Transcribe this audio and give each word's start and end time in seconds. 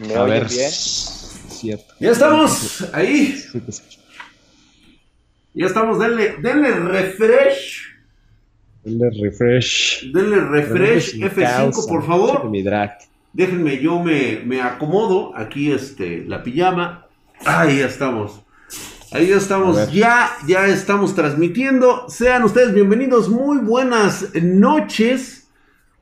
¿Me 0.00 0.14
a 0.14 0.24
bien? 0.24 0.48
Cierto. 0.48 1.94
Ya 2.00 2.10
estamos 2.10 2.88
ahí. 2.94 3.38
Ya 5.52 5.66
estamos, 5.66 5.98
denle, 5.98 6.36
denle 6.40 6.70
refresh. 6.70 7.82
Denle 8.82 9.10
refresh. 9.10 10.10
Denle 10.12 10.40
refresh 10.40 11.16
F5, 11.16 11.86
por 11.86 12.06
favor. 12.06 12.48
Mi 12.48 12.62
drag. 12.62 12.92
Déjenme, 13.34 13.78
yo 13.78 14.02
me, 14.02 14.40
me 14.44 14.62
acomodo 14.62 15.36
aquí 15.36 15.70
este, 15.70 16.24
la 16.24 16.42
pijama. 16.42 17.06
Ahí 17.44 17.80
ya 17.80 17.86
estamos. 17.86 18.40
Ahí 19.12 19.28
ya 19.28 19.36
estamos, 19.36 19.92
ya, 19.92 20.30
ya 20.46 20.66
estamos 20.68 21.14
transmitiendo. 21.14 22.08
Sean 22.08 22.44
ustedes 22.44 22.72
bienvenidos, 22.72 23.28
muy 23.28 23.58
buenas 23.58 24.34
noches 24.34 25.39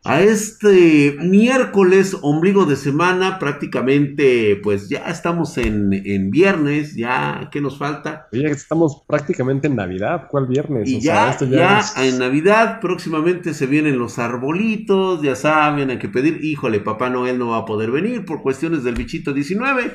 a 0.04 0.22
este 0.22 1.16
miércoles, 1.20 2.16
ombligo 2.22 2.64
de 2.64 2.76
semana, 2.76 3.38
prácticamente, 3.38 4.58
pues 4.62 4.88
ya 4.88 5.00
estamos 5.08 5.58
en, 5.58 6.30
viernes, 6.30 6.94
ya, 6.94 7.48
¿qué 7.52 7.60
nos 7.60 7.78
falta? 7.78 8.28
Estamos 8.32 9.02
prácticamente 9.06 9.66
en 9.66 9.76
Navidad, 9.76 10.28
¿cuál 10.30 10.46
viernes? 10.46 10.88
Y 10.88 11.00
ya, 11.00 11.36
ya, 11.38 11.82
en 11.96 12.18
Navidad, 12.18 12.80
próximamente 12.80 13.54
se 13.54 13.66
vienen 13.66 13.98
los 13.98 14.18
arbolitos, 14.18 15.20
ya 15.22 15.34
saben, 15.34 15.90
hay 15.90 15.98
que 15.98 16.08
pedir, 16.08 16.44
híjole, 16.44 16.80
Papá 16.80 17.10
Noel 17.10 17.38
no 17.38 17.48
va 17.48 17.58
a 17.58 17.64
poder 17.64 17.90
venir 17.90 18.24
por 18.24 18.42
cuestiones 18.42 18.84
del 18.84 18.94
bichito 18.94 19.32
19, 19.32 19.92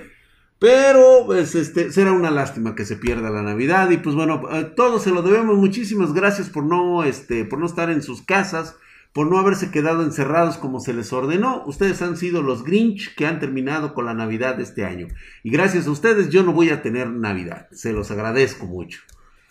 pero 0.59 1.23
pues, 1.25 1.55
este, 1.55 1.91
será 1.91 2.11
una 2.11 2.29
lástima 2.29 2.75
que 2.75 2.85
se 2.85 2.97
pierda 2.97 3.29
la 3.29 3.41
Navidad 3.41 3.89
y 3.89 3.97
pues 3.97 4.15
bueno, 4.15 4.43
eh, 4.51 4.71
todos 4.75 5.03
se 5.03 5.11
lo 5.11 5.21
debemos, 5.21 5.57
muchísimas 5.57 6.13
gracias 6.13 6.49
por 6.49 6.65
no, 6.65 7.03
este, 7.03 7.45
por 7.45 7.59
no 7.59 7.65
estar 7.65 7.89
en 7.89 8.01
sus 8.01 8.21
casas 8.21 8.77
por 9.13 9.27
no 9.27 9.37
haberse 9.37 9.69
quedado 9.69 10.01
encerrados 10.03 10.57
como 10.57 10.79
se 10.79 10.93
les 10.93 11.13
ordenó. 11.13 11.63
Ustedes 11.67 12.01
han 12.01 12.17
sido 12.17 12.41
los 12.41 12.63
Grinch 12.63 13.13
que 13.15 13.27
han 13.27 13.39
terminado 13.39 13.93
con 13.93 14.07
la 14.07 14.15
Navidad 14.15 14.55
de 14.55 14.63
este 14.63 14.85
año. 14.85 15.07
Y 15.43 15.51
gracias 15.51 15.85
a 15.85 15.91
ustedes 15.91 16.29
yo 16.29 16.41
no 16.43 16.51
voy 16.51 16.71
a 16.71 16.81
tener 16.81 17.09
Navidad. 17.09 17.67
Se 17.71 17.93
los 17.93 18.09
agradezco 18.09 18.65
mucho. 18.65 19.01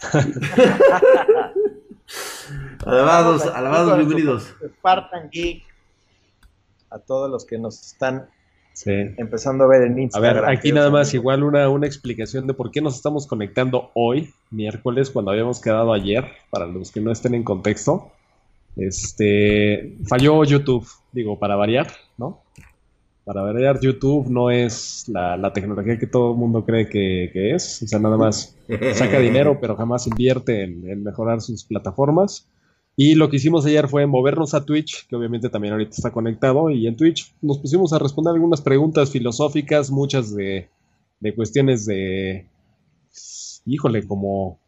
alabados, 2.85 3.47
alabados, 3.47 3.97
bienvenidos. 3.97 4.53
Spartan 4.79 5.31
Geek. 5.31 5.63
A 6.91 6.99
todos 6.99 7.31
los 7.31 7.47
que 7.47 7.57
nos 7.57 7.81
están 7.81 8.29
empezando 8.85 9.65
a 9.65 9.69
ver 9.69 9.83
en 9.83 9.99
Instagram. 9.99 10.39
A 10.39 10.41
ver, 10.41 10.51
aquí 10.51 10.73
nada 10.73 10.91
más 10.91 11.15
igual 11.15 11.45
una, 11.45 11.69
una 11.69 11.87
explicación 11.87 12.49
de 12.49 12.55
por 12.55 12.73
qué 12.73 12.81
nos 12.83 12.97
estamos 12.97 13.29
conectando 13.29 13.93
hoy, 13.95 14.35
miércoles, 14.51 15.11
cuando 15.11 15.31
habíamos 15.31 15.61
quedado 15.61 15.93
ayer, 15.93 16.27
para 16.51 16.67
los 16.67 16.91
que 16.91 17.01
no 17.01 17.13
estén 17.13 17.35
en 17.35 17.45
contexto. 17.45 18.11
Este, 18.77 19.99
falló 20.05 20.45
YouTube, 20.45 20.87
digo, 21.13 21.39
para 21.39 21.57
variar, 21.57 21.89
¿no? 22.17 22.43
Para 23.25 23.43
variar, 23.43 23.79
YouTube 23.81 24.29
no 24.29 24.51
es 24.51 25.05
la, 25.09 25.53
tecnología 25.53 25.99
que 25.99 26.09
todo 26.09 26.33
el 26.33 26.39
mundo 26.39 26.65
cree 26.65 26.89
que, 26.89 27.55
es. 27.55 27.83
O 27.83 27.87
sea, 27.87 28.01
nada 28.01 28.17
más 28.17 28.57
saca 28.95 29.19
dinero, 29.21 29.59
pero 29.61 29.77
jamás 29.77 30.07
invierte 30.07 30.65
en, 30.65 31.05
mejorar 31.05 31.41
sus 31.41 31.65
plataformas. 31.65 32.49
Y 32.97 33.15
lo 33.15 33.31
que 33.31 33.37
hicimos 33.37 33.65
ayer 33.65 33.89
fue 33.89 34.07
movernos 34.07 34.55
a 34.55 34.65
Twitch, 34.65 35.07
que 35.07 35.17
obviamente 35.17 35.49
también 35.49 35.73
ahorita 35.73 35.93
está 35.97 36.11
conectado, 36.11 36.69
y 36.69 36.87
en 36.87 36.97
Twitch 36.97 37.33
nos 37.41 37.59
pusimos 37.59 37.93
a 37.93 37.99
responder 37.99 38.35
algunas 38.35 38.61
preguntas 38.61 39.11
filosóficas, 39.11 39.91
muchas 39.91 40.35
de, 40.35 40.69
de 41.21 41.35
cuestiones 41.35 41.87
de, 41.87 42.47
híjole, 43.65 44.07
como 44.07 44.59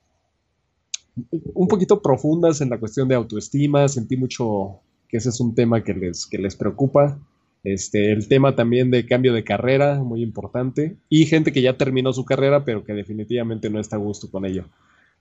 un 1.54 1.68
poquito 1.68 2.02
profundas 2.02 2.60
en 2.60 2.70
la 2.70 2.78
cuestión 2.78 3.08
de 3.08 3.14
autoestima. 3.14 3.88
Sentí 3.88 4.16
mucho 4.16 4.80
que 5.08 5.18
ese 5.18 5.28
es 5.28 5.40
un 5.40 5.54
tema 5.54 5.82
que 5.82 5.94
les, 5.94 6.26
que 6.26 6.38
les 6.38 6.56
preocupa. 6.56 7.18
Este, 7.62 8.12
el 8.12 8.28
tema 8.28 8.54
también 8.54 8.90
de 8.90 9.06
cambio 9.06 9.32
de 9.32 9.44
carrera, 9.44 10.02
muy 10.02 10.22
importante. 10.22 10.96
Y 11.08 11.26
gente 11.26 11.52
que 11.52 11.62
ya 11.62 11.76
terminó 11.76 12.12
su 12.12 12.24
carrera, 12.24 12.64
pero 12.64 12.84
que 12.84 12.92
definitivamente 12.92 13.70
no 13.70 13.80
está 13.80 13.96
a 13.96 14.00
gusto 14.00 14.30
con 14.30 14.44
ello. 14.44 14.66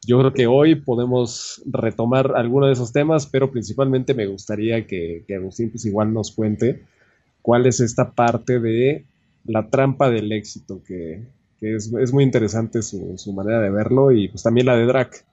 Yo 0.06 0.20
creo 0.20 0.34
que 0.34 0.48
hoy 0.48 0.76
podemos 0.76 1.62
retomar 1.66 2.34
alguno 2.36 2.68
de 2.68 2.74
esos 2.74 2.92
temas, 2.92 3.26
pero 3.26 3.52
principalmente 3.52 4.14
me 4.14 4.26
gustaría 4.28 4.86
que, 4.86 5.24
Agustín 5.34 5.70
pues 5.70 5.86
igual 5.86 6.14
nos 6.14 6.32
cuente 6.32 6.84
cuál 7.42 7.66
es 7.66 7.80
esta 7.80 8.12
parte 8.12 8.60
de 8.60 9.06
la 9.46 9.70
trampa 9.70 10.10
del 10.10 10.32
éxito, 10.32 10.82
que, 10.86 11.24
es, 11.62 12.12
muy 12.12 12.26
interesante 12.26 12.82
su, 12.82 13.14
su, 13.18 13.32
manera 13.32 13.62
de 13.62 13.70
verlo 13.70 14.12
y 14.12 14.28
pues 14.28 14.44
también 14.44 14.68
la 14.68 14.76
de 14.76 14.86
Drac. 14.86 15.26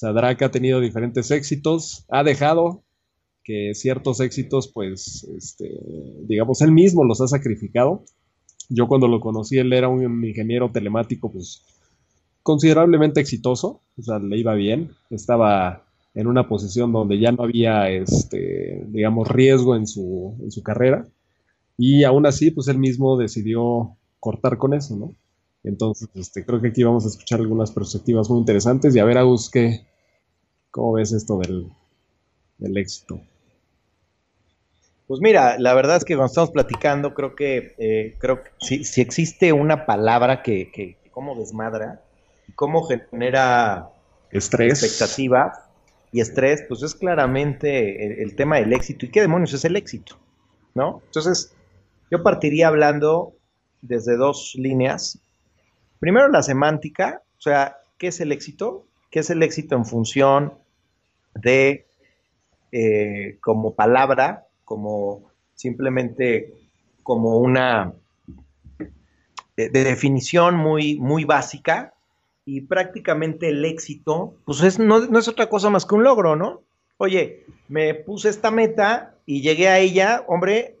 Drake 0.00 0.44
ha 0.44 0.50
tenido 0.50 0.80
diferentes 0.80 1.30
éxitos, 1.30 2.04
ha 2.08 2.22
dejado 2.22 2.84
que 3.42 3.74
ciertos 3.74 4.20
éxitos, 4.20 4.68
pues, 4.68 5.24
este, 5.36 5.70
digamos, 6.26 6.60
él 6.62 6.72
mismo 6.72 7.04
los 7.04 7.20
ha 7.20 7.28
sacrificado. 7.28 8.04
Yo 8.68 8.88
cuando 8.88 9.06
lo 9.06 9.20
conocí, 9.20 9.58
él 9.58 9.72
era 9.72 9.88
un 9.88 10.24
ingeniero 10.24 10.70
telemático, 10.72 11.30
pues, 11.30 11.62
considerablemente 12.42 13.20
exitoso, 13.20 13.82
o 13.96 14.02
sea, 14.02 14.18
le 14.18 14.38
iba 14.38 14.54
bien, 14.54 14.90
estaba 15.10 15.84
en 16.14 16.26
una 16.26 16.48
posición 16.48 16.92
donde 16.92 17.18
ya 17.18 17.30
no 17.32 17.44
había, 17.44 17.88
este, 17.90 18.84
digamos, 18.88 19.28
riesgo 19.28 19.76
en 19.76 19.86
su, 19.86 20.36
en 20.42 20.50
su 20.50 20.62
carrera, 20.62 21.06
y 21.78 22.04
aún 22.04 22.26
así, 22.26 22.50
pues, 22.50 22.68
él 22.68 22.78
mismo 22.78 23.16
decidió 23.16 23.96
cortar 24.18 24.58
con 24.58 24.74
eso, 24.74 24.96
¿no? 24.96 25.14
Entonces, 25.66 26.08
este, 26.14 26.46
creo 26.46 26.60
que 26.60 26.68
aquí 26.68 26.84
vamos 26.84 27.04
a 27.04 27.08
escuchar 27.08 27.40
algunas 27.40 27.72
perspectivas 27.72 28.30
muy 28.30 28.38
interesantes 28.38 28.94
y 28.94 29.00
a 29.00 29.04
ver, 29.04 29.18
Agus, 29.18 29.50
¿qué, 29.50 29.84
¿cómo 30.70 30.92
ves 30.92 31.12
esto 31.12 31.38
del, 31.38 32.76
éxito? 32.76 33.20
Pues 35.08 35.20
mira, 35.20 35.58
la 35.58 35.74
verdad 35.74 35.96
es 35.96 36.04
que 36.04 36.14
cuando 36.14 36.28
estamos 36.28 36.50
platicando, 36.50 37.14
creo 37.14 37.34
que, 37.34 37.74
eh, 37.78 38.14
creo 38.18 38.44
que 38.44 38.50
si, 38.60 39.00
existe 39.00 39.52
una 39.52 39.86
palabra 39.86 40.42
que, 40.42 40.70
que, 40.70 40.98
cómo 41.10 41.34
desmadra, 41.34 42.00
cómo 42.54 42.84
genera 42.84 43.90
estrés, 44.30 44.84
expectativas 44.84 45.58
y 46.12 46.20
estrés, 46.20 46.64
pues 46.68 46.84
es 46.84 46.94
claramente 46.94 48.06
el, 48.06 48.20
el, 48.20 48.36
tema 48.36 48.58
del 48.58 48.72
éxito. 48.72 49.06
¿Y 49.06 49.10
qué 49.10 49.20
demonios 49.20 49.52
es 49.52 49.64
el 49.64 49.74
éxito? 49.74 50.16
¿No? 50.74 51.02
Entonces, 51.06 51.56
yo 52.08 52.22
partiría 52.22 52.68
hablando 52.68 53.34
desde 53.82 54.16
dos 54.16 54.54
líneas. 54.56 55.20
Primero 55.98 56.28
la 56.28 56.42
semántica, 56.42 57.22
o 57.38 57.40
sea, 57.40 57.78
¿qué 57.98 58.08
es 58.08 58.20
el 58.20 58.32
éxito? 58.32 58.86
¿Qué 59.10 59.20
es 59.20 59.30
el 59.30 59.42
éxito 59.42 59.76
en 59.76 59.86
función 59.86 60.54
de, 61.34 61.86
eh, 62.72 63.38
como 63.40 63.74
palabra, 63.74 64.46
como 64.64 65.30
simplemente 65.54 66.52
como 67.02 67.38
una 67.38 67.92
de, 69.56 69.68
definición 69.70 70.56
muy, 70.56 70.98
muy 70.98 71.24
básica? 71.24 71.94
Y 72.44 72.60
prácticamente 72.60 73.48
el 73.48 73.64
éxito, 73.64 74.34
pues 74.44 74.62
es, 74.62 74.78
no, 74.78 75.00
no 75.00 75.18
es 75.18 75.28
otra 75.28 75.48
cosa 75.48 75.70
más 75.70 75.84
que 75.84 75.94
un 75.94 76.04
logro, 76.04 76.36
¿no? 76.36 76.62
Oye, 76.98 77.44
me 77.68 77.94
puse 77.94 78.28
esta 78.28 78.50
meta 78.50 79.14
y 79.26 79.42
llegué 79.42 79.68
a 79.68 79.78
ella, 79.78 80.24
hombre, 80.28 80.76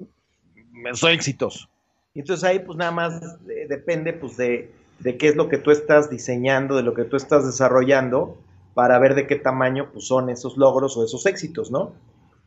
soy 0.92 1.14
exitoso. 1.14 1.68
Y 2.14 2.20
entonces 2.20 2.44
ahí 2.44 2.60
pues 2.60 2.78
nada 2.78 2.92
más 2.92 3.20
depende 3.68 4.12
pues 4.12 4.36
de 4.36 4.72
de 4.98 5.18
qué 5.18 5.28
es 5.28 5.36
lo 5.36 5.48
que 5.48 5.58
tú 5.58 5.70
estás 5.70 6.10
diseñando, 6.10 6.76
de 6.76 6.82
lo 6.82 6.94
que 6.94 7.04
tú 7.04 7.16
estás 7.16 7.44
desarrollando, 7.44 8.38
para 8.74 8.98
ver 8.98 9.14
de 9.14 9.26
qué 9.26 9.36
tamaño 9.36 9.90
pues, 9.92 10.06
son 10.06 10.28
esos 10.28 10.56
logros 10.56 10.96
o 10.96 11.04
esos 11.04 11.26
éxitos, 11.26 11.70
¿no? 11.70 11.92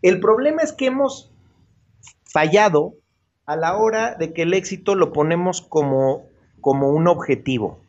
El 0.01 0.19
problema 0.19 0.61
es 0.61 0.71
que 0.71 0.87
hemos 0.87 1.31
fallado 2.25 2.93
a 3.45 3.55
la 3.55 3.77
hora 3.77 4.15
de 4.15 4.33
que 4.33 4.43
el 4.43 4.53
éxito 4.53 4.95
lo 4.95 5.11
ponemos 5.11 5.61
como, 5.61 6.27
como 6.61 6.89
un 6.89 7.07
objetivo, 7.07 7.79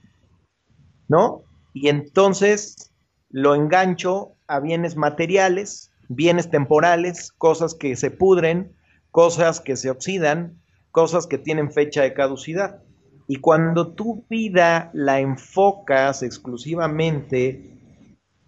¿no? 1.09 1.43
Y 1.75 1.89
entonces 1.89 2.93
lo 3.29 3.55
engancho 3.55 4.33
a 4.49 4.59
bienes 4.59 4.97
materiales, 4.97 5.93
bienes 6.09 6.51
temporales, 6.51 7.33
cosas 7.33 7.75
que 7.75 7.95
se 7.95 8.11
pudren, 8.11 8.75
cosas 9.11 9.61
que 9.61 9.77
se 9.77 9.91
oxidan, 9.91 10.61
cosas 10.91 11.27
que 11.27 11.39
tienen 11.39 11.71
fecha 11.71 12.03
de 12.03 12.15
caducidad. 12.15 12.83
Y 13.31 13.37
cuando 13.37 13.93
tu 13.93 14.25
vida 14.29 14.91
la 14.93 15.21
enfocas 15.21 16.25
exclusivamente 16.25 17.79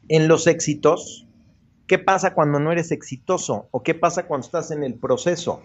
en 0.09 0.27
los 0.27 0.49
éxitos, 0.49 1.25
¿qué 1.87 2.01
pasa 2.01 2.35
cuando 2.35 2.59
no 2.59 2.73
eres 2.73 2.91
exitoso? 2.91 3.69
¿O 3.71 3.85
qué 3.85 3.95
pasa 3.95 4.27
cuando 4.27 4.45
estás 4.45 4.73
en 4.73 4.83
el 4.83 4.95
proceso? 4.95 5.63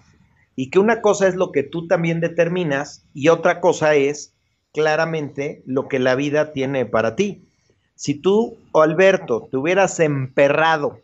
Y 0.55 0.69
que 0.69 0.77
una 0.77 1.01
cosa 1.01 1.27
es 1.27 1.35
lo 1.35 1.51
que 1.51 1.63
tú 1.63 1.87
también 1.87 2.19
determinas 2.19 3.07
y 3.15 3.29
otra 3.29 3.59
cosa 3.59 3.95
es 3.95 4.35
claramente 4.71 5.63
lo 5.65 5.87
que 5.87 5.97
la 5.97 6.13
vida 6.13 6.53
tiene 6.53 6.85
para 6.85 7.15
ti. 7.15 7.49
Si 7.95 8.13
tú, 8.13 8.59
Alberto, 8.71 9.47
te 9.49 9.57
hubieras 9.57 9.99
emperrado, 9.99 11.01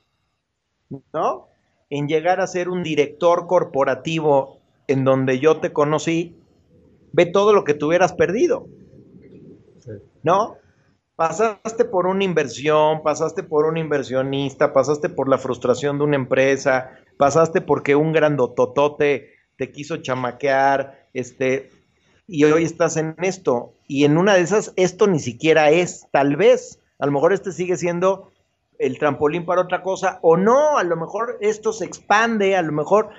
¿no? 1.13 1.47
En 1.89 2.07
llegar 2.07 2.41
a 2.41 2.45
ser 2.45 2.69
un 2.69 2.83
director 2.83 3.47
corporativo 3.47 4.59
en 4.87 5.03
donde 5.03 5.39
yo 5.39 5.57
te 5.61 5.73
conocí, 5.73 6.42
ve 7.13 7.25
todo 7.25 7.53
lo 7.53 7.63
que 7.63 7.73
tú 7.73 7.87
hubieras 7.87 8.11
perdido. 8.11 8.67
¿No? 10.23 10.57
Pasaste 11.15 11.85
por 11.85 12.07
una 12.07 12.23
inversión, 12.23 13.03
pasaste 13.03 13.43
por 13.43 13.65
un 13.65 13.77
inversionista, 13.77 14.73
pasaste 14.73 15.09
por 15.09 15.29
la 15.29 15.37
frustración 15.37 15.97
de 15.99 16.03
una 16.03 16.15
empresa, 16.15 16.91
pasaste 17.17 17.61
porque 17.61 17.95
un 17.95 18.11
grandototote 18.11 19.29
te 19.55 19.71
quiso 19.71 19.97
chamaquear, 19.97 21.07
este, 21.13 21.69
y 22.27 22.43
hoy 22.45 22.63
estás 22.63 22.97
en 22.97 23.15
esto. 23.21 23.73
Y 23.87 24.05
en 24.05 24.17
una 24.17 24.33
de 24.33 24.41
esas, 24.41 24.73
esto 24.75 25.07
ni 25.07 25.19
siquiera 25.19 25.69
es, 25.69 26.07
tal 26.11 26.35
vez. 26.35 26.79
A 26.97 27.05
lo 27.05 27.11
mejor 27.11 27.33
este 27.33 27.51
sigue 27.51 27.77
siendo 27.77 28.31
el 28.79 28.97
trampolín 28.97 29.45
para 29.45 29.61
otra 29.61 29.83
cosa, 29.83 30.19
o 30.23 30.35
no, 30.35 30.77
a 30.77 30.83
lo 30.83 30.95
mejor 30.95 31.37
esto 31.41 31.73
se 31.73 31.85
expande, 31.85 32.55
a 32.55 32.61
lo 32.61 32.71
mejor. 32.71 33.09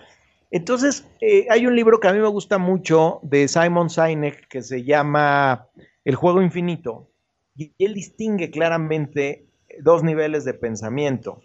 Entonces, 0.51 1.07
eh, 1.21 1.47
hay 1.51 1.67
un 1.67 1.75
libro 1.75 1.99
que 2.01 2.09
a 2.09 2.13
mí 2.13 2.21
me 2.21 2.29
gusta 2.29 2.59
mucho 2.59 3.21
de 3.23 3.49
Simon 3.49 3.91
Sinek 3.91 4.49
que 4.49 4.63
se 4.63 4.85
llama 4.85 5.69
El 6.05 6.15
juego 6.15 6.43
infinito, 6.43 7.11
y 7.57 7.73
él 7.79 7.95
distingue 7.95 8.51
claramente 8.51 9.47
dos 9.81 10.03
niveles 10.03 10.45
de 10.45 10.55
pensamiento, 10.55 11.41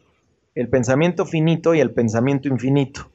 el 0.55 0.69
pensamiento 0.69 1.25
finito 1.25 1.73
y 1.73 1.79
el 1.79 1.93
pensamiento 1.93 2.47
infinito. 2.47 3.11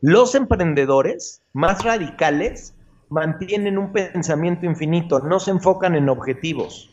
Los 0.00 0.34
emprendedores 0.34 1.42
más 1.52 1.82
radicales 1.84 2.74
mantienen 3.08 3.78
un 3.78 3.92
pensamiento 3.92 4.66
infinito, 4.66 5.20
no 5.20 5.40
se 5.40 5.50
enfocan 5.50 5.94
en 5.94 6.08
objetivos, 6.08 6.92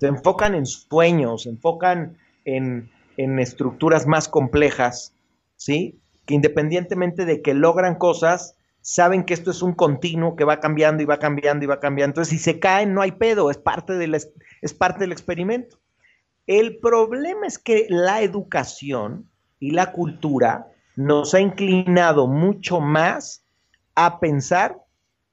se 0.00 0.08
enfocan 0.08 0.54
en 0.54 0.66
sueños, 0.66 1.44
se 1.44 1.50
enfocan 1.50 2.16
en, 2.44 2.90
estructuras 3.16 4.06
más 4.06 4.28
complejas, 4.28 5.14
¿sí? 5.56 5.99
Que 6.30 6.36
independientemente 6.36 7.24
de 7.24 7.42
que 7.42 7.54
logran 7.54 7.96
cosas, 7.96 8.54
saben 8.82 9.24
que 9.24 9.34
esto 9.34 9.50
es 9.50 9.62
un 9.62 9.72
continuo 9.72 10.36
que 10.36 10.44
va 10.44 10.60
cambiando 10.60 11.02
y 11.02 11.06
va 11.06 11.18
cambiando 11.18 11.64
y 11.64 11.66
va 11.66 11.80
cambiando. 11.80 12.12
Entonces, 12.12 12.38
si 12.38 12.38
se 12.38 12.60
caen, 12.60 12.94
no 12.94 13.02
hay 13.02 13.10
pedo, 13.10 13.50
es 13.50 13.58
parte, 13.58 13.98
es 14.62 14.74
parte 14.74 15.00
del 15.00 15.10
experimento. 15.10 15.80
El 16.46 16.78
problema 16.78 17.48
es 17.48 17.58
que 17.58 17.86
la 17.88 18.22
educación 18.22 19.28
y 19.58 19.72
la 19.72 19.90
cultura 19.90 20.68
nos 20.94 21.34
ha 21.34 21.40
inclinado 21.40 22.28
mucho 22.28 22.78
más 22.78 23.44
a 23.96 24.20
pensar 24.20 24.78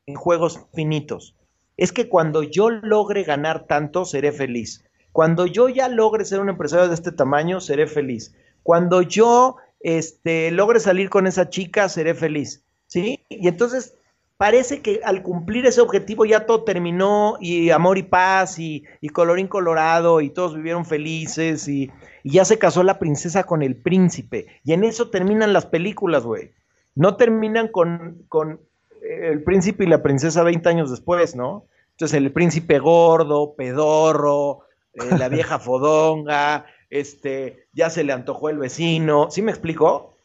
en 0.07 0.15
juegos 0.15 0.65
finitos. 0.73 1.35
Es 1.77 1.91
que 1.91 2.09
cuando 2.09 2.41
yo 2.41 2.71
logre 2.71 3.21
ganar 3.21 3.67
tanto, 3.67 4.03
seré 4.03 4.31
feliz. 4.31 4.83
Cuando 5.11 5.45
yo 5.45 5.69
ya 5.69 5.89
logre 5.89 6.25
ser 6.25 6.39
un 6.39 6.49
empresario 6.49 6.87
de 6.87 6.95
este 6.95 7.11
tamaño, 7.11 7.61
seré 7.61 7.85
feliz. 7.85 8.35
Cuando 8.63 9.03
yo 9.03 9.57
este, 9.79 10.51
logre 10.51 10.79
salir 10.79 11.09
con 11.09 11.27
esa 11.27 11.49
chica, 11.49 11.89
seré 11.89 12.13
feliz. 12.13 12.63
¿Sí? 12.87 13.25
Y 13.29 13.47
entonces 13.47 13.95
parece 14.37 14.81
que 14.81 15.01
al 15.03 15.23
cumplir 15.23 15.65
ese 15.65 15.81
objetivo 15.81 16.23
ya 16.25 16.45
todo 16.45 16.63
terminó 16.63 17.37
y 17.39 17.71
amor 17.71 17.97
y 17.97 18.03
paz 18.03 18.59
y, 18.59 18.85
colorín 19.11 19.47
colorado 19.47 20.21
y 20.21 20.29
todos 20.29 20.55
vivieron 20.55 20.85
felices 20.85 21.67
y, 21.67 21.91
y, 22.23 22.31
ya 22.31 22.45
se 22.45 22.59
casó 22.59 22.83
la 22.83 22.99
princesa 22.99 23.43
con 23.43 23.61
el 23.61 23.75
príncipe. 23.75 24.47
Y 24.63 24.73
en 24.73 24.83
eso 24.83 25.09
terminan 25.09 25.53
las 25.53 25.65
películas, 25.65 26.23
güey. 26.23 26.53
No 26.95 27.15
terminan 27.15 27.67
con, 27.67 28.23
con 28.29 28.59
el 29.01 29.43
príncipe 29.43 29.83
y 29.83 29.87
la 29.87 30.01
princesa 30.03 30.43
20 30.43 30.69
años 30.69 30.91
después, 30.91 31.35
¿no? 31.35 31.65
Entonces 31.91 32.17
el 32.17 32.31
príncipe 32.31 32.79
gordo, 32.79 33.55
pedorro, 33.55 34.61
eh, 34.93 35.17
la 35.17 35.29
vieja 35.29 35.59
fodonga, 35.59 36.65
este, 36.89 37.67
ya 37.73 37.89
se 37.89 38.03
le 38.03 38.13
antojó 38.13 38.49
el 38.49 38.57
vecino, 38.57 39.29
¿sí 39.29 39.41
me 39.41 39.51
explico? 39.51 40.15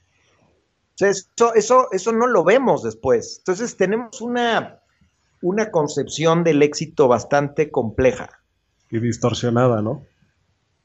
eso, 0.98 1.54
eso, 1.54 1.88
eso 1.90 2.12
no 2.12 2.26
lo 2.26 2.44
vemos 2.44 2.82
después. 2.82 3.38
Entonces 3.38 3.76
tenemos 3.76 4.20
una, 4.20 4.80
una 5.40 5.70
concepción 5.70 6.44
del 6.44 6.62
éxito 6.62 7.08
bastante 7.08 7.70
compleja. 7.70 8.30
Y 8.90 9.00
distorsionada, 9.00 9.82
¿no? 9.82 10.04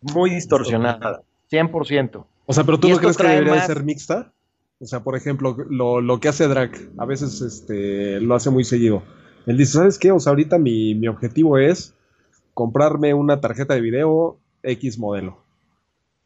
Muy 0.02 0.30
distorsionada, 0.30 1.22
100%. 1.52 2.26
O 2.46 2.54
sea, 2.54 2.64
pero 2.64 2.80
tú 2.80 2.90
no 2.90 2.98
crees 2.98 3.18
que 3.18 3.28
debería 3.28 3.66
ser 3.66 3.84
mixta? 3.84 4.34
O 4.80 4.86
sea, 4.86 5.04
por 5.04 5.16
ejemplo, 5.16 5.58
lo, 5.70 6.20
que 6.20 6.30
hace 6.30 6.48
Drac, 6.48 6.80
a 6.98 7.06
veces 7.06 7.42
este, 7.42 8.22
lo 8.22 8.36
hace 8.36 8.50
muy 8.50 8.64
seguido. 8.64 9.04
Él 9.48 9.58
dice, 9.58 9.74
¿sabes 9.74 9.98
qué? 9.98 10.12
O 10.12 10.20
sea, 10.20 10.32
ahorita 10.32 10.60
mi, 10.60 11.08
objetivo 11.08 11.58
es 11.58 11.96
comprarme 12.54 13.14
una 13.14 13.42
tarjeta 13.42 13.74
de 13.74 13.82
video 13.82 14.40
X 14.64 15.00
modelo. 15.00 15.44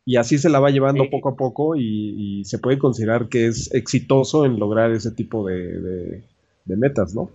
Y 0.05 0.15
así 0.15 0.37
se 0.37 0.49
la 0.49 0.59
va 0.59 0.71
llevando 0.71 1.09
poco 1.09 1.29
a 1.29 1.35
poco 1.35 1.75
y, 1.75 2.43
se 2.45 2.59
puede 2.59 2.79
considerar 2.79 3.29
que 3.29 3.47
es 3.47 3.73
exitoso 3.73 4.45
en 4.45 4.59
lograr 4.59 4.91
ese 4.91 5.11
tipo 5.11 5.45
de, 5.45 6.23
metas, 6.65 7.13
¿no? 7.13 7.29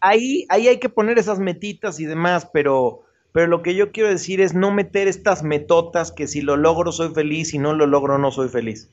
Ahí, 0.00 0.44
ahí 0.48 0.68
hay 0.68 0.78
que 0.78 0.88
poner 0.88 1.18
esas 1.18 1.38
metitas 1.38 1.98
y 2.00 2.04
demás, 2.04 2.48
pero, 2.52 3.02
pero 3.32 3.46
lo 3.46 3.62
que 3.62 3.74
yo 3.74 3.90
quiero 3.90 4.10
decir 4.10 4.40
es 4.40 4.54
no 4.54 4.70
meter 4.70 5.08
estas 5.08 5.42
metotas 5.42 6.12
que 6.12 6.26
si 6.26 6.42
lo 6.42 6.56
logro 6.56 6.92
soy 6.92 7.14
feliz, 7.14 7.50
si 7.50 7.58
no 7.58 7.72
lo 7.72 7.86
logro 7.86 8.18
no 8.18 8.30
soy 8.30 8.48
feliz 8.48 8.90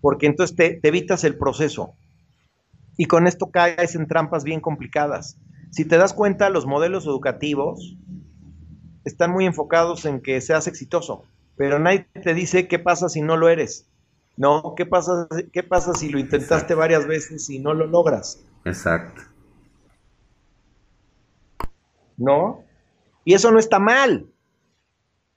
porque 0.00 0.26
entonces 0.26 0.56
te, 0.56 0.80
evitas 0.86 1.24
el 1.24 1.36
proceso. 1.36 1.94
Y 2.96 3.06
con 3.06 3.26
esto 3.26 3.50
caes 3.50 3.94
en 3.94 4.06
trampas 4.06 4.44
bien 4.44 4.60
complicadas. 4.60 5.38
Si 5.70 5.84
te 5.84 5.98
das 5.98 6.14
cuenta, 6.14 6.50
los 6.50 6.66
modelos 6.66 7.06
educativos 7.06 7.96
están 9.08 9.30
muy 9.30 9.46
enfocados 9.46 10.04
en 10.04 10.20
que 10.20 10.40
seas 10.40 10.66
exitoso, 10.66 11.24
pero 11.56 11.78
nadie 11.78 12.06
te 12.22 12.34
dice 12.34 12.68
qué 12.68 12.78
pasa 12.78 13.08
si 13.08 13.22
no 13.22 13.36
lo 13.36 13.48
eres. 13.48 13.88
No, 14.36 14.74
¿qué 14.76 14.86
pasa, 14.86 15.26
qué 15.52 15.62
pasa 15.62 15.94
si 15.94 16.08
lo 16.10 16.18
intentaste 16.18 16.74
varias 16.74 17.06
veces 17.06 17.50
y 17.50 17.58
no 17.58 17.74
lo 17.74 17.86
logras? 17.86 18.40
Exacto. 18.64 19.22
¿No? 22.16 22.64
Y 23.24 23.34
eso 23.34 23.50
no 23.50 23.58
está 23.58 23.78
mal. 23.78 24.28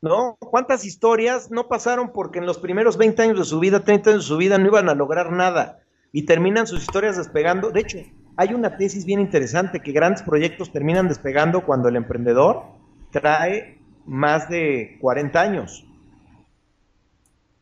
¿no? 0.01 0.35
¿Cuántas 0.39 0.83
historias 0.83 1.51
no 1.51 1.67
pasaron 1.67 2.11
porque 2.11 2.39
en 2.39 2.45
los 2.45 2.57
primeros 2.57 2.97
20 2.97 3.21
años 3.21 3.37
de 3.37 3.45
su 3.45 3.59
vida, 3.59 3.83
30 3.83 4.09
años 4.09 4.23
de 4.23 4.27
su 4.27 4.37
vida, 4.37 4.57
no 4.57 4.67
iban 4.67 4.89
a 4.89 4.95
lograr 4.95 5.31
nada 5.31 5.79
y 6.11 6.25
terminan 6.25 6.67
sus 6.67 6.81
historias 6.81 7.17
despegando? 7.17 7.69
De 7.69 7.81
hecho, 7.81 7.99
hay 8.35 8.53
una 8.53 8.77
tesis 8.77 9.05
bien 9.05 9.19
interesante 9.19 9.79
que 9.79 9.91
grandes 9.91 10.23
proyectos 10.23 10.71
terminan 10.71 11.07
despegando 11.07 11.63
cuando 11.63 11.87
el 11.87 11.95
emprendedor 11.95 12.63
trae 13.11 13.79
más 14.05 14.49
de 14.49 14.97
40 15.01 15.41
años. 15.41 15.85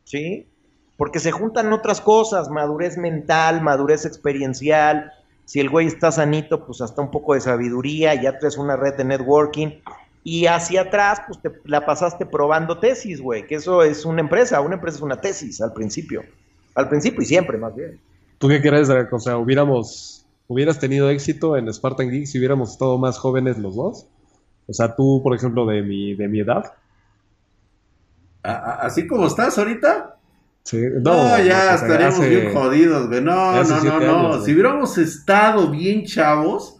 ¿Sí? 0.04 0.46
Porque 0.96 1.18
se 1.18 1.30
juntan 1.30 1.72
otras 1.72 2.00
cosas, 2.00 2.50
madurez 2.50 2.98
mental, 2.98 3.62
madurez 3.62 4.04
experiencial. 4.04 5.12
Si 5.44 5.60
el 5.60 5.68
güey 5.68 5.86
está 5.86 6.12
sanito, 6.12 6.66
pues 6.66 6.80
hasta 6.80 7.02
un 7.02 7.10
poco 7.10 7.34
de 7.34 7.40
sabiduría, 7.40 8.14
ya 8.14 8.38
traes 8.38 8.56
una 8.56 8.76
red 8.76 8.94
de 8.96 9.04
networking 9.04 9.80
y 10.22 10.46
hacia 10.46 10.82
atrás, 10.82 11.22
pues 11.26 11.40
te 11.40 11.50
la 11.64 11.86
pasaste 11.86 12.26
probando 12.26 12.78
tesis, 12.78 13.20
güey, 13.20 13.46
que 13.46 13.54
eso 13.54 13.82
es 13.82 14.04
una 14.04 14.20
empresa, 14.20 14.60
una 14.60 14.74
empresa 14.74 14.98
es 14.98 15.02
una 15.02 15.20
tesis 15.20 15.60
al 15.60 15.72
principio, 15.72 16.22
al 16.74 16.88
principio 16.88 17.22
y 17.22 17.26
siempre 17.26 17.56
más 17.56 17.74
bien. 17.74 17.98
¿Tú 18.38 18.48
qué 18.48 18.60
crees, 18.60 18.88
O 18.88 19.18
sea, 19.18 19.38
hubiéramos, 19.38 20.26
hubieras 20.46 20.78
tenido 20.78 21.08
éxito 21.10 21.56
en 21.56 21.72
Spartan 21.72 22.10
Geek 22.10 22.26
si 22.26 22.38
hubiéramos 22.38 22.72
estado 22.72 22.98
más 22.98 23.18
jóvenes 23.18 23.58
los 23.58 23.76
dos? 23.76 24.06
O 24.70 24.72
sea, 24.72 24.94
tú, 24.94 25.20
por 25.22 25.34
ejemplo, 25.34 25.66
de 25.66 25.82
mi, 25.82 26.14
de 26.14 26.28
mi 26.28 26.40
edad. 26.40 26.72
¿Así 28.42 29.06
como 29.08 29.26
estás 29.26 29.58
ahorita? 29.58 30.16
Sí, 30.62 30.80
no, 31.02 31.38
ya 31.42 31.74
estaríamos 31.74 32.20
bien 32.20 32.54
jodidos, 32.54 33.08
güey. 33.08 33.20
No, 33.20 33.64
no, 33.64 33.82
no, 33.82 34.00
no. 34.00 34.44
Si 34.44 34.52
hubiéramos 34.52 34.96
estado 34.96 35.70
bien 35.70 36.04
chavos, 36.06 36.78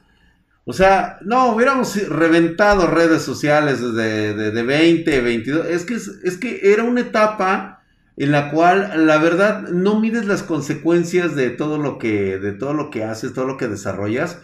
o 0.65 0.73
sea, 0.73 1.19
no, 1.23 1.53
hubiéramos 1.53 2.09
reventado 2.09 2.87
redes 2.87 3.23
sociales 3.23 3.81
desde 3.81 4.35
de, 4.35 4.51
de 4.53 4.63
20, 4.63 5.21
22. 5.21 5.67
Es 5.67 5.85
que, 5.85 5.95
es, 5.95 6.37
que 6.39 6.73
era 6.73 6.85
una 6.85 7.01
etapa 7.01 7.83
en 8.17 8.31
la 8.31 8.53
cual, 8.53 9.07
la 9.07 9.19
verdad, 9.19 9.63
no 9.63 9.99
mides 9.99 10.27
las 10.27 10.45
consecuencias 10.45 11.35
de 11.35 11.51
todo 11.51 11.79
lo 11.79 11.99
que, 11.99 12.39
de 12.39 12.53
todo 12.53 12.73
lo 12.73 12.91
que 12.91 13.03
haces, 13.03 13.35
todo 13.35 13.47
lo 13.47 13.57
que 13.57 13.67
desarrollas. 13.67 14.39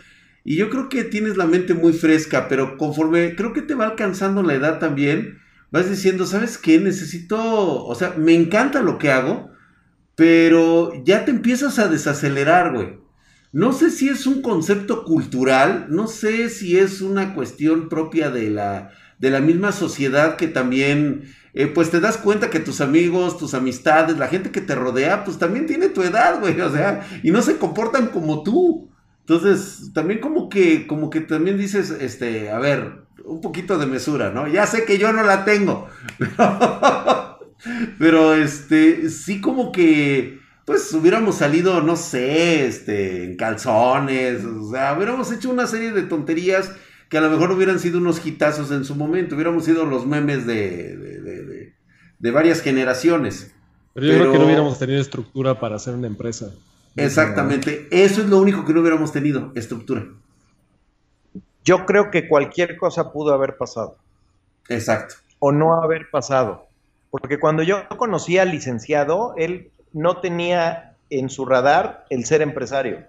Y 0.49 0.55
yo 0.55 0.71
creo 0.71 0.89
que 0.89 1.03
tienes 1.03 1.37
la 1.37 1.47
mente 1.47 1.75
muy 1.75 1.93
fresca, 1.93 2.47
pero 2.47 2.79
conforme 2.79 3.35
creo 3.35 3.53
que 3.53 3.63
te 3.63 3.75
va 3.75 3.87
alcanzando 3.87 4.45
la 4.45 4.55
edad 4.55 4.79
también, 4.79 5.41
vas 5.73 5.91
diciendo, 5.91 6.25
¿sabes 6.25 6.57
qué? 6.57 6.79
Necesito, 6.79 7.85
o 7.85 7.95
sea, 7.97 8.15
me 8.17 8.33
encanta 8.33 8.81
lo 8.81 8.97
que 8.97 9.11
hago, 9.11 9.51
pero 10.15 10.93
ya 11.05 11.25
te 11.25 11.33
empiezas 11.33 11.81
a 11.81 11.89
desacelerar, 11.89 12.73
güey. 12.73 13.01
No 13.51 13.73
sé 13.73 13.91
si 13.91 14.09
es 14.09 14.25
un 14.25 14.41
concepto 14.41 15.03
cultural, 15.03 15.87
no 15.89 16.07
sé 16.07 16.49
si 16.49 16.79
es 16.79 17.01
una 17.01 17.35
cuestión 17.35 17.89
propia 17.89 18.31
de 18.31 18.49
la, 18.49 18.93
de 19.19 19.31
la 19.31 19.41
misma 19.41 19.73
sociedad 19.73 20.37
que 20.37 20.47
también, 20.47 21.25
eh, 21.55 21.67
pues 21.67 21.91
te 21.91 21.99
das 21.99 22.19
cuenta 22.19 22.51
que 22.51 22.61
tus 22.61 22.81
amigos, 22.81 23.37
tus 23.37 23.55
amistades, 23.55 24.17
la 24.17 24.29
gente 24.29 24.53
que 24.53 24.61
te 24.61 24.77
rodea, 24.77 25.25
pues 25.25 25.39
también 25.39 25.67
tiene 25.67 25.89
tu 25.89 26.05
edad, 26.05 26.39
güey, 26.39 26.61
o 26.61 26.71
sea, 26.71 27.05
y 27.25 27.33
no 27.33 27.43
se 27.43 27.57
comportan 27.57 28.07
como 28.11 28.45
tú. 28.45 28.93
Entonces, 29.29 29.91
también 29.93 30.21
como 30.21 30.49
que, 30.49 30.87
como 30.87 31.11
que 31.11 31.21
también 31.21 31.59
dices, 31.59 31.91
este, 31.91 32.51
a 32.51 32.61
ver, 32.61 33.07
un 33.25 33.41
poquito 33.41 33.77
de 33.77 33.87
mesura, 33.87 34.31
¿no? 34.31 34.47
Ya 34.47 34.69
sé 34.69 34.85
que 34.85 34.99
yo 34.99 35.13
no 35.13 35.25
la 35.25 35.45
tengo, 35.45 35.89
pero 37.99 38.35
este, 38.35 39.11
sí 39.11 39.41
como 39.41 39.73
que 39.73 40.39
pues 40.65 40.93
hubiéramos 40.93 41.37
salido, 41.39 41.81
no 41.81 41.97
sé, 41.97 42.67
este, 42.67 43.25
en 43.25 43.37
calzones, 43.37 44.45
o 44.45 44.71
sea, 44.71 44.95
hubiéramos 44.97 45.33
hecho 45.33 45.51
una 45.51 45.67
serie 45.67 45.91
de 45.91 46.03
tonterías 46.03 46.71
que 47.09 47.19
a 47.19 47.21
lo 47.21 47.29
mejor 47.29 47.51
hubieran 47.51 47.81
sido 47.81 47.99
unos 47.99 48.25
hitazos 48.25 48.71
en 48.71 48.85
su 48.85 48.95
momento, 48.95 49.35
hubiéramos 49.35 49.65
sido 49.65 49.87
los 49.87 50.07
memes 50.07 50.47
de, 50.47 50.97
de, 50.97 51.75
de, 52.17 52.31
varias 52.31 52.61
generaciones. 52.61 53.53
Pero 53.93 54.07
yo 54.07 54.19
creo 54.19 54.33
que 54.33 54.39
no 54.39 54.45
hubiéramos 54.45 54.79
tenido 54.79 55.01
estructura 55.01 55.59
para 55.59 55.77
hacer 55.77 55.95
una 55.95 56.07
empresa. 56.07 56.53
Exactamente, 56.97 57.89
eso 57.91 58.23
es 58.23 58.29
lo 58.29 58.39
único 58.39 58.65
que 58.65 58.73
no 58.73 58.81
hubiéramos 58.81 59.13
tenido, 59.13 59.53
estructura. 59.55 60.05
yo 61.65 61.85
creo 61.85 62.11
que 62.11 62.29
cualquier 62.29 62.77
cosa 62.77 63.13
pudo 63.13 63.35
haber 63.35 63.57
pasado. 63.57 63.97
Exacto. 64.69 65.17
O 65.41 65.51
no 65.53 65.83
haber 65.83 66.11
pasado. 66.11 66.67
Porque 67.11 67.39
cuando 67.41 67.63
yo 67.63 67.89
conocí 67.97 68.39
al 68.39 68.51
licenciado, 68.51 69.35
él 69.37 69.71
no 69.93 70.21
tenía 70.21 70.95
en 71.11 71.29
su 71.29 71.45
radar 71.45 72.05
el 72.11 72.25
ser 72.25 72.41
empresario. 72.43 73.05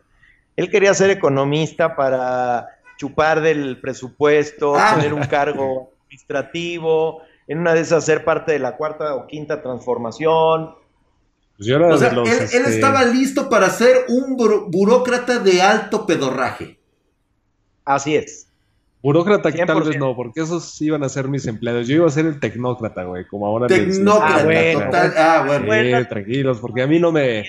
Él 0.56 0.70
quería 0.72 0.94
ser 0.96 1.12
economista 1.12 1.96
para 1.96 2.68
chupar 2.98 3.42
del 3.42 3.80
presupuesto, 3.80 4.76
Ah. 4.76 4.96
tener 4.96 5.14
un 5.14 5.24
cargo 5.26 5.92
administrativo, 6.06 7.22
en 7.48 7.60
una 7.60 7.74
de 7.76 7.82
esas 7.82 8.06
ser 8.06 8.26
parte 8.26 8.52
de 8.54 8.60
la 8.60 8.76
cuarta 8.76 9.14
o 9.16 9.28
quinta 9.28 9.62
transformación. 9.62 10.76
Pues 11.58 11.68
yo 11.68 11.76
era 11.78 11.88
O 11.94 11.98
sea, 11.98 12.10
de 12.10 12.16
los, 12.16 12.30
él, 12.30 12.36
él 12.38 12.44
este, 12.66 12.70
estaba 12.76 13.04
listo 13.06 13.50
para 13.50 13.70
ser 13.70 14.06
un 14.10 14.38
buro- 14.38 14.68
burócrata 14.70 15.40
de 15.40 15.62
alto 15.62 16.06
pedorraje. 16.06 16.80
Así 17.86 18.16
es. 18.16 18.48
Burócrata 19.02 19.52
que 19.52 19.66
tal 19.66 19.78
100%. 19.78 19.88
vez 19.88 19.98
no, 20.00 20.16
porque 20.16 20.42
esos 20.42 20.80
iban 20.82 21.04
a 21.04 21.10
ser 21.10 21.28
mis 21.28 21.46
empleados. 21.48 21.88
Yo 21.88 21.96
iba 21.96 22.08
a 22.08 22.12
ser 22.12 22.26
el 22.26 22.40
tecnócrata, 22.40 23.04
güey, 23.06 23.26
como 23.28 23.48
ahora 23.48 23.68
les- 23.68 23.88
les- 23.88 23.96
Tecnócrata, 23.98 24.36
Ah, 24.40 24.44
bueno. 24.44 24.80
total. 24.86 25.14
Ah, 25.18 25.44
bueno. 25.48 25.62
Sí, 25.64 25.68
Bueno. 25.68 26.08
tranquilos, 26.08 26.60
porque 26.60 26.82
a 26.82 26.88
mí 26.88 27.00
no 27.00 27.12
me, 27.12 27.46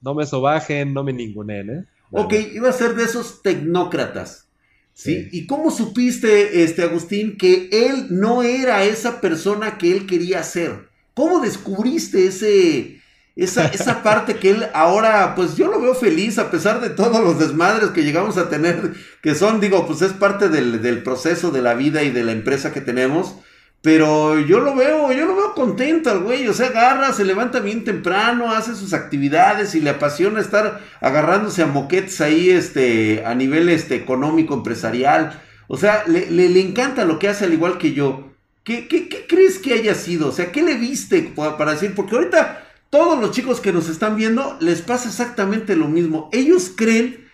no 0.00 0.14
me 0.14 0.24
sobajen, 0.26 0.94
no 0.94 1.02
me 1.02 1.12
ningunen, 1.12 1.70
¿eh? 1.70 1.84
Ok, 2.10 2.32
iba 2.54 2.68
a 2.68 2.72
ser 2.72 2.94
de 2.94 3.04
esos 3.04 3.42
tecnócratas. 3.42 4.46
¿sí? 4.94 5.14
Sí. 5.24 5.28
¿Y 5.32 5.46
cómo 5.46 5.70
supiste, 5.70 6.64
este, 6.64 6.82
Agustín, 6.82 7.36
que 7.36 7.68
él 7.72 8.06
no 8.10 8.42
era 8.42 8.82
esa 8.84 9.20
persona 9.20 9.78
que 9.78 9.92
él 9.92 10.06
quería 10.06 10.42
ser? 10.42 10.88
¿Cómo 11.14 11.40
descubriste 11.40 12.26
ese, 12.26 12.97
esa, 13.44 13.66
esa 13.68 14.02
parte 14.02 14.36
que 14.36 14.50
él 14.50 14.66
ahora, 14.74 15.34
pues 15.34 15.56
yo 15.56 15.68
lo 15.68 15.80
veo 15.80 15.94
feliz 15.94 16.38
a 16.38 16.50
pesar 16.50 16.80
de 16.80 16.90
todos 16.90 17.22
los 17.22 17.38
desmadres 17.38 17.90
que 17.90 18.02
llegamos 18.04 18.36
a 18.36 18.48
tener, 18.50 18.92
que 19.22 19.34
son, 19.34 19.60
digo, 19.60 19.86
pues 19.86 20.02
es 20.02 20.12
parte 20.12 20.48
del, 20.48 20.82
del 20.82 21.02
proceso 21.02 21.50
de 21.50 21.62
la 21.62 21.74
vida 21.74 22.02
y 22.02 22.10
de 22.10 22.24
la 22.24 22.32
empresa 22.32 22.72
que 22.72 22.80
tenemos. 22.80 23.36
Pero 23.80 24.40
yo 24.40 24.58
lo 24.58 24.74
veo, 24.74 25.12
yo 25.12 25.24
lo 25.24 25.36
veo 25.36 25.54
contento 25.54 26.10
al 26.10 26.18
güey, 26.18 26.48
o 26.48 26.52
sea, 26.52 26.66
agarra, 26.66 27.12
se 27.12 27.24
levanta 27.24 27.60
bien 27.60 27.84
temprano, 27.84 28.50
hace 28.52 28.74
sus 28.74 28.92
actividades 28.92 29.76
y 29.76 29.80
le 29.80 29.90
apasiona 29.90 30.40
estar 30.40 30.80
agarrándose 31.00 31.62
a 31.62 31.66
moquetes 31.68 32.20
ahí, 32.20 32.50
este, 32.50 33.22
a 33.24 33.36
nivel, 33.36 33.68
este, 33.68 33.94
económico, 33.94 34.54
empresarial. 34.54 35.40
O 35.68 35.76
sea, 35.76 36.02
le, 36.08 36.28
le- 36.28 36.48
le 36.48 36.60
encanta 36.60 37.04
lo 37.04 37.20
que 37.20 37.28
hace 37.28 37.44
al 37.44 37.52
igual 37.52 37.78
que 37.78 37.92
yo. 37.92 38.32
¿Qué, 38.64 38.88
qué, 38.88 39.08
qué 39.08 39.26
crees 39.28 39.58
que 39.60 39.74
haya 39.74 39.94
sido? 39.94 40.28
O 40.28 40.32
sea, 40.32 40.50
¿qué 40.50 40.62
le 40.62 40.74
viste 40.74 41.32
pa- 41.36 41.56
para 41.56 41.72
decir? 41.74 41.94
Porque 41.94 42.16
ahorita 42.16 42.64
todos 42.90 43.20
los 43.20 43.32
chicos 43.32 43.60
que 43.60 43.72
nos 43.72 43.88
están 43.88 44.16
viendo 44.16 44.56
les 44.60 44.82
pasa 44.82 45.08
exactamente 45.08 45.76
lo 45.76 45.88
mismo. 45.88 46.28
Ellos 46.32 46.72
creen 46.74 47.28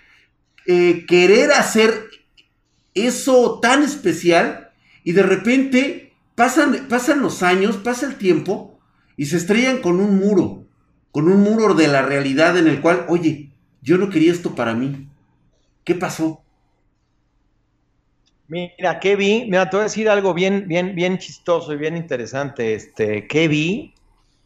eh, 0.67 1.05
querer 1.07 1.53
hacer 1.53 2.11
eso 2.95 3.61
tan 3.61 3.83
especial 3.83 4.71
y 5.05 5.13
de 5.13 5.23
repente 5.23 6.13
pasan, 6.35 6.87
pasan 6.89 7.21
los 7.21 7.43
años, 7.43 7.77
pasa 7.77 8.07
el 8.07 8.17
tiempo 8.17 8.79
y 9.17 9.27
se 9.27 9.37
estrellan 9.37 9.81
con 9.81 10.01
un 10.01 10.17
muro, 10.19 10.65
con 11.13 11.29
un 11.29 11.43
muro 11.43 11.75
de 11.75 11.89
la 11.89 12.03
realidad 12.03 12.57
en 12.59 12.67
el 12.67 12.81
cual, 12.81 13.07
oye, 13.09 13.51
yo 13.83 13.99
no 13.99 14.11
quería 14.11 14.33
esto 14.33 14.55
para 14.55 14.75
mí. 14.75 15.09
¿Qué 15.85 15.95
pasó? 15.95 16.43
Mira, 18.49 19.01
¿qué 19.01 19.17
vi? 19.17 19.45
Mira, 19.47 19.69
te 19.71 19.77
voy 19.77 19.83
a 19.83 19.85
decir 19.85 20.09
algo 20.09 20.35
bien, 20.35 20.67
bien, 20.69 20.95
bien 20.95 21.19
chistoso 21.19 21.73
y 21.73 21.77
bien 21.77 21.97
interesante. 21.97 22.75
Este, 22.75 23.27
¿qué 23.27 23.49
vi? 23.49 23.94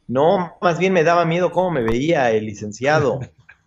No, 0.09 0.57
más 0.61 0.79
bien 0.79 0.93
me 0.93 1.05
daba 1.05 1.25
miedo 1.25 1.53
cómo 1.53 1.71
me 1.71 1.83
veía 1.83 2.31
el 2.31 2.47
licenciado. 2.47 3.21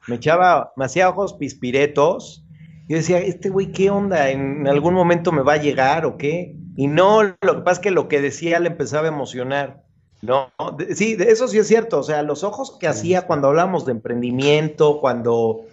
Me 0.08 0.16
echaba, 0.16 0.74
me 0.76 0.86
hacía 0.86 1.10
ojos 1.10 1.34
pispiretos. 1.34 2.44
Yo 2.88 2.98
decía, 2.98 3.20
este 3.20 3.50
güey, 3.50 3.72
¿qué 3.72 3.90
onda? 3.90 4.30
¿En 4.32 4.68
algún 4.68 4.94
momento 4.94 5.32
me 5.32 5.44
va 5.44 5.54
a 5.54 5.62
llegar 5.62 6.06
o 6.06 6.18
qué? 6.18 6.56
Y 6.76 6.88
no, 6.88 7.24
lo 7.24 7.56
que 7.56 7.62
pasa 7.62 7.74
es 7.74 7.80
que 7.80 7.92
lo 7.92 8.08
que 8.08 8.20
decía 8.20 8.60
le 8.60 8.68
empezaba 8.70 9.06
a 9.06 9.12
emocionar. 9.12 9.84
No, 10.22 10.52
de- 10.78 10.96
sí, 10.96 11.16
de 11.16 11.32
eso 11.32 11.48
sí 11.48 11.60
es 11.60 11.68
cierto. 11.68 12.00
O 12.00 12.04
sea, 12.04 12.24
los 12.24 12.44
ojos 12.44 12.78
que 12.80 12.88
hacía 12.88 13.28
cuando 13.28 13.48
hablamos 13.48 13.86
de 13.86 13.92
emprendimiento, 13.92 15.00
cuando 15.00 15.66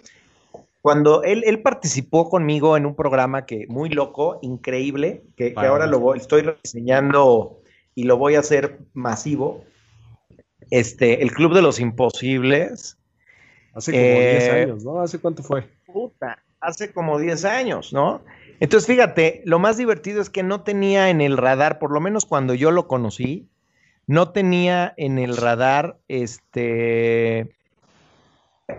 cuando 0.81 1.23
él, 1.23 1.43
él 1.45 1.61
participó 1.61 2.29
conmigo 2.29 2.77
en 2.77 2.85
un 2.85 2.95
programa 2.95 3.45
que 3.45 3.65
muy 3.67 3.89
loco, 3.89 4.39
increíble, 4.41 5.23
que, 5.35 5.53
ahora 5.57 5.87
lo 5.87 5.99
voy, 5.99 6.19
estoy 6.19 6.49
diseñando 6.63 7.59
y 7.95 8.03
lo 8.03 8.17
voy 8.17 8.35
a 8.35 8.39
hacer 8.39 8.79
masivo. 8.93 9.65
Este, 10.71 11.21
el 11.23 11.31
Club 11.31 11.53
de 11.53 11.61
los 11.61 11.79
Imposibles. 11.79 12.97
Hace 13.73 13.91
como 13.91 14.03
10 14.03 14.43
Eh, 14.43 14.51
años, 14.63 14.83
¿no? 14.83 15.01
¿Hace 15.01 15.19
cuánto 15.19 15.43
fue? 15.43 15.67
Puta, 15.85 16.39
hace 16.59 16.91
como 16.91 17.19
10 17.19 17.45
años, 17.45 17.93
¿no? 17.93 18.21
Entonces, 18.59 18.87
fíjate, 18.87 19.41
lo 19.45 19.59
más 19.59 19.77
divertido 19.77 20.21
es 20.21 20.29
que 20.29 20.43
no 20.43 20.61
tenía 20.61 21.09
en 21.09 21.21
el 21.21 21.37
radar, 21.37 21.79
por 21.79 21.91
lo 21.91 22.01
menos 22.01 22.25
cuando 22.25 22.53
yo 22.53 22.71
lo 22.71 22.87
conocí, 22.87 23.47
no 24.05 24.31
tenía 24.31 24.93
en 24.97 25.17
el 25.19 25.37
radar 25.37 25.97
este, 26.07 27.55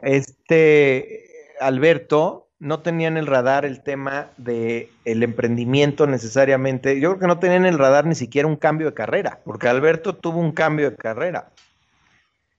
este 0.02 1.30
Alberto, 1.60 2.48
no 2.58 2.80
tenía 2.80 3.08
en 3.08 3.16
el 3.16 3.26
radar 3.26 3.64
el 3.64 3.82
tema 3.82 4.30
de 4.36 4.90
el 5.04 5.22
emprendimiento 5.22 6.06
necesariamente. 6.06 7.00
Yo 7.00 7.10
creo 7.10 7.20
que 7.20 7.26
no 7.26 7.38
tenía 7.38 7.56
en 7.56 7.66
el 7.66 7.78
radar 7.78 8.06
ni 8.06 8.14
siquiera 8.14 8.48
un 8.48 8.56
cambio 8.56 8.88
de 8.88 8.94
carrera, 8.94 9.40
porque 9.44 9.68
Alberto 9.68 10.14
tuvo 10.16 10.40
un 10.40 10.52
cambio 10.52 10.90
de 10.90 10.96
carrera, 10.96 11.50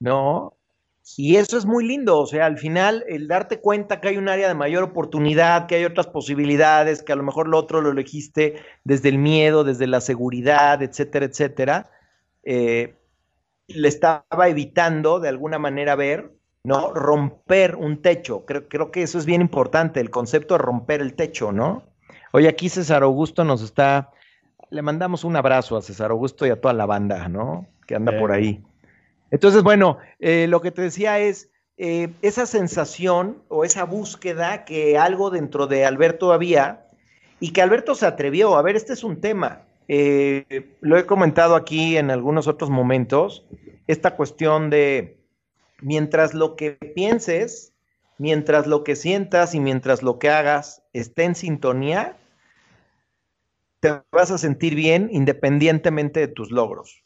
¿no? 0.01 0.57
Y 1.17 1.35
eso 1.37 1.57
es 1.57 1.65
muy 1.65 1.85
lindo, 1.85 2.19
o 2.19 2.27
sea, 2.27 2.45
al 2.45 2.57
final 2.57 3.03
el 3.07 3.27
darte 3.27 3.59
cuenta 3.59 3.99
que 3.99 4.09
hay 4.09 4.17
un 4.17 4.29
área 4.29 4.47
de 4.47 4.53
mayor 4.53 4.83
oportunidad, 4.83 5.67
que 5.67 5.75
hay 5.75 5.85
otras 5.85 6.07
posibilidades, 6.07 7.03
que 7.03 7.11
a 7.11 7.15
lo 7.15 7.23
mejor 7.23 7.47
lo 7.47 7.57
otro 7.57 7.81
lo 7.81 7.91
elegiste 7.91 8.55
desde 8.83 9.09
el 9.09 9.17
miedo, 9.17 9.63
desde 9.63 9.87
la 9.87 9.99
seguridad, 9.99 10.81
etcétera, 10.81 11.25
etcétera, 11.25 11.89
eh, 12.43 12.95
le 13.67 13.87
estaba 13.87 14.47
evitando 14.47 15.19
de 15.19 15.29
alguna 15.29 15.59
manera 15.59 15.95
ver, 15.95 16.33
¿no? 16.63 16.93
Romper 16.93 17.75
un 17.75 18.01
techo. 18.01 18.45
Creo, 18.45 18.67
creo 18.67 18.91
que 18.91 19.01
eso 19.01 19.17
es 19.17 19.25
bien 19.25 19.41
importante, 19.41 19.99
el 19.99 20.11
concepto 20.11 20.53
de 20.53 20.59
romper 20.59 21.01
el 21.01 21.15
techo, 21.15 21.51
¿no? 21.51 21.83
Oye, 22.31 22.47
aquí 22.47 22.69
César 22.69 23.03
Augusto 23.03 23.43
nos 23.43 23.61
está, 23.63 24.11
le 24.69 24.81
mandamos 24.81 25.23
un 25.23 25.35
abrazo 25.35 25.77
a 25.77 25.81
César 25.81 26.11
Augusto 26.11 26.45
y 26.45 26.51
a 26.51 26.61
toda 26.61 26.73
la 26.73 26.85
banda, 26.85 27.27
¿no? 27.27 27.67
Que 27.85 27.95
anda 27.95 28.11
Bien. 28.11 28.21
por 28.21 28.31
ahí. 28.31 28.63
Entonces, 29.31 29.63
bueno, 29.63 29.97
eh, 30.19 30.45
lo 30.47 30.61
que 30.61 30.71
te 30.71 30.81
decía 30.81 31.19
es 31.19 31.49
eh, 31.77 32.09
esa 32.21 32.45
sensación 32.45 33.41
o 33.47 33.63
esa 33.63 33.85
búsqueda 33.85 34.65
que 34.65 34.97
algo 34.97 35.29
dentro 35.29 35.67
de 35.67 35.85
Alberto 35.85 36.33
había 36.33 36.87
y 37.39 37.53
que 37.53 37.61
Alberto 37.61 37.95
se 37.95 38.05
atrevió. 38.05 38.55
A 38.55 38.61
ver, 38.61 38.75
este 38.75 38.93
es 38.93 39.03
un 39.03 39.19
tema. 39.19 39.63
eh, 39.87 40.75
lo 40.81 40.97
he 40.97 41.05
comentado 41.05 41.55
aquí 41.55 41.97
en 41.97 42.11
algunos 42.11 42.47
otros 42.47 42.69
momentos. 42.69 43.45
Esta 43.87 44.15
cuestión 44.15 44.69
de 44.69 45.17
mientras 45.81 46.33
lo 46.33 46.55
que 46.55 46.71
pienses, 46.71 47.73
mientras 48.17 48.67
lo 48.67 48.83
que 48.83 48.95
sientas 48.95 49.55
y 49.55 49.59
mientras 49.59 50.03
lo 50.03 50.19
que 50.19 50.29
hagas 50.29 50.83
esté 50.93 51.23
en 51.23 51.35
sintonía, 51.35 52.17
te 53.79 54.01
vas 54.11 54.29
a 54.29 54.37
sentir 54.37 54.75
bien 54.75 55.09
independientemente 55.11 56.19
de 56.19 56.27
tus 56.27 56.51
logros. 56.51 57.03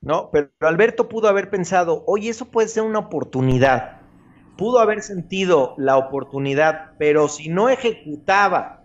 ¿No? 0.00 0.30
Pero 0.30 0.50
Alberto 0.60 1.08
pudo 1.08 1.28
haber 1.28 1.50
pensado, 1.50 2.04
oye, 2.06 2.30
eso 2.30 2.46
puede 2.46 2.68
ser 2.68 2.84
una 2.84 3.00
oportunidad. 3.00 4.00
Pudo 4.56 4.80
haber 4.80 5.02
sentido 5.02 5.74
la 5.76 5.96
oportunidad, 5.96 6.92
pero 6.98 7.28
si 7.28 7.48
no 7.48 7.68
ejecutaba 7.68 8.84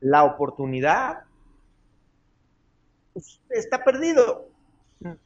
la 0.00 0.24
oportunidad, 0.24 1.24
pues, 3.12 3.40
está 3.50 3.84
perdido, 3.84 4.48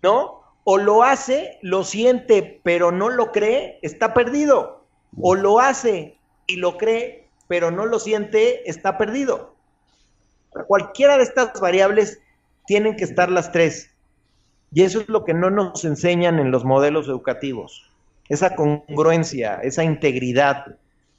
¿no? 0.03 0.41
O 0.65 0.79
lo 0.79 1.03
hace, 1.03 1.59
lo 1.63 1.85
siente, 1.85 2.61
pero 2.65 2.93
no 2.93 3.09
lo 3.09 3.33
cree, 3.33 3.79
está 3.83 4.15
perdido. 4.15 4.85
O 5.21 5.35
lo 5.35 5.59
hace 5.59 6.19
y 6.47 6.57
lo 6.57 6.77
cree, 6.77 7.29
pero 7.49 7.71
no 7.71 7.87
lo 7.87 7.99
siente, 7.99 8.69
está 8.69 8.99
perdido. 8.99 9.57
Cualquiera 10.67 11.17
de 11.17 11.25
estas 11.25 11.61
variables 11.61 12.21
tienen 12.67 12.97
que 12.97 13.05
estar 13.05 13.31
las 13.31 13.51
tres. 13.51 13.91
Y 14.73 14.83
eso 14.83 15.01
es 15.01 15.09
lo 15.09 15.25
que 15.25 15.35
no 15.35 15.51
nos 15.51 15.85
enseñan 15.85 16.39
en 16.39 16.51
los 16.51 16.65
modelos 16.65 17.09
educativos. 17.09 17.91
Esa 18.29 18.55
congruencia, 18.55 19.57
esa 19.63 19.83
integridad 19.83 20.77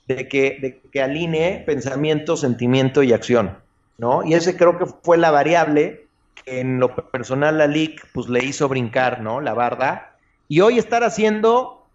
de 0.07 0.27
que, 0.27 0.57
de 0.61 0.81
que 0.91 1.01
alinee 1.01 1.63
pensamiento, 1.65 2.37
sentimiento 2.37 3.03
y 3.03 3.13
acción. 3.13 3.57
¿no? 3.97 4.23
Y 4.23 4.33
ese 4.33 4.55
creo 4.55 4.77
que 4.77 4.85
fue 5.03 5.17
la 5.17 5.31
variable 5.31 6.07
que 6.43 6.61
en 6.61 6.79
lo 6.79 6.95
personal 6.95 7.57
la 7.57 7.67
LIC 7.67 8.07
pues, 8.13 8.29
le 8.29 8.43
hizo 8.43 8.67
brincar 8.69 9.21
¿no? 9.21 9.41
la 9.41 9.53
barda. 9.53 10.15
Y 10.47 10.61
hoy 10.61 10.79
estar 10.79 11.03
haciendo 11.03 11.85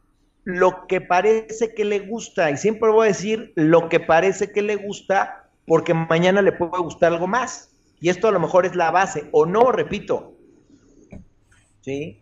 lo 0.45 0.87
que 0.87 1.01
parece 1.01 1.75
que 1.75 1.85
le 1.85 2.01
gusta. 2.01 2.51
Y 2.51 2.57
siempre 2.57 2.91
voy 2.91 3.07
a 3.07 3.09
decir 3.09 3.53
lo 3.57 3.89
que 3.89 3.99
parece 3.99 4.53
que 4.53 4.63
le 4.63 4.77
gusta 4.77 5.49
porque 5.67 5.95
mañana 5.95 6.43
le 6.43 6.53
puede 6.53 6.81
gustar 6.83 7.13
algo 7.13 7.27
más. 7.27 7.71
Y 8.01 8.11
esto 8.11 8.29
a 8.29 8.33
lo 8.33 8.39
mejor 8.39 8.67
es 8.67 8.77
la 8.77 8.91
base. 8.91 9.29
O 9.33 9.47
no, 9.47 9.73
repito, 9.73 10.36
¿sí? 11.87 12.19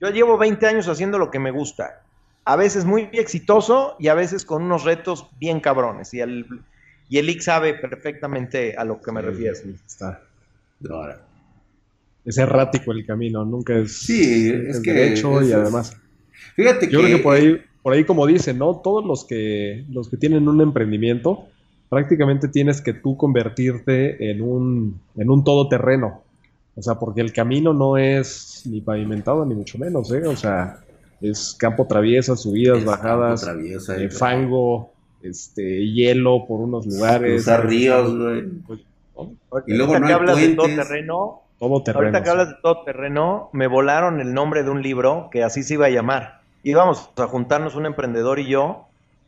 Yo 0.00 0.10
llevo 0.10 0.36
20 0.36 0.66
años 0.66 0.88
haciendo 0.88 1.16
lo 1.16 1.30
que 1.30 1.38
me 1.38 1.52
gusta. 1.52 2.02
A 2.44 2.56
veces 2.56 2.84
muy 2.84 3.08
exitoso 3.12 3.94
y 4.00 4.08
a 4.08 4.14
veces 4.14 4.44
con 4.44 4.64
unos 4.64 4.84
retos 4.84 5.28
bien 5.38 5.60
cabrones. 5.60 6.12
Y, 6.12 6.20
el, 6.20 6.44
Y 7.08 7.18
el 7.18 7.30
IC 7.30 7.40
sabe 7.40 7.74
perfectamente 7.74 8.74
a 8.76 8.84
lo 8.84 9.00
que 9.00 9.12
me 9.12 9.22
refiero. 9.22 9.54
Sí, 9.54 9.76
está. 9.86 10.20
Ahora. 10.90 11.24
Es 12.24 12.36
errático 12.36 12.92
el 12.92 13.06
camino, 13.06 13.44
nunca 13.44 13.76
es, 13.76 13.96
Sí, 13.96 14.50
es 14.50 14.76
es 14.76 14.80
que 14.80 14.92
derecho 14.92 15.40
y 15.40 15.52
además. 15.52 15.96
Fíjate 16.56 16.88
Yo 16.90 17.00
que, 17.00 17.06
creo 17.06 17.16
que 17.16 17.22
por 17.22 17.36
ahí, 17.36 17.62
por 17.80 17.92
ahí 17.94 18.04
como 18.04 18.26
dicen, 18.26 18.58
¿no? 18.58 18.80
Todos 18.80 19.04
los 19.04 19.24
que, 19.24 19.84
los 19.88 20.08
que 20.08 20.16
tienen 20.16 20.48
un 20.48 20.60
emprendimiento, 20.60 21.46
prácticamente 21.88 22.48
tienes 22.48 22.82
que 22.82 22.92
tú 22.92 23.16
convertirte 23.16 24.30
en 24.30 24.42
un, 24.42 25.00
en 25.16 25.30
un 25.30 25.44
todoterreno. 25.44 26.27
O 26.78 26.82
sea, 26.82 26.94
porque 26.94 27.20
el 27.20 27.32
camino 27.32 27.72
no 27.72 27.96
es 27.96 28.62
ni 28.66 28.80
pavimentado 28.80 29.44
ni 29.44 29.54
mucho 29.56 29.78
menos, 29.78 30.12
¿eh? 30.12 30.24
O 30.28 30.36
sea, 30.36 30.78
es 31.20 31.56
campo 31.58 31.88
traviesa, 31.88 32.36
subidas, 32.36 32.78
es 32.78 32.84
bajadas, 32.84 33.44
campo 33.44 33.58
traviesa, 33.58 33.96
eh, 33.96 34.10
fango, 34.10 34.92
este, 35.20 35.84
hielo 35.90 36.46
por 36.46 36.60
unos 36.60 36.86
lugares. 36.86 37.42
Cruzar 37.42 37.66
ríos, 37.66 38.16
güey. 38.16 38.44
Y 39.66 39.74
luego 39.74 39.94
Ahorita 39.94 39.98
no 39.98 40.06
que 40.06 40.06
hay 40.06 40.12
hablas 40.12 40.36
de 40.36 40.54
todo 40.54 40.66
terreno, 40.66 41.42
Todo 41.58 41.82
terreno. 41.82 42.04
ahorita 42.04 42.22
que 42.22 42.30
hablas 42.30 42.48
de 42.50 42.54
todo 42.62 42.84
terreno, 42.84 43.50
me 43.52 43.66
volaron 43.66 44.20
el 44.20 44.32
nombre 44.32 44.62
de 44.62 44.70
un 44.70 44.80
libro 44.80 45.30
que 45.32 45.42
así 45.42 45.64
se 45.64 45.74
iba 45.74 45.86
a 45.86 45.90
llamar. 45.90 46.42
Íbamos 46.62 47.10
a 47.16 47.26
juntarnos 47.26 47.74
un 47.74 47.86
emprendedor 47.86 48.38
y 48.38 48.46
yo, 48.46 48.86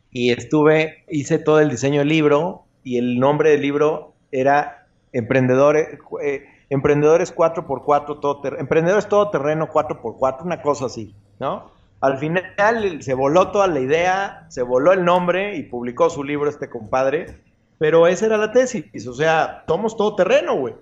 y 0.09 0.31
estuve, 0.31 1.03
hice 1.09 1.37
todo 1.37 1.59
el 1.59 1.69
diseño 1.69 1.99
del 1.99 2.07
libro, 2.07 2.63
y 2.85 2.97
el 2.97 3.19
nombre 3.19 3.51
del 3.51 3.61
libro 3.61 4.13
era 4.31 4.87
Emprendedores, 5.11 5.99
eh, 6.23 6.45
Emprendedores 6.71 7.35
4x4, 7.35 8.19
todo 8.19 8.41
Emprendedores 8.57 9.07
Todoterreno 9.07 9.67
4x4, 9.67 10.43
una 10.45 10.61
cosa 10.63 10.85
así, 10.85 11.13
¿no? 11.39 11.69
Al 11.99 12.17
final 12.17 12.43
se 13.01 13.13
voló 13.13 13.51
toda 13.51 13.67
la 13.67 13.79
idea, 13.79 14.47
se 14.49 14.63
voló 14.63 14.91
el 14.93 15.05
nombre 15.05 15.55
y 15.57 15.63
publicó 15.63 16.09
su 16.09 16.23
libro 16.23 16.49
este 16.49 16.69
compadre, 16.69 17.41
pero 17.77 18.07
esa 18.07 18.25
era 18.25 18.37
la 18.37 18.51
tesis, 18.51 19.05
o 19.05 19.13
sea, 19.13 19.63
somos 19.67 19.95
todo 19.95 20.15
terreno, 20.15 20.55
güey. 20.57 20.73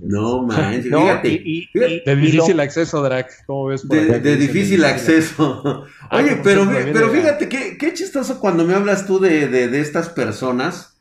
No 0.00 0.42
manches, 0.42 0.86
No, 0.90 1.00
fíjate. 1.02 1.28
y- 1.28 1.42
y- 1.44 1.66
fíjate, 1.72 1.94
y- 1.94 2.02
De 2.04 2.16
difícil 2.16 2.56
lo- 2.56 2.62
acceso, 2.62 3.02
Drac. 3.02 3.30
¿Cómo 3.46 3.66
ves? 3.66 3.82
por 3.82 3.96
de, 3.96 4.02
acá 4.10 4.18
de 4.18 4.36
difícil 4.36 4.84
acceso. 4.84 5.84
Ah, 6.10 6.16
Oye, 6.18 6.30
como 6.30 6.42
pero, 6.42 6.66
pero 6.92 7.08
fíjate, 7.10 7.48
qué, 7.48 7.76
qué 7.78 7.92
chistoso 7.94 8.40
cuando 8.40 8.64
me 8.64 8.74
hablas 8.74 9.06
tú 9.06 9.20
de, 9.20 9.46
de- 9.48 9.68
de 9.68 9.80
estas 9.80 10.08
personas, 10.08 10.91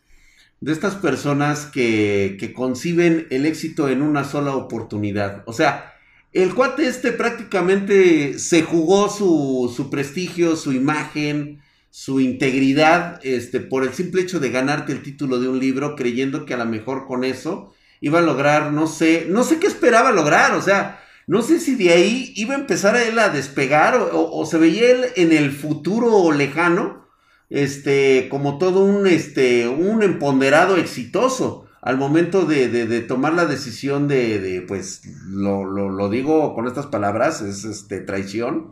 de 0.62 0.72
estas 0.72 0.96
personas 0.96 1.66
que, 1.66 2.38
que 2.40 2.54
conciben 2.54 3.28
el 3.32 3.46
éxito 3.46 3.90
en 3.90 4.02
una 4.02 4.24
sola 4.24 4.56
oportunidad. 4.56 5.44
O 5.48 5.54
sea, 5.54 5.94
el 6.34 6.54
cuate 6.56 6.88
este 6.88 7.12
prácticamente 7.12 8.40
se 8.40 8.62
jugó 8.64 9.10
su, 9.10 9.74
su 9.76 9.90
prestigio, 9.90 10.56
su 10.56 10.72
imagen, 10.72 11.62
su 11.90 12.22
integridad, 12.22 13.20
este, 13.24 13.60
por 13.60 13.84
el 13.84 13.94
simple 13.94 14.22
hecho 14.22 14.40
de 14.40 14.50
ganarte 14.52 14.94
el 14.94 15.04
título 15.04 15.40
de 15.40 15.50
un 15.50 15.60
libro, 15.60 15.96
creyendo 15.96 16.46
que 16.46 16.54
a 16.54 16.58
lo 16.58 16.66
mejor 16.66 17.06
con 17.08 17.24
eso 17.26 17.74
iba 18.00 18.20
a 18.20 18.24
lograr, 18.24 18.72
no 18.72 18.88
sé, 18.88 19.26
no 19.30 19.44
sé 19.44 19.60
qué 19.60 19.68
esperaba 19.68 20.12
lograr, 20.12 20.54
o 20.54 20.62
sea, 20.62 21.00
no 21.28 21.42
sé 21.42 21.60
si 21.60 21.76
de 21.76 21.92
ahí 21.92 22.34
iba 22.36 22.56
a 22.56 22.60
empezar 22.60 22.96
a 22.96 23.04
él 23.04 23.20
a 23.20 23.30
despegar 23.30 23.96
o, 23.96 24.06
o- 24.06 24.40
o 24.42 24.46
se 24.46 24.58
veía 24.58 24.90
él 24.92 25.06
en 25.16 25.32
el 25.34 25.52
futuro 25.52 26.32
lejano, 26.32 27.01
este, 27.52 28.30
como 28.30 28.58
todo 28.60 28.86
un, 28.86 29.08
este, 29.08 29.68
un 29.70 30.04
empoderado 30.04 30.78
exitoso 30.78 31.68
al 31.84 31.98
momento 31.98 32.46
de, 32.46 32.70
de- 32.70 32.88
de 32.88 33.02
tomar 33.02 33.34
la 33.36 33.46
decisión 33.46 34.08
de, 34.10 34.40
de, 34.40 34.62
pues, 34.64 35.04
lo, 35.28 35.66
lo- 35.66 35.90
lo 35.92 36.10
digo 36.10 36.56
con 36.56 36.68
estas 36.68 36.88
palabras, 36.88 37.42
es 37.44 37.66
este, 37.66 38.02
traición, 38.02 38.70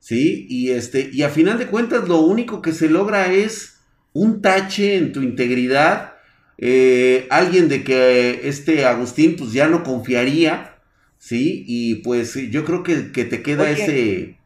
¿sí? 0.00 0.46
Y, 0.48 0.70
este, 0.70 1.10
y 1.12 1.22
a 1.22 1.30
final 1.30 1.58
de 1.58 1.66
cuentas 1.68 2.08
lo 2.08 2.20
único 2.20 2.62
que 2.62 2.72
se 2.72 2.88
logra 2.90 3.32
es 3.32 3.80
un 4.12 4.42
tache 4.42 4.96
en 4.96 5.12
tu 5.12 5.22
integridad, 5.22 6.14
eh, 6.58 7.26
alguien 7.30 7.68
de 7.68 7.84
que 7.84 8.48
este 8.48 8.84
Agustín 8.86 9.36
pues 9.36 9.52
ya 9.52 9.68
no 9.68 9.82
confiaría, 9.82 10.76
¿sí? 11.18 11.64
Y 11.66 11.96
pues 11.96 12.34
yo 12.50 12.64
creo 12.64 12.82
que, 12.82 13.12
que 13.12 13.24
te 13.24 13.42
queda 13.42 13.64
Oye. 13.64 13.72
ese, 13.72 14.38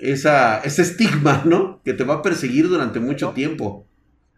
esa, 0.00 0.60
ese 0.60 0.82
estigma, 0.82 1.42
¿no? 1.44 1.80
Que 1.84 1.92
te 1.94 2.04
va 2.04 2.14
a 2.14 2.22
perseguir 2.22 2.68
durante 2.68 2.98
mucho 3.00 3.26
No. 3.28 3.32
tiempo. 3.32 3.86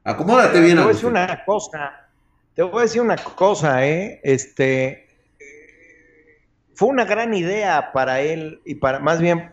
Acomódate 0.02 0.60
bien, 0.60 0.76
Te 0.76 0.82
voy 0.82 0.90
a 0.90 0.94
decir 0.94 1.08
una 1.08 1.44
cosa. 1.44 1.92
Te 2.54 2.62
voy 2.62 2.78
a 2.80 2.82
decir 2.82 3.00
una 3.00 3.16
cosa, 3.16 3.86
¿eh? 3.86 4.20
Este. 4.22 5.06
Fue 6.74 6.88
una 6.88 7.04
gran 7.04 7.32
idea 7.34 7.92
para 7.92 8.20
él 8.20 8.60
y 8.64 8.74
para. 8.76 8.98
Más 8.98 9.20
bien. 9.20 9.50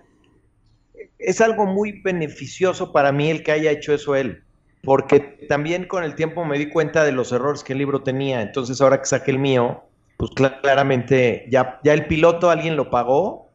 Es 1.18 1.40
algo 1.40 1.66
muy 1.66 2.02
beneficioso 2.02 2.92
para 2.92 3.12
mí 3.12 3.30
el 3.30 3.44
que 3.44 3.52
haya 3.52 3.72
hecho 3.72 3.94
eso 3.94 4.16
él. 4.16 4.44
Porque 4.84 5.20
también 5.48 5.86
con 5.86 6.04
el 6.04 6.16
tiempo 6.16 6.44
me 6.46 6.58
di 6.58 6.70
cuenta 6.70 7.04
de 7.04 7.12
los 7.12 7.32
errores 7.32 7.64
que 7.64 7.74
el 7.74 7.80
libro 7.80 8.02
tenía. 8.02 8.42
Entonces, 8.42 8.82
ahora 8.82 8.98
que 9.00 9.06
saqué 9.06 9.30
el 9.30 9.38
mío, 9.38 9.84
pues 10.18 10.32
cla- 10.32 10.60
claramente 10.62 11.46
ya, 11.52 11.80
ya 11.84 11.94
el 11.94 12.08
piloto 12.08 12.50
alguien 12.50 12.76
lo 12.76 12.90
pagó 12.90 13.51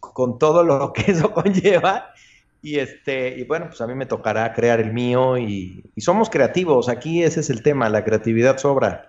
con 0.00 0.38
todo 0.38 0.64
lo 0.64 0.92
que 0.92 1.02
eso 1.12 1.32
conlleva. 1.32 2.10
Y 2.60 2.78
este, 2.78 3.38
y 3.38 3.44
bueno, 3.44 3.66
pues 3.68 3.80
a 3.80 3.86
mí 3.86 3.94
me 3.94 4.06
tocará 4.06 4.52
crear 4.52 4.80
el 4.80 4.92
mío 4.92 5.38
y, 5.38 5.84
y 5.94 6.00
somos 6.00 6.28
creativos. 6.28 6.88
Aquí 6.88 7.22
ese 7.22 7.40
es 7.40 7.50
el 7.50 7.62
tema, 7.62 7.88
la 7.88 8.04
creatividad 8.04 8.58
sobra. 8.58 9.08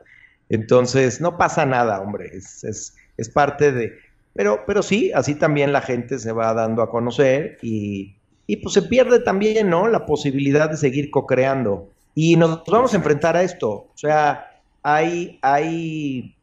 Entonces, 0.49 1.21
no 1.21 1.38
pasa 1.38 1.65
nada, 1.65 2.02
hombre. 2.02 2.30
Es, 2.34 2.63
es, 2.63 2.95
es 3.17 3.30
parte 3.30 3.71
de. 3.71 3.93
Pero, 4.34 4.63
pero 4.65 4.84
sí, 4.84 5.12
así 5.13 5.36
también 5.36 5.73
la 5.73 5.82
gente 5.82 6.19
se 6.19 6.32
va 6.32 6.54
dando 6.54 6.82
a 6.82 6.89
conocer 6.89 7.58
y, 7.62 8.15
y 8.47 8.58
pues 8.58 8.73
se 8.73 8.84
pierde 8.84 9.19
también, 9.19 9.69
¿no? 9.69 9.88
La 9.88 10.06
posibilidad 10.06 10.69
de 10.69 10.78
seguir 10.78 11.12
co-creando. 11.12 11.89
Y 12.15 12.36
nos 12.36 12.63
vamos 12.65 12.93
a 12.93 12.97
enfrentar 12.97 13.36
a 13.36 13.43
esto. 13.43 13.69
O 13.69 13.91
sea, 13.95 14.62
hay, 14.84 15.39
hay, 15.41 16.36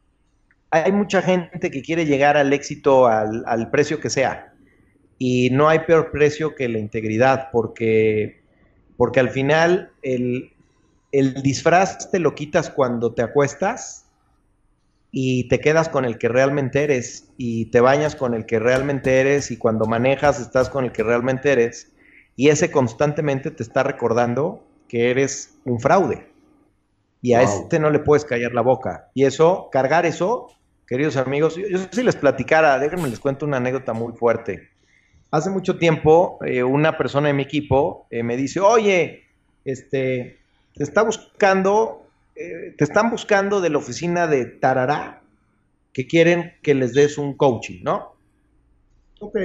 hay 0.71 0.91
mucha 0.91 1.21
gente 1.21 1.71
que 1.71 1.81
quiere 1.81 2.05
llegar 2.05 2.37
al 2.37 2.53
éxito 2.53 3.07
al, 3.07 3.43
al 3.47 3.69
precio 3.71 3.99
que 3.99 4.09
sea. 4.09 4.53
Y 5.17 5.49
no 5.51 5.69
hay 5.69 5.79
peor 5.79 6.11
precio 6.11 6.55
que 6.55 6.69
la 6.69 6.79
integridad, 6.79 7.49
porque, 7.51 8.43
porque 8.97 9.19
al 9.19 9.29
final 9.29 9.91
el, 10.03 10.53
el 11.11 11.41
disfraz 11.43 12.11
te 12.11 12.19
lo 12.19 12.35
quitas 12.35 12.69
cuando 12.69 13.13
te 13.13 13.23
acuestas 13.23 14.05
y 15.11 15.47
te 15.47 15.59
quedas 15.59 15.89
con 15.89 16.05
el 16.05 16.17
que 16.17 16.29
realmente 16.29 16.83
eres 16.83 17.33
y 17.37 17.67
te 17.71 17.79
bañas 17.81 18.15
con 18.15 18.33
el 18.33 18.45
que 18.45 18.59
realmente 18.59 19.19
eres 19.19 19.51
y 19.51 19.57
cuando 19.57 19.85
manejas 19.85 20.39
estás 20.39 20.69
con 20.69 20.85
el 20.85 20.91
que 20.91 21.03
realmente 21.03 21.51
eres 21.51 21.93
y 22.35 22.49
ese 22.49 22.71
constantemente 22.71 23.51
te 23.51 23.63
está 23.63 23.83
recordando 23.83 24.67
que 24.87 25.09
eres 25.11 25.59
un 25.65 25.79
fraude 25.79 26.27
y 27.21 27.33
a 27.33 27.41
Wow. 27.41 27.43
este 27.43 27.79
no 27.79 27.89
le 27.89 27.99
puedes 27.99 28.25
callar 28.25 28.53
la 28.53 28.61
boca 28.61 29.09
y 29.13 29.25
eso, 29.25 29.69
cargar 29.71 30.05
eso, 30.05 30.56
queridos 30.87 31.17
amigos, 31.17 31.55
yo, 31.55 31.67
yo 31.67 31.79
si 31.91 32.03
les 32.03 32.15
platicara, 32.15 32.79
déjenme 32.79 33.09
les 33.09 33.19
cuento 33.19 33.45
una 33.45 33.57
anécdota 33.57 33.93
muy 33.93 34.13
fuerte. 34.13 34.69
Hace 35.29 35.49
mucho 35.49 35.77
tiempo 35.77 36.39
eh, 36.45 36.63
una 36.63 36.97
persona 36.97 37.27
de 37.27 37.33
mi 37.33 37.43
equipo 37.43 38.07
eh, 38.09 38.23
me 38.23 38.37
dice, 38.37 38.61
oye, 38.61 39.25
este, 39.65 40.39
te 40.73 40.83
está 40.83 41.03
buscando 41.03 42.07
eh, 42.39 42.75
te 42.77 42.83
están 42.83 43.09
buscando 43.09 43.61
de 43.61 43.71
la 43.71 43.79
oficina 43.79 44.27
de 44.27 44.45
Tarará 44.45 45.23
que 45.91 46.05
quieren 46.05 46.53
que 46.61 46.75
les 46.75 46.93
des 46.93 47.17
un 47.17 47.35
coaching, 47.35 47.81
¿no? 47.83 48.13
Ok. 49.19 49.35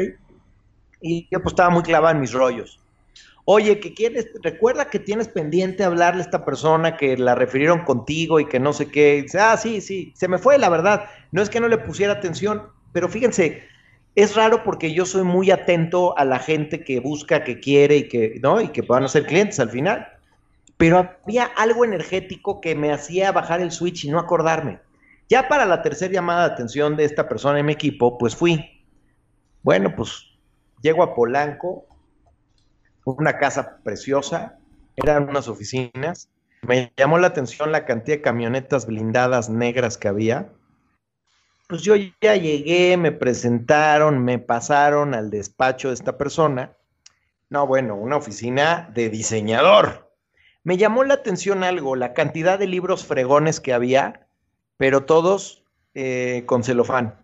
Y 1.00 1.26
yo 1.30 1.40
pues 1.40 1.52
estaba 1.52 1.70
muy 1.70 1.82
clavado 1.82 2.14
en 2.14 2.20
mis 2.20 2.34
rollos. 2.34 2.81
Oye, 3.44 3.80
que 3.80 3.92
quieres, 3.92 4.28
recuerda 4.42 4.88
que 4.88 4.98
tienes 4.98 5.28
pendiente 5.28 5.82
hablarle 5.82 6.22
a 6.22 6.24
esta 6.24 6.44
persona 6.44 6.96
que 6.96 7.16
la 7.16 7.34
refirieron 7.34 7.84
contigo 7.84 8.38
y 8.38 8.48
que 8.48 8.60
no 8.60 8.72
sé 8.72 8.86
qué. 8.86 9.26
Ah, 9.38 9.56
sí, 9.56 9.80
sí, 9.80 10.12
se 10.16 10.28
me 10.28 10.38
fue, 10.38 10.58
la 10.58 10.68
verdad. 10.68 11.06
No 11.32 11.42
es 11.42 11.50
que 11.50 11.60
no 11.60 11.68
le 11.68 11.78
pusiera 11.78 12.12
atención, 12.12 12.68
pero 12.92 13.08
fíjense, 13.08 13.64
es 14.14 14.36
raro 14.36 14.62
porque 14.62 14.94
yo 14.94 15.06
soy 15.06 15.24
muy 15.24 15.50
atento 15.50 16.16
a 16.16 16.24
la 16.24 16.38
gente 16.38 16.84
que 16.84 17.00
busca, 17.00 17.42
que 17.42 17.58
quiere 17.58 17.96
y 17.96 18.08
que, 18.08 18.38
¿no? 18.42 18.60
Y 18.60 18.68
que 18.68 18.82
puedan 18.82 19.08
ser 19.08 19.26
clientes 19.26 19.58
al 19.58 19.70
final 19.70 20.06
pero 20.82 20.98
había 20.98 21.44
algo 21.44 21.84
energético 21.84 22.60
que 22.60 22.74
me 22.74 22.92
hacía 22.92 23.30
bajar 23.30 23.60
el 23.60 23.70
switch 23.70 24.04
y 24.04 24.10
no 24.10 24.18
acordarme. 24.18 24.80
Ya 25.28 25.46
para 25.46 25.64
la 25.64 25.80
tercera 25.80 26.12
llamada 26.12 26.48
de 26.48 26.54
atención 26.54 26.96
de 26.96 27.04
esta 27.04 27.28
persona 27.28 27.60
en 27.60 27.66
mi 27.66 27.72
equipo, 27.72 28.18
pues 28.18 28.34
fui. 28.34 28.84
Bueno, 29.62 29.94
pues 29.94 30.26
llego 30.82 31.04
a 31.04 31.14
Polanco, 31.14 31.86
una 33.04 33.38
casa 33.38 33.78
preciosa, 33.82 34.58
eran 34.96 35.28
unas 35.28 35.48
oficinas. 35.48 36.28
Me 36.62 36.92
llamó 36.96 37.18
la 37.18 37.28
atención 37.28 37.72
la 37.72 37.84
cantidad 37.84 38.18
de 38.18 38.22
camionetas 38.22 38.86
blindadas 38.86 39.48
negras 39.48 39.98
que 39.98 40.08
había. 40.08 40.52
Pues 41.68 41.82
yo 41.82 41.94
ya 41.96 42.36
llegué, 42.36 42.96
me 42.96 43.12
presentaron, 43.12 44.24
me 44.24 44.38
pasaron 44.38 45.14
al 45.14 45.30
despacho 45.30 45.88
de 45.88 45.94
esta 45.94 46.18
persona. 46.18 46.76
No, 47.48 47.66
bueno, 47.66 47.96
una 47.96 48.16
oficina 48.16 48.90
de 48.94 49.10
diseñador. 49.10 50.10
Me 50.64 50.76
llamó 50.76 51.02
la 51.02 51.14
atención 51.14 51.64
algo, 51.64 51.96
la 51.96 52.14
cantidad 52.14 52.58
de 52.58 52.66
libros 52.66 53.04
fregones 53.04 53.58
que 53.58 53.72
había, 53.72 54.28
pero 54.76 55.04
todos 55.04 55.64
eh, 55.94 56.44
con 56.46 56.62
celofán, 56.62 57.16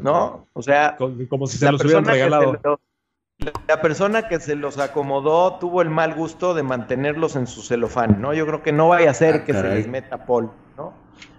¿no? 0.00 0.48
O 0.54 0.62
sea, 0.62 0.96
Como 1.28 1.46
si 1.46 1.58
se 1.58 1.70
los 1.70 1.84
hubieran 1.84 2.04
regalado. 2.04 2.80
La 3.38 3.80
persona 3.80 4.28
que 4.28 4.40
se 4.40 4.56
los 4.56 4.78
acomodó 4.78 5.58
tuvo 5.58 5.82
el 5.82 5.90
mal 5.90 6.14
gusto 6.14 6.54
de 6.54 6.62
mantenerlos 6.62 7.36
en 7.36 7.46
su 7.46 7.62
celofán, 7.62 8.20
¿no? 8.20 8.32
Yo 8.32 8.46
creo 8.46 8.62
que 8.62 8.72
no 8.72 8.88
vaya 8.88 9.10
a 9.10 9.14
ser 9.14 9.34
Ah, 9.36 9.44
que 9.44 9.52
se 9.52 9.62
les 9.62 9.88
meta 9.88 10.24
polvo, 10.24 10.54
¿no? 10.76 10.94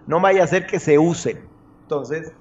No 0.06 0.20
vaya 0.20 0.44
a 0.44 0.48
ser 0.48 0.68
que 0.68 0.80
se 0.80 0.98
use. 1.00 1.42
Entonces, 1.82 2.32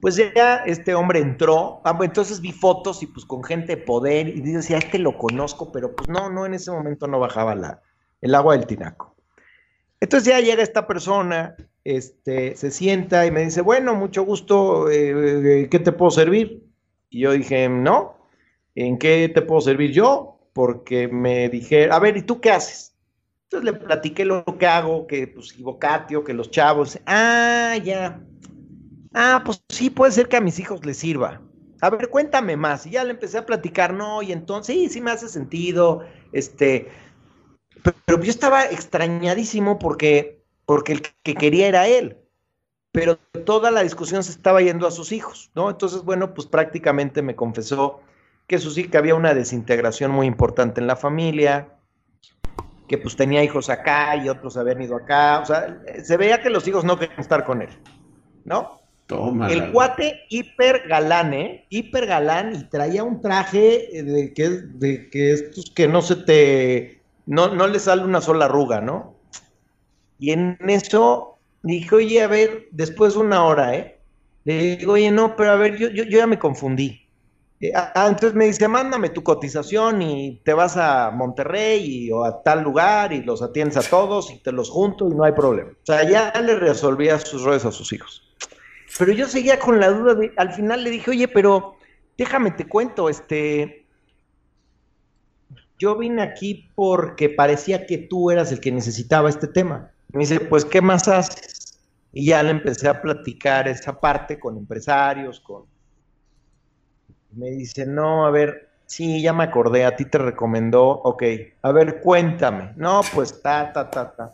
pues 0.00 0.16
ya 0.16 0.56
este 0.64 0.94
hombre 0.94 1.20
entró, 1.20 1.80
ah, 1.84 1.96
entonces 2.00 2.40
vi 2.40 2.52
fotos 2.52 3.02
y 3.02 3.06
pues 3.06 3.26
con 3.26 3.44
gente 3.44 3.76
de 3.76 3.82
poder 3.82 4.28
y 4.28 4.40
decía, 4.40 4.78
este 4.78 4.98
lo 4.98 5.18
conozco, 5.18 5.70
pero 5.70 5.94
pues 5.94 6.08
no, 6.08 6.30
no, 6.30 6.46
en 6.46 6.54
ese 6.54 6.70
momento 6.70 7.06
no 7.06 7.20
bajaba 7.20 7.54
la, 7.54 7.82
el 8.20 8.34
agua 8.34 8.56
del 8.56 8.66
tinaco. 8.66 9.14
Entonces 10.00 10.28
ya 10.28 10.40
llega 10.40 10.62
esta 10.62 10.86
persona, 10.86 11.56
este, 11.84 12.56
se 12.56 12.70
sienta 12.70 13.26
y 13.26 13.30
me 13.30 13.44
dice, 13.44 13.60
bueno, 13.60 13.94
mucho 13.94 14.22
gusto, 14.22 14.88
eh, 14.88 15.62
eh, 15.62 15.68
¿qué 15.68 15.78
te 15.80 15.92
puedo 15.92 16.10
servir? 16.10 16.64
Y 17.10 17.20
yo 17.20 17.32
dije, 17.32 17.68
no, 17.68 18.17
¿en 18.86 18.98
qué 18.98 19.28
te 19.32 19.42
puedo 19.42 19.60
servir 19.60 19.92
yo? 19.92 20.38
Porque 20.52 21.08
me 21.08 21.48
dije, 21.48 21.90
a 21.90 21.98
ver, 21.98 22.16
¿y 22.16 22.22
tú 22.22 22.40
qué 22.40 22.50
haces? 22.50 22.94
Entonces 23.44 23.72
le 23.72 23.78
platiqué 23.78 24.24
lo 24.24 24.44
que 24.44 24.66
hago, 24.66 25.06
que 25.06 25.26
pues 25.26 25.58
Ivocatio, 25.58 26.22
que 26.22 26.34
los 26.34 26.50
chavos, 26.50 26.98
ah, 27.06 27.76
ya, 27.82 28.20
ah, 29.14 29.42
pues 29.44 29.62
sí, 29.68 29.90
puede 29.90 30.12
ser 30.12 30.28
que 30.28 30.36
a 30.36 30.40
mis 30.40 30.58
hijos 30.58 30.84
les 30.84 30.98
sirva. 30.98 31.40
A 31.80 31.90
ver, 31.90 32.08
cuéntame 32.08 32.56
más. 32.56 32.86
Y 32.86 32.90
ya 32.90 33.04
le 33.04 33.12
empecé 33.12 33.38
a 33.38 33.46
platicar, 33.46 33.94
no, 33.94 34.22
y 34.22 34.32
entonces, 34.32 34.74
sí, 34.74 34.88
sí 34.88 35.00
me 35.00 35.12
hace 35.12 35.28
sentido, 35.28 36.04
este, 36.32 36.88
pero, 37.82 37.96
pero 38.04 38.22
yo 38.22 38.30
estaba 38.30 38.64
extrañadísimo 38.66 39.78
porque, 39.78 40.42
porque 40.66 40.92
el 40.92 41.02
que 41.22 41.34
quería 41.34 41.68
era 41.68 41.88
él 41.88 42.18
pero 42.90 43.16
toda 43.44 43.70
la 43.70 43.82
discusión 43.82 44.24
se 44.24 44.32
estaba 44.32 44.60
yendo 44.60 44.86
a 44.86 44.90
sus 44.90 45.12
hijos, 45.12 45.50
¿no? 45.54 45.70
Entonces, 45.70 46.02
bueno, 46.02 46.34
pues 46.34 46.48
prácticamente 46.48 47.22
me 47.22 47.36
confesó 47.36 48.00
que 48.48 48.58
sus 48.58 48.76
hijos, 48.78 48.90
que 48.90 48.98
había 48.98 49.14
una 49.14 49.34
desintegración 49.34 50.10
muy 50.10 50.26
importante 50.26 50.80
en 50.80 50.86
la 50.86 50.96
familia, 50.96 51.68
que 52.88 52.96
pues 52.96 53.14
tenía 53.14 53.44
hijos 53.44 53.68
acá 53.68 54.16
y 54.16 54.28
otros 54.28 54.56
habían 54.56 54.80
ido 54.80 54.96
acá, 54.96 55.40
o 55.40 55.46
sea, 55.46 55.80
se 56.02 56.16
veía 56.16 56.40
que 56.40 56.48
los 56.48 56.66
hijos 56.66 56.82
no 56.84 56.98
querían 56.98 57.20
estar 57.20 57.44
con 57.44 57.60
él, 57.60 57.68
¿no? 58.44 58.80
Toma. 59.06 59.50
El 59.50 59.70
cuate 59.70 60.22
hiper 60.30 60.88
galán, 60.88 61.34
¿eh? 61.34 61.66
Hiper 61.68 62.06
galán 62.06 62.56
y 62.56 62.64
traía 62.64 63.04
un 63.04 63.20
traje 63.20 63.98
eh, 63.98 64.02
de 64.02 64.32
que, 64.32 64.48
de 64.48 65.08
que 65.10 65.32
estos 65.32 65.70
que 65.70 65.86
no 65.86 66.02
se 66.02 66.16
te, 66.16 67.02
no, 67.26 67.54
no 67.54 67.66
le 67.66 67.78
sale 67.78 68.02
una 68.02 68.22
sola 68.22 68.46
arruga, 68.46 68.80
¿no? 68.80 69.14
Y 70.18 70.32
en 70.32 70.58
eso 70.66 71.38
dije, 71.62 71.94
oye, 71.94 72.22
a 72.22 72.26
ver, 72.26 72.68
después 72.70 73.14
de 73.14 73.20
una 73.20 73.44
hora, 73.44 73.74
¿eh? 73.74 73.98
Le 74.44 74.76
digo, 74.76 74.92
oye, 74.92 75.10
no, 75.10 75.36
pero 75.36 75.52
a 75.52 75.56
ver, 75.56 75.76
yo, 75.76 75.88
yo, 75.88 76.04
yo 76.04 76.18
ya 76.18 76.26
me 76.26 76.38
confundí. 76.38 77.07
Eh, 77.60 77.72
ah, 77.74 78.06
entonces 78.08 78.34
me 78.34 78.46
dice, 78.46 78.68
mándame 78.68 79.08
tu 79.08 79.22
cotización 79.22 80.00
y 80.00 80.40
te 80.44 80.52
vas 80.52 80.76
a 80.76 81.10
Monterrey 81.10 81.84
y, 81.84 82.12
o 82.12 82.24
a 82.24 82.42
tal 82.42 82.62
lugar 82.62 83.12
y 83.12 83.22
los 83.22 83.42
atiendes 83.42 83.76
a 83.76 83.82
todos 83.82 84.30
y 84.30 84.38
te 84.38 84.52
los 84.52 84.70
junto 84.70 85.08
y 85.08 85.14
no 85.14 85.24
hay 85.24 85.32
problema. 85.32 85.70
O 85.72 85.86
sea, 85.86 86.08
ya 86.08 86.32
le 86.40 86.54
resolvía 86.54 87.18
sus 87.18 87.42
rollos 87.42 87.64
a 87.64 87.72
sus 87.72 87.92
hijos. 87.92 88.22
Pero 88.98 89.12
yo 89.12 89.26
seguía 89.26 89.58
con 89.58 89.80
la 89.80 89.90
duda 89.90 90.14
de, 90.14 90.32
al 90.36 90.52
final 90.52 90.84
le 90.84 90.90
dije, 90.90 91.10
oye, 91.10 91.28
pero 91.28 91.76
déjame 92.16 92.52
te 92.52 92.66
cuento, 92.66 93.08
este, 93.08 93.86
yo 95.78 95.96
vine 95.96 96.22
aquí 96.22 96.70
porque 96.74 97.28
parecía 97.28 97.86
que 97.86 97.98
tú 97.98 98.30
eras 98.30 98.52
el 98.52 98.60
que 98.60 98.72
necesitaba 98.72 99.28
este 99.28 99.46
tema. 99.46 99.92
Me 100.12 100.20
dice, 100.20 100.40
pues, 100.40 100.64
¿qué 100.64 100.80
más 100.80 101.06
haces? 101.06 101.80
Y 102.12 102.26
ya 102.26 102.42
le 102.42 102.50
empecé 102.50 102.88
a 102.88 103.02
platicar 103.02 103.68
esa 103.68 104.00
parte 104.00 104.38
con 104.38 104.56
empresarios, 104.56 105.40
con... 105.40 105.64
Me 107.32 107.50
dice, 107.50 107.86
no, 107.86 108.26
a 108.26 108.30
ver, 108.30 108.68
sí, 108.86 109.22
ya 109.22 109.32
me 109.32 109.44
acordé, 109.44 109.84
a 109.84 109.96
ti 109.96 110.04
te 110.04 110.18
recomendó, 110.18 110.88
ok, 110.88 111.22
a 111.62 111.72
ver, 111.72 112.00
cuéntame. 112.00 112.72
No, 112.76 113.02
pues, 113.14 113.42
ta, 113.42 113.72
ta, 113.72 113.90
ta, 113.90 114.12
ta. 114.14 114.32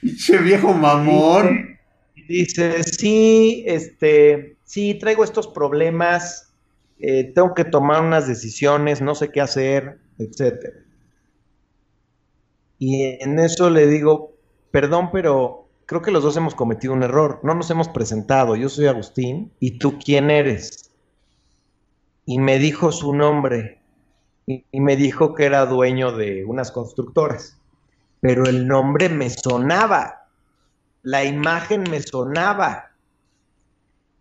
Pinche 0.00 0.38
viejo 0.38 0.72
mamón. 0.72 1.78
Dice, 2.28 2.82
sí, 2.82 3.64
este, 3.66 4.56
sí, 4.64 4.94
traigo 4.94 5.24
estos 5.24 5.46
problemas, 5.46 6.52
eh, 6.98 7.32
tengo 7.34 7.54
que 7.54 7.64
tomar 7.64 8.02
unas 8.02 8.26
decisiones, 8.26 9.00
no 9.00 9.14
sé 9.14 9.30
qué 9.30 9.40
hacer, 9.40 9.98
etcétera. 10.18 10.78
Y 12.78 13.02
en 13.22 13.38
eso 13.38 13.70
le 13.70 13.86
digo, 13.86 14.34
perdón, 14.70 15.10
pero 15.12 15.68
creo 15.86 16.02
que 16.02 16.10
los 16.10 16.22
dos 16.22 16.36
hemos 16.36 16.54
cometido 16.54 16.92
un 16.92 17.02
error. 17.02 17.40
No 17.42 17.54
nos 17.54 17.70
hemos 17.70 17.88
presentado. 17.88 18.56
Yo 18.56 18.68
soy 18.68 18.86
Agustín 18.86 19.52
y 19.58 19.78
tú 19.78 19.98
quién 19.98 20.30
eres. 20.30 20.87
Y 22.28 22.38
me 22.38 22.58
dijo 22.58 22.92
su 22.92 23.14
nombre 23.14 23.80
y, 24.46 24.62
me 24.72 24.96
dijo 24.96 25.34
que 25.34 25.46
era 25.46 25.64
dueño 25.64 26.12
de 26.12 26.44
unas 26.44 26.70
constructoras. 26.70 27.56
Pero 28.20 28.44
el 28.44 28.68
nombre 28.68 29.08
me 29.08 29.30
sonaba. 29.30 30.26
La 31.02 31.24
imagen 31.24 31.84
me 31.90 32.02
sonaba. 32.02 32.90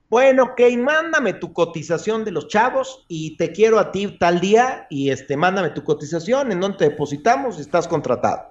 Bueno, 0.10 0.44
ok, 0.44 0.62
mándame 0.78 1.34
tu 1.34 1.52
cotización 1.52 2.24
de 2.24 2.32
los 2.32 2.48
chavos 2.48 3.04
y 3.10 3.36
te 3.36 3.52
quiero 3.52 3.78
a 3.78 3.92
ti 3.92 4.18
tal 4.18 4.40
día 4.40 4.88
y 4.90 5.10
este, 5.10 5.36
mándame 5.36 5.72
tu 5.72 5.84
cotización 5.84 6.54
en 6.54 6.62
donde 6.62 6.78
te 6.78 6.90
depositamos 6.92 7.58
y 7.58 7.62
estás 7.62 7.90
contratado. 7.90 8.44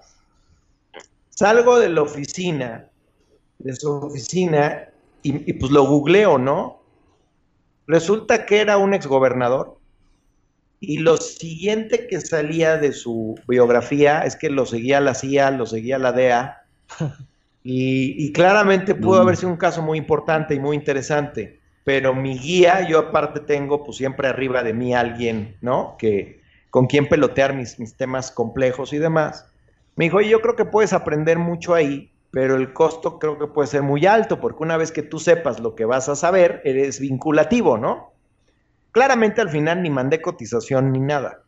Salgo 1.30 1.78
de 1.78 1.88
la 1.88 2.02
oficina, 2.02 2.90
de 3.58 3.74
su 3.74 3.90
oficina, 3.90 4.90
y, 5.22 5.50
y 5.50 5.54
pues 5.54 5.72
lo 5.72 5.86
googleo, 5.86 6.36
¿no? 6.36 6.82
Resulta 7.86 8.46
que 8.46 8.60
era 8.60 8.78
un 8.78 8.94
exgobernador 8.94 9.80
y 10.80 10.98
lo 10.98 11.16
siguiente 11.18 12.06
que 12.08 12.20
salía 12.20 12.76
de 12.78 12.92
su 12.92 13.36
biografía 13.48 14.20
es 14.22 14.36
que 14.36 14.50
lo 14.50 14.66
seguía 14.66 15.00
la 15.00 15.14
CIA, 15.14 15.50
lo 15.52 15.66
seguía 15.66 15.98
la 15.98 16.12
DEA 16.12 16.58
y, 17.62 18.26
y 18.26 18.32
claramente 18.32 18.94
pudo 18.94 19.20
No. 19.20 19.22
haber 19.22 19.36
sido 19.36 19.50
un 19.50 19.56
caso 19.58 19.82
muy 19.82 19.98
importante 19.98 20.54
y 20.54 20.60
muy 20.60 20.76
interesante, 20.76 21.62
pero 21.84 22.14
mi 22.14 22.38
guía, 22.38 22.86
yo 22.88 22.98
aparte 23.00 23.40
tengo 23.40 23.84
pues 23.84 23.96
siempre 23.98 24.28
arriba 24.28 24.62
de 24.62 24.74
mí 24.74 24.94
alguien, 24.94 25.58
¿no? 25.60 25.96
Que 25.98 26.42
con 26.70 26.86
quien 26.86 27.08
pelotear 27.08 27.54
mis, 27.54 27.78
mis 27.80 27.96
temas 27.96 28.30
complejos 28.32 28.92
y 28.92 28.98
demás. 28.98 29.46
Me 29.96 30.04
dijo, 30.06 30.18
oye, 30.18 30.30
yo 30.30 30.40
creo 30.42 30.56
que 30.56 30.64
puedes 30.66 30.92
aprender 30.92 31.38
mucho 31.38 31.74
ahí, 31.74 32.15
pero 32.36 32.56
el 32.56 32.74
costo 32.74 33.18
creo 33.18 33.38
que 33.38 33.46
puede 33.46 33.66
ser 33.66 33.80
muy 33.82 34.04
alto, 34.04 34.38
porque 34.42 34.62
una 34.62 34.76
vez 34.76 34.92
que 34.92 35.02
tú 35.02 35.18
sepas 35.18 35.58
lo 35.58 35.74
que 35.74 35.86
vas 35.86 36.10
a 36.10 36.14
saber, 36.16 36.60
eres 36.64 37.00
vinculativo, 37.00 37.78
¿no? 37.78 38.12
Claramente 38.92 39.40
al 39.40 39.48
final 39.48 39.82
ni 39.82 39.88
mandé 39.88 40.20
cotización 40.20 40.92
ni 40.92 41.00
nada. 41.00 41.44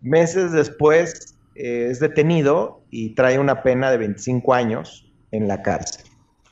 Meses 0.00 0.52
después 0.52 1.36
eh, 1.56 1.88
es 1.90 1.98
detenido 1.98 2.84
y 2.88 3.16
trae 3.16 3.40
una 3.40 3.64
pena 3.64 3.90
de 3.90 3.96
25 3.96 4.54
años 4.54 5.12
en 5.32 5.48
la 5.48 5.60
cárcel. 5.60 6.04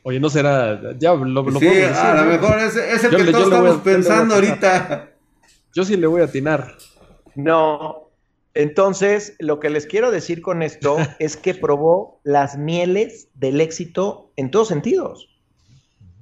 Oye, 0.03 0.19
no 0.19 0.31
será. 0.31 0.81
Ya 0.99 1.15
lo, 1.15 1.25
lo 1.25 1.45
Sí, 1.61 1.67
podemos 1.67 1.77
decir, 1.77 1.97
a 1.97 2.15
lo 2.17 2.25
¿no? 2.25 2.31
mejor 2.33 2.59
es, 2.59 2.75
es 2.75 3.05
el 3.05 3.11
Yo 3.13 3.19
que 3.19 3.25
le- 3.25 3.31
todos 3.33 3.45
estamos 3.45 3.77
a 3.77 3.83
pensando 3.85 4.35
ahorita. 4.35 5.11
Yo 5.75 5.85
sí 5.85 5.97
le 5.97 6.09
voy 6.09 6.23
a 6.23 6.25
atinar. 6.25 6.75
No. 7.37 8.10
Entonces, 8.55 9.37
lo 9.39 9.61
que 9.61 9.71
les 9.71 9.87
quiero 9.87 10.11
decir 10.11 10.43
con 10.43 10.63
esto 10.63 10.97
es 11.19 11.37
que 11.37 11.55
probó 11.55 12.21
las 12.25 12.57
mieles 12.57 13.29
del 13.35 13.61
éxito 13.61 14.33
en 14.37 14.51
todos 14.51 14.69
sentidos. 14.69 15.29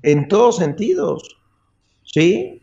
En 0.03 0.29
todos 0.29 0.57
sentidos. 0.57 1.37
¿Sí? 2.05 2.63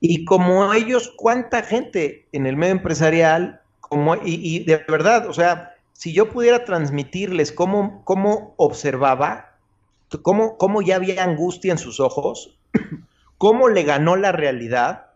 Y 0.00 0.24
como 0.24 0.72
ellos, 0.72 1.12
cuánta 1.16 1.62
gente 1.62 2.28
en 2.32 2.46
el 2.46 2.56
medio 2.56 2.72
empresarial, 2.72 3.60
como, 3.80 4.16
y, 4.16 4.20
y 4.24 4.64
de 4.64 4.78
verdad, 4.88 5.28
o 5.28 5.32
sea, 5.32 5.74
si 5.92 6.14
yo 6.14 6.30
pudiera 6.30 6.64
transmitirles 6.64 7.52
cómo, 7.52 8.02
cómo 8.04 8.54
observaba, 8.56 9.58
cómo, 10.22 10.56
cómo 10.56 10.80
ya 10.80 10.96
había 10.96 11.22
angustia 11.22 11.72
en 11.72 11.78
sus 11.78 12.00
ojos, 12.00 12.56
cómo 13.38 13.68
le 13.68 13.82
ganó 13.82 14.16
la 14.16 14.32
realidad, 14.32 15.09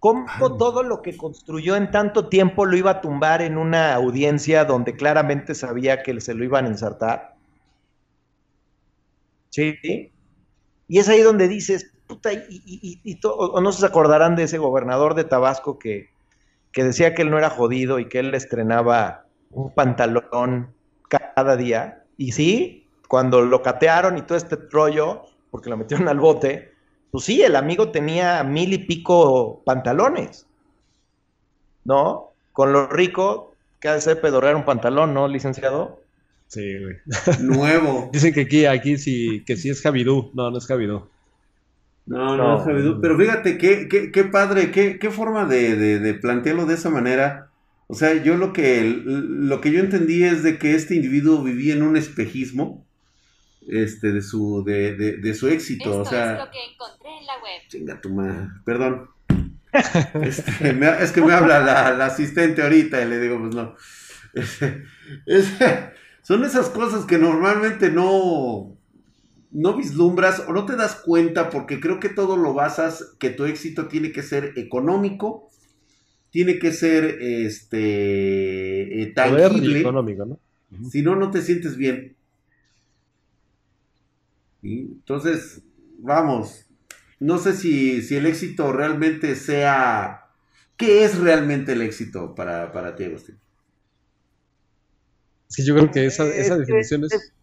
cómo 0.00 0.26
todo 0.58 0.82
lo 0.82 1.02
que 1.02 1.16
construyó 1.16 1.76
en 1.76 1.90
tanto 1.92 2.28
tiempo 2.28 2.66
lo 2.66 2.76
iba 2.76 2.90
a 2.92 3.00
tumbar 3.02 3.42
en 3.42 3.58
una 3.58 3.94
audiencia 3.94 4.64
donde 4.64 4.96
claramente 4.96 5.54
sabía 5.54 6.02
que 6.02 6.20
se 6.20 6.34
lo 6.34 6.44
iban 6.44 6.64
a 6.66 6.68
ensartar. 6.68 7.36
Sí. 9.50 9.74
Y 10.88 10.98
es 10.98 11.08
ahí 11.08 11.20
donde 11.22 11.48
dices, 11.48 11.92
puta, 12.06 12.32
y, 12.32 12.38
y- 12.48 13.00
y- 13.04 13.20
o 13.24 13.60
no 13.60 13.72
se 13.72 13.86
acordarán 13.86 14.36
de 14.36 14.44
ese 14.44 14.58
gobernador 14.58 15.14
de 15.14 15.24
Tabasco 15.24 15.78
que, 15.78 16.08
que 16.72 16.84
decía 16.84 17.14
que 17.14 17.22
él 17.22 17.30
no 17.30 17.38
era 17.38 17.50
jodido 17.50 17.98
y 17.98 18.08
que 18.08 18.20
él 18.20 18.30
le 18.32 18.36
estrenaba 18.38 19.26
un 19.50 19.74
pantalón 19.74 20.74
cada 21.08 21.56
día. 21.56 22.04
Y 22.16 22.32
sí, 22.32 22.88
cuando 23.08 23.42
lo 23.42 23.62
catearon 23.62 24.18
y 24.18 24.22
todo 24.22 24.38
este 24.38 24.56
rollo, 24.70 25.24
porque 25.50 25.70
lo 25.70 25.76
metieron 25.76 26.08
al 26.08 26.20
bote, 26.20 26.69
pues 27.10 27.24
sí, 27.24 27.42
el 27.42 27.56
amigo 27.56 27.90
tenía 27.90 28.44
mil 28.44 28.72
y 28.72 28.78
pico 28.78 29.62
pantalones, 29.64 30.46
¿no? 31.84 32.32
Con 32.52 32.72
lo 32.72 32.86
rico 32.88 33.54
que 33.80 33.88
ha 33.88 33.94
de 33.94 34.00
ser 34.00 34.20
pedorrear 34.20 34.56
un 34.56 34.64
pantalón, 34.64 35.14
¿no, 35.14 35.26
licenciado? 35.26 36.00
Sí, 36.46 36.78
güey. 36.78 36.96
Nuevo. 37.40 38.10
Dicen 38.12 38.34
que 38.34 38.42
aquí, 38.42 38.66
aquí 38.66 38.98
sí, 38.98 39.42
que 39.46 39.56
sí 39.56 39.70
es 39.70 39.80
Javidú. 39.80 40.30
No, 40.34 40.50
no 40.50 40.58
es 40.58 40.66
Javidú. 40.66 41.08
No, 42.06 42.36
no, 42.36 42.64
pero 43.00 43.16
fíjate 43.16 43.56
qué, 43.56 43.86
qué, 43.88 44.10
qué 44.10 44.24
padre, 44.24 44.72
qué, 44.72 44.98
qué 44.98 45.10
forma 45.10 45.44
de, 45.44 45.76
de, 45.76 45.98
de, 46.00 46.14
plantearlo 46.14 46.66
de 46.66 46.74
esa 46.74 46.90
manera. 46.90 47.50
O 47.86 47.94
sea, 47.94 48.20
yo 48.20 48.36
lo 48.36 48.52
que, 48.52 48.82
lo 49.04 49.60
que 49.60 49.70
yo 49.70 49.78
entendí 49.78 50.24
es 50.24 50.42
de 50.42 50.58
que 50.58 50.74
este 50.74 50.96
individuo 50.96 51.42
vivía 51.42 51.74
en 51.74 51.82
un 51.82 51.96
espejismo 51.96 52.84
este, 53.70 54.12
de, 54.12 54.22
su, 54.22 54.64
de, 54.64 54.96
de, 54.96 55.16
de 55.18 55.34
su 55.34 55.48
éxito. 55.48 56.00
o 56.00 56.04
sea, 56.04 56.32
es 56.32 56.38
lo 56.44 56.50
que 56.50 56.64
encontré 56.72 57.08
en 57.18 57.26
la 57.26 57.34
web. 57.34 57.62
Chinga 57.68 58.00
tu 58.00 58.10
madre, 58.10 58.48
perdón. 58.64 59.08
Este, 60.22 60.78
es 61.00 61.12
que 61.12 61.20
me 61.20 61.32
habla 61.32 61.60
la, 61.60 61.92
la, 61.92 62.06
asistente 62.06 62.60
ahorita 62.60 63.00
y 63.02 63.08
le 63.08 63.20
digo, 63.20 63.38
pues 63.38 63.54
no. 63.54 63.76
Es, 65.26 65.52
son 66.22 66.44
esas 66.44 66.70
cosas 66.70 67.04
que 67.04 67.18
normalmente 67.18 67.90
no, 67.90 68.76
no 69.52 69.76
vislumbras 69.76 70.44
o 70.46 70.52
no 70.52 70.66
te 70.66 70.76
das 70.76 70.96
cuenta 70.96 71.50
porque 71.50 71.80
creo 71.80 72.00
que 72.00 72.08
todo 72.08 72.36
lo 72.36 72.54
basas 72.54 73.16
que 73.18 73.30
tu 73.30 73.44
éxito 73.44 73.88
tiene 73.88 74.12
que 74.12 74.22
ser 74.22 74.52
económico, 74.56 75.48
tiene 76.30 76.58
que 76.58 76.72
ser 76.72 77.04
este 77.20 79.02
eh, 79.02 79.06
tangible. 79.14 79.80
económico, 79.80 80.24
¿no? 80.24 80.38
Si 80.90 81.02
no, 81.02 81.16
no 81.16 81.30
te 81.30 81.42
sientes 81.42 81.76
bien. 81.76 82.16
Entonces, 84.62 85.62
vamos, 85.98 86.66
no 87.18 87.38
sé 87.38 87.54
si, 87.54 88.02
si, 88.02 88.16
el 88.16 88.26
éxito 88.26 88.72
realmente 88.72 89.36
sea... 89.36 90.26
¿Qué 90.76 91.04
es 91.04 91.18
realmente 91.18 91.72
el 91.72 91.82
éxito 91.82 92.34
para, 92.34 92.72
para 92.72 92.96
ti, 92.96 93.04
Agustín? 93.04 93.38
Sí, 95.48 95.64
yo 95.64 95.74
creo 95.74 95.90
que 95.90 96.06
esa, 96.06 96.24
esa 96.26 96.56
definición 96.56 97.04
es, 97.04 97.34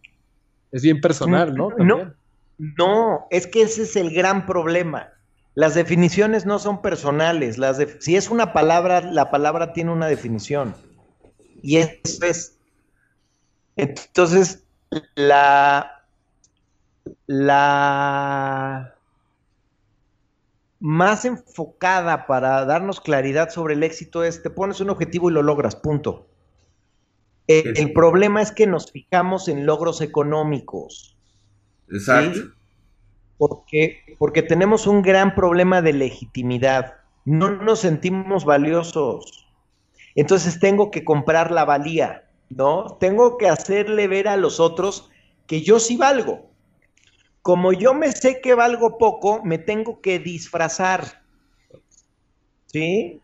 es 0.72 0.82
bien 0.82 1.00
personal, 1.00 1.54
¿no? 1.54 1.70
No, 1.78 2.14
no, 2.58 3.26
es 3.30 3.46
que 3.46 3.62
ese 3.62 3.82
es 3.82 3.94
el 3.94 4.12
gran 4.12 4.44
problema. 4.44 5.12
Las 5.54 5.74
definiciones 5.74 6.46
no 6.46 6.58
son 6.58 6.82
personales. 6.82 7.58
Las 7.58 7.78
si 8.00 8.16
es 8.16 8.30
una 8.30 8.52
palabra, 8.52 9.00
la 9.00 9.30
palabra 9.30 9.72
tiene 9.72 9.92
una 9.92 10.06
definición. 10.06 10.74
Y 11.62 11.78
eso 11.78 12.24
es. 12.24 12.58
Entonces, 13.76 14.64
la, 15.14 15.97
la 17.26 18.94
más 20.80 21.24
enfocada 21.24 22.26
para 22.26 22.64
darnos 22.64 23.00
claridad 23.00 23.50
sobre 23.50 23.74
el 23.74 23.82
éxito 23.82 24.22
es, 24.22 24.42
te 24.42 24.50
pones 24.50 24.80
un 24.80 24.90
objetivo 24.90 25.30
y 25.30 25.32
lo 25.32 25.42
logras, 25.42 25.76
punto. 25.76 26.28
El, 27.48 27.94
problema 27.94 28.42
es 28.42 28.52
que 28.52 28.66
nos 28.66 28.92
fijamos 28.92 29.48
en 29.48 29.64
logros 29.64 30.02
económicos. 30.02 31.16
Exacto. 31.90 32.40
Porque, 33.38 34.16
porque 34.18 34.42
tenemos 34.42 34.86
un 34.86 35.00
gran 35.00 35.34
problema 35.34 35.80
de 35.80 35.94
legitimidad. 35.94 36.96
No 37.24 37.50
nos 37.50 37.80
sentimos 37.80 38.44
valiosos. 38.44 39.48
Entonces 40.14 40.60
tengo 40.60 40.90
que 40.90 41.04
comprar 41.04 41.50
la 41.50 41.64
valía, 41.64 42.28
¿no? 42.50 42.98
Tengo 43.00 43.38
que 43.38 43.48
hacerle 43.48 44.08
ver 44.08 44.28
a 44.28 44.36
los 44.36 44.60
otros 44.60 45.10
que 45.46 45.62
yo 45.62 45.80
sí 45.80 45.96
valgo. 45.96 46.50
Como 47.42 47.72
yo 47.72 47.94
me 47.94 48.12
sé 48.12 48.40
que 48.40 48.54
valgo 48.54 48.98
poco, 48.98 49.42
me 49.44 49.58
tengo 49.58 50.00
que 50.00 50.18
disfrazar. 50.18 51.22
¿Sí? 52.66 53.20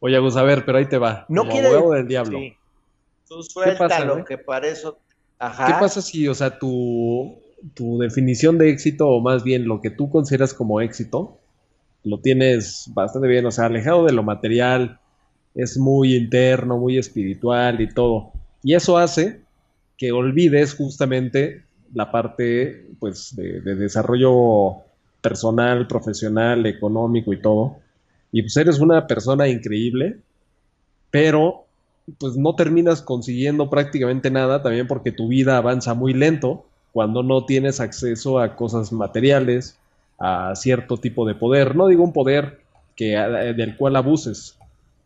Oye, 0.00 0.18
Gus, 0.18 0.36
a 0.36 0.42
ver, 0.42 0.64
pero 0.64 0.78
ahí 0.78 0.86
te 0.86 0.98
va. 0.98 1.24
No 1.28 1.48
quiere... 1.48 1.70
del 1.70 2.06
diablo. 2.06 2.38
Tú 3.26 3.42
suéltalo, 3.42 4.18
lo 4.18 4.24
que 4.24 4.36
para 4.36 4.68
eso. 4.68 4.98
Ajá. 5.38 5.66
¿Qué 5.66 5.72
pasa 5.80 6.02
si, 6.02 6.28
o 6.28 6.34
sea, 6.34 6.58
tu, 6.58 7.40
tu 7.74 7.98
definición 7.98 8.58
de 8.58 8.68
éxito, 8.70 9.08
o 9.08 9.20
más 9.20 9.42
bien 9.44 9.66
lo 9.66 9.80
que 9.80 9.90
tú 9.90 10.10
consideras 10.10 10.52
como 10.52 10.80
éxito, 10.80 11.38
lo 12.02 12.20
tienes 12.20 12.90
bastante 12.92 13.28
bien, 13.28 13.46
o 13.46 13.50
sea, 13.50 13.66
alejado 13.66 14.04
de 14.04 14.12
lo 14.12 14.22
material, 14.22 15.00
es 15.54 15.78
muy 15.78 16.14
interno, 16.14 16.76
muy 16.76 16.98
espiritual 16.98 17.80
y 17.80 17.88
todo. 17.88 18.32
Y 18.62 18.74
eso 18.74 18.98
hace 18.98 19.40
que 19.96 20.12
olvides 20.12 20.74
justamente 20.74 21.63
la 21.94 22.10
parte, 22.10 22.90
pues, 22.98 23.34
de, 23.36 23.60
de 23.60 23.74
desarrollo 23.76 24.82
personal, 25.20 25.86
profesional, 25.86 26.66
económico 26.66 27.32
y 27.32 27.40
todo. 27.40 27.76
Y 28.30 28.42
pues 28.42 28.56
eres 28.56 28.80
una 28.80 29.06
persona 29.06 29.48
increíble, 29.48 30.18
pero 31.10 31.64
pues 32.18 32.36
no 32.36 32.54
terminas 32.54 33.00
consiguiendo 33.00 33.70
prácticamente 33.70 34.30
nada, 34.30 34.62
también 34.62 34.86
porque 34.86 35.12
tu 35.12 35.28
vida 35.28 35.56
avanza 35.56 35.94
muy 35.94 36.12
lento 36.12 36.66
cuando 36.92 37.22
no 37.22 37.46
tienes 37.46 37.80
acceso 37.80 38.38
a 38.38 38.56
cosas 38.56 38.92
materiales, 38.92 39.78
a 40.18 40.54
cierto 40.54 40.98
tipo 40.98 41.26
de 41.26 41.34
poder. 41.34 41.74
No 41.74 41.88
digo 41.88 42.04
un 42.04 42.12
poder 42.12 42.60
que, 42.94 43.16
del 43.56 43.76
cual 43.76 43.96
abuses, 43.96 44.56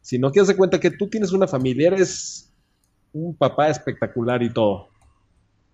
sino 0.02 0.32
que 0.32 0.40
haz 0.40 0.48
de 0.48 0.56
cuenta 0.56 0.80
que 0.80 0.90
tú 0.90 1.08
tienes 1.08 1.32
una 1.32 1.46
familia, 1.46 1.88
eres 1.88 2.50
un 3.12 3.34
papá 3.34 3.68
espectacular 3.68 4.42
y 4.42 4.50
todo. 4.50 4.88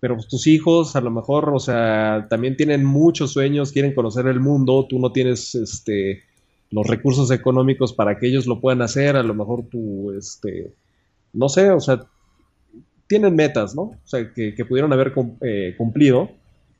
Pero 0.05 0.17
pues, 0.17 0.27
tus 0.27 0.45
hijos 0.45 0.95
a 0.95 1.01
lo 1.01 1.09
mejor, 1.09 1.49
o 1.49 1.57
sea, 1.57 2.27
también 2.29 2.55
tienen 2.55 2.85
muchos 2.85 3.31
sueños, 3.31 3.71
quieren 3.71 3.95
conocer 3.95 4.27
el 4.27 4.39
mundo, 4.39 4.85
tú 4.87 4.99
no 4.99 5.11
tienes 5.11 5.55
este 5.55 6.21
los 6.69 6.85
recursos 6.85 7.31
económicos 7.31 7.91
para 7.91 8.19
que 8.19 8.27
ellos 8.27 8.45
lo 8.45 8.61
puedan 8.61 8.83
hacer, 8.83 9.15
a 9.15 9.23
lo 9.23 9.33
mejor 9.33 9.63
tú 9.67 10.11
este 10.11 10.75
no 11.33 11.49
sé, 11.49 11.71
o 11.71 11.79
sea, 11.79 12.05
tienen 13.07 13.35
metas, 13.35 13.73
¿no? 13.73 13.81
O 13.81 13.99
sea, 14.03 14.31
que, 14.31 14.53
pudieron 14.69 14.93
haber 14.93 15.11
eh, 15.41 15.73
cumplido. 15.75 16.29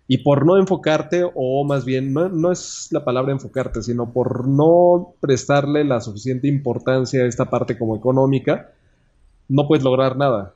Y 0.07 0.19
por 0.19 0.45
no 0.45 0.59
enfocarte, 0.59 1.27
o 1.33 1.63
más 1.63 1.83
bien, 1.83 2.13
no, 2.13 2.51
es 2.51 2.89
la 2.91 3.03
palabra 3.03 3.31
enfocarte, 3.31 3.81
sino 3.81 4.13
por 4.13 4.47
no 4.47 5.15
prestarle 5.19 5.83
la 5.83 5.99
suficiente 5.99 6.47
importancia 6.47 7.23
a 7.23 7.25
esta 7.25 7.45
parte 7.45 7.75
como 7.75 7.95
económica, 7.95 8.71
no 9.49 9.67
puedes 9.67 9.83
lograr 9.83 10.15
nada. 10.15 10.53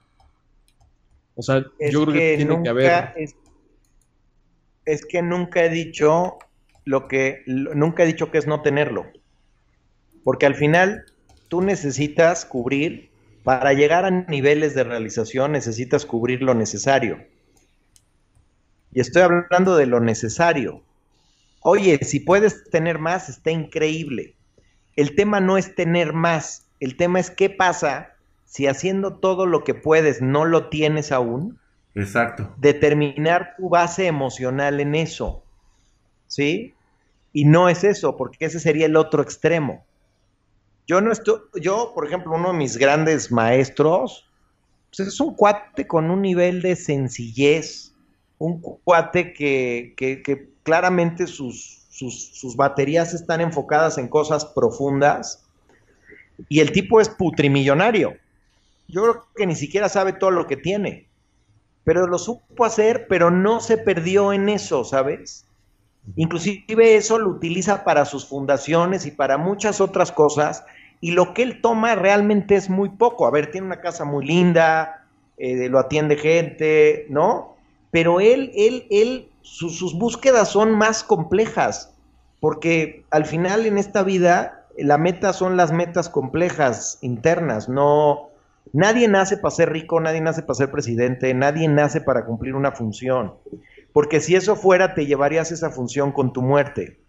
O 1.40 1.42
sea, 1.42 1.64
yo 1.80 2.04
creo 2.04 2.14
que, 2.14 2.36
tiene 2.36 2.62
que 2.64 2.68
haber. 2.68 3.14
Es, 4.84 5.06
que 5.06 5.22
nunca 5.22 5.64
he 5.64 5.70
dicho 5.70 6.38
lo 6.84 7.08
que. 7.08 7.44
Nunca 7.46 8.04
he 8.04 8.08
dicho 8.08 8.30
que 8.30 8.40
es 8.40 8.46
no 8.46 8.62
tenerlo. 8.62 9.06
Porque 10.26 10.46
al 10.46 10.56
final 10.56 11.06
tú 11.48 11.62
necesitas 11.62 12.44
cubrir 12.44 13.10
para 13.46 13.72
llegar 13.72 14.04
a 14.04 14.12
niveles 14.12 14.76
de 14.76 14.84
realización 14.84 15.54
necesitas 15.54 16.06
cubrir 16.06 16.42
lo 16.42 16.56
necesario. 16.56 17.26
Y 18.92 19.00
estoy 19.00 19.22
hablando 19.22 19.78
de 19.78 19.86
lo 19.86 20.02
necesario. 20.02 20.84
Oye, 21.62 22.00
si 22.04 22.20
puedes 22.20 22.70
tener 22.70 23.00
más, 23.00 23.30
está 23.30 23.52
increíble. 23.52 24.36
El 24.98 25.16
tema 25.16 25.40
no 25.40 25.58
es 25.58 25.74
tener 25.74 26.12
más, 26.12 26.68
el 26.82 26.98
tema 26.98 27.22
es 27.22 27.32
qué 27.32 27.50
pasa 27.50 28.10
si 28.50 28.66
haciendo 28.66 29.14
todo 29.14 29.46
lo 29.46 29.64
que 29.64 29.76
puedes 29.76 30.24
no 30.24 30.44
lo 30.44 30.70
tienes 30.70 31.12
aún. 31.12 31.60
Exacto. 31.94 32.52
Determinar 32.58 33.54
tu 33.56 33.70
base 33.70 34.08
emocional 34.08 34.80
en 34.80 34.96
eso. 34.96 35.44
¿Sí? 36.26 36.74
Y 37.32 37.46
no 37.46 37.70
es 37.70 37.84
eso, 37.84 38.18
porque 38.18 38.46
ese 38.46 38.60
sería 38.60 38.88
el 38.88 38.96
otro 38.96 39.22
extremo. 39.22 39.86
Yo 40.88 41.00
no 41.00 41.12
estoy, 41.12 41.42
yo, 41.62 41.92
por 41.94 42.08
ejemplo, 42.08 42.34
uno 42.34 42.52
de 42.52 42.58
mis 42.58 42.78
grandes 42.78 43.32
maestros, 43.32 44.28
pues 44.90 45.08
es 45.08 45.20
un 45.20 45.36
cuate 45.36 45.86
con 45.86 46.10
un 46.10 46.24
nivel 46.24 46.64
de 46.64 46.76
sencillez, 46.76 47.94
un 48.40 48.60
cuate 48.60 49.32
que, 49.32 49.94
que, 49.96 50.50
claramente 50.64 51.28
sus, 51.28 51.86
sus, 51.92 52.30
sus, 52.34 52.56
baterías 52.56 53.14
están 53.14 53.42
enfocadas 53.42 54.00
en 54.00 54.08
cosas 54.08 54.44
profundas, 54.44 55.46
y 56.48 56.62
el 56.62 56.72
tipo 56.72 57.00
es 57.00 57.10
putrimillonario. 57.10 58.16
Yo 58.90 59.04
creo 59.04 59.28
que 59.36 59.46
ni 59.46 59.56
siquiera 59.56 59.88
sabe 59.88 60.14
todo 60.14 60.32
lo 60.32 60.48
que 60.48 60.58
tiene, 60.58 61.08
pero 61.84 62.08
lo 62.08 62.18
supo 62.18 62.66
hacer, 62.66 63.08
pero 63.08 63.30
no 63.32 63.60
se 63.60 63.78
perdió 63.78 64.34
en 64.34 64.50
eso, 64.50 64.84
¿sabes? 64.84 65.46
Inclusive 66.16 66.96
eso 66.96 67.20
lo 67.20 67.30
utiliza 67.30 67.84
para 67.84 68.06
sus 68.06 68.28
fundaciones 68.28 69.06
y 69.06 69.12
para 69.12 69.38
muchas 69.38 69.80
otras 69.80 70.12
cosas 70.12 70.64
y 71.02 71.12
lo 71.12 71.34
que 71.34 71.44
él 71.44 71.62
toma 71.62 71.96
realmente 71.96 72.56
es 72.56 72.70
muy 72.70 72.90
poco. 72.90 73.28
A 73.28 73.32
ver, 73.32 73.52
tiene 73.52 73.68
una 73.68 73.80
casa 73.80 74.06
muy 74.06 74.26
linda, 74.26 75.08
eh, 75.38 75.70
lo 75.70 75.80
atiende 75.80 76.18
gente, 76.18 77.06
¿no? 77.10 77.56
Pero 77.92 78.20
él, 78.20 78.52
él, 78.56 78.88
él, 78.90 79.30
sus 79.42 79.98
búsquedas 79.98 80.50
son 80.50 80.76
más 80.76 81.04
complejas, 81.04 81.94
porque 82.40 83.06
al 83.12 83.26
final 83.26 83.66
en 83.66 83.78
esta 83.78 84.04
vida 84.04 84.66
la 84.78 84.98
meta 84.98 85.34
son 85.34 85.58
las 85.58 85.72
metas 85.72 86.10
complejas, 86.10 86.98
internas, 87.02 87.70
no... 87.70 88.29
Nadie 88.74 89.08
nace 89.08 89.38
para 89.38 89.56
ser 89.56 89.72
rico, 89.72 90.00
nadie 90.00 90.22
nace 90.22 90.44
para 90.44 90.56
ser 90.56 90.72
presidente, 90.72 91.34
nadie 91.34 91.68
nace 91.68 92.02
para 92.02 92.26
cumplir 92.26 92.56
una 92.56 92.72
función, 92.72 93.34
porque 93.94 94.20
si 94.20 94.36
eso 94.36 94.56
fuera 94.56 94.94
te 94.94 95.06
llevarías 95.06 95.52
esa 95.52 95.72
función 95.72 96.12
con 96.12 96.34
tu 96.34 96.42
muerte. 96.42 97.00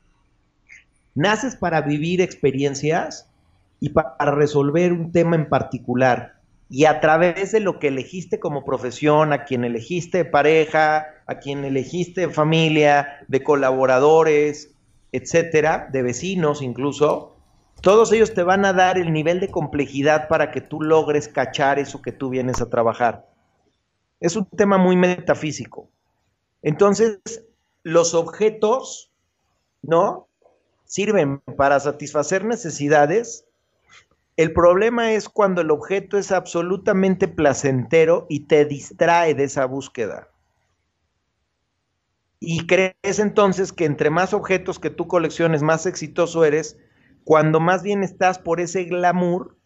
Naces 1.15 1.57
para 1.57 1.83
vivir 1.83 2.21
experiencias 2.21 3.31
y 3.79 3.91
para 3.91 4.17
resolver 4.31 4.93
un 4.93 5.13
tema 5.13 5.37
en 5.37 5.49
particular. 5.49 6.41
Y 6.71 6.85
a 6.85 7.01
través 7.01 7.53
de 7.53 7.61
lo 7.61 7.79
que 7.79 7.89
elegiste 7.89 8.39
como 8.39 8.65
profesión, 8.65 9.33
a 9.33 9.45
quien 9.45 9.65
elegiste 9.65 10.25
pareja, 10.25 11.09
a 11.27 11.41
quien 11.41 11.65
elegiste 11.65 12.29
familia, 12.29 13.25
de 13.27 13.43
colaboradores, 13.43 14.73
etcétera, 15.11 15.89
de 15.91 16.03
vecinos 16.03 16.63
incluso, 16.63 17.37
todos 17.81 18.13
ellos 18.13 18.35
te 18.35 18.43
van 18.43 18.65
a 18.65 18.73
dar 18.73 18.99
el 18.99 19.13
nivel 19.13 19.41
de 19.41 19.51
complejidad 19.51 20.29
para 20.29 20.51
que 20.51 20.61
tú 20.61 20.81
logres 20.83 21.29
cachar 21.29 21.79
eso 21.79 22.03
que 22.03 22.13
tú 22.13 22.29
vienes 22.29 22.61
a 22.61 22.69
trabajar. 22.69 23.27
Es 24.21 24.37
un 24.37 24.45
tema 24.45 24.77
muy 24.77 24.97
metafísico. 24.97 25.89
Entonces, 26.63 27.21
los 27.83 28.15
objetos, 28.15 29.11
¿no? 29.83 30.29
Sirven 30.85 31.39
para 31.57 31.81
satisfacer 31.81 32.45
necesidades. 32.45 33.47
El 34.37 34.53
problema 34.53 35.13
es 35.13 35.29
cuando 35.29 35.63
el 35.63 35.71
objeto 35.71 36.19
es 36.19 36.33
absolutamente 36.33 37.29
placentero 37.29 38.27
y 38.29 38.41
te 38.41 38.65
distrae 38.67 39.35
de 39.35 39.45
esa 39.45 39.65
búsqueda. 39.65 40.29
Y 42.41 42.67
crees 42.67 43.19
entonces 43.19 43.73
que 43.73 43.85
entre 43.85 44.11
más 44.11 44.33
objetos 44.35 44.79
que 44.79 44.91
tú 44.91 45.07
colecciones, 45.07 45.63
más 45.63 45.87
exitoso 45.87 46.45
eres, 46.45 46.79
cuando 47.25 47.61
más 47.61 47.83
bien 47.83 48.03
estás 48.03 48.39
por 48.39 48.61
ese 48.61 48.85
glamour 48.85 49.57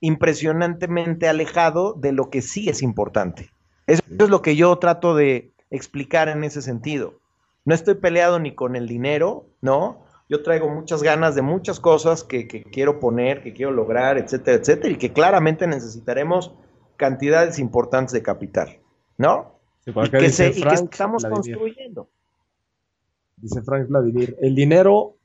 impresionantemente 0.00 1.28
alejado 1.28 1.94
de 1.94 2.12
lo 2.12 2.30
que 2.30 2.42
sí 2.42 2.68
es 2.68 2.82
importante. 2.82 3.50
Eso 3.86 4.02
es 4.06 4.28
lo 4.28 4.42
que 4.42 4.56
yo 4.56 4.76
trato 4.78 5.14
de 5.14 5.52
explicar 5.70 6.28
en 6.28 6.44
ese 6.44 6.62
sentido. 6.62 7.20
No 7.64 7.74
estoy 7.74 7.94
peleado 7.94 8.38
ni 8.38 8.54
con 8.54 8.76
el 8.76 8.88
dinero, 8.88 9.46
¿no? 9.60 10.04
Yo 10.28 10.42
traigo 10.42 10.68
muchas 10.68 11.02
ganas 11.02 11.34
de 11.34 11.42
muchas 11.42 11.80
cosas 11.80 12.24
que, 12.24 12.46
quiero 12.46 12.98
poner, 12.98 13.42
que 13.42 13.52
quiero 13.52 13.72
lograr, 13.72 14.18
etcétera, 14.18 14.58
etcétera, 14.58 14.92
y 14.92 14.98
que 14.98 15.12
claramente 15.12 15.66
necesitaremos 15.66 16.54
cantidades 16.96 17.58
importantes 17.58 18.12
de 18.12 18.22
capital, 18.22 18.78
¿no? 19.18 19.56
y, 19.86 19.92
que 19.92 20.26
estamos 20.26 21.24
construyendo. 21.24 22.08
Dice 23.36 23.62
Frank 23.62 23.88
Vladimir, 23.88 24.36
el 24.40 24.54
dinero 24.54 25.15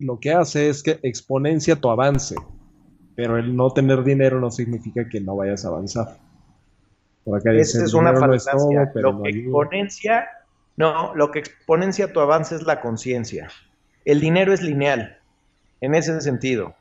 lo 0.00 0.18
que 0.18 0.32
hace 0.32 0.68
es 0.68 0.82
que 0.82 0.98
exponencia 1.02 1.76
tu 1.76 1.90
avance, 1.90 2.34
pero 3.14 3.36
el 3.36 3.54
no 3.54 3.70
tener 3.72 4.02
dinero 4.02 4.40
no 4.40 4.50
significa 4.50 5.08
que 5.08 5.20
no 5.20 5.36
vayas 5.36 5.64
a 5.64 5.68
avanzar. 5.68 6.16
Esa 7.54 7.84
es 7.84 7.94
una 7.94 8.16
falacia. 8.16 8.90
lo 8.94 9.22
que 9.22 9.28
exponencia, 9.28 10.28
no, 10.76 11.14
lo 11.14 11.30
que 11.30 11.38
exponencia 11.38 12.12
tu 12.12 12.20
avance 12.20 12.54
es 12.54 12.62
la 12.62 12.80
conciencia. 12.80 13.48
El 14.06 14.20
dinero 14.20 14.54
es 14.54 14.62
lineal, 14.62 15.18
en 15.82 15.94
ese 15.94 16.18
sentido. 16.22 16.74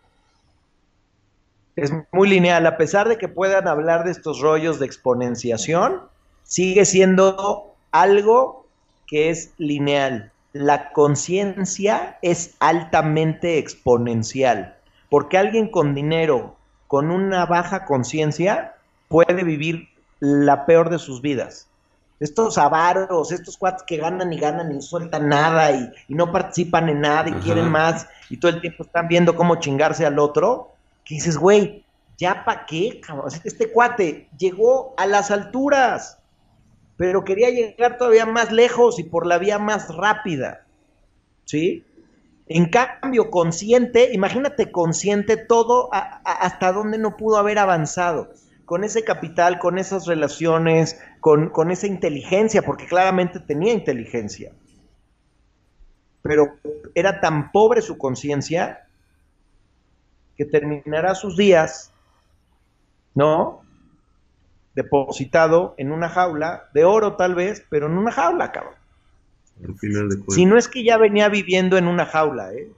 Es 1.76 1.94
muy 2.12 2.30
lineal, 2.30 2.66
a 2.66 2.78
pesar 2.78 3.10
de 3.10 3.18
que 3.18 3.28
puedan 3.28 3.68
hablar 3.68 4.06
de 4.06 4.12
estos 4.12 4.40
rollos 4.40 4.80
de 4.80 4.86
exponenciación, 4.86 6.02
sigue 6.44 6.86
siendo 6.86 7.76
algo 7.92 8.66
que 9.08 9.30
es 9.30 9.54
lineal 9.58 10.32
la 10.54 10.92
conciencia 10.92 12.18
es 12.22 12.56
altamente 12.60 13.58
exponencial, 13.58 14.76
porque 15.10 15.38
alguien 15.38 15.70
con 15.70 15.94
dinero, 15.94 16.56
con 16.88 17.12
una 17.12 17.46
baja 17.46 17.86
conciencia, 17.86 18.76
puede 19.08 19.44
vivir 19.44 19.90
la 20.20 20.66
peor 20.66 20.90
de 20.90 21.00
sus 21.00 21.22
vidas. 21.22 21.68
Estos 22.20 22.58
avaros, 22.58 23.32
estos 23.32 23.58
cuates 23.58 23.84
que 23.84 23.98
ganan 23.98 24.34
y 24.34 24.40
ganan 24.40 24.76
y 24.76 24.82
sueltan 24.82 25.30
nada 25.30 25.72
y, 25.72 25.90
no 26.10 26.32
participan 26.32 26.90
en 26.90 27.02
nada 27.02 27.30
y 27.30 27.34
quieren 27.34 27.70
más 27.70 28.08
y 28.30 28.38
todo 28.38 28.52
el 28.52 28.60
tiempo 28.60 28.84
están 28.84 29.08
viendo 29.08 29.36
cómo 29.36 29.56
chingarse 29.56 30.06
al 30.06 30.20
otro, 30.20 30.74
que 31.06 31.16
dices, 31.16 31.38
güey, 31.38 31.86
¿ya 32.18 32.44
para 32.44 32.66
qué? 32.66 33.00
Este 33.46 33.72
cuate 33.72 34.28
llegó 34.38 34.94
a 34.98 35.06
las 35.06 35.32
alturas 35.32 36.19
pero 37.00 37.24
quería 37.24 37.50
llegar 37.50 37.98
todavía 37.98 38.26
más 38.26 38.52
lejos 38.52 39.00
y 39.00 39.04
por 39.04 39.26
la 39.26 39.38
vía 39.38 39.58
más 39.58 39.96
rápida. 39.96 40.66
¿Sí? 41.46 41.86
En 42.46 42.70
cambio, 42.70 43.32
consciente, 43.32 44.12
imagínate 44.12 44.70
consciente 44.70 45.38
todo 45.38 45.90
hasta 45.94 46.74
donde 46.74 46.98
no 46.98 47.16
pudo 47.16 47.38
haber 47.38 47.58
avanzado. 47.58 48.34
Con 48.66 48.84
ese 48.84 49.06
capital, 49.06 49.60
con 49.60 49.80
esas 49.80 50.08
relaciones, 50.08 51.00
con, 51.22 51.52
con 51.52 51.72
esa 51.72 51.88
inteligencia, 51.88 52.64
porque 52.64 52.86
claramente 52.86 53.40
tenía 53.40 53.72
inteligencia. 53.72 54.52
Pero 56.22 56.58
era 56.96 57.22
tan 57.22 57.54
pobre 57.54 57.82
su 57.82 57.98
conciencia 57.98 58.90
que 60.36 60.44
terminará 60.44 61.16
sus 61.16 61.38
días, 61.38 61.94
¿no? 63.16 63.62
Depositado 64.80 65.76
en 65.78 65.92
una 65.92 66.08
jaula, 66.08 66.70
de 66.74 66.86
oro 66.86 67.18
tal 67.18 67.36
vez, 67.36 67.66
pero 67.70 67.88
en 67.88 67.98
una 67.98 68.12
jaula, 68.12 68.54
cabrón. 68.54 68.76
si 70.30 70.46
no 70.46 70.58
es 70.58 70.70
que 70.70 70.86
ya 70.86 70.98
venía 70.98 71.28
viviendo 71.28 71.78
en 71.78 71.88
una 71.88 72.06
jaula, 72.06 72.54
¿eh? 72.54 72.70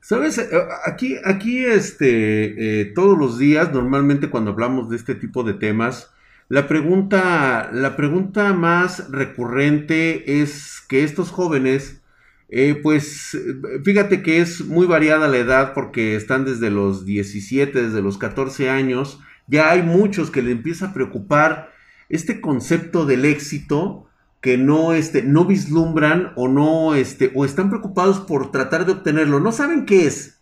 Sabes, 0.00 0.38
eh, 0.38 0.48
aquí, 0.86 1.16
aquí, 1.24 1.64
este, 1.64 2.80
eh, 2.80 2.84
todos 2.94 3.18
los 3.18 3.38
días, 3.38 3.72
normalmente 3.72 4.30
cuando 4.30 4.52
hablamos 4.52 4.88
de 4.88 4.96
este 4.96 5.14
tipo 5.14 5.42
de 5.42 5.54
temas, 5.54 6.10
la 6.48 6.68
pregunta, 6.68 7.70
la 7.72 7.96
pregunta 7.96 8.52
más 8.54 9.10
recurrente 9.10 10.42
es 10.42 10.82
que 10.88 11.04
estos 11.04 11.30
jóvenes, 11.30 12.02
eh, 12.48 12.78
pues, 12.82 13.36
fíjate 13.82 14.22
que 14.22 14.40
es 14.40 14.64
muy 14.64 14.86
variada 14.86 15.28
la 15.28 15.38
edad 15.38 15.72
porque 15.74 16.16
están 16.16 16.44
desde 16.46 16.70
los 16.70 17.04
17, 17.04 17.82
desde 17.82 18.02
los 18.02 18.16
14 18.18 18.70
años, 18.70 19.20
ya 19.46 19.70
hay 19.70 19.82
muchos 19.82 20.30
que 20.30 20.42
le 20.42 20.50
empieza 20.50 20.86
a 20.86 20.94
preocupar 20.94 21.70
este 22.08 22.40
concepto 22.40 23.06
del 23.06 23.24
éxito 23.24 24.06
que 24.40 24.58
no, 24.58 24.92
este, 24.92 25.22
no 25.22 25.46
vislumbran 25.46 26.32
o 26.36 26.48
no, 26.48 26.94
este, 26.94 27.32
o 27.34 27.44
están 27.44 27.70
preocupados 27.70 28.20
por 28.20 28.50
tratar 28.50 28.84
de 28.84 28.92
obtenerlo. 28.92 29.40
No 29.40 29.52
saben 29.52 29.86
qué 29.86 30.06
es. 30.06 30.40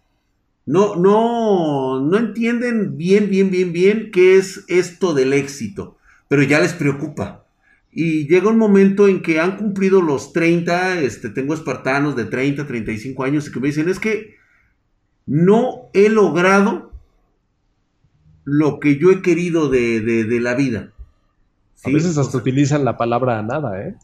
No, 0.67 0.97
no, 0.97 2.01
no 2.01 2.19
entienden 2.19 2.97
bien, 2.97 3.31
bien, 3.31 3.51
bien, 3.51 3.73
bien 3.73 4.11
qué 4.13 4.39
es 4.39 4.65
esto 4.69 5.15
del 5.15 5.33
éxito. 5.33 5.99
Pero 6.29 6.43
ya 6.43 6.61
les 6.61 6.73
preocupa. 6.73 7.47
Y 7.93 8.27
llega 8.27 8.51
un 8.51 8.59
momento 8.59 9.07
en 9.07 9.23
que 9.23 9.39
han 9.39 9.57
cumplido 9.57 10.01
los 10.01 10.33
30, 10.33 11.01
este, 11.03 11.29
tengo 11.29 11.55
espartanos 11.55 12.17
de 12.17 12.25
30, 12.25 12.67
35 12.67 13.23
años 13.23 13.47
y 13.47 13.53
que 13.53 13.61
me 13.61 13.69
dicen, 13.69 13.89
es 13.89 13.99
que 13.99 14.37
no 15.27 15.91
he 15.93 16.09
logrado 16.09 16.92
lo 18.45 18.81
que 18.81 18.99
yo 18.99 19.11
he 19.11 19.23
querido 19.23 19.69
de, 19.69 20.01
de, 20.01 20.41
la 20.41 20.55
vida. 20.55 20.93
A 21.85 21.91
veces 21.91 22.19
hasta 22.19 22.39
utilizan 22.39 22.85
la 22.85 22.97
palabra 22.97 23.43
nada, 23.43 23.81
¿eh? 23.81 23.97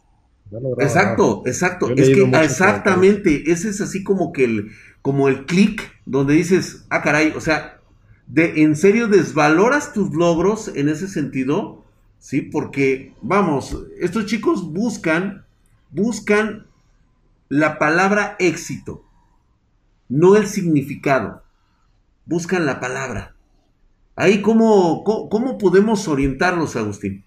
exacto, 0.78 1.42
exacto. 1.46 1.90
Es 1.90 2.10
que 2.10 2.22
exactamente, 2.42 3.50
ese 3.50 3.68
es 3.68 3.80
así 3.80 4.02
como 4.02 4.32
que 4.32 4.44
el, 4.44 4.70
como 5.02 5.28
el 5.28 5.44
clic 5.46 5.82
donde 6.06 6.34
dices, 6.34 6.86
ah, 6.90 7.02
caray, 7.02 7.32
o 7.36 7.40
sea, 7.40 7.80
de, 8.26 8.62
en 8.62 8.76
serio 8.76 9.08
desvaloras 9.08 9.92
tus 9.92 10.14
logros 10.14 10.68
en 10.74 10.88
ese 10.88 11.08
sentido, 11.08 11.84
¿sí? 12.18 12.42
Porque, 12.42 13.14
vamos, 13.22 13.76
estos 14.00 14.26
chicos 14.26 14.72
buscan, 14.72 15.44
buscan 15.90 16.66
la 17.48 17.78
palabra 17.78 18.36
éxito, 18.38 19.04
no 20.08 20.36
el 20.36 20.46
significado, 20.46 21.42
buscan 22.26 22.66
la 22.66 22.80
palabra. 22.80 23.34
Ahí, 24.20 24.42
¿cómo, 24.42 25.04
cómo, 25.04 25.58
podemos 25.58 26.08
orientarlos, 26.08 26.74
Agustín? 26.74 27.24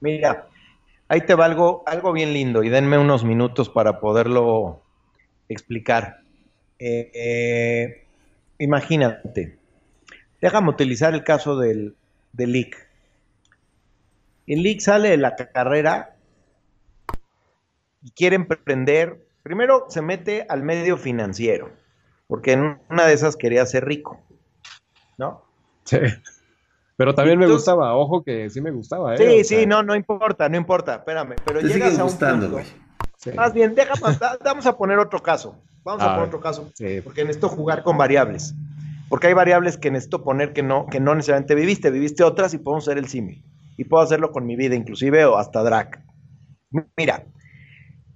Mira, 0.00 0.48
ahí 1.08 1.20
te 1.20 1.34
va 1.34 1.44
algo, 1.44 1.82
algo 1.84 2.14
bien 2.14 2.32
lindo 2.32 2.62
y 2.62 2.70
denme 2.70 2.96
unos 2.96 3.22
minutos 3.22 3.68
para 3.68 4.00
poderlo 4.00 4.82
explicar. 5.46 6.22
Eh, 6.78 7.10
eh, 7.12 8.06
imagínate, 8.58 9.58
déjame 10.40 10.70
utilizar 10.70 11.12
el 11.12 11.22
caso 11.22 11.58
del, 11.58 11.96
del. 12.32 12.70
El 14.46 14.62
LIC 14.62 14.80
sale 14.80 15.10
de 15.10 15.18
la 15.18 15.36
carrera 15.36 16.16
y 18.00 18.10
quiere 18.12 18.36
emprender. 18.36 19.22
Primero 19.42 19.84
se 19.90 20.00
mete 20.00 20.46
al 20.48 20.62
medio 20.62 20.96
financiero, 20.96 21.70
porque 22.26 22.52
en 22.52 22.80
una 22.88 23.04
de 23.04 23.12
esas 23.12 23.36
quería 23.36 23.66
ser 23.66 23.84
rico, 23.84 24.18
¿no? 25.18 25.47
Sí. 25.88 25.98
Pero 26.96 27.14
también 27.14 27.38
me 27.38 27.46
gustaba, 27.46 27.94
ojo 27.94 28.24
que 28.24 28.50
sí 28.50 28.60
me 28.60 28.72
gustaba, 28.72 29.14
¿eh? 29.14 29.18
Sí, 29.18 29.44
sí, 29.44 29.66
no, 29.66 29.84
no 29.84 29.94
importa, 29.94 30.48
no 30.48 30.56
importa, 30.56 30.96
espérame. 30.96 31.36
Pero 31.44 31.60
llegas 31.60 31.98
a 31.98 32.04
un 32.04 32.18
punto. 32.18 32.60
Más 33.36 33.52
bien, 33.54 33.74
déjame, 33.74 34.18
vamos 34.44 34.66
a 34.66 34.76
poner 34.76 34.98
otro 34.98 35.22
caso. 35.22 35.56
Vamos 35.84 36.02
a, 36.02 36.14
poner 36.14 36.26
otro 36.26 36.40
caso. 36.40 36.70
Porque 37.04 37.22
necesito 37.22 37.48
jugar 37.48 37.84
con 37.84 37.96
variables. 37.96 38.54
Porque 39.08 39.28
hay 39.28 39.32
variables 39.32 39.78
que 39.78 39.90
necesito 39.92 40.24
poner 40.24 40.52
que 40.52 40.62
no, 40.62 40.86
que 40.86 40.98
no 40.98 41.14
necesariamente 41.14 41.54
viviste, 41.54 41.90
viviste 41.90 42.24
otras 42.24 42.52
y 42.52 42.58
podemos 42.58 42.86
hacer 42.86 42.98
el 42.98 43.08
símil. 43.08 43.44
Y 43.76 43.84
puedo 43.84 44.02
hacerlo 44.02 44.32
con 44.32 44.44
mi 44.44 44.56
vida, 44.56 44.74
inclusive, 44.74 45.24
o 45.24 45.38
hasta 45.38 45.62
drag. 45.62 46.02
Mira, 46.96 47.24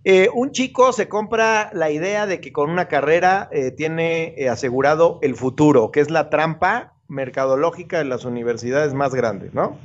eh, 0.04 0.28
un 0.34 0.50
chico 0.50 0.92
se 0.92 1.08
compra 1.08 1.70
la 1.72 1.90
idea 1.90 2.26
de 2.26 2.40
que 2.40 2.52
con 2.52 2.68
una 2.68 2.88
carrera 2.88 3.48
eh, 3.52 3.70
tiene 3.70 4.34
eh, 4.36 4.48
asegurado 4.48 5.20
el 5.22 5.36
futuro, 5.36 5.92
que 5.92 6.00
es 6.00 6.10
la 6.10 6.28
trampa 6.28 6.94
mercadológica 7.12 7.98
de 7.98 8.04
las 8.04 8.24
universidades 8.24 8.94
más 8.94 9.14
grandes, 9.14 9.52
¿no? 9.54 9.78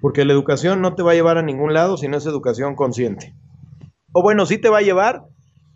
Porque 0.00 0.24
la 0.24 0.32
educación 0.32 0.80
no 0.80 0.94
te 0.94 1.02
va 1.02 1.12
a 1.12 1.14
llevar 1.14 1.38
a 1.38 1.42
ningún 1.42 1.74
lado 1.74 1.96
si 1.96 2.08
no 2.08 2.16
es 2.16 2.26
educación 2.26 2.74
consciente. 2.74 3.34
O 4.12 4.22
bueno, 4.22 4.46
sí 4.46 4.58
te 4.58 4.70
va 4.70 4.78
a 4.78 4.82
llevar, 4.82 5.26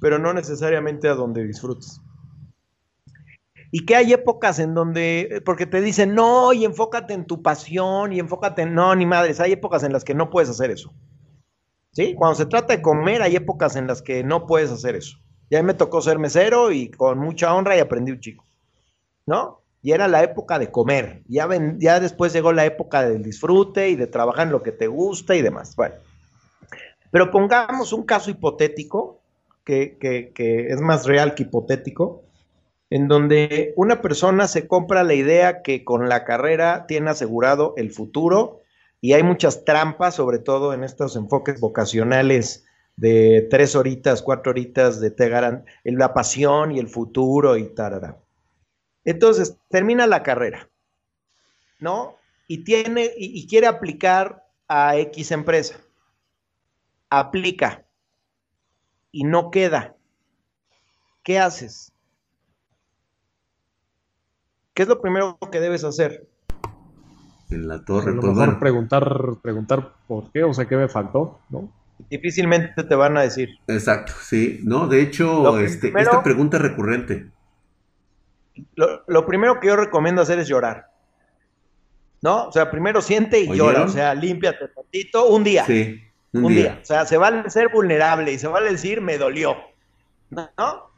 pero 0.01 0.19
no 0.19 0.33
necesariamente 0.33 1.09
a 1.09 1.15
donde 1.15 1.45
disfrutes. 1.45 2.01
Y 3.71 3.85
que 3.85 3.97
hay 3.97 4.15
épocas 4.15 4.59
en 4.59 4.73
donde, 4.73 5.43
porque 5.45 5.67
te 5.67 5.83
dicen, 5.83 6.15
no, 6.15 6.55
y 6.55 6.65
enfócate 6.65 7.13
en 7.13 7.27
tu 7.27 7.43
pasión, 7.43 8.15
y 8.15 8.19
enfócate 8.19 8.63
en, 8.63 8.75
no, 8.75 8.95
ni 8.95 9.05
madres, 9.05 9.41
hay 9.41 9.53
épocas 9.53 9.83
en 9.83 9.93
las 9.93 10.05
que 10.05 10.15
no 10.15 10.31
puedes 10.31 10.49
hacer 10.49 10.71
eso. 10.71 10.95
¿Sí? 11.93 12.15
Cuando 12.15 12.37
se 12.37 12.47
trata 12.47 12.75
de 12.75 12.83
comer, 12.83 13.21
hay 13.21 13.37
épocas 13.37 13.77
en 13.77 13.87
las 13.87 14.01
que 14.01 14.25
no 14.25 14.47
puedes 14.47 14.71
hacer 14.71 14.95
eso. 14.95 15.19
Ya 15.51 15.63
me 15.63 15.75
tocó 15.75 16.01
ser 16.01 16.19
mesero 16.19 16.71
y 16.73 16.91
con 16.91 17.19
mucha 17.19 17.55
honra 17.55 17.77
y 17.77 17.81
aprendí 17.81 18.13
un 18.13 18.21
chico. 18.21 18.47
¿No? 19.27 19.63
Y 19.89 19.93
era 19.93 20.07
la 20.07 20.23
época 20.23 20.59
de 20.59 20.71
comer. 20.71 21.23
Ya, 21.29 21.49
ya 21.79 21.99
después 21.99 22.35
llegó 22.35 22.53
la 22.53 22.67
época 22.67 23.09
del 23.09 23.23
disfrute 23.23 23.89
y 23.89 23.97
de 23.97 24.07
trabajar 24.07 24.47
en 24.47 24.53
lo 24.53 24.63
que 24.63 24.71
te 24.71 24.87
gusta 24.87 25.35
y 25.35 25.41
demás. 25.41 25.75
Bueno. 25.77 25.95
Pero 27.11 27.31
pongamos 27.31 27.95
un 27.95 28.03
caso 28.03 28.31
hipotético, 28.31 29.23
que, 29.65 29.97
que, 29.97 30.67
es 30.69 30.79
más 30.83 31.07
real 31.07 31.35
que 31.35 31.45
hipotético, 31.45 32.23
en 32.91 33.09
donde 33.09 33.73
una 33.77 34.03
persona 34.03 34.47
se 34.47 34.69
compra 34.69 35.05
la 35.05 35.15
idea 35.15 35.63
que 35.63 35.87
con 35.87 36.11
la 36.11 36.27
carrera 36.27 36.85
tiene 36.87 37.09
asegurado 37.09 37.73
el 37.79 37.91
futuro 37.91 38.61
y 39.01 39.15
hay 39.15 39.23
muchas 39.23 39.65
trampas, 39.65 40.17
sobre 40.17 40.39
todo 40.39 40.75
en 40.75 40.85
estos 40.85 41.17
enfoques 41.17 41.61
vocacionales 41.61 42.67
de 42.97 43.49
tres 43.51 43.75
horitas, 43.75 44.21
cuatro 44.21 44.51
horitas 44.51 45.01
de 45.01 45.11
te 45.11 45.31
la 45.85 46.13
pasión 46.13 46.73
y 46.73 46.79
el 46.79 46.89
futuro 46.89 47.57
y 47.57 47.75
tarara. 47.75 48.19
Entonces, 49.09 49.57
termina 49.71 50.07
la 50.07 50.23
carrera, 50.23 50.69
¿no? 51.81 52.17
Y 52.47 52.63
tiene, 52.63 53.11
y, 53.17 53.41
y 53.41 53.47
quiere 53.47 53.67
aplicar 53.67 54.45
a 54.69 54.99
X 54.99 55.31
empresa. 55.33 55.81
Aplica 57.09 57.87
y 59.11 59.25
no 59.25 59.51
queda. 59.51 59.97
¿Qué 61.23 61.39
haces? 61.39 61.91
¿Qué 64.75 64.83
es 64.83 64.89
lo 64.89 65.01
primero 65.01 65.39
que 65.51 65.59
debes 65.59 65.85
hacer? 65.85 66.29
En 67.49 67.67
la 67.67 67.83
torre, 67.83 68.11
a 68.11 68.15
lo 68.15 68.21
pues 68.21 68.33
mejor 68.35 68.47
bueno. 68.47 68.61
preguntar, 68.61 69.37
preguntar 69.43 69.95
por 70.07 70.31
qué, 70.33 70.45
o 70.45 70.53
sea, 70.53 70.69
qué 70.69 70.77
me 70.77 70.89
faltó, 70.89 71.41
¿no? 71.49 71.73
Difícilmente 72.11 72.85
te 72.85 72.95
van 72.95 73.17
a 73.17 73.23
decir. 73.23 73.59
Exacto, 73.69 74.13
sí. 74.21 74.61
No, 74.65 74.87
de 74.87 75.01
hecho, 75.01 75.59
este, 75.61 75.89
primero- 75.89 76.11
esta 76.11 76.23
pregunta 76.23 76.59
es 76.59 76.63
recurrente. 76.63 77.38
Lo, 78.75 79.03
lo 79.07 79.27
primero 79.27 79.61
que 79.61 79.69
yo 79.69 79.77
recomiendo 79.77 80.23
hacer 80.23 80.39
es 80.39 80.49
llorar. 80.49 80.91
¿No? 82.21 82.47
O 82.47 82.53
sea, 82.53 82.71
primero 82.71 83.01
siente 83.01 83.39
y 83.41 83.49
¿Oyeron? 83.49 83.57
llora. 83.73 83.83
O 83.85 83.89
sea, 83.89 84.15
límpiate 84.15 84.69
tantito 84.69 85.29
un 85.29 85.45
día. 85.45 85.65
Sí, 85.65 86.01
un, 86.33 86.47
un, 86.47 86.53
día. 86.53 86.63
día. 86.63 86.79
O 86.83 86.85
sea, 86.85 87.07
se 87.07 87.17
vale 87.17 87.49
ser 87.51 87.69
vulnerable 87.69 88.33
y 88.33 88.39
se 88.39 88.49
vale 88.49 88.71
decir 88.73 89.01
me 89.01 89.19
dolió. 89.19 89.57
¿No? 90.31 90.89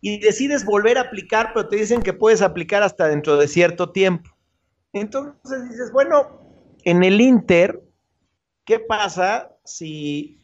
Y 0.00 0.18
decides 0.18 0.64
volver 0.64 0.98
a 0.98 1.02
aplicar, 1.02 1.52
pero 1.54 1.68
te 1.68 1.76
dicen 1.76 2.02
que 2.02 2.12
puedes 2.12 2.42
aplicar 2.42 2.82
hasta 2.82 3.06
dentro 3.06 3.36
de 3.36 3.46
cierto 3.48 3.90
tiempo. 3.90 4.30
Entonces 4.92 5.68
dices, 5.70 5.92
bueno, 5.92 6.40
en 6.84 7.04
el 7.04 7.20
Inter, 7.20 7.80
¿qué 8.64 8.80
pasa 8.80 9.52
si 9.64 10.40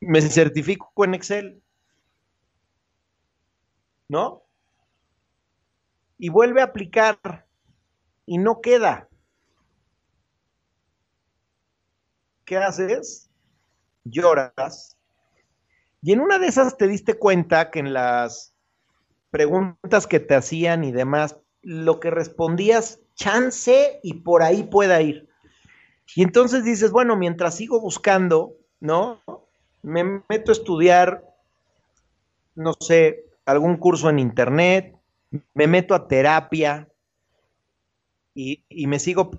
me 0.00 0.20
certifico 0.22 1.04
en 1.04 1.14
Excel? 1.14 1.62
¿No? 4.08 4.42
Y 6.18 6.28
vuelve 6.28 6.60
a 6.60 6.64
aplicar 6.64 7.46
y 8.24 8.38
no 8.38 8.60
queda. 8.60 9.08
¿Qué 12.44 12.56
haces? 12.56 13.28
Lloras. 14.04 14.96
Y 16.02 16.12
en 16.12 16.20
una 16.20 16.38
de 16.38 16.46
esas 16.46 16.76
te 16.76 16.86
diste 16.86 17.18
cuenta 17.18 17.70
que 17.70 17.80
en 17.80 17.92
las 17.92 18.54
preguntas 19.30 20.06
que 20.06 20.20
te 20.20 20.34
hacían 20.34 20.84
y 20.84 20.92
demás, 20.92 21.36
lo 21.62 21.98
que 21.98 22.10
respondías, 22.10 23.00
chance 23.16 23.98
y 24.02 24.14
por 24.14 24.42
ahí 24.42 24.62
pueda 24.62 25.02
ir. 25.02 25.28
Y 26.14 26.22
entonces 26.22 26.64
dices, 26.64 26.92
bueno, 26.92 27.16
mientras 27.16 27.56
sigo 27.56 27.80
buscando, 27.80 28.54
¿no? 28.78 29.20
Me 29.82 30.04
meto 30.28 30.52
a 30.52 30.52
estudiar, 30.52 31.24
no 32.54 32.74
sé, 32.74 33.25
algún 33.46 33.78
curso 33.78 34.10
en 34.10 34.18
internet, 34.18 34.94
me 35.54 35.66
meto 35.66 35.94
a 35.94 36.06
terapia 36.06 36.88
y, 38.34 38.62
y 38.68 38.86
me 38.86 38.98
sigo, 38.98 39.30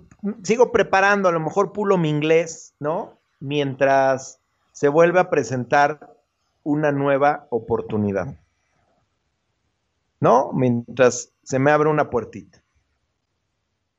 sigo 0.42 0.72
preparando, 0.72 1.28
a 1.28 1.32
lo 1.32 1.40
mejor 1.40 1.72
pulo 1.72 1.96
mi 1.96 2.08
inglés, 2.08 2.74
¿no? 2.80 3.18
Mientras 3.38 4.40
se 4.72 4.88
vuelve 4.88 5.20
a 5.20 5.30
presentar 5.30 6.18
una 6.62 6.92
nueva 6.92 7.46
oportunidad. 7.50 8.36
¿No? 10.20 10.52
Mientras 10.52 11.32
se 11.42 11.58
me 11.58 11.70
abre 11.70 11.88
una 11.88 12.10
puertita. 12.10 12.62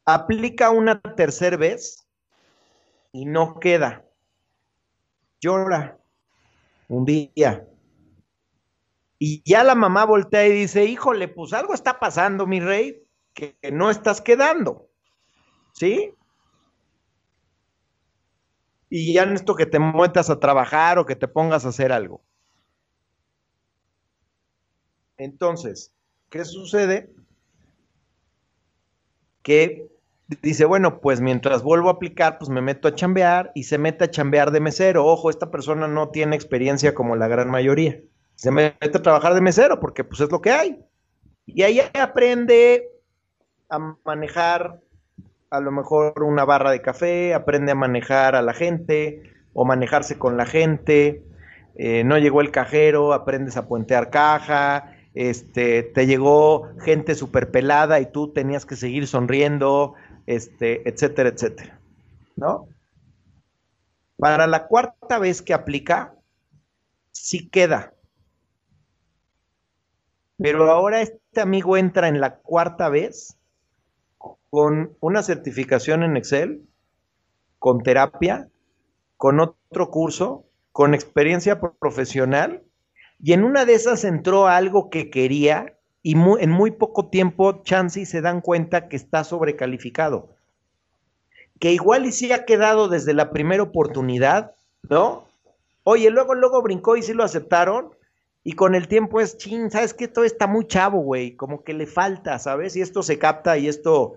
Aplica 0.05 0.69
una 0.69 1.01
tercera 1.01 1.57
vez 1.57 2.05
y 3.11 3.25
no 3.25 3.59
queda. 3.59 4.05
Llora 5.41 5.97
un 6.89 7.05
día. 7.05 7.65
Y 9.19 9.43
ya 9.43 9.65
la 9.65 9.75
mamá 9.75 10.05
voltea 10.05 10.47
y 10.47 10.53
dice, 10.53 10.85
híjole, 10.85 11.27
pues 11.27 11.51
algo 11.51 11.73
está 11.73 11.99
pasando, 11.99 12.47
mi 12.47 12.61
rey, 12.61 13.03
que 13.33 13.57
no 13.71 13.91
estás 13.91 14.21
quedando. 14.21 14.89
¿Sí? 15.73 16.13
Y 18.89 19.13
ya 19.13 19.23
en 19.23 19.33
esto 19.33 19.55
que 19.55 19.65
te 19.65 19.77
metas 19.77 20.29
a 20.29 20.39
trabajar 20.39 20.97
o 20.97 21.05
que 21.05 21.17
te 21.17 21.27
pongas 21.27 21.65
a 21.65 21.69
hacer 21.69 21.91
algo. 21.91 22.23
Entonces, 25.17 25.93
¿qué 26.29 26.45
sucede? 26.45 27.13
Que 29.43 29.89
dice, 30.41 30.63
bueno, 30.63 31.01
pues 31.01 31.19
mientras 31.19 31.61
vuelvo 31.61 31.89
a 31.89 31.93
aplicar, 31.93 32.37
pues 32.39 32.49
me 32.49 32.61
meto 32.61 32.87
a 32.87 32.95
chambear 32.95 33.51
y 33.53 33.63
se 33.63 33.77
mete 33.77 34.05
a 34.05 34.11
chambear 34.11 34.51
de 34.51 34.61
mesero. 34.61 35.05
Ojo, 35.05 35.29
esta 35.29 35.51
persona 35.51 35.89
no 35.89 36.09
tiene 36.09 36.37
experiencia 36.37 36.95
como 36.95 37.17
la 37.17 37.27
gran 37.27 37.51
mayoría. 37.51 38.01
Se 38.39 38.51
mete 38.51 38.97
a 38.97 39.01
trabajar 39.01 39.33
de 39.33 39.41
mesero 39.41 39.81
porque 39.81 40.05
pues 40.05 40.21
es 40.21 40.31
lo 40.31 40.39
que 40.39 40.51
hay. 40.51 40.79
Y 41.45 41.63
ahí 41.63 41.81
aprende 41.93 42.87
a 43.67 43.97
manejar 44.05 44.79
a 45.49 45.59
lo 45.59 45.73
mejor 45.73 46.23
una 46.23 46.45
barra 46.45 46.71
de 46.71 46.81
café, 46.81 47.33
aprende 47.33 47.73
a 47.73 47.75
manejar 47.75 48.37
a 48.37 48.41
la 48.41 48.53
gente 48.53 49.23
o 49.51 49.65
manejarse 49.65 50.17
con 50.17 50.37
la 50.37 50.45
gente. 50.45 51.21
Eh, 51.75 52.05
no 52.05 52.17
llegó 52.17 52.39
el 52.39 52.49
cajero, 52.49 53.11
aprendes 53.11 53.57
a 53.57 53.67
puentear 53.67 54.09
caja, 54.09 54.95
este, 55.13 55.83
te 55.83 56.07
llegó 56.07 56.69
gente 56.79 57.15
súper 57.15 57.51
pelada 57.51 57.99
y 57.99 58.09
tú 58.09 58.31
tenías 58.31 58.65
que 58.65 58.77
seguir 58.77 59.05
sonriendo, 59.07 59.95
este, 60.27 60.87
etcétera, 60.87 61.27
etcétera. 61.27 61.77
¿No? 62.37 62.69
Para 64.15 64.47
la 64.47 64.67
cuarta 64.67 65.19
vez 65.19 65.41
que 65.41 65.53
aplica, 65.53 66.13
sí 67.11 67.49
queda. 67.49 67.95
Pero 70.41 70.71
ahora 70.71 71.01
este 71.01 71.41
amigo 71.41 71.77
entra 71.77 72.07
en 72.07 72.21
la 72.21 72.37
cuarta 72.37 72.89
vez 72.89 73.37
con 74.49 74.95
una 74.99 75.21
certificación 75.21 76.03
en 76.03 76.17
Excel, 76.17 76.65
con 77.59 77.83
terapia, 77.83 78.49
con 79.17 79.39
otro 79.39 79.91
curso, 79.91 80.45
con 80.71 80.93
experiencia 80.93 81.59
profesional, 81.79 82.63
y 83.21 83.33
en 83.33 83.43
una 83.43 83.65
de 83.65 83.73
esas 83.73 84.05
entró 84.05 84.47
algo 84.47 84.89
que 84.89 85.09
quería 85.09 85.77
y 86.01 86.15
en 86.15 86.49
muy 86.49 86.71
poco 86.71 87.09
tiempo 87.09 87.61
Chansey 87.63 88.05
se 88.05 88.21
dan 88.21 88.39
cuenta 88.39 88.87
que 88.87 88.95
está 88.95 89.25
sobrecalificado. 89.25 90.29
Que 91.59 91.73
igual 91.73 92.05
y 92.05 92.13
sí 92.13 92.31
ha 92.31 92.45
quedado 92.45 92.87
desde 92.87 93.13
la 93.13 93.31
primera 93.31 93.63
oportunidad, 93.63 94.55
¿no? 94.89 95.27
Oye, 95.83 96.09
luego, 96.09 96.33
luego 96.35 96.61
brincó 96.61 96.95
y 96.95 97.03
sí 97.03 97.13
lo 97.13 97.25
aceptaron. 97.25 97.89
Y 98.43 98.53
con 98.53 98.73
el 98.75 98.87
tiempo 98.87 99.19
es, 99.19 99.37
chin, 99.37 99.69
¿sabes 99.69 99.93
qué? 99.93 100.07
Todo 100.07 100.25
está 100.25 100.47
muy 100.47 100.65
chavo, 100.65 100.99
güey. 100.99 101.35
Como 101.35 101.63
que 101.63 101.73
le 101.73 101.85
falta, 101.85 102.39
¿sabes? 102.39 102.75
Y 102.75 102.81
esto 102.81 103.03
se 103.03 103.19
capta 103.19 103.57
y 103.57 103.67
esto, 103.67 104.15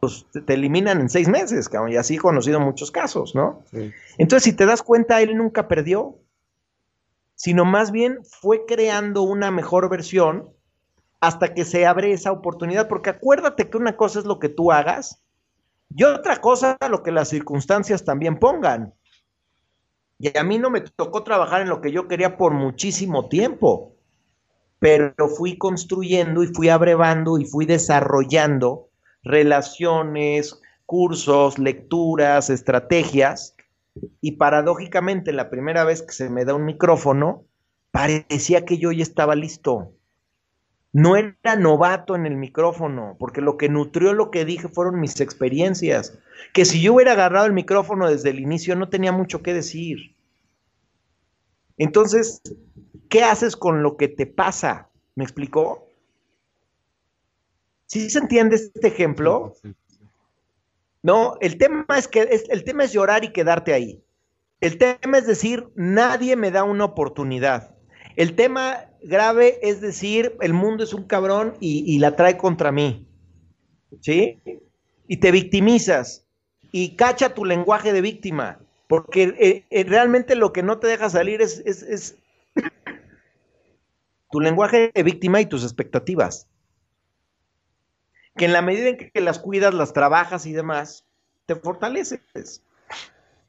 pues, 0.00 0.26
te, 0.32 0.40
te 0.40 0.54
eliminan 0.54 1.00
en 1.00 1.08
seis 1.08 1.28
meses, 1.28 1.68
cabrón. 1.68 1.92
Y 1.92 1.96
así 1.96 2.16
he 2.16 2.18
conocido 2.18 2.60
muchos 2.60 2.90
casos, 2.90 3.34
¿no? 3.34 3.62
Sí. 3.70 3.92
Entonces, 4.18 4.44
si 4.44 4.52
te 4.52 4.66
das 4.66 4.82
cuenta, 4.82 5.22
él 5.22 5.36
nunca 5.36 5.68
perdió, 5.68 6.18
sino 7.36 7.64
más 7.64 7.90
bien 7.90 8.18
fue 8.24 8.64
creando 8.66 9.22
una 9.22 9.50
mejor 9.50 9.88
versión 9.88 10.50
hasta 11.20 11.54
que 11.54 11.64
se 11.64 11.86
abre 11.86 12.12
esa 12.12 12.32
oportunidad, 12.32 12.88
porque 12.88 13.10
acuérdate 13.10 13.70
que 13.70 13.78
una 13.78 13.96
cosa 13.96 14.18
es 14.18 14.24
lo 14.26 14.38
que 14.38 14.50
tú 14.50 14.72
hagas 14.72 15.22
y 15.94 16.04
otra 16.04 16.36
cosa 16.40 16.76
lo 16.90 17.02
que 17.02 17.12
las 17.12 17.28
circunstancias 17.28 18.04
también 18.04 18.38
pongan. 18.38 18.94
Y 20.24 20.38
a 20.38 20.42
mí 20.42 20.58
no 20.58 20.70
me 20.70 20.80
tocó 20.80 21.22
trabajar 21.22 21.60
en 21.60 21.68
lo 21.68 21.82
que 21.82 21.92
yo 21.92 22.08
quería 22.08 22.38
por 22.38 22.54
muchísimo 22.54 23.28
tiempo, 23.28 23.94
pero 24.78 25.28
fui 25.28 25.58
construyendo 25.58 26.42
y 26.42 26.46
fui 26.46 26.70
abrevando 26.70 27.36
y 27.38 27.44
fui 27.44 27.66
desarrollando 27.66 28.88
relaciones, 29.22 30.58
cursos, 30.86 31.58
lecturas, 31.58 32.48
estrategias 32.48 33.54
Y 34.22 34.32
paradójicamente, 34.32 35.30
la 35.34 35.50
primera 35.50 35.84
vez 35.84 36.00
que 36.00 36.14
se 36.14 36.30
me 36.30 36.46
da 36.46 36.54
un 36.54 36.64
micrófono, 36.64 37.44
parecía 37.90 38.64
que 38.64 38.78
yo 38.78 38.92
ya 38.92 39.02
estaba 39.02 39.34
listo. 39.34 39.92
No 40.94 41.16
era 41.16 41.56
novato 41.58 42.14
en 42.16 42.24
el 42.24 42.36
micrófono, 42.36 43.16
porque 43.18 43.42
lo 43.42 43.58
que 43.58 43.68
nutrió 43.68 44.14
lo 44.14 44.30
que 44.30 44.46
dije 44.46 44.68
fueron 44.68 45.00
mis 45.00 45.20
experiencias. 45.20 46.18
Que 46.54 46.64
si 46.64 46.80
yo 46.80 46.94
hubiera 46.94 47.12
agarrado 47.12 47.44
el 47.46 47.52
micrófono 47.52 48.08
desde 48.08 48.30
el 48.30 48.40
inicio, 48.40 48.74
no 48.74 48.88
tenía 48.88 49.12
mucho 49.12 49.42
que 49.42 49.52
decir. 49.52 50.13
Entonces, 51.78 52.40
¿qué 53.08 53.22
haces 53.22 53.56
con 53.56 53.82
lo 53.82 53.96
que 53.96 54.08
te 54.08 54.26
pasa? 54.26 54.90
¿Me 55.14 55.24
explicó? 55.24 55.88
¿Sí 57.86 58.10
se 58.10 58.18
entiende 58.18 58.56
este 58.56 58.88
ejemplo? 58.88 59.54
No, 61.02 61.36
el 61.40 61.58
tema 61.58 61.86
es 61.96 62.08
que 62.08 62.22
el 62.22 62.64
tema 62.64 62.84
es 62.84 62.92
llorar 62.92 63.24
y 63.24 63.32
quedarte 63.32 63.72
ahí. 63.72 64.02
El 64.60 64.78
tema 64.78 65.18
es 65.18 65.26
decir, 65.26 65.68
nadie 65.74 66.36
me 66.36 66.50
da 66.50 66.64
una 66.64 66.86
oportunidad. 66.86 67.76
El 68.16 68.34
tema 68.34 68.86
grave 69.02 69.58
es 69.62 69.80
decir, 69.80 70.36
el 70.40 70.54
mundo 70.54 70.84
es 70.84 70.94
un 70.94 71.04
cabrón 71.04 71.54
y, 71.60 71.98
la 71.98 72.16
trae 72.16 72.38
contra 72.38 72.72
mí. 72.72 73.06
¿Sí? 74.00 74.40
Y 75.06 75.18
te 75.18 75.30
victimizas 75.30 76.26
y 76.72 76.96
cacha 76.96 77.34
tu 77.34 77.44
lenguaje 77.44 77.92
de 77.92 78.00
víctima, 78.00 78.58
porque 79.02 79.34
eh, 79.40 79.66
eh, 79.70 79.84
realmente 79.84 80.36
lo 80.36 80.52
que 80.52 80.62
no 80.62 80.78
te 80.78 80.86
deja 80.86 81.10
salir 81.10 81.42
es, 81.42 81.58
es 81.58 82.16
tu 84.30 84.40
lenguaje 84.40 84.92
de 84.94 85.02
víctima 85.02 85.40
y 85.40 85.46
tus 85.46 85.64
expectativas 85.64 86.48
que 88.36 88.44
en 88.44 88.52
la 88.52 88.62
medida 88.62 88.88
en 88.88 88.96
que 88.96 89.20
las 89.20 89.38
cuidas, 89.38 89.74
las 89.74 89.92
trabajas 89.92 90.46
y 90.46 90.52
demás, 90.52 91.06
te 91.46 91.54
fortaleces. 91.54 92.62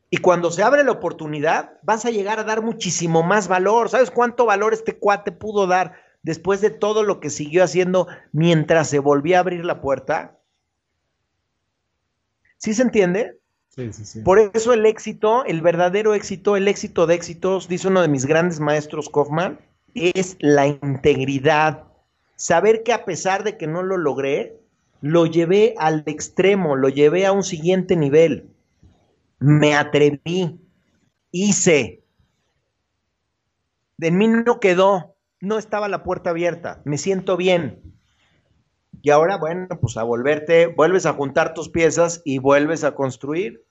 Y 0.09 0.17
cuando 0.17 0.51
se 0.51 0.63
abre 0.63 0.83
la 0.83 0.91
oportunidad, 0.91 1.79
vas 1.81 2.05
a 2.05 2.11
llegar 2.11 2.39
a 2.39 2.43
dar 2.43 2.61
muchísimo 2.61 3.23
más 3.23 3.47
valor. 3.47 3.89
¿Sabes 3.89 4.11
cuánto 4.11 4.45
valor 4.45 4.73
este 4.73 4.97
cuate 4.97 5.31
pudo 5.31 5.67
dar 5.67 5.93
después 6.21 6.61
de 6.61 6.69
todo 6.69 7.03
lo 7.03 7.19
que 7.19 7.29
siguió 7.29 7.63
haciendo 7.63 8.07
mientras 8.31 8.89
se 8.89 8.99
volvía 8.99 9.37
a 9.37 9.41
abrir 9.41 9.65
la 9.65 9.81
puerta? 9.81 10.37
¿Sí 12.57 12.73
se 12.73 12.83
entiende? 12.83 13.39
Por 14.23 14.39
eso 14.39 14.73
el 14.73 14.85
éxito, 14.85 15.43
el 15.45 15.61
verdadero 15.61 16.13
éxito, 16.13 16.55
el 16.55 16.67
éxito 16.67 17.07
de 17.07 17.15
éxitos, 17.15 17.67
dice 17.67 17.89
uno 17.89 18.01
de 18.01 18.07
mis 18.07 18.25
grandes 18.25 18.59
maestros, 18.59 19.09
Kaufman, 19.09 19.59
es 19.93 20.37
la 20.39 20.67
integridad. 20.67 21.83
Saber 22.35 22.83
que 22.83 22.93
a 22.93 23.03
pesar 23.03 23.43
de 23.43 23.57
que 23.57 23.67
no 23.67 23.83
lo 23.83 23.97
logré, 23.97 24.59
lo 25.01 25.25
llevé 25.25 25.75
al 25.77 26.03
extremo, 26.05 26.75
lo 26.75 26.89
llevé 26.89 27.25
a 27.25 27.33
un 27.33 27.43
siguiente 27.43 27.97
nivel. 27.97 28.49
Me 29.39 29.75
atreví, 29.75 30.59
hice. 31.31 32.03
De 33.97 34.11
mí 34.11 34.27
no 34.27 34.59
quedó, 34.59 35.15
no 35.41 35.57
estaba 35.57 35.89
la 35.89 36.03
puerta 36.03 36.29
abierta, 36.29 36.81
me 36.85 36.97
siento 36.97 37.35
bien. 37.35 37.94
Y 39.05 39.11
ahora, 39.11 39.37
bueno, 39.37 39.67
pues 39.79 39.97
a 39.97 40.03
volverte, 40.03 40.65
vuelves 40.65 41.05
a 41.05 41.13
juntar 41.13 41.53
tus 41.53 41.69
piezas 41.69 42.23
y 42.25 42.39
vuelves 42.39 42.83
a 42.83 42.95
construir. 42.95 43.63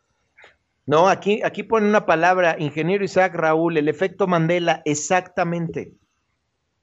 No, 0.87 1.09
aquí, 1.09 1.43
aquí 1.43 1.65
pone 1.65 1.89
una 1.89 2.07
palabra, 2.07 2.55
ingeniero 2.57 3.03
Isaac 3.03 3.35
Raúl, 3.35 3.77
el 3.77 3.89
efecto 3.89 4.29
Mandela, 4.29 4.81
exactamente. 4.85 5.95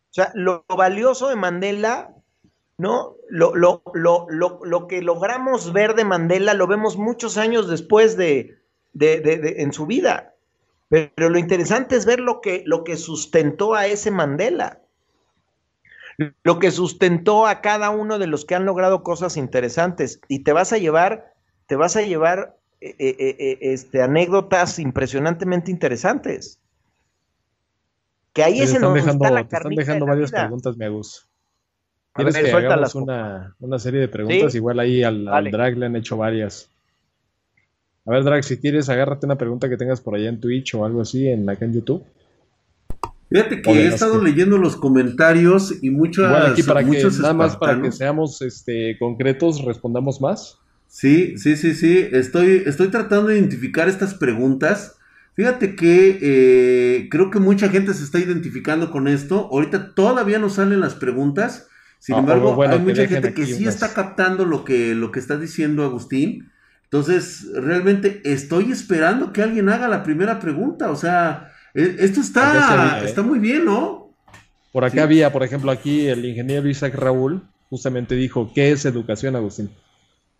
O 0.09 0.13
sea, 0.13 0.33
lo 0.35 0.65
valioso 0.67 1.29
de 1.29 1.37
Mandela 1.37 2.13
¿no? 2.77 3.15
Lo, 3.29 3.55
lo, 3.55 3.81
lo, 3.93 4.87
que 4.89 5.01
logramos 5.01 5.71
ver 5.71 5.95
de 5.95 6.03
Mandela 6.03 6.53
lo 6.53 6.67
vemos 6.67 6.97
muchos 6.97 7.37
años 7.37 7.69
después 7.69 8.17
de, 8.17 8.57
en 8.99 9.71
su 9.71 9.85
vida. 9.85 10.35
Pero, 10.89 11.29
lo 11.29 11.37
interesante 11.39 11.95
es 11.95 12.05
ver 12.05 12.19
lo 12.19 12.41
que, 12.41 12.63
lo 12.65 12.83
que 12.83 12.97
sustentó 12.97 13.75
a 13.75 13.87
ese 13.87 14.11
Mandela. 14.11 14.81
Lo 16.43 16.59
que 16.59 16.71
sustentó 16.71 17.47
a 17.47 17.61
cada 17.61 17.89
uno 17.89 18.19
de 18.19 18.27
los 18.27 18.45
que 18.45 18.55
han 18.55 18.65
logrado 18.65 19.03
cosas 19.03 19.37
interesantes. 19.37 20.21
Y 20.27 20.43
te 20.43 20.53
vas 20.53 20.73
a 20.73 20.77
llevar, 20.77 21.33
te 21.67 21.75
vas 21.75 21.95
a 21.95 22.01
llevar 22.01 22.57
eh, 22.81 22.95
eh, 22.97 23.35
eh, 23.39 23.57
este, 23.61 24.01
anécdotas 24.01 24.79
impresionantemente 24.79 25.71
interesantes. 25.71 26.59
Que 28.33 28.43
ahí 28.43 28.61
es 28.61 28.73
en 28.73 28.81
donde 28.81 29.01
está 29.01 29.29
la 29.29 29.47
Te 29.47 29.55
están 29.55 29.75
dejando 29.75 30.05
varias 30.05 30.31
preguntas, 30.31 30.77
me 30.77 30.89
gusta. 30.89 31.27
¿Quieres 32.13 32.37
que 32.37 32.51
hagamos 32.51 32.95
una, 32.95 33.55
una, 33.59 33.79
serie 33.79 34.01
de 34.01 34.07
preguntas? 34.07 34.53
Igual 34.55 34.79
ahí 34.79 35.03
al, 35.03 35.25
Drag 35.51 35.77
le 35.77 35.85
han 35.85 35.95
hecho 35.95 36.17
varias. 36.17 36.69
A 38.05 38.11
ver, 38.11 38.23
Drag, 38.23 38.43
si 38.43 38.57
quieres, 38.57 38.89
agárrate 38.89 39.25
una 39.25 39.37
pregunta 39.37 39.69
que 39.69 39.77
tengas 39.77 40.01
por 40.01 40.15
allá 40.15 40.29
en 40.29 40.41
Twitch 40.41 40.75
o 40.75 40.83
algo 40.83 41.01
así, 41.01 41.27
en 41.27 41.49
acá 41.49 41.65
en 41.65 41.73
YouTube. 41.73 42.03
Fíjate 43.31 43.61
que 43.61 43.71
he 43.71 43.87
estado 43.87 44.21
leyendo 44.21 44.57
los 44.57 44.75
comentarios 44.75 45.81
y 45.81 45.89
muchas. 45.89 46.25
Igual 46.25 46.51
aquí 46.51 46.63
para 46.63 46.83
que, 46.83 47.01
nada 47.21 47.33
más 47.33 47.55
para 47.55 47.81
que 47.81 47.89
seamos 47.93 48.41
este, 48.41 48.97
concretos, 48.99 49.63
respondamos 49.63 50.19
más. 50.19 50.57
Sí, 50.89 51.37
sí, 51.37 51.55
sí, 51.55 51.73
sí. 51.73 52.09
Estoy, 52.11 52.63
estoy 52.65 52.89
tratando 52.89 53.27
de 53.27 53.37
identificar 53.37 53.87
estas 53.87 54.13
preguntas. 54.15 54.97
Fíjate 55.33 55.77
que 55.77 56.19
eh, 56.21 57.07
creo 57.09 57.31
que 57.31 57.39
mucha 57.39 57.69
gente 57.69 57.93
se 57.93 58.03
está 58.03 58.19
identificando 58.19 58.91
con 58.91 59.07
esto. 59.07 59.47
Ahorita 59.49 59.95
todavía 59.95 60.37
no 60.37 60.49
salen 60.49 60.81
las 60.81 60.95
preguntas. 60.95 61.69
Sin 61.99 62.17
embargo, 62.17 62.61
hay 62.63 62.79
mucha 62.79 63.07
gente 63.07 63.33
que 63.33 63.45
sí 63.45 63.65
está 63.65 63.93
captando 63.93 64.43
lo 64.43 64.65
que, 64.65 64.93
lo 64.93 65.13
que 65.13 65.19
está 65.19 65.37
diciendo 65.37 65.85
Agustín. 65.85 66.51
Entonces, 66.83 67.47
realmente 67.53 68.21
estoy 68.25 68.73
esperando 68.73 69.31
que 69.31 69.41
alguien 69.41 69.69
haga 69.69 69.87
la 69.87 70.03
primera 70.03 70.41
pregunta. 70.41 70.91
O 70.91 70.97
sea, 70.97 71.53
esto 71.73 72.21
está, 72.21 73.01
¿eh? 73.01 73.05
está 73.05 73.21
muy 73.21 73.39
bien, 73.39 73.65
¿no? 73.65 74.09
Por 74.71 74.85
acá 74.85 75.03
había, 75.03 75.31
por 75.31 75.43
ejemplo, 75.43 75.71
aquí 75.71 76.07
el 76.07 76.25
ingeniero 76.25 76.67
Isaac 76.69 76.95
Raúl 76.95 77.43
justamente 77.69 78.15
dijo, 78.15 78.51
¿qué 78.53 78.71
es 78.71 78.85
educación, 78.85 79.35
Agustín? 79.35 79.69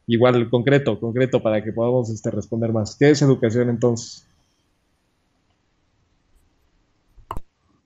Igual, 0.08 0.50
concreto, 0.50 1.00
concreto, 1.00 1.42
para 1.42 1.64
que 1.64 1.72
podamos 1.72 2.10
este, 2.10 2.32
responder 2.32 2.72
más. 2.72 2.96
¿Qué 2.98 3.10
es 3.10 3.22
educación 3.22 3.70
entonces? 3.70 4.28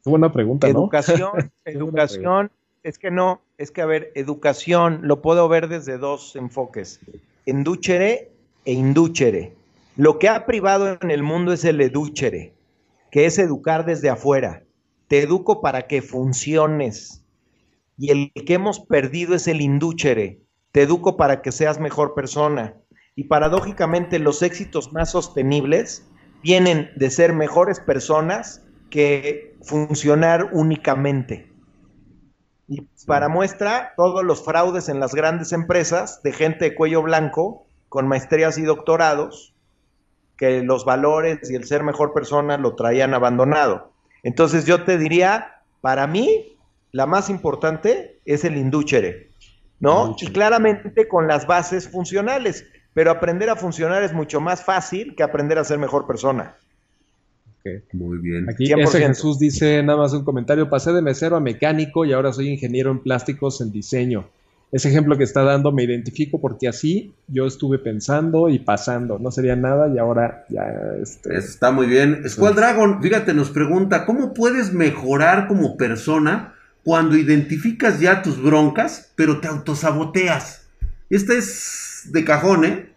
Fue 0.02 0.12
buena 0.12 0.32
pregunta, 0.32 0.68
¿no? 0.68 0.82
Educación, 0.82 1.52
educación 1.66 2.52
es 2.84 3.00
que 3.00 3.10
no, 3.10 3.42
es 3.58 3.72
que 3.72 3.82
a 3.82 3.88
ver, 3.88 4.12
educación 4.14 5.00
lo 5.02 5.22
puedo 5.22 5.48
ver 5.50 5.68
desde 5.68 5.98
dos 5.98 6.36
enfoques, 6.36 7.00
endúchere 7.48 8.32
e 8.66 8.74
indúchere. 8.74 9.54
Lo 9.98 10.20
que 10.20 10.30
ha 10.30 10.46
privado 10.46 10.98
en 11.02 11.10
el 11.10 11.24
mundo 11.24 11.54
es 11.54 11.66
el 11.66 11.82
edúchere, 11.82 12.54
que 13.16 13.26
es 13.26 13.40
educar 13.40 13.86
desde 13.86 14.10
afuera. 14.10 14.64
Te 15.08 15.22
educo 15.22 15.62
para 15.62 15.88
que 15.88 16.02
funciones. 16.02 17.24
Y 17.98 18.12
el 18.12 18.34
que 18.34 18.56
hemos 18.56 18.82
perdido 18.82 19.36
es 19.36 19.48
el 19.48 19.62
indúchere. 19.62 20.42
Te 20.74 20.82
educo 20.82 21.16
para 21.16 21.42
que 21.42 21.54
seas 21.54 21.80
mejor 21.80 22.14
persona. 22.14 22.74
Y 23.16 23.24
paradójicamente 23.24 24.20
los 24.20 24.42
éxitos 24.42 24.92
más 24.92 25.12
sostenibles 25.12 26.06
vienen 26.44 26.90
de 26.98 27.10
ser 27.10 27.32
mejores 27.32 27.80
personas 27.80 28.66
que 28.90 29.56
funcionar 29.62 30.50
únicamente. 30.52 31.54
Y 32.68 32.82
para 33.08 33.30
muestra, 33.30 33.94
todos 33.96 34.26
los 34.26 34.44
fraudes 34.44 34.90
en 34.90 35.00
las 35.00 35.16
grandes 35.16 35.54
empresas 35.54 36.22
de 36.22 36.34
gente 36.34 36.66
de 36.66 36.76
cuello 36.76 37.02
blanco, 37.02 37.66
con 37.88 38.10
maestrías 38.10 38.58
y 38.58 38.64
doctorados, 38.64 39.55
que 40.38 40.64
los 40.64 40.86
valores 40.86 41.50
y 41.50 41.56
el 41.56 41.66
ser 41.66 41.84
mejor 41.84 42.14
persona 42.14 42.58
lo 42.58 42.76
traían 42.76 43.14
abandonado. 43.14 43.92
Entonces 44.24 44.66
yo 44.66 44.84
te 44.84 44.98
diría, 44.98 45.62
para 45.82 46.08
mí, 46.08 46.58
la 46.92 47.06
más 47.06 47.30
importante 47.30 48.20
es 48.26 48.44
el 48.44 48.58
indúchere, 48.58 49.30
¿no? 49.80 50.16
Y 50.20 50.28
claramente 50.28 51.08
con 51.08 51.28
las 51.28 51.46
bases 51.46 51.88
funcionales, 51.88 52.66
pero 52.94 53.12
aprender 53.12 53.50
a 53.50 53.56
funcionar 53.56 54.04
es 54.04 54.14
mucho 54.14 54.42
más 54.42 54.64
fácil 54.64 55.16
que 55.16 55.24
aprender 55.24 55.58
a 55.58 55.64
ser 55.64 55.78
mejor 55.78 56.08
persona. 56.08 56.56
Muy 57.94 58.20
bien. 58.20 58.50
Aquí 58.50 58.72
ese 58.72 59.00
Jesús 59.00 59.40
dice 59.40 59.82
nada 59.82 59.98
más 59.98 60.14
un 60.14 60.24
comentario, 60.24 60.70
pasé 60.70 60.94
de 60.94 61.02
mesero 61.02 61.36
a 61.36 61.40
mecánico 61.40 62.06
y 62.06 62.14
ahora 62.14 62.32
soy 62.32 62.50
ingeniero 62.50 62.92
en 62.92 63.00
plásticos 63.00 63.60
en 63.62 63.72
diseño. 63.72 64.28
Ese 64.72 64.90
ejemplo 64.90 65.18
que 65.18 65.24
está 65.24 65.44
dando 65.44 65.72
me 65.72 65.84
identifico 65.84 66.42
porque 66.42 66.68
así 66.68 67.14
yo 67.28 67.46
estuve 67.46 67.80
pensando 67.80 68.50
y 68.50 68.60
pasando, 68.60 69.20
no 69.20 69.32
sería 69.32 69.56
nada 69.56 69.88
y 69.94 69.98
ahora 69.98 70.46
ya... 70.50 70.66
Este, 71.02 71.38
está 71.38 71.72
muy 71.72 71.88
bien. 71.88 72.28
Squall 72.28 72.56
Dragon, 72.56 73.02
fíjate, 73.02 73.34
nos 73.34 73.52
pregunta, 73.52 74.06
¿cómo 74.06 74.34
puedes 74.34 74.74
mejorar 74.74 75.48
como 75.48 75.78
persona 75.78 76.56
cuando 76.84 77.16
identificas 77.16 78.00
ya 78.00 78.22
tus 78.22 78.42
broncas, 78.42 79.14
pero 79.16 79.40
te 79.40 79.48
autosaboteas? 79.48 80.68
Este 81.10 81.38
es 81.38 82.10
de 82.12 82.26
cajón, 82.26 82.66
¿eh? 82.66 82.90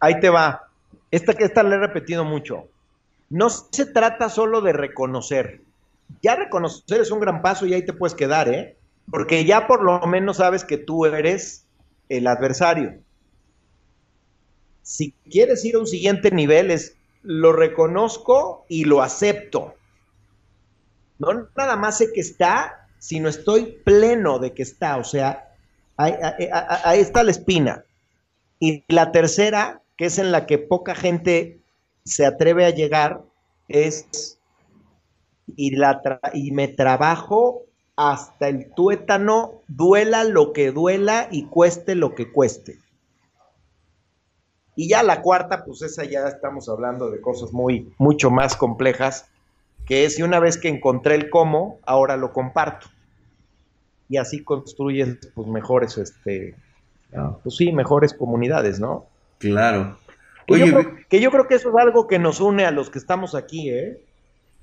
Ahí 0.00 0.20
te 0.20 0.28
va. 0.28 0.68
Esta 1.10 1.34
que 1.34 1.44
esta 1.44 1.62
le 1.62 1.76
he 1.76 1.78
repetido 1.78 2.24
mucho. 2.24 2.68
No 3.30 3.48
se 3.50 3.86
trata 3.86 4.28
solo 4.28 4.60
de 4.60 4.72
reconocer. 4.72 5.60
Ya 6.22 6.36
reconocer 6.36 7.00
es 7.00 7.10
un 7.10 7.20
gran 7.20 7.42
paso 7.42 7.66
y 7.66 7.74
ahí 7.74 7.84
te 7.84 7.92
puedes 7.92 8.14
quedar, 8.14 8.48
¿eh? 8.48 8.77
Porque 9.10 9.44
ya 9.44 9.66
por 9.66 9.82
lo 9.82 10.00
menos 10.06 10.38
sabes 10.38 10.64
que 10.64 10.78
tú 10.78 11.06
eres 11.06 11.66
el 12.08 12.26
adversario. 12.26 13.00
Si 14.82 15.12
quieres 15.30 15.64
ir 15.64 15.76
a 15.76 15.80
un 15.80 15.86
siguiente 15.86 16.30
nivel, 16.30 16.70
es 16.70 16.96
lo 17.22 17.52
reconozco 17.52 18.64
y 18.68 18.84
lo 18.84 19.02
acepto. 19.02 19.74
No 21.18 21.48
nada 21.56 21.76
más 21.76 21.98
sé 21.98 22.12
que 22.12 22.20
está, 22.20 22.88
sino 22.98 23.28
estoy 23.28 23.80
pleno 23.84 24.38
de 24.38 24.54
que 24.54 24.62
está. 24.62 24.96
O 24.96 25.04
sea, 25.04 25.52
ahí, 25.96 27.00
está 27.00 27.22
la 27.22 27.30
espina. 27.30 27.84
Y 28.60 28.84
la 28.88 29.12
tercera, 29.12 29.82
que 29.96 30.06
es 30.06 30.18
en 30.18 30.32
la 30.32 30.46
que 30.46 30.58
poca 30.58 30.94
gente 30.94 31.60
se 32.04 32.24
atreve 32.24 32.64
a 32.64 32.70
llegar, 32.70 33.22
es 33.68 34.38
y, 35.56 35.76
la 35.76 36.00
y 36.32 36.52
me 36.52 36.68
trabajo 36.68 37.67
hasta 37.98 38.48
el 38.48 38.72
tuétano, 38.76 39.62
duela 39.66 40.22
lo 40.22 40.52
que 40.52 40.70
duela 40.70 41.26
y 41.32 41.46
cueste 41.46 41.96
lo 41.96 42.14
que 42.14 42.30
cueste. 42.30 42.78
Y 44.76 44.88
ya 44.88 45.02
la 45.02 45.20
cuarta, 45.20 45.64
pues 45.64 45.82
esa 45.82 46.04
ya 46.04 46.28
estamos 46.28 46.68
hablando 46.68 47.10
de 47.10 47.20
cosas 47.20 47.52
muy, 47.52 47.92
mucho 47.98 48.30
más 48.30 48.54
complejas, 48.54 49.28
que 49.84 50.04
es, 50.04 50.16
y 50.16 50.22
una 50.22 50.38
vez 50.38 50.58
que 50.58 50.68
encontré 50.68 51.16
el 51.16 51.28
cómo, 51.28 51.80
ahora 51.84 52.16
lo 52.16 52.32
comparto. 52.32 52.86
Y 54.08 54.18
así 54.18 54.44
construyes, 54.44 55.18
pues, 55.34 55.48
mejores, 55.48 55.98
este, 55.98 56.54
pues 57.42 57.56
sí, 57.56 57.72
mejores 57.72 58.14
comunidades, 58.14 58.78
¿no? 58.78 59.06
Claro. 59.38 59.98
Que, 60.46 60.60
yo 60.60 60.66
creo, 60.66 60.96
que 61.08 61.20
yo 61.20 61.32
creo 61.32 61.48
que 61.48 61.56
eso 61.56 61.70
es 61.70 61.74
algo 61.74 62.06
que 62.06 62.20
nos 62.20 62.40
une 62.40 62.64
a 62.64 62.70
los 62.70 62.90
que 62.90 63.00
estamos 63.00 63.34
aquí, 63.34 63.70
¿eh? 63.70 64.00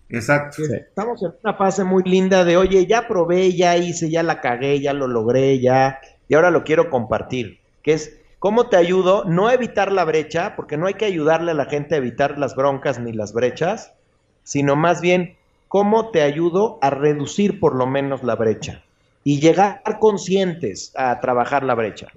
Exacto. 0.09 0.63
Estamos 0.63 1.23
en 1.23 1.33
una 1.43 1.53
fase 1.55 1.83
muy 1.83 2.03
linda 2.03 2.45
de, 2.45 2.57
oye, 2.57 2.85
ya 2.85 3.07
probé, 3.07 3.53
ya 3.53 3.75
hice, 3.77 4.09
ya 4.09 4.23
la 4.23 4.39
cagué, 4.39 4.79
ya 4.79 4.93
lo 4.93 5.07
logré, 5.07 5.59
ya, 5.59 5.99
y 6.27 6.35
ahora 6.35 6.51
lo 6.51 6.63
quiero 6.63 6.89
compartir, 6.89 7.59
que 7.81 7.93
es 7.93 8.19
¿Cómo 8.45 8.67
te 8.67 8.77
ayudo? 8.77 9.23
No 9.25 9.47
a 9.47 9.55
evitar 9.55 9.91
la 9.91 10.03
brecha, 10.03 10.55
porque 10.55 10.77
no 10.77 10.85
hay 10.85 10.93
que 10.93 11.05
ayudarle 11.05 11.49
a 11.49 11.55
la 11.55 11.65
gente 11.65 11.95
a 11.95 11.97
evitar 11.97 12.37
las 12.37 12.55
broncas 12.55 12.99
ni 12.99 13.11
las 13.11 13.33
brechas, 13.33 13.93
sino 14.43 14.75
más 14.75 15.01
bien, 15.01 15.35
¿cómo 15.67 16.11
te 16.11 16.21
ayudo 16.21 16.77
a 16.83 16.91
reducir 16.91 17.59
por 17.59 17.73
lo 17.73 17.87
menos 17.87 18.21
la 18.21 18.35
brecha? 18.35 18.83
Y 19.23 19.39
llegar 19.39 19.81
conscientes 19.99 20.91
a 20.95 21.19
trabajar 21.21 21.63
la 21.63 21.73
brecha. 21.73 22.09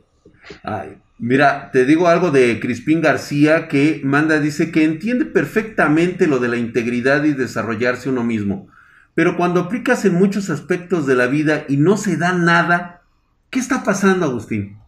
Ay, 0.62 0.98
mira, 1.18 1.70
te 1.72 1.84
digo 1.84 2.08
algo 2.08 2.30
de 2.30 2.60
Crispín 2.60 3.00
García 3.00 3.68
que 3.68 4.00
manda, 4.04 4.40
dice 4.40 4.70
que 4.70 4.84
entiende 4.84 5.24
perfectamente 5.24 6.26
lo 6.26 6.38
de 6.38 6.48
la 6.48 6.56
integridad 6.56 7.24
y 7.24 7.32
desarrollarse 7.32 8.08
uno 8.08 8.24
mismo, 8.24 8.68
pero 9.14 9.36
cuando 9.36 9.60
aplicas 9.60 10.04
en 10.04 10.14
muchos 10.14 10.50
aspectos 10.50 11.06
de 11.06 11.16
la 11.16 11.26
vida 11.26 11.64
y 11.68 11.76
no 11.76 11.96
se 11.96 12.16
da 12.16 12.32
nada, 12.32 13.02
¿qué 13.50 13.58
está 13.58 13.82
pasando, 13.82 14.26
Agustín? 14.26 14.78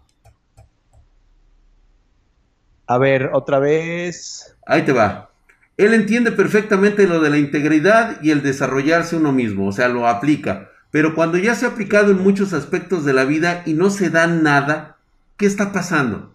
A 2.86 2.98
ver, 2.98 3.30
otra 3.32 3.58
vez. 3.58 4.56
Ahí 4.66 4.82
te 4.82 4.92
va. 4.92 5.30
Él 5.76 5.94
entiende 5.94 6.32
perfectamente 6.32 7.06
lo 7.06 7.20
de 7.20 7.30
la 7.30 7.38
integridad 7.38 8.20
y 8.22 8.32
el 8.32 8.42
desarrollarse 8.42 9.16
uno 9.16 9.32
mismo, 9.32 9.68
o 9.68 9.72
sea, 9.72 9.88
lo 9.88 10.06
aplica. 10.06 10.70
Pero 10.90 11.14
cuando 11.14 11.38
ya 11.38 11.54
se 11.54 11.66
ha 11.66 11.70
aplicado 11.70 12.10
en 12.10 12.18
muchos 12.18 12.52
aspectos 12.52 13.04
de 13.04 13.12
la 13.12 13.24
vida 13.24 13.62
y 13.64 13.74
no 13.74 13.90
se 13.90 14.10
da 14.10 14.26
nada, 14.26 14.96
¿qué 15.40 15.46
está 15.46 15.72
pasando? 15.72 16.34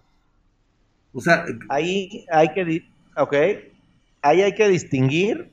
O 1.14 1.20
sea, 1.20 1.46
ahí 1.68 2.26
hay 2.28 2.48
que, 2.48 2.90
ahí 4.20 4.42
hay 4.42 4.52
que 4.52 4.68
distinguir, 4.68 5.52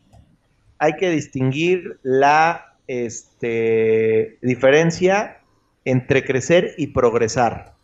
hay 0.80 0.94
que 0.94 1.12
distinguir 1.12 2.00
la 2.02 2.74
este, 2.88 4.40
diferencia 4.42 5.38
entre 5.86 6.26
crecer 6.26 6.74
y 6.80 6.88
progresar. 6.88 7.76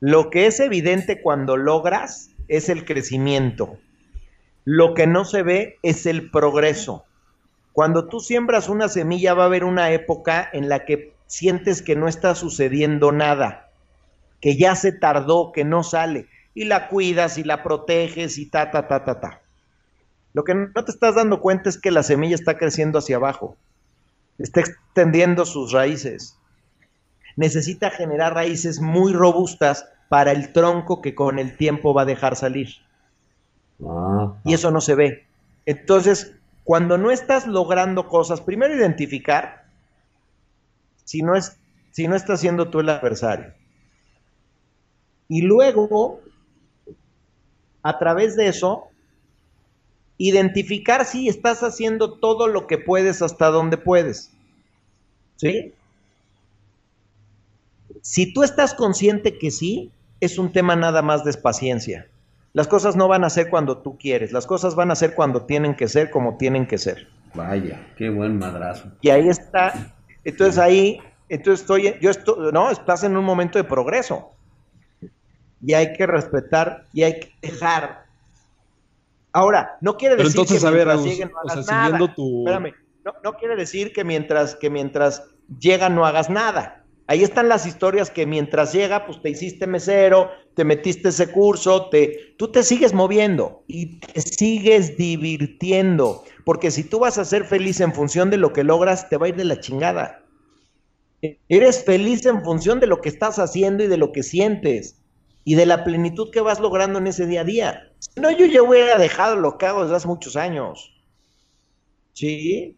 Lo 0.00 0.30
que 0.30 0.46
es 0.46 0.60
evidente 0.60 1.20
cuando 1.20 1.58
logras 1.58 2.30
es 2.48 2.70
el 2.70 2.86
crecimiento. 2.86 3.76
Lo 4.64 4.94
que 4.94 5.06
no 5.06 5.26
se 5.26 5.42
ve 5.42 5.76
es 5.82 6.06
el 6.06 6.30
progreso. 6.30 7.04
Cuando 7.74 8.08
tú 8.08 8.20
siembras 8.20 8.70
una 8.70 8.88
semilla 8.88 9.34
va 9.34 9.42
a 9.42 9.46
haber 9.46 9.64
una 9.64 9.90
época 9.90 10.48
en 10.54 10.70
la 10.70 10.86
que 10.86 11.12
sientes 11.26 11.82
que 11.82 11.96
no 11.96 12.08
está 12.08 12.34
sucediendo 12.34 13.12
nada, 13.12 13.65
que 14.46 14.56
ya 14.56 14.76
se 14.76 14.92
tardó, 14.92 15.50
que 15.50 15.64
no 15.64 15.82
sale, 15.82 16.28
y 16.54 16.66
la 16.66 16.86
cuidas 16.86 17.36
y 17.36 17.42
la 17.42 17.64
proteges 17.64 18.38
y 18.38 18.46
ta, 18.46 18.70
ta, 18.70 18.86
ta, 18.86 19.04
ta, 19.04 19.18
ta. 19.18 19.40
Lo 20.34 20.44
que 20.44 20.54
no 20.54 20.84
te 20.84 20.92
estás 20.92 21.16
dando 21.16 21.40
cuenta 21.40 21.68
es 21.68 21.78
que 21.78 21.90
la 21.90 22.04
semilla 22.04 22.36
está 22.36 22.56
creciendo 22.56 23.00
hacia 23.00 23.16
abajo, 23.16 23.56
está 24.38 24.60
extendiendo 24.60 25.44
sus 25.46 25.72
raíces 25.72 26.36
necesita 27.36 27.90
generar 27.90 28.34
raíces 28.34 28.80
muy 28.80 29.12
robustas 29.12 29.86
para 30.08 30.32
el 30.32 30.52
tronco 30.52 31.02
que 31.02 31.14
con 31.14 31.38
el 31.38 31.56
tiempo 31.56 31.94
va 31.94 32.02
a 32.02 32.06
dejar 32.06 32.34
salir. 32.34 32.68
Y 34.44 34.54
eso 34.54 34.70
no 34.70 34.80
se 34.80 34.94
ve. 34.94 35.26
Entonces, 35.66 36.34
cuando 36.64 36.96
no 36.98 37.10
estás 37.10 37.46
logrando 37.46 38.08
cosas, 38.08 38.40
primero 38.40 38.74
identificar 38.74 39.66
si 41.04 41.22
no, 41.22 41.36
es, 41.36 41.58
si 41.92 42.08
no 42.08 42.16
estás 42.16 42.40
siendo 42.40 42.70
tú 42.70 42.80
el 42.80 42.88
adversario. 42.88 43.52
Y 45.28 45.42
luego, 45.42 46.20
a 47.82 47.98
través 47.98 48.36
de 48.36 48.48
eso, 48.48 48.88
identificar 50.18 51.04
si 51.04 51.28
estás 51.28 51.62
haciendo 51.62 52.14
todo 52.14 52.48
lo 52.48 52.66
que 52.66 52.78
puedes 52.78 53.22
hasta 53.22 53.48
donde 53.48 53.76
puedes. 53.76 54.30
¿Sí? 55.36 55.72
Si 58.00 58.32
tú 58.32 58.42
estás 58.42 58.74
consciente 58.74 59.38
que 59.38 59.50
sí, 59.50 59.90
es 60.20 60.38
un 60.38 60.52
tema 60.52 60.76
nada 60.76 61.02
más 61.02 61.24
de 61.24 61.34
paciencia. 61.34 62.06
Las 62.52 62.68
cosas 62.68 62.96
no 62.96 63.08
van 63.08 63.24
a 63.24 63.30
ser 63.30 63.50
cuando 63.50 63.78
tú 63.78 63.98
quieres, 63.98 64.32
las 64.32 64.46
cosas 64.46 64.74
van 64.74 64.90
a 64.90 64.96
ser 64.96 65.14
cuando 65.14 65.42
tienen 65.42 65.74
que 65.74 65.88
ser 65.88 66.10
como 66.10 66.38
tienen 66.38 66.66
que 66.66 66.78
ser. 66.78 67.08
Vaya, 67.34 67.86
qué 67.98 68.08
buen 68.08 68.38
madrazo. 68.38 68.92
Y 69.02 69.10
ahí 69.10 69.28
está. 69.28 69.92
Entonces 70.24 70.56
ahí, 70.56 70.98
entonces 71.28 71.60
estoy, 71.60 71.94
yo 72.00 72.10
estoy, 72.10 72.50
no, 72.52 72.70
estás 72.70 73.04
en 73.04 73.16
un 73.16 73.24
momento 73.24 73.58
de 73.58 73.64
progreso. 73.64 74.30
Y 75.64 75.74
hay 75.74 75.92
que 75.92 76.06
respetar 76.06 76.84
y 76.92 77.02
hay 77.02 77.20
que 77.20 77.32
dejar. 77.42 78.06
Ahora, 79.32 79.78
no 79.80 79.96
quiere 79.96 80.16
decir 80.16 80.30
entonces, 80.30 80.60
que 80.60 80.66
a 80.66 80.70
ver, 80.70 80.86
mientras 80.86 81.04
lleguen 81.04 81.30
no 81.32 81.38
hagas 81.38 81.66
nada. 81.66 81.98
Espérame, 81.98 82.74
no, 83.04 83.12
no 83.22 83.32
quiere 83.34 83.56
decir 83.56 83.92
que 83.92 84.04
mientras, 84.04 84.54
que 84.54 84.70
mientras 84.70 85.22
llegan 85.60 85.94
no 85.94 86.06
hagas 86.06 86.30
nada. 86.30 86.84
Ahí 87.08 87.22
están 87.22 87.48
las 87.48 87.66
historias 87.66 88.10
que 88.10 88.26
mientras 88.26 88.72
llega, 88.72 89.06
pues 89.06 89.22
te 89.22 89.30
hiciste 89.30 89.68
mesero, 89.68 90.30
te 90.54 90.64
metiste 90.64 91.10
ese 91.10 91.30
curso, 91.30 91.88
te, 91.88 92.34
tú 92.36 92.50
te 92.50 92.64
sigues 92.64 92.94
moviendo 92.94 93.62
y 93.68 94.00
te 94.00 94.20
sigues 94.20 94.96
divirtiendo, 94.96 96.24
porque 96.44 96.72
si 96.72 96.82
tú 96.82 96.98
vas 96.98 97.18
a 97.18 97.24
ser 97.24 97.44
feliz 97.44 97.80
en 97.80 97.94
función 97.94 98.30
de 98.30 98.38
lo 98.38 98.52
que 98.52 98.64
logras, 98.64 99.08
te 99.08 99.18
va 99.18 99.26
a 99.26 99.28
ir 99.28 99.36
de 99.36 99.44
la 99.44 99.60
chingada. 99.60 100.24
Eres 101.48 101.84
feliz 101.84 102.26
en 102.26 102.42
función 102.42 102.80
de 102.80 102.88
lo 102.88 103.00
que 103.00 103.08
estás 103.08 103.38
haciendo 103.38 103.84
y 103.84 103.86
de 103.86 103.96
lo 103.96 104.10
que 104.10 104.22
sientes 104.24 104.96
y 105.48 105.54
de 105.54 105.64
la 105.64 105.84
plenitud 105.84 106.30
que 106.32 106.40
vas 106.40 106.58
logrando 106.58 106.98
en 106.98 107.06
ese 107.06 107.24
día 107.24 107.42
a 107.42 107.44
día. 107.44 107.92
no, 108.16 108.32
yo 108.32 108.46
ya 108.46 108.64
hubiera 108.64 108.98
dejado 108.98 109.36
lo 109.36 109.58
que 109.58 109.66
hago 109.66 109.84
desde 109.84 109.94
hace 109.94 110.08
muchos 110.08 110.34
años. 110.34 110.92
¿Sí? 112.14 112.76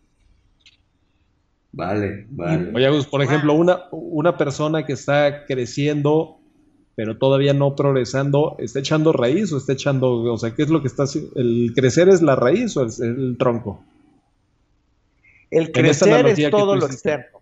Vale, 1.72 2.26
vale. 2.28 2.70
Oye, 2.74 3.04
por 3.10 3.22
ejemplo, 3.22 3.54
una, 3.54 3.84
una 3.90 4.36
persona 4.36 4.84
que 4.84 4.92
está 4.92 5.46
creciendo, 5.46 6.40
pero 6.94 7.16
todavía 7.16 7.54
no 7.54 7.74
progresando, 7.74 8.56
¿está 8.58 8.80
echando 8.80 9.14
raíz 9.14 9.50
o 9.54 9.56
está 9.56 9.72
echando, 9.72 10.30
o 10.30 10.36
sea, 10.36 10.54
qué 10.54 10.64
es 10.64 10.68
lo 10.68 10.82
que 10.82 10.88
está 10.88 11.04
haciendo? 11.04 11.30
¿El 11.36 11.72
crecer 11.74 12.10
es 12.10 12.20
la 12.20 12.36
raíz 12.36 12.76
o 12.76 12.84
es 12.84 13.00
el 13.00 13.36
tronco? 13.38 13.82
El 15.50 15.72
crecer 15.72 16.26
es 16.26 16.50
todo 16.50 16.76
lo 16.76 16.84
externo. 16.84 17.37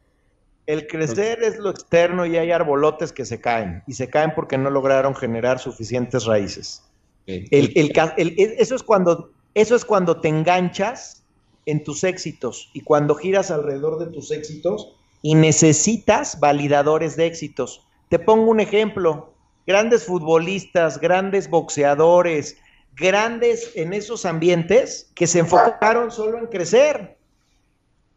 El 0.67 0.87
crecer 0.89 1.43
es 1.43 1.59
lo 1.59 1.71
externo 1.71 2.27
y 2.27 2.37
hay 2.37 2.51
arbolotes 2.51 3.13
que 3.13 3.25
se 3.25 3.41
caen, 3.41 3.83
y 3.87 3.95
se 3.95 4.11
caen 4.11 4.33
porque 4.35 4.59
no 4.59 4.71
lograron 4.71 5.15
generar 5.15 5.59
suficientes 5.61 6.25
raíces. 6.25 6.83
eso, 7.27 8.75
es 8.75 8.83
cuando, 8.83 9.31
eso 9.55 9.77
es 9.77 9.85
cuando 9.85 10.21
te 10.21 10.29
enganchas 10.29 11.23
en 11.67 11.85
tus 11.85 12.05
éxitos 12.05 12.71
y 12.73 12.81
cuando 12.81 13.15
giras 13.15 13.51
alrededor 13.51 13.99
de 13.99 14.13
tus 14.13 14.31
éxitos 14.31 14.97
y 15.23 15.35
necesitas 15.35 16.39
validadores 16.41 17.17
de 17.17 17.27
éxitos. 17.27 17.87
Te 18.09 18.19
pongo 18.19 18.51
un 18.51 18.61
ejemplo, 18.61 19.35
grandes 19.67 20.05
futbolistas, 20.05 21.01
grandes 21.01 21.51
boxeadores, 21.51 22.57
grandes 22.97 23.73
en 23.75 23.93
esos 23.93 24.25
ambientes 24.25 25.11
que 25.15 25.27
se 25.27 25.41
enfocaron 25.41 26.11
solo 26.11 26.39
en 26.39 26.47
crecer, 26.47 27.16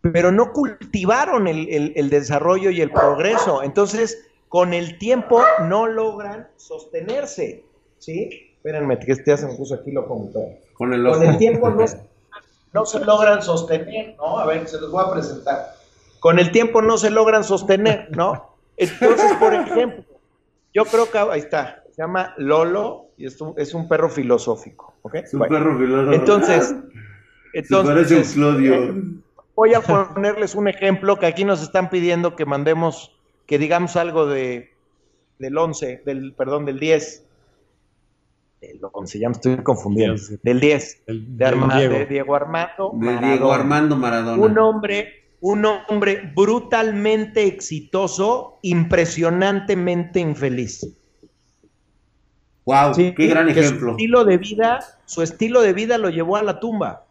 pero 0.01 0.31
no 0.31 0.53
cultivaron 0.53 1.47
el, 1.47 1.93
el 1.95 2.09
desarrollo 2.09 2.69
y 2.69 2.81
el 2.81 2.91
progreso. 2.91 3.63
Entonces, 3.63 4.25
con 4.49 4.73
el 4.73 4.97
tiempo 4.97 5.41
no 5.61 5.87
logran 5.87 6.47
sostenerse. 6.57 7.63
¿Sí? 7.99 8.49
Espérenme, 8.55 8.99
que 8.99 9.13
este 9.13 9.35
me 9.45 9.53
puso 9.53 9.75
aquí 9.75 9.91
lo 9.91 10.05
Con 10.73 10.93
el, 10.93 11.07
con 11.07 11.23
el 11.23 11.37
tiempo 11.37 11.69
no 11.69 11.85
no 12.73 12.85
se 12.85 12.99
logran 12.99 13.41
sostener, 13.41 14.15
¿no? 14.17 14.39
A 14.39 14.45
ver, 14.45 14.67
se 14.67 14.79
los 14.81 14.91
voy 14.91 15.03
a 15.05 15.11
presentar. 15.11 15.75
Con 16.19 16.39
el 16.39 16.51
tiempo 16.51 16.81
no 16.81 16.97
se 16.97 17.09
logran 17.09 17.43
sostener, 17.43 18.09
¿no? 18.15 18.55
Entonces, 18.75 19.33
por 19.39 19.53
ejemplo, 19.53 20.03
yo 20.73 20.85
creo 20.85 21.09
que 21.09 21.17
ahí 21.17 21.39
está, 21.39 21.83
Se 21.95 22.01
llama 22.01 22.33
Lolo 22.37 23.07
y 23.17 23.25
es 23.25 23.39
un, 23.39 23.53
es 23.57 23.73
un 23.73 23.87
perro 23.87 24.09
filosófico. 24.09 24.93
¿ok? 25.01 25.15
Es 25.15 25.33
un 25.33 25.39
Bueno, 25.39 25.57
perro 25.57 25.77
filósofo. 25.77 26.13
Entonces, 26.13 26.67
Se 26.67 27.59
entonces 27.59 27.93
parece 27.93 28.15
a 28.15 28.17
un 28.17 28.23
eh, 28.23 28.27
Claudio. 28.33 28.95
Voy 29.60 29.74
a 29.74 29.82
ponerles 29.82 30.55
un 30.55 30.70
ejemplo 30.70 31.20
que 31.20 31.26
aquí 31.26 31.43
nos 31.43 31.62
están 31.62 31.89
pidiendo 31.89 32.34
que 32.38 32.45
mandemos, 32.45 33.12
que 33.45 33.60
digamos 33.60 33.97
algo 33.97 34.26
de 34.26 34.70
del 35.38 35.57
11, 35.57 36.03
del, 36.05 36.34
perdón, 36.34 36.64
del 36.66 36.80
10. 36.80 37.26
Del 38.62 38.80
11, 38.89 39.20
ya 39.20 39.28
me 39.28 39.34
estoy 39.34 39.57
confundiendo. 39.57 40.22
Del 40.43 40.60
10. 40.62 41.03
El, 41.07 41.38
De, 41.38 41.45
Arma- 41.45 41.78
Diego. 41.78 41.93
de 41.93 42.05
Diego 42.05 42.36
Armando. 42.36 42.91
De 42.93 43.05
Maradona. 43.05 43.28
Diego 43.34 43.51
Armando 43.51 43.95
Maradona. 43.97 44.41
Un 44.45 44.57
hombre, 44.60 45.26
un 45.41 45.66
hombre 45.66 46.32
brutalmente 46.34 47.45
exitoso, 47.45 48.60
impresionantemente 48.62 50.22
infeliz. 50.22 50.88
Wow, 52.66 52.93
Sí, 52.93 53.14
qué 53.16 53.28
gran 53.28 53.47
que 53.47 53.55
Su 53.55 53.60
ejemplo. 53.60 53.91
estilo 53.91 54.24
de 54.24 54.38
vida, 54.38 54.80
su 55.05 55.22
estilo 55.22 55.62
de 55.62 55.74
vida 55.74 55.97
lo 55.97 56.10
llevó 56.10 56.38
a 56.38 56.43
la 56.43 56.60
tumba. 56.62 57.05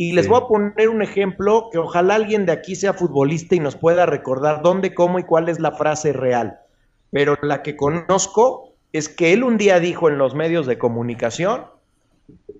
Y 0.00 0.12
les 0.12 0.26
Sí. 0.26 0.30
voy 0.30 0.40
a 0.40 0.46
poner 0.46 0.88
un 0.88 1.02
ejemplo 1.02 1.68
que 1.72 1.78
ojalá 1.78 2.14
alguien 2.14 2.46
de 2.46 2.52
aquí 2.52 2.76
sea 2.76 2.94
futbolista 2.94 3.56
y 3.56 3.60
nos 3.60 3.74
pueda 3.76 4.06
recordar 4.06 4.62
dónde, 4.62 4.94
cómo 4.94 5.18
y 5.18 5.24
cuál 5.24 5.48
es 5.48 5.58
la 5.58 5.72
frase 5.72 6.12
real. 6.12 6.60
Pero 7.10 7.36
la 7.42 7.62
que 7.64 7.76
conozco 7.76 8.74
es 8.92 9.08
que 9.08 9.32
él 9.32 9.42
un 9.42 9.58
día 9.58 9.80
dijo 9.80 10.08
en 10.08 10.16
los 10.16 10.36
medios 10.36 10.66
de 10.66 10.78
comunicación, 10.78 11.66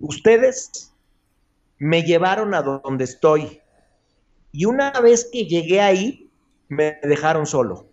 ustedes 0.01 0.93
me 1.79 2.03
llevaron 2.03 2.55
a 2.55 2.63
donde 2.63 3.05
estoy. 3.05 3.61
Y 4.51 4.65
una 4.65 4.91
vez 5.01 5.29
que 5.33 5.47
llegué 5.47 5.81
ahí, 5.81 6.29
me 6.69 6.99
dejaron 7.05 7.47
solo. 7.47 7.87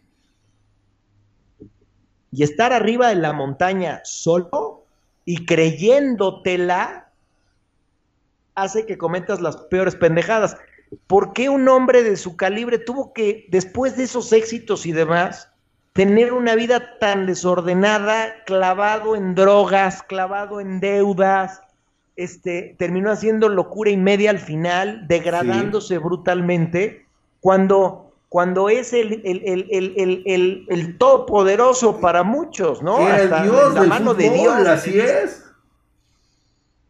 Y 2.32 2.42
estar 2.44 2.74
arriba 2.74 3.10
de 3.10 3.16
la 3.16 3.32
montaña 3.32 4.02
solo 4.06 4.86
y 5.24 5.46
creyéndotela 5.46 7.05
hace 8.56 8.86
que 8.86 8.98
cometas 8.98 9.42
las 9.42 9.58
peores 9.58 9.96
pendejadas. 9.96 10.58
¿Por 11.08 11.34
qué 11.34 11.50
un 11.50 11.68
hombre 11.68 12.04
de 12.04 12.16
su 12.16 12.36
calibre 12.38 12.78
tuvo 12.78 13.14
que, 13.14 13.46
después 13.50 13.98
de 13.98 14.04
esos 14.04 14.32
éxitos 14.34 14.86
y 14.86 14.92
demás, 14.92 15.50
tener 15.94 16.34
una 16.34 16.56
vida 16.56 16.98
tan 17.00 17.26
desordenada, 17.26 18.44
clavado 18.46 19.16
en 19.16 19.36
drogas, 19.36 20.04
clavado 20.04 20.60
en 20.62 20.80
deudas? 20.80 21.62
Este, 22.16 22.76
terminó 22.80 23.12
haciendo 23.12 23.50
locura 23.50 23.90
y 23.92 23.98
media 23.98 24.30
al 24.30 24.40
final, 24.40 25.06
degradándose 25.08 25.98
brutalmente, 25.98 27.06
cuando, 27.42 28.14
cuando 28.30 28.70
es 28.70 28.94
el, 28.94 29.22
el, 29.26 29.42
el, 29.46 29.68
el, 29.70 29.94
el, 29.98 30.24
el- 30.26 30.66
el 30.70 30.98
todopoderoso 30.98 32.00
para 32.00 32.24
muchos, 32.24 32.82
¿no? 32.82 33.00
Era 33.00 33.22
el 33.22 33.30
dios 33.52 33.74
la 33.74 33.82
del 33.82 33.90
mano 33.90 34.14
de 34.14 34.30
Dios. 34.30 34.68
así 34.68 34.98
es. 35.00 35.45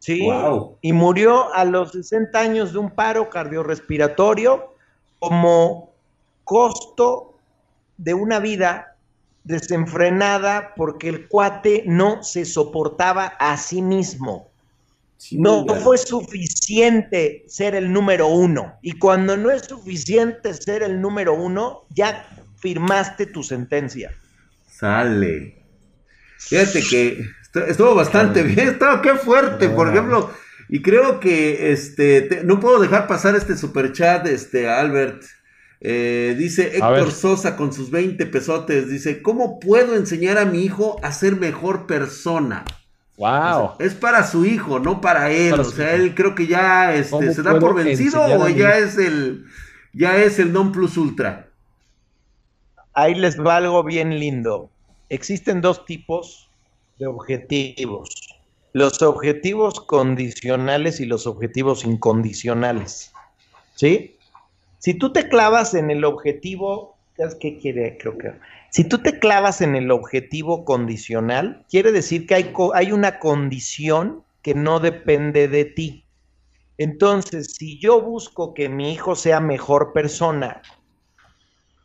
Sí, 0.06 0.22
Wow. 0.22 0.78
y 0.82 0.94
murió 0.94 1.52
a 1.52 1.66
los 1.66 1.94
60 1.94 2.40
años 2.40 2.74
de 2.74 2.78
un 2.78 2.92
paro 2.92 3.28
cardiorrespiratorio 3.28 4.76
como 5.18 5.96
costo 6.44 7.40
de 7.98 8.14
una 8.14 8.40
vida 8.40 8.96
desenfrenada 9.44 10.74
porque 10.76 11.10
el 11.10 11.28
cuate 11.28 11.84
no 11.88 12.22
se 12.24 12.46
soportaba 12.46 13.26
a 13.40 13.58
sí 13.58 13.82
mismo. 13.82 14.52
No 15.32 15.66
fue 15.84 15.98
suficiente 15.98 17.44
ser 17.48 17.74
el 17.74 17.92
número 17.92 18.28
uno. 18.28 18.76
Y 18.84 19.00
cuando 19.00 19.36
no 19.36 19.50
es 19.50 19.64
suficiente 19.64 20.54
ser 20.54 20.84
el 20.84 21.02
número 21.02 21.34
uno, 21.34 21.86
ya 21.90 22.28
firmaste 22.58 23.26
tu 23.26 23.42
sentencia. 23.42 24.12
Sale. 24.68 25.64
Fíjate 26.38 26.84
que 26.84 27.26
estuvo 27.62 27.96
bastante 27.96 28.44
bien, 28.44 28.68
estaba 28.70 29.02
qué 29.02 29.16
fuerte, 29.16 29.70
por 29.70 29.90
ejemplo, 29.90 30.32
y 30.70 30.82
creo 30.82 31.20
que 31.20 31.72
este 31.72 32.22
te- 32.24 32.44
no 32.44 32.60
puedo 32.60 32.80
dejar 32.80 33.08
pasar 33.08 33.36
este 33.36 33.56
super 33.58 33.92
chat, 33.92 34.26
este 34.28 34.70
Albert. 34.70 35.24
Eh, 35.82 36.36
dice. 36.38 36.78
Héctor 36.78 37.12
Sosa 37.12 37.56
con 37.56 37.72
sus 37.72 37.92
20 37.92 38.26
pesotes, 38.26 38.90
dice, 38.90 39.22
¿cómo 39.22 39.60
puedo 39.60 39.96
enseñar 39.96 40.38
a 40.38 40.46
mi 40.46 40.64
hijo 40.64 40.98
a 41.04 41.12
ser 41.12 41.36
mejor 41.36 41.86
persona? 41.86 42.66
Wow. 43.18 43.74
Es 43.80 43.94
para 43.94 44.26
su 44.26 44.46
hijo, 44.46 44.80
no 44.80 45.00
para 45.00 45.32
él. 45.32 45.52
Para 45.52 45.62
o 45.62 45.66
sea, 45.66 45.96
hijo. 45.96 46.04
él 46.04 46.16
creo 46.16 46.36
que 46.36 46.48
ya 46.48 46.94
este, 46.94 47.12
¿Cómo 47.12 47.32
se 47.32 47.44
da 47.44 47.60
por 47.60 47.76
vencido 47.76 48.22
o 48.24 48.50
ya 48.50 48.78
es 48.78 48.98
el 48.98 49.46
ya 49.94 50.18
es 50.18 50.40
el 50.40 50.52
non 50.52 50.72
plus 50.72 50.98
ultra. 50.98 51.48
Ahí 52.94 53.16
les 53.16 53.40
va 53.40 53.58
algo 53.58 53.84
bien 53.84 54.20
lindo. 54.20 54.70
Existen 55.10 55.62
dos 55.62 55.86
tipos 55.86 56.45
de 56.98 57.08
objetivos. 57.08 58.10
Los 58.74 59.02
objetivos 59.02 59.80
condicionales 59.82 61.00
y 61.00 61.06
los 61.06 61.28
objetivos 61.28 61.86
incondicionales. 61.86 63.14
¿Sí? 63.76 64.18
Si 64.80 64.94
tú 64.94 65.12
te 65.12 65.28
clavas 65.28 65.74
en 65.74 65.92
el 65.92 66.04
objetivo, 66.06 66.96
¿sabes 67.18 67.36
qué 67.36 67.58
quiere? 67.58 67.98
Creo 67.98 68.18
que. 68.18 68.34
Si 68.70 68.84
tú 68.84 69.02
te 69.02 69.20
clavas 69.20 69.62
en 69.62 69.76
el 69.76 69.92
objetivo 69.92 70.66
condicional, 70.66 71.66
quiere 71.70 71.92
decir 71.92 72.28
que 72.28 72.36
hay, 72.36 72.54
hay 72.74 72.92
una 72.92 73.20
condición 73.20 74.24
que 74.42 74.54
no 74.54 74.80
depende 74.80 75.48
de 75.48 75.66
ti. 75.66 76.06
Entonces, 76.78 77.54
si 77.54 77.80
yo 77.80 78.02
busco 78.02 78.54
que 78.54 78.68
mi 78.68 78.92
hijo 78.92 79.16
sea 79.16 79.40
mejor 79.40 79.94
persona, 79.94 80.62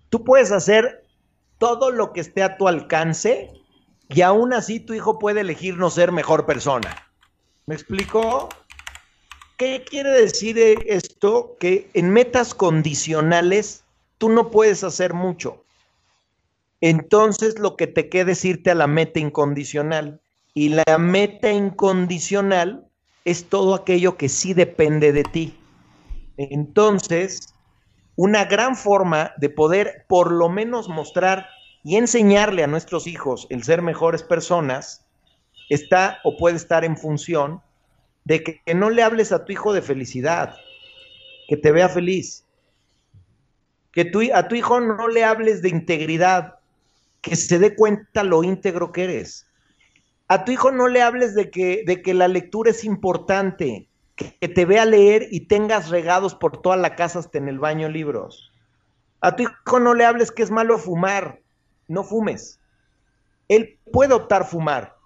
tú 0.08 0.24
puedes 0.24 0.50
hacer 0.50 1.04
todo 1.58 1.90
lo 1.90 2.12
que 2.12 2.20
esté 2.20 2.42
a 2.42 2.56
tu 2.56 2.66
alcance 2.66 3.59
y 4.10 4.22
aún 4.22 4.52
así 4.52 4.80
tu 4.80 4.92
hijo 4.92 5.18
puede 5.18 5.42
elegir 5.42 5.76
no 5.76 5.88
ser 5.88 6.10
mejor 6.10 6.44
persona. 6.44 6.96
¿Me 7.66 7.76
explico? 7.76 8.48
¿Qué 9.56 9.84
quiere 9.88 10.10
decir 10.10 10.58
esto? 10.58 11.56
Que 11.60 11.88
en 11.94 12.10
metas 12.10 12.54
condicionales 12.54 13.84
tú 14.18 14.28
no 14.28 14.50
puedes 14.50 14.82
hacer 14.82 15.14
mucho. 15.14 15.64
Entonces 16.80 17.58
lo 17.58 17.76
que 17.76 17.86
te 17.86 18.08
queda 18.08 18.32
es 18.32 18.44
irte 18.44 18.70
a 18.70 18.74
la 18.74 18.88
meta 18.88 19.20
incondicional. 19.20 20.20
Y 20.54 20.70
la 20.70 20.98
meta 20.98 21.52
incondicional 21.52 22.88
es 23.24 23.48
todo 23.48 23.74
aquello 23.74 24.16
que 24.16 24.28
sí 24.28 24.54
depende 24.54 25.12
de 25.12 25.22
ti. 25.22 25.56
Entonces, 26.36 27.54
una 28.16 28.46
gran 28.46 28.76
forma 28.76 29.32
de 29.36 29.50
poder 29.50 30.04
por 30.08 30.32
lo 30.32 30.48
menos 30.48 30.88
mostrar 30.88 31.46
y 31.82 31.96
enseñarle 31.96 32.62
a 32.62 32.66
nuestros 32.66 33.06
hijos 33.06 33.46
el 33.50 33.62
ser 33.62 33.82
mejores 33.82 34.22
personas 34.22 35.06
está 35.68 36.18
o 36.24 36.36
puede 36.36 36.56
estar 36.56 36.84
en 36.84 36.96
función 36.96 37.62
de 38.24 38.42
que, 38.42 38.74
no 38.74 38.90
le 38.90 39.02
hables 39.02 39.32
a 39.32 39.44
tu 39.44 39.52
hijo 39.52 39.72
de 39.72 39.82
felicidad, 39.82 40.56
que 41.48 41.56
te 41.56 41.72
vea 41.72 41.88
feliz, 41.88 42.44
que 43.92 44.10
a 44.34 44.48
tu 44.48 44.54
hijo 44.54 44.80
no 44.80 45.08
le 45.08 45.24
hables 45.24 45.62
de 45.62 45.70
integridad, 45.70 46.58
que 47.22 47.36
se 47.36 47.58
dé 47.58 47.74
cuenta 47.74 48.22
lo 48.24 48.44
íntegro 48.44 48.92
que 48.92 49.04
eres. 49.04 49.46
A 50.28 50.44
tu 50.44 50.52
hijo 50.52 50.70
no 50.70 50.86
le 50.86 51.02
hables 51.02 51.34
de 51.34 51.50
que, 51.50 51.82
de 51.86 52.02
que 52.02 52.14
la 52.14 52.28
lectura 52.28 52.70
es 52.70 52.84
importante, 52.84 53.88
que, 54.14 54.36
que 54.38 54.48
te 54.48 54.64
vea 54.64 54.84
leer 54.84 55.26
y 55.30 55.46
tengas 55.46 55.88
regados 55.88 56.34
por 56.34 56.60
toda 56.60 56.76
la 56.76 56.94
casa 56.94 57.18
hasta 57.18 57.38
en 57.38 57.48
el 57.48 57.58
baño 57.58 57.88
libros. 57.88 58.52
A 59.20 59.34
tu 59.34 59.42
hijo 59.42 59.80
no 59.80 59.94
le 59.94 60.04
hables 60.04 60.30
que 60.30 60.42
es 60.42 60.50
malo 60.50 60.78
fumar, 60.78 61.40
no 61.90 62.04
fumes. 62.04 62.60
Él 63.48 63.78
puede 63.92 64.14
optar 64.14 64.46
fumar, 64.46 64.96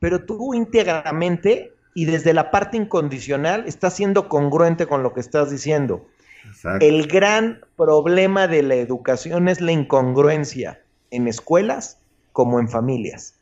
pero 0.00 0.24
tú 0.24 0.52
íntegramente 0.52 1.72
y 1.94 2.06
desde 2.06 2.34
la 2.34 2.50
parte 2.50 2.76
incondicional 2.76 3.64
estás 3.66 3.94
siendo 3.94 4.28
congruente 4.28 4.86
con 4.86 5.04
lo 5.04 5.14
que 5.14 5.20
estás 5.20 5.50
diciendo. 5.50 6.04
Exacto. 6.46 6.84
El 6.84 7.06
gran 7.06 7.60
problema 7.76 8.48
de 8.48 8.64
la 8.64 8.74
educación 8.74 9.48
es 9.48 9.60
la 9.60 9.70
incongruencia 9.72 10.82
en 11.10 11.28
escuelas 11.28 12.00
como 12.32 12.58
en 12.58 12.68
familias. 12.68 13.36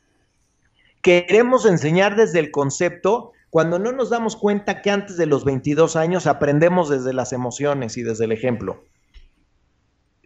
Queremos 1.01 1.65
enseñar 1.65 2.15
desde 2.15 2.39
el 2.39 2.51
concepto 2.51 3.31
cuando 3.49 3.79
no 3.79 3.91
nos 3.91 4.11
damos 4.11 4.35
cuenta 4.35 4.81
que 4.81 4.91
antes 4.91 5.17
de 5.17 5.25
los 5.25 5.43
22 5.43 5.95
años 5.95 6.27
aprendemos 6.27 6.89
desde 6.89 7.13
las 7.13 7.33
emociones 7.33 7.97
y 7.97 8.03
desde 8.03 8.25
el 8.25 8.31
ejemplo. 8.31 8.83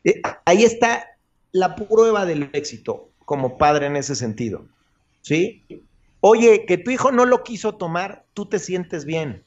Eh, 0.03 0.21
Ahí 0.45 0.63
está 0.63 1.16
la 1.51 1.75
prueba 1.75 2.25
del 2.25 2.49
éxito 2.53 3.09
como 3.25 3.57
padre 3.57 3.87
en 3.87 3.95
ese 3.95 4.15
sentido. 4.15 4.65
¿Sí? 5.21 5.63
Oye, 6.21 6.65
que 6.65 6.77
tu 6.77 6.91
hijo 6.91 7.11
no 7.11 7.25
lo 7.25 7.43
quiso 7.43 7.75
tomar, 7.75 8.25
tú 8.33 8.45
te 8.45 8.59
sientes 8.59 9.05
bien. 9.05 9.43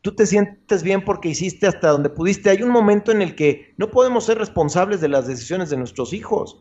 Tú 0.00 0.14
te 0.14 0.26
sientes 0.26 0.82
bien 0.82 1.04
porque 1.04 1.28
hiciste 1.28 1.66
hasta 1.66 1.88
donde 1.88 2.10
pudiste. 2.10 2.50
Hay 2.50 2.62
un 2.62 2.70
momento 2.70 3.12
en 3.12 3.22
el 3.22 3.34
que 3.34 3.72
no 3.76 3.90
podemos 3.90 4.24
ser 4.24 4.38
responsables 4.38 5.00
de 5.00 5.08
las 5.08 5.26
decisiones 5.26 5.70
de 5.70 5.76
nuestros 5.76 6.12
hijos. 6.12 6.60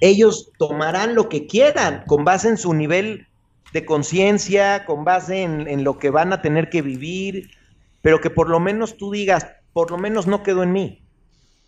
Ellos 0.00 0.50
tomarán 0.58 1.14
lo 1.14 1.28
que 1.28 1.46
quieran 1.46 2.04
con 2.06 2.24
base 2.24 2.48
en 2.48 2.58
su 2.58 2.74
nivel 2.74 3.26
de 3.72 3.84
conciencia, 3.84 4.84
con 4.84 5.04
base 5.04 5.42
en, 5.42 5.68
en 5.68 5.84
lo 5.84 5.98
que 5.98 6.10
van 6.10 6.32
a 6.32 6.42
tener 6.42 6.68
que 6.68 6.82
vivir, 6.82 7.50
pero 8.02 8.20
que 8.20 8.30
por 8.30 8.50
lo 8.50 8.60
menos 8.60 8.96
tú 8.96 9.10
digas, 9.10 9.46
por 9.72 9.90
lo 9.90 9.98
menos 9.98 10.26
no 10.26 10.42
quedó 10.42 10.62
en 10.62 10.72
mí. 10.72 11.03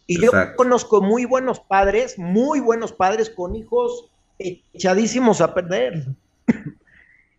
Y 0.07 0.20
yo 0.20 0.30
conozco 0.57 1.00
muy 1.00 1.24
buenos 1.24 1.61
padres, 1.61 2.18
muy 2.18 2.61
buenos 2.61 2.92
padres 2.92 3.30
con 3.30 3.57
hijos 3.57 4.11
echadísimos 4.38 5.40
a 5.40 5.54
perder. 5.54 6.07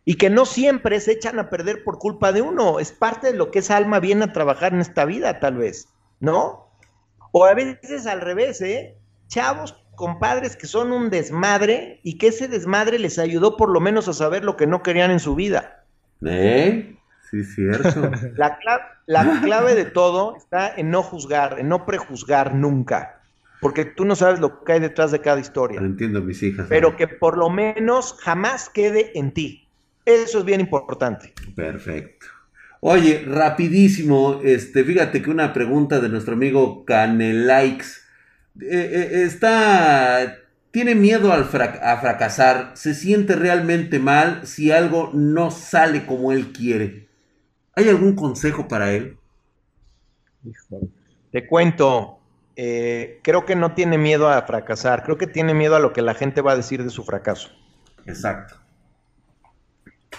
y 0.06 0.16
que 0.16 0.30
no 0.30 0.46
siempre 0.46 1.00
se 1.00 1.14
echan 1.14 1.40
a 1.40 1.50
perder 1.50 1.84
por 1.84 2.00
culpa 2.00 2.32
de 2.32 2.42
uno. 2.42 2.80
Es 2.80 2.92
parte 2.92 3.32
de 3.32 3.38
lo 3.38 3.52
que 3.52 3.60
esa 3.60 3.78
alma 3.78 4.00
viene 4.00 4.26
a 4.26 4.34
trabajar 4.34 4.74
en 4.74 4.82
esta 4.82 5.06
vida, 5.06 5.40
tal 5.40 5.58
vez, 5.58 5.90
¿no? 6.20 6.70
O 7.32 7.46
a 7.46 7.54
veces 7.54 8.08
al 8.08 8.22
revés, 8.22 8.62
¿eh? 8.62 8.98
Chavos, 9.28 9.76
compadres 9.96 10.56
que 10.56 10.68
son 10.68 10.92
un 10.92 11.10
desmadre 11.10 12.00
y 12.04 12.18
que 12.18 12.28
ese 12.28 12.48
desmadre 12.48 13.00
les 13.00 13.20
ayudó 13.20 13.58
por 13.58 13.70
lo 13.70 13.80
menos 13.80 14.08
a 14.08 14.14
saber 14.14 14.46
lo 14.46 14.56
que 14.56 14.68
no 14.68 14.84
querían 14.84 15.12
en 15.12 15.20
su 15.20 15.36
vida. 15.36 15.84
¿Eh? 16.26 16.97
Sí, 17.30 17.44
cierto. 17.44 18.12
La 18.36 18.58
clave, 18.58 18.84
la 19.06 19.42
clave 19.42 19.76
de 19.76 19.86
todo 19.86 20.36
está 20.36 20.74
en 20.76 20.92
no 20.92 21.04
juzgar, 21.04 21.60
en 21.60 21.70
no 21.70 21.86
prejuzgar 21.86 22.54
nunca. 22.54 23.22
Porque 23.60 23.86
tú 23.86 24.06
no 24.06 24.16
sabes 24.16 24.40
lo 24.40 24.64
que 24.64 24.74
hay 24.74 24.80
detrás 24.80 25.12
de 25.12 25.20
cada 25.20 25.40
historia. 25.40 25.80
Entiendo 25.80 26.22
mis 26.22 26.44
hijas. 26.44 26.68
Pero 26.70 26.96
que 26.96 27.08
por 27.08 27.38
lo 27.38 27.50
menos 27.50 28.16
jamás 28.20 28.70
quede 28.70 29.18
en 29.18 29.32
ti. 29.32 29.68
Eso 30.06 30.40
es 30.40 30.46
bien 30.46 30.62
importante. 30.62 31.34
Perfecto. 31.56 32.28
Oye, 32.80 33.24
rapidísimo, 33.28 34.42
este, 34.44 34.84
fíjate 34.84 35.22
que 35.22 35.32
una 35.32 35.54
pregunta 35.54 36.00
de 36.00 36.10
nuestro 36.10 36.36
amigo 36.36 36.86
Canelikes. 36.86 38.04
Eh, 38.62 38.66
eh, 38.70 39.24
está, 39.24 40.38
tiene 40.72 40.96
miedo 40.96 41.34
al 41.34 41.42
a 41.42 41.98
fracasar, 41.98 42.72
se 42.76 42.94
siente 42.94 43.36
realmente 43.36 44.00
mal 44.00 44.46
si 44.46 44.72
algo 44.72 45.12
no 45.14 45.50
sale 45.50 46.06
como 46.06 46.32
él 46.32 46.52
quiere. 46.54 47.07
¿Hay 47.78 47.88
algún 47.90 48.16
consejo 48.16 48.68
para 48.68 48.92
él? 48.92 49.20
Te 51.32 51.48
cuento, 51.48 52.18
eh, 52.56 53.20
creo 53.22 53.46
que 53.46 53.56
no 53.56 53.76
tiene 53.76 54.00
miedo 54.00 54.28
a 54.28 54.42
fracasar, 54.42 55.04
creo 55.04 55.20
que 55.20 55.28
tiene 55.28 55.54
miedo 55.54 55.76
a 55.76 55.80
lo 55.80 55.94
que 55.94 56.02
la 56.02 56.16
gente 56.16 56.42
va 56.42 56.54
a 56.54 56.56
decir 56.56 56.84
de 56.84 56.90
su 56.90 57.04
fracaso. 57.04 57.52
Exacto. 58.08 58.56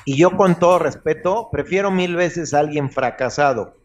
Y 0.05 0.17
yo 0.17 0.37
con 0.37 0.61
todo 0.61 0.79
respeto, 0.79 1.49
prefiero 1.51 1.91
mil 1.91 2.15
veces 2.15 2.55
a 2.55 2.61
alguien 2.61 2.93
fracasado 2.93 3.77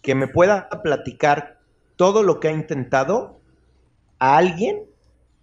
que 0.00 0.14
me 0.14 0.26
pueda 0.26 0.70
platicar 0.82 1.60
todo 1.96 2.22
lo 2.22 2.40
que 2.40 2.48
ha 2.48 2.52
intentado 2.52 3.42
a 4.18 4.38
alguien 4.38 4.84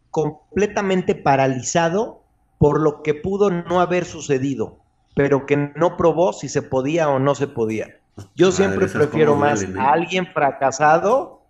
completamente 0.10 1.14
paralizado 1.14 2.24
por 2.58 2.82
lo 2.82 3.04
que 3.04 3.14
pudo 3.14 3.51
no 3.51 3.80
haber 3.80 4.06
sucedido, 4.06 4.82
pero 5.16 5.45
que 5.45 5.57
no 5.76 5.97
probó 5.97 6.34
si 6.34 6.49
se 6.49 6.61
podía 6.61 7.09
o 7.09 7.20
no 7.20 7.36
se 7.36 7.47
podía. 7.47 7.99
Yo 8.36 8.51
siempre 8.51 8.88
prefiero 8.88 9.36
más 9.36 9.66
a 9.78 9.91
alguien 9.91 10.28
fracasado 10.28 11.43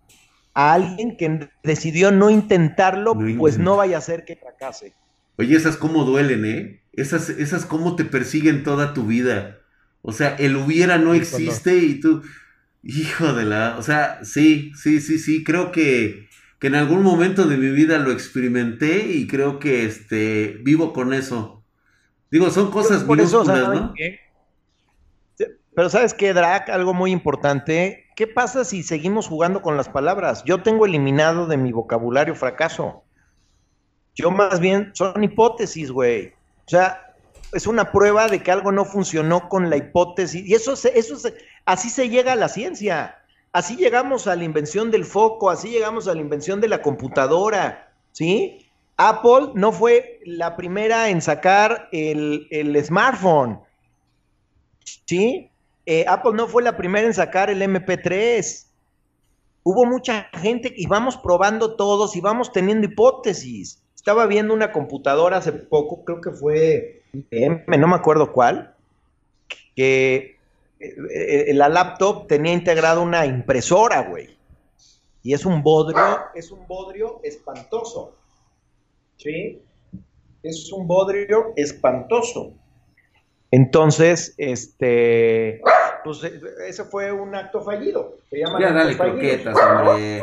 a 0.54 0.72
alguien 0.72 1.16
que 1.16 1.50
decidió 1.62 2.12
no 2.12 2.30
intentarlo, 2.30 3.18
pues 3.38 3.58
no 3.58 3.76
vaya 3.76 3.98
a 3.98 4.00
ser 4.00 4.24
que 4.24 4.36
fracase. 4.36 4.94
Oye, 5.36 5.56
esas 5.56 5.76
cómo 5.76 6.04
duelen, 6.04 6.44
¿eh? 6.44 6.80
Esas, 6.92 7.28
esas 7.28 7.66
cómo 7.66 7.96
te 7.96 8.04
persiguen 8.04 8.62
toda 8.62 8.94
tu 8.94 9.04
vida. 9.04 9.58
O 10.00 10.12
sea, 10.12 10.36
el 10.36 10.56
hubiera 10.56 10.96
no 10.96 11.12
existe 11.12 11.76
y 11.76 11.98
tú, 11.98 12.22
hijo 12.84 13.32
de 13.32 13.44
la, 13.44 13.76
o 13.78 13.82
sea, 13.82 14.24
sí, 14.24 14.70
sí, 14.76 15.00
sí, 15.00 15.18
sí, 15.18 15.42
creo 15.42 15.72
que, 15.72 16.28
que 16.60 16.68
en 16.68 16.76
algún 16.76 17.02
momento 17.02 17.48
de 17.48 17.56
mi 17.56 17.70
vida 17.70 17.98
lo 17.98 18.12
experimenté 18.12 19.08
y 19.12 19.26
creo 19.26 19.58
que 19.58 19.86
este, 19.86 20.60
vivo 20.62 20.92
con 20.92 21.12
eso. 21.12 21.63
Digo, 22.34 22.50
son 22.50 22.72
cosas 22.72 23.06
muy 23.06 23.16
¿no? 23.16 23.94
Pero 25.72 25.88
¿sabes 25.88 26.14
qué, 26.14 26.34
Drac? 26.34 26.68
Algo 26.68 26.92
muy 26.92 27.12
importante. 27.12 28.06
¿Qué 28.16 28.26
pasa 28.26 28.64
si 28.64 28.82
seguimos 28.82 29.28
jugando 29.28 29.62
con 29.62 29.76
las 29.76 29.88
palabras? 29.88 30.42
Yo 30.42 30.60
tengo 30.60 30.84
eliminado 30.84 31.46
de 31.46 31.56
mi 31.56 31.70
vocabulario 31.70 32.34
fracaso. 32.34 33.04
Yo 34.16 34.32
más 34.32 34.58
bien 34.58 34.90
son 34.94 35.22
hipótesis, 35.22 35.92
güey. 35.92 36.32
O 36.66 36.70
sea, 36.70 37.14
es 37.52 37.68
una 37.68 37.92
prueba 37.92 38.26
de 38.26 38.42
que 38.42 38.50
algo 38.50 38.72
no 38.72 38.84
funcionó 38.84 39.48
con 39.48 39.70
la 39.70 39.76
hipótesis. 39.76 40.44
Y 40.44 40.54
eso, 40.54 40.72
eso 40.72 41.28
así 41.66 41.88
se 41.88 42.08
llega 42.08 42.32
a 42.32 42.36
la 42.36 42.48
ciencia. 42.48 43.16
Así 43.52 43.76
llegamos 43.76 44.26
a 44.26 44.34
la 44.34 44.42
invención 44.42 44.90
del 44.90 45.04
foco, 45.04 45.50
así 45.50 45.68
llegamos 45.68 46.08
a 46.08 46.14
la 46.16 46.20
invención 46.20 46.60
de 46.60 46.66
la 46.66 46.82
computadora, 46.82 47.94
¿sí? 48.10 48.63
Apple 48.96 49.52
no 49.54 49.72
fue 49.72 50.20
la 50.24 50.56
primera 50.56 51.08
en 51.08 51.20
sacar 51.20 51.88
el, 51.92 52.48
smartphone, 52.84 53.60
¿sí? 55.06 55.50
Eh, 55.86 56.04
Apple 56.08 56.32
no 56.34 56.46
fue 56.46 56.62
la 56.62 56.76
primera 56.76 57.06
en 57.06 57.14
sacar 57.14 57.50
el 57.50 57.60
MP3. 57.62 58.66
Hubo 59.64 59.86
mucha 59.86 60.28
gente 60.34 60.72
y 60.74 60.86
vamos 60.86 61.16
probando 61.16 61.76
todos 61.76 62.14
y 62.16 62.20
vamos 62.20 62.52
teniendo 62.52 62.86
hipótesis. 62.86 63.82
Estaba 63.94 64.26
viendo 64.26 64.54
una 64.54 64.70
computadora 64.72 65.38
hace 65.38 65.52
poco, 65.52 66.04
creo 66.04 66.20
que 66.20 66.30
fue 66.30 67.02
M, 67.30 67.64
no 67.78 67.88
me 67.88 67.96
acuerdo 67.96 68.32
cuál, 68.32 68.74
que 69.74 70.38
eh, 70.78 70.94
eh, 71.48 71.54
la 71.54 71.68
laptop 71.68 72.26
tenía 72.26 72.52
integrada 72.52 73.00
una 73.00 73.26
impresora, 73.26 74.02
güey. 74.02 74.36
Y 75.22 75.32
es 75.32 75.46
un 75.46 75.62
bodrio, 75.62 76.20
es 76.34 76.50
un 76.50 76.66
bodrio 76.66 77.20
espantoso. 77.22 78.14
¿Sí? 79.16 79.62
Es 80.42 80.72
un 80.72 80.86
bodrio 80.86 81.52
espantoso. 81.56 82.54
Entonces, 83.50 84.34
este, 84.36 85.62
pues 86.02 86.24
eh, 86.24 86.40
ese 86.68 86.84
fue 86.84 87.12
un 87.12 87.34
acto 87.34 87.62
fallido. 87.62 88.18
ya 88.30 88.72
dale 88.72 88.96
croquetas, 88.96 89.56
hombre. 89.56 90.22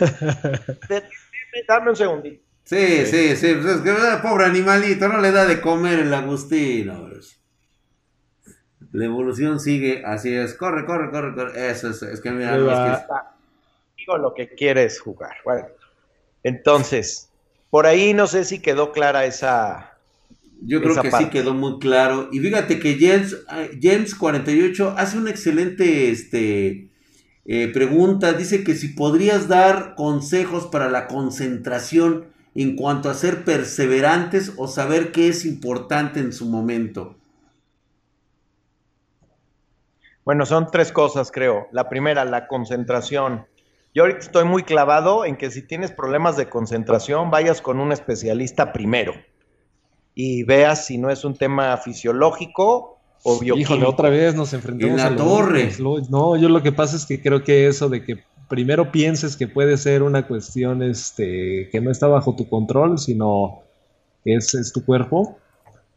Dame 1.68 1.90
un 1.90 1.96
segundito. 1.96 2.42
Sí, 2.64 3.04
sí, 3.04 3.36
sí, 3.36 3.54
pues 3.54 3.76
es 3.76 3.80
que 3.82 3.90
ah, 3.90 4.20
pobre 4.22 4.46
animalito, 4.46 5.06
no 5.08 5.20
le 5.20 5.30
da 5.30 5.44
de 5.44 5.60
comer 5.60 6.00
el 6.00 6.14
Agustino. 6.14 7.10
La 8.92 9.04
evolución 9.04 9.60
sigue, 9.60 10.02
así 10.04 10.34
es, 10.34 10.54
corre, 10.54 10.86
corre, 10.86 11.10
corre, 11.10 11.34
corre. 11.34 11.70
Eso 11.70 11.90
es, 11.90 12.02
es 12.02 12.20
que 12.22 12.30
mira, 12.30 12.56
es 12.56 13.00
que... 13.00 13.06
digo 13.98 14.16
lo 14.16 14.32
que 14.32 14.48
quieres 14.48 14.98
jugar. 15.00 15.36
Bueno, 15.44 15.66
entonces, 16.42 17.30
por 17.74 17.88
ahí 17.88 18.14
no 18.14 18.28
sé 18.28 18.44
si 18.44 18.60
quedó 18.60 18.92
clara 18.92 19.24
esa. 19.24 19.98
Yo 20.60 20.80
creo 20.80 20.94
que 21.02 21.10
sí 21.10 21.24
quedó 21.28 21.54
muy 21.54 21.80
claro. 21.80 22.28
Y 22.30 22.38
fíjate 22.38 22.78
que 22.78 22.96
James, 23.00 23.36
ah, 23.48 23.64
James 23.82 24.14
48 24.14 24.94
hace 24.96 25.18
una 25.18 25.30
excelente 25.30 26.08
este, 26.08 26.88
eh, 27.44 27.72
pregunta. 27.74 28.32
Dice 28.32 28.62
que 28.62 28.76
si 28.76 28.90
podrías 28.90 29.48
dar 29.48 29.96
consejos 29.96 30.66
para 30.66 30.88
la 30.88 31.08
concentración 31.08 32.26
en 32.54 32.76
cuanto 32.76 33.10
a 33.10 33.14
ser 33.14 33.42
perseverantes 33.42 34.52
o 34.56 34.68
saber 34.68 35.10
qué 35.10 35.26
es 35.26 35.44
importante 35.44 36.20
en 36.20 36.32
su 36.32 36.46
momento? 36.46 37.16
Bueno, 40.24 40.46
son 40.46 40.68
tres 40.70 40.92
cosas, 40.92 41.32
creo. 41.32 41.66
La 41.72 41.88
primera, 41.88 42.24
la 42.24 42.46
concentración. 42.46 43.46
Yo 43.94 44.02
ahorita 44.02 44.20
estoy 44.20 44.44
muy 44.44 44.64
clavado 44.64 45.24
en 45.24 45.36
que 45.36 45.50
si 45.52 45.62
tienes 45.62 45.92
problemas 45.92 46.36
de 46.36 46.48
concentración, 46.48 47.30
vayas 47.30 47.62
con 47.62 47.78
un 47.78 47.92
especialista 47.92 48.72
primero 48.72 49.14
y 50.14 50.42
veas 50.42 50.86
si 50.86 50.98
no 50.98 51.10
es 51.10 51.24
un 51.24 51.36
tema 51.36 51.76
fisiológico 51.76 52.98
o 53.22 53.38
bioquímico. 53.38 53.74
Híjole, 53.74 53.86
otra 53.86 54.10
vez 54.10 54.34
nos 54.34 54.52
enfrentamos 54.52 55.00
en 55.00 55.10
la 55.10 55.16
torre. 55.16 55.70
no, 56.10 56.36
yo 56.36 56.48
lo 56.48 56.62
que 56.62 56.72
pasa 56.72 56.96
es 56.96 57.06
que 57.06 57.22
creo 57.22 57.44
que 57.44 57.68
eso 57.68 57.88
de 57.88 58.02
que 58.04 58.24
primero 58.48 58.90
pienses 58.90 59.36
que 59.36 59.48
puede 59.48 59.76
ser 59.76 60.02
una 60.02 60.26
cuestión 60.26 60.82
este, 60.82 61.68
que 61.70 61.80
no 61.80 61.90
está 61.90 62.08
bajo 62.08 62.34
tu 62.34 62.48
control, 62.48 62.98
sino 62.98 63.62
que 64.24 64.34
es, 64.34 64.72
tu 64.72 64.84
cuerpo. 64.84 65.38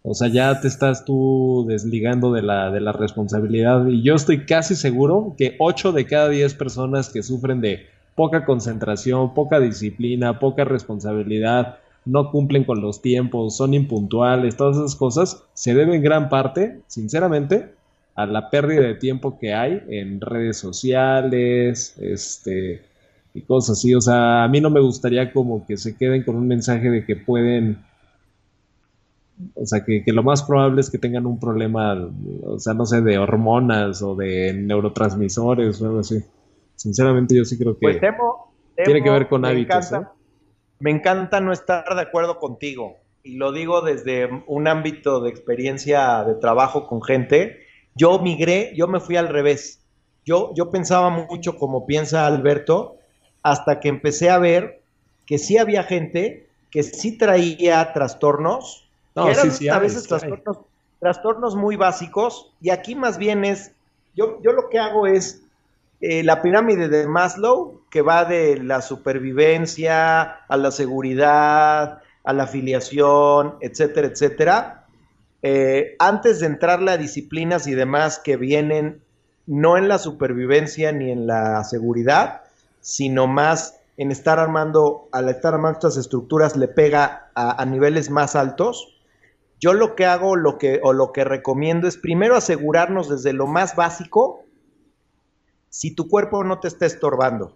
O 0.09 0.13
sea, 0.13 0.29
ya 0.29 0.61
te 0.61 0.69
estás 0.69 1.03
tú 1.03 1.65
desligando 1.67 2.31
de 2.31 2.41
la, 2.41 2.71
de 2.71 2.79
la 2.79 2.93
responsabilidad. 2.93 3.85
Y 3.87 4.03
yo 4.03 4.15
estoy 4.15 4.45
casi 4.45 4.75
seguro 4.75 5.35
que 5.37 5.57
8 5.59 5.91
de 5.91 6.05
cada 6.05 6.29
10 6.29 6.53
personas 6.53 7.09
que 7.09 7.23
sufren 7.23 7.59
de 7.59 7.87
poca 8.15 8.45
concentración, 8.45 9.33
poca 9.33 9.59
disciplina, 9.59 10.39
poca 10.39 10.63
responsabilidad, 10.63 11.79
no 12.05 12.31
cumplen 12.31 12.63
con 12.63 12.81
los 12.81 13.01
tiempos, 13.01 13.57
son 13.57 13.73
impuntuales, 13.73 14.55
todas 14.55 14.77
esas 14.77 14.95
cosas, 14.95 15.43
se 15.53 15.73
deben 15.73 16.01
gran 16.01 16.29
parte, 16.29 16.79
sinceramente, 16.87 17.73
a 18.15 18.25
la 18.25 18.49
pérdida 18.49 18.83
de 18.83 18.95
tiempo 18.95 19.37
que 19.37 19.53
hay 19.53 19.83
en 19.89 20.21
redes 20.21 20.57
sociales, 20.57 21.97
este, 21.99 22.81
y 23.33 23.41
cosas 23.41 23.77
así. 23.77 23.93
O 23.93 23.99
sea, 23.99 24.45
a 24.45 24.47
mí 24.47 24.61
no 24.61 24.69
me 24.69 24.79
gustaría 24.79 25.33
como 25.33 25.65
que 25.65 25.75
se 25.75 25.97
queden 25.97 26.23
con 26.23 26.37
un 26.37 26.47
mensaje 26.47 26.89
de 26.89 27.05
que 27.05 27.17
pueden, 27.17 27.79
o 29.55 29.65
sea, 29.65 29.83
que, 29.83 30.03
lo 30.07 30.23
más 30.23 30.43
probable 30.43 30.81
es 30.81 30.89
que 30.89 30.97
tengan 30.97 31.25
un 31.25 31.39
problema, 31.39 32.09
o 32.43 32.59
sea, 32.59 32.73
no 32.73 32.85
sé, 32.85 33.01
de 33.01 33.17
hormonas 33.17 34.01
o 34.01 34.15
de 34.15 34.53
neurotransmisores 34.53 35.81
o 35.81 35.85
algo 35.85 35.99
así. 35.99 36.23
Sinceramente 36.75 37.35
yo 37.35 37.45
sí 37.45 37.57
creo 37.57 37.73
que 37.73 37.99
pues 37.99 37.99
tiene 38.83 39.03
que 39.03 39.09
ver 39.09 39.27
con 39.27 39.45
hábitos. 39.45 39.91
¿eh? 39.91 40.01
Me 40.79 40.91
encanta 40.91 41.39
no 41.39 41.51
estar 41.51 41.83
de 41.95 42.01
acuerdo 42.01 42.39
contigo. 42.39 42.97
Y 43.23 43.35
lo 43.35 43.51
digo 43.51 43.81
desde 43.81 44.29
un 44.47 44.67
ámbito 44.67 45.21
de 45.21 45.29
experiencia 45.29 46.23
de 46.23 46.35
trabajo 46.35 46.87
con 46.87 47.01
gente 47.01 47.67
yo 47.97 48.19
migré, 48.19 48.73
yo 48.75 48.87
me 48.87 48.99
fui 48.99 49.17
al 49.17 49.27
revés. 49.27 49.81
Yo, 50.23 50.53
yo 50.55 50.69
pensaba 50.69 51.09
mucho 51.09 51.57
como 51.57 51.87
piensa 51.87 52.27
Alberto, 52.27 52.97
hasta 53.41 53.79
que 53.79 53.89
empecé 53.89 54.29
a 54.29 54.37
ver 54.37 54.81
que 55.25 55.39
sí 55.39 55.57
había 55.57 55.83
gente 55.83 56.47
que 56.69 56.83
sí 56.83 57.17
traía 57.17 57.91
trastornos, 57.93 58.86
No, 59.17 59.25
que 59.25 59.31
eran 59.31 59.51
sí, 59.51 59.57
sí 59.57 59.67
a 59.67 59.79
veces 59.79 60.03
sí 60.03 60.07
trastornos, 60.07 60.59
trastornos 60.99 61.55
muy 61.55 61.75
básicos, 61.75 62.53
y 62.61 62.69
aquí 62.69 62.95
más 62.95 63.17
bien 63.17 63.43
es, 63.43 63.71
yo, 64.15 64.39
yo 64.43 64.51
lo 64.51 64.69
que 64.69 64.77
hago 64.77 65.07
es 65.07 65.41
eh, 66.01 66.23
la 66.23 66.43
pirámide 66.43 66.87
de 66.87 67.07
Maslow, 67.07 67.81
que 67.89 68.03
va 68.03 68.25
de 68.25 68.57
la 68.57 68.81
supervivencia 68.83 70.21
a 70.21 70.57
la 70.57 70.69
seguridad, 70.69 72.01
a 72.23 72.33
la 72.33 72.43
afiliación, 72.43 73.55
etcétera, 73.61 74.07
etcétera. 74.07 74.85
Eh, 75.41 75.95
antes 75.97 76.39
de 76.39 76.47
entrarle 76.47 76.91
a 76.91 76.97
disciplinas 76.97 77.65
y 77.65 77.73
demás 77.73 78.19
que 78.23 78.37
vienen 78.37 79.01
no 79.47 79.77
en 79.77 79.87
la 79.87 79.97
supervivencia 79.97 80.91
ni 80.91 81.09
en 81.09 81.25
la 81.25 81.63
seguridad, 81.63 82.41
sino 82.81 83.25
más 83.25 83.79
en 83.95 84.11
estar 84.11 84.37
armando, 84.39 85.07
al 85.11 85.29
estar 85.29 85.55
armando 85.55 85.79
estas 85.79 85.97
estructuras 85.97 86.55
le 86.55 86.67
pega 86.67 87.31
a, 87.33 87.59
a 87.59 87.65
niveles 87.65 88.11
más 88.11 88.35
altos. 88.35 88.96
Yo 89.59 89.73
lo 89.73 89.95
que 89.95 90.05
hago 90.05 90.35
lo 90.35 90.57
que, 90.57 90.79
o 90.83 90.93
lo 90.93 91.11
que 91.11 91.23
recomiendo 91.23 91.87
es 91.87 91.97
primero 91.97 92.35
asegurarnos 92.35 93.09
desde 93.09 93.33
lo 93.33 93.47
más 93.47 93.75
básico 93.75 94.45
si 95.69 95.95
tu 95.95 96.07
cuerpo 96.07 96.43
no 96.43 96.59
te 96.59 96.67
está 96.67 96.85
estorbando. 96.85 97.55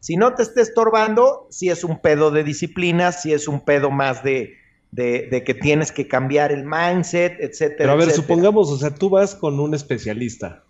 Si 0.00 0.16
no 0.16 0.34
te 0.34 0.42
está 0.42 0.62
estorbando, 0.62 1.46
si 1.50 1.68
es 1.68 1.84
un 1.84 2.00
pedo 2.00 2.30
de 2.30 2.44
disciplina, 2.44 3.12
si 3.12 3.32
es 3.32 3.48
un 3.48 3.64
pedo 3.64 3.90
más 3.90 4.22
de, 4.24 4.54
de, 4.92 5.28
de 5.30 5.44
que 5.44 5.54
tienes 5.54 5.92
que 5.92 6.08
cambiar 6.08 6.52
el 6.52 6.64
mindset, 6.64 7.38
etcétera. 7.40 7.76
Pero 7.76 7.92
a 7.92 7.96
ver, 7.96 8.08
etcétera. 8.08 8.10
supongamos, 8.10 8.70
o 8.70 8.78
sea, 8.78 8.94
tú 8.94 9.10
vas 9.10 9.34
con 9.34 9.60
un 9.60 9.74
especialista 9.74 10.64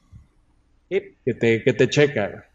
Sí, 0.90 1.16
que 1.24 1.34
te, 1.34 1.62
que 1.62 1.72
te 1.72 1.88
checa. 1.88 2.49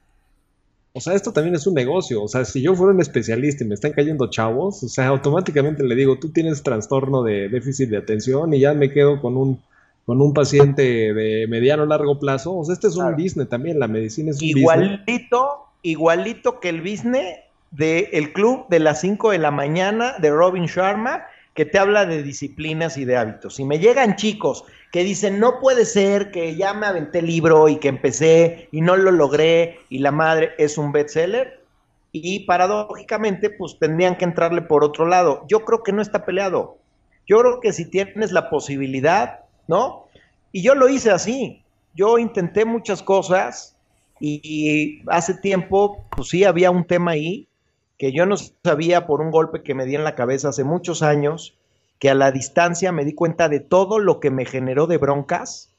O 0.97 1.01
sea, 1.01 1.13
esto 1.13 1.33
también 1.33 1.55
es 1.55 1.67
un 1.67 1.73
negocio. 1.73 2.23
O 2.23 2.29
sea, 2.29 2.45
si 2.45 2.61
yo 2.61 2.73
fuera 2.73 2.93
un 2.93 3.01
especialista 3.01 3.65
y 3.65 3.67
me 3.67 3.75
están 3.75 3.91
cayendo 3.91 4.29
chavos, 4.29 4.81
o 4.81 4.87
sea, 4.87 5.07
automáticamente 5.07 5.83
le 5.83 5.93
digo, 5.93 6.17
tú 6.19 6.29
tienes 6.29 6.63
trastorno 6.63 7.21
de 7.21 7.49
déficit 7.49 7.89
de 7.89 7.97
atención 7.97 8.53
y 8.53 8.61
ya 8.61 8.73
me 8.73 8.89
quedo 8.89 9.19
con 9.19 9.35
un, 9.35 9.59
con 10.05 10.21
un 10.21 10.33
paciente 10.33 11.13
de 11.13 11.47
mediano 11.49 11.83
o 11.83 11.85
largo 11.85 12.17
plazo. 12.17 12.55
O 12.55 12.63
sea, 12.63 12.71
este 12.71 12.87
es 12.87 12.95
un 12.95 13.13
business 13.17 13.49
también, 13.49 13.77
la 13.77 13.89
medicina 13.89 14.31
es 14.31 14.41
un 14.41 14.47
business. 14.47 14.61
Igualito, 14.61 15.65
igualito 15.81 16.59
que 16.61 16.69
el 16.69 16.79
business 16.79 17.39
del 17.71 18.31
club 18.31 18.65
de 18.69 18.79
las 18.79 19.01
5 19.01 19.31
de 19.31 19.37
la 19.39 19.51
mañana 19.51 20.13
de 20.19 20.29
Robin 20.29 20.67
Sharma, 20.67 21.25
que 21.55 21.65
te 21.65 21.79
habla 21.79 22.05
de 22.05 22.21
disciplinas 22.21 22.97
y 22.97 23.05
de 23.05 23.17
hábitos. 23.17 23.55
Si 23.55 23.63
me 23.63 23.79
llegan 23.79 24.17
chicos 24.17 24.65
que 24.91 25.03
dicen, 25.03 25.39
no 25.39 25.59
puede 25.59 25.85
ser 25.85 26.29
que 26.29 26.55
ya 26.55 26.73
me 26.73 26.85
aventé 26.85 27.19
el 27.19 27.27
libro 27.27 27.69
y 27.69 27.77
que 27.77 27.87
empecé 27.87 28.67
y 28.71 28.81
no 28.81 28.97
lo 28.97 29.11
logré 29.11 29.79
y 29.89 29.99
la 29.99 30.11
madre 30.11 30.51
es 30.57 30.77
un 30.77 30.91
bestseller, 30.91 31.65
y 32.11 32.45
paradójicamente, 32.45 33.49
pues 33.49 33.77
tendrían 33.77 34.17
que 34.17 34.23
entrarle 34.23 34.61
por 34.61 34.85
otro 34.85 35.05
lado. 35.05 35.43
Yo 35.49 35.65
creo 35.65 35.83
que 35.83 35.91
no 35.91 36.01
está 36.01 36.23
peleado. 36.23 36.77
Yo 37.27 37.39
creo 37.39 37.59
que 37.59 37.73
si 37.73 37.89
tienes 37.89 38.31
la 38.31 38.49
posibilidad, 38.49 39.41
¿no? 39.67 40.05
Y 40.53 40.61
yo 40.61 40.75
lo 40.75 40.87
hice 40.87 41.11
así. 41.11 41.61
Yo 41.93 42.17
intenté 42.17 42.63
muchas 42.63 43.03
cosas 43.03 43.75
y, 44.21 44.39
y 44.41 45.03
hace 45.07 45.33
tiempo, 45.33 46.05
pues 46.15 46.29
sí, 46.29 46.45
había 46.45 46.71
un 46.71 46.85
tema 46.85 47.11
ahí 47.11 47.49
que 47.97 48.11
yo 48.11 48.25
no 48.25 48.35
sabía 48.37 49.07
por 49.07 49.21
un 49.21 49.31
golpe 49.31 49.63
que 49.63 49.73
me 49.73 49.85
di 49.85 49.95
en 49.95 50.03
la 50.03 50.15
cabeza 50.15 50.49
hace 50.49 50.63
muchos 50.63 51.01
años, 51.01 51.57
que 51.99 52.09
a 52.09 52.15
la 52.15 52.31
distancia 52.31 52.91
me 52.91 53.05
di 53.05 53.13
cuenta 53.13 53.49
de 53.49 53.59
todo 53.59 53.99
lo 53.99 54.19
que 54.19 54.31
me 54.31 54.45
generó 54.45 54.87
de 54.87 54.97
broncas 54.97 55.73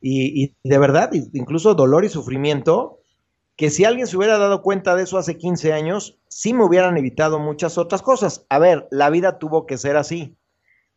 y, 0.00 0.44
y 0.44 0.56
de 0.64 0.78
verdad, 0.78 1.10
incluso 1.12 1.74
dolor 1.74 2.04
y 2.04 2.08
sufrimiento, 2.08 3.00
que 3.56 3.68
si 3.68 3.84
alguien 3.84 4.06
se 4.06 4.16
hubiera 4.16 4.38
dado 4.38 4.62
cuenta 4.62 4.96
de 4.96 5.02
eso 5.02 5.18
hace 5.18 5.36
15 5.36 5.74
años, 5.74 6.18
sí 6.28 6.54
me 6.54 6.64
hubieran 6.64 6.96
evitado 6.96 7.38
muchas 7.38 7.76
otras 7.76 8.00
cosas. 8.00 8.46
A 8.48 8.58
ver, 8.58 8.88
la 8.90 9.10
vida 9.10 9.38
tuvo 9.38 9.66
que 9.66 9.76
ser 9.76 9.98
así. 9.98 10.34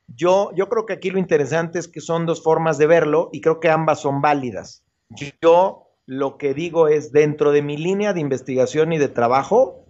Yo, 0.07 0.51
yo 0.55 0.69
creo 0.69 0.85
que 0.85 0.93
aquí 0.93 1.09
lo 1.09 1.19
interesante 1.19 1.77
es 1.77 1.89
que 1.89 1.99
son 1.99 2.25
dos 2.25 2.41
formas 2.41 2.77
de 2.77 2.87
verlo 2.87 3.29
y 3.33 3.41
creo 3.41 3.59
que 3.59 3.69
ambas 3.69 3.99
son 3.99 4.21
válidas. 4.21 4.85
Yo 5.41 5.89
lo 6.05 6.37
que 6.37 6.53
digo 6.53 6.87
es, 6.87 7.11
dentro 7.11 7.51
de 7.51 7.61
mi 7.61 7.75
línea 7.75 8.13
de 8.13 8.21
investigación 8.21 8.93
y 8.93 8.97
de 8.97 9.09
trabajo, 9.09 9.82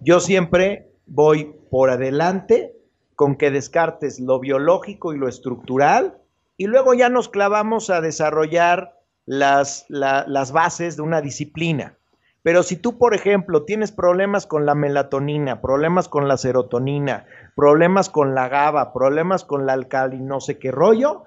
yo 0.00 0.20
siempre 0.20 0.90
voy 1.06 1.54
por 1.70 1.90
adelante 1.90 2.74
con 3.16 3.36
que 3.36 3.50
descartes 3.50 4.20
lo 4.20 4.40
biológico 4.40 5.12
y 5.12 5.18
lo 5.18 5.28
estructural 5.28 6.18
y 6.56 6.66
luego 6.66 6.94
ya 6.94 7.08
nos 7.08 7.28
clavamos 7.28 7.90
a 7.90 8.00
desarrollar 8.00 8.98
las, 9.26 9.86
la- 9.88 10.24
las 10.28 10.52
bases 10.52 10.96
de 10.96 11.02
una 11.02 11.20
disciplina. 11.20 11.96
Pero 12.42 12.62
si 12.62 12.76
tú, 12.76 12.98
por 12.98 13.14
ejemplo, 13.14 13.64
tienes 13.64 13.90
problemas 13.90 14.46
con 14.46 14.66
la 14.66 14.74
melatonina, 14.74 15.62
problemas 15.62 16.08
con 16.08 16.28
la 16.28 16.36
serotonina, 16.36 17.26
problemas 17.56 18.10
con 18.10 18.34
la 18.34 18.48
GABA, 18.48 18.92
problemas 18.92 19.44
con 19.44 19.64
la 19.64 19.72
alcali, 19.72 20.20
no 20.20 20.40
sé 20.40 20.58
qué 20.58 20.70
rollo, 20.70 21.24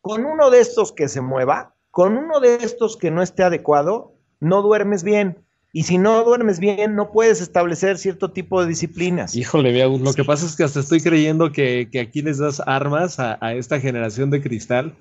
con 0.00 0.24
uno 0.24 0.50
de 0.50 0.60
estos 0.60 0.92
que 0.92 1.08
se 1.08 1.20
mueva, 1.20 1.74
con 1.90 2.16
uno 2.16 2.40
de 2.40 2.56
estos 2.56 2.96
que 2.96 3.10
no 3.10 3.22
esté 3.22 3.42
adecuado, 3.42 4.12
no 4.40 4.62
duermes 4.62 5.04
bien. 5.04 5.43
Y 5.76 5.82
si 5.82 5.98
no 5.98 6.22
duermes 6.22 6.60
bien, 6.60 6.94
no 6.94 7.10
puedes 7.10 7.40
establecer 7.40 7.98
cierto 7.98 8.30
tipo 8.30 8.62
de 8.62 8.68
disciplinas. 8.68 9.34
Híjole, 9.34 9.72
Biagus, 9.72 10.00
lo 10.00 10.10
Sí. 10.10 10.16
que 10.16 10.24
pasa 10.24 10.46
es 10.46 10.54
que 10.54 10.62
hasta 10.62 10.78
estoy 10.78 11.00
creyendo 11.00 11.50
que, 11.50 11.88
que 11.90 11.98
aquí 11.98 12.22
les 12.22 12.38
das 12.38 12.62
armas 12.64 13.18
a, 13.18 13.36
a 13.40 13.54
esta 13.54 13.80
generación 13.80 14.30
de 14.30 14.40
cristal. 14.40 14.94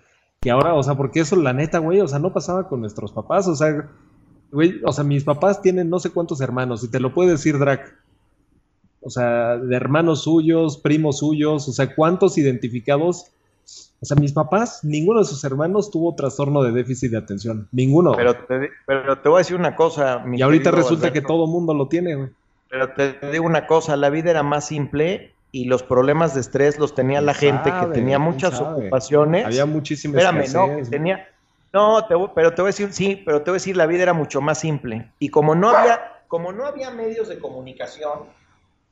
Y 0.44 0.50
ahora, 0.50 0.74
o 0.74 0.82
sea, 0.82 0.96
porque 0.96 1.20
eso, 1.20 1.36
la 1.36 1.54
neta, 1.54 1.78
güey, 1.78 2.02
o 2.02 2.08
sea, 2.08 2.18
no 2.18 2.34
pasaba 2.34 2.68
con 2.68 2.82
nuestros 2.82 3.12
papás. 3.12 3.48
O 3.48 3.56
sea, 3.56 3.88
güey, 4.52 4.82
o 4.84 4.92
sea, 4.92 5.04
mis 5.04 5.24
papás 5.24 5.62
tienen 5.62 5.92
no 5.92 6.00
sé 6.00 6.10
cuántos 6.10 6.42
hermanos, 6.42 6.84
y 6.84 6.90
te 6.90 7.00
lo 7.00 7.14
puede 7.14 7.30
decir 7.34 7.60
Drac. 7.60 7.96
O 9.02 9.12
sea, 9.12 9.58
de 9.58 9.76
hermanos 9.76 10.24
suyos, 10.24 10.78
primos 10.80 11.20
suyos, 11.20 11.70
o 11.70 11.72
sea, 11.72 11.94
cuántos 11.94 12.38
identificados. 12.40 13.28
O 14.04 14.06
sea, 14.06 14.18
mis 14.20 14.34
papás, 14.34 14.82
ninguno 14.84 15.20
de 15.22 15.26
sus 15.26 15.42
hermanos 15.46 15.90
tuvo 15.90 16.14
trastorno 16.14 16.62
de 16.62 16.74
déficit 16.74 17.12
de 17.12 17.18
atención. 17.20 17.70
Ninguno. 17.72 18.12
Pero 18.18 18.36
te, 18.36 18.70
pero 18.86 19.18
te 19.20 19.30
voy 19.30 19.38
a 19.38 19.40
decir 19.40 19.56
una 19.56 19.78
cosa. 19.78 20.20
mi 20.20 20.38
y 20.40 20.42
ahorita 20.42 20.72
resulta 20.72 21.14
que 21.14 21.22
todo 21.22 21.48
mundo 21.48 21.74
lo 21.74 21.88
tiene, 21.88 22.16
güey. 22.16 22.30
Pero 22.70 22.90
te 22.92 23.32
digo 23.32 23.46
una 23.46 23.66
cosa, 23.66 23.96
la 23.96 24.10
vida 24.10 24.30
era 24.32 24.44
más 24.44 24.68
simple 24.68 25.32
y 25.54 25.66
los 25.66 25.84
problemas 25.84 26.34
de 26.34 26.42
estrés 26.42 26.78
los 26.80 26.94
tenía 26.96 27.22
la 27.22 27.34
¿Quién 27.34 27.54
gente 27.56 27.70
sabe? 27.70 27.88
que 27.88 27.94
tenía 27.94 28.18
¿Quién 28.18 28.30
muchas 28.30 28.58
sabe? 28.58 28.82
ocupaciones. 28.82 29.46
Había 29.46 29.66
muchísima 29.66 30.18
Espérame, 30.20 30.52
no, 30.54 30.66
que 30.68 30.72
güey. 30.74 30.86
tenía. 30.90 31.26
No, 31.72 32.06
te 32.06 32.16
voy- 32.16 32.32
pero 32.36 32.54
te 32.54 32.62
voy 32.62 32.68
a 32.70 32.72
decir, 32.74 32.92
sí, 32.92 33.22
pero 33.26 33.42
te 33.42 33.52
voy 33.52 33.56
a 33.56 33.60
decir, 33.62 33.78
la 33.78 33.86
vida 33.86 34.04
era 34.04 34.14
mucho 34.14 34.42
más 34.42 34.60
simple. 34.60 35.10
Y 35.18 35.30
como 35.30 35.56
no 35.56 35.70
había, 35.70 36.02
como 36.28 36.52
no 36.52 36.66
había 36.66 36.92
medios 36.92 37.30
de 37.30 37.40
comunicación, 37.40 38.20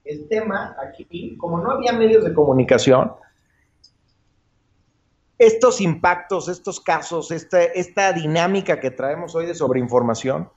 el 0.05 0.28
tema 0.30 0.74
aquí, 0.88 1.36
como 1.38 1.57
no 1.59 1.72
había 1.72 1.91
medios 1.91 2.24
de 2.24 2.34
comunicación, 2.34 3.12
estos 5.41 5.81
impactos, 5.81 6.47
estos 6.47 6.79
casos, 6.79 7.31
esta, 7.31 7.63
esta 7.63 8.13
dinámica 8.13 8.79
que 8.79 8.91
traemos 8.91 9.33
hoy 9.35 9.47
de 9.47 9.55
sobreinformación, 9.55 10.49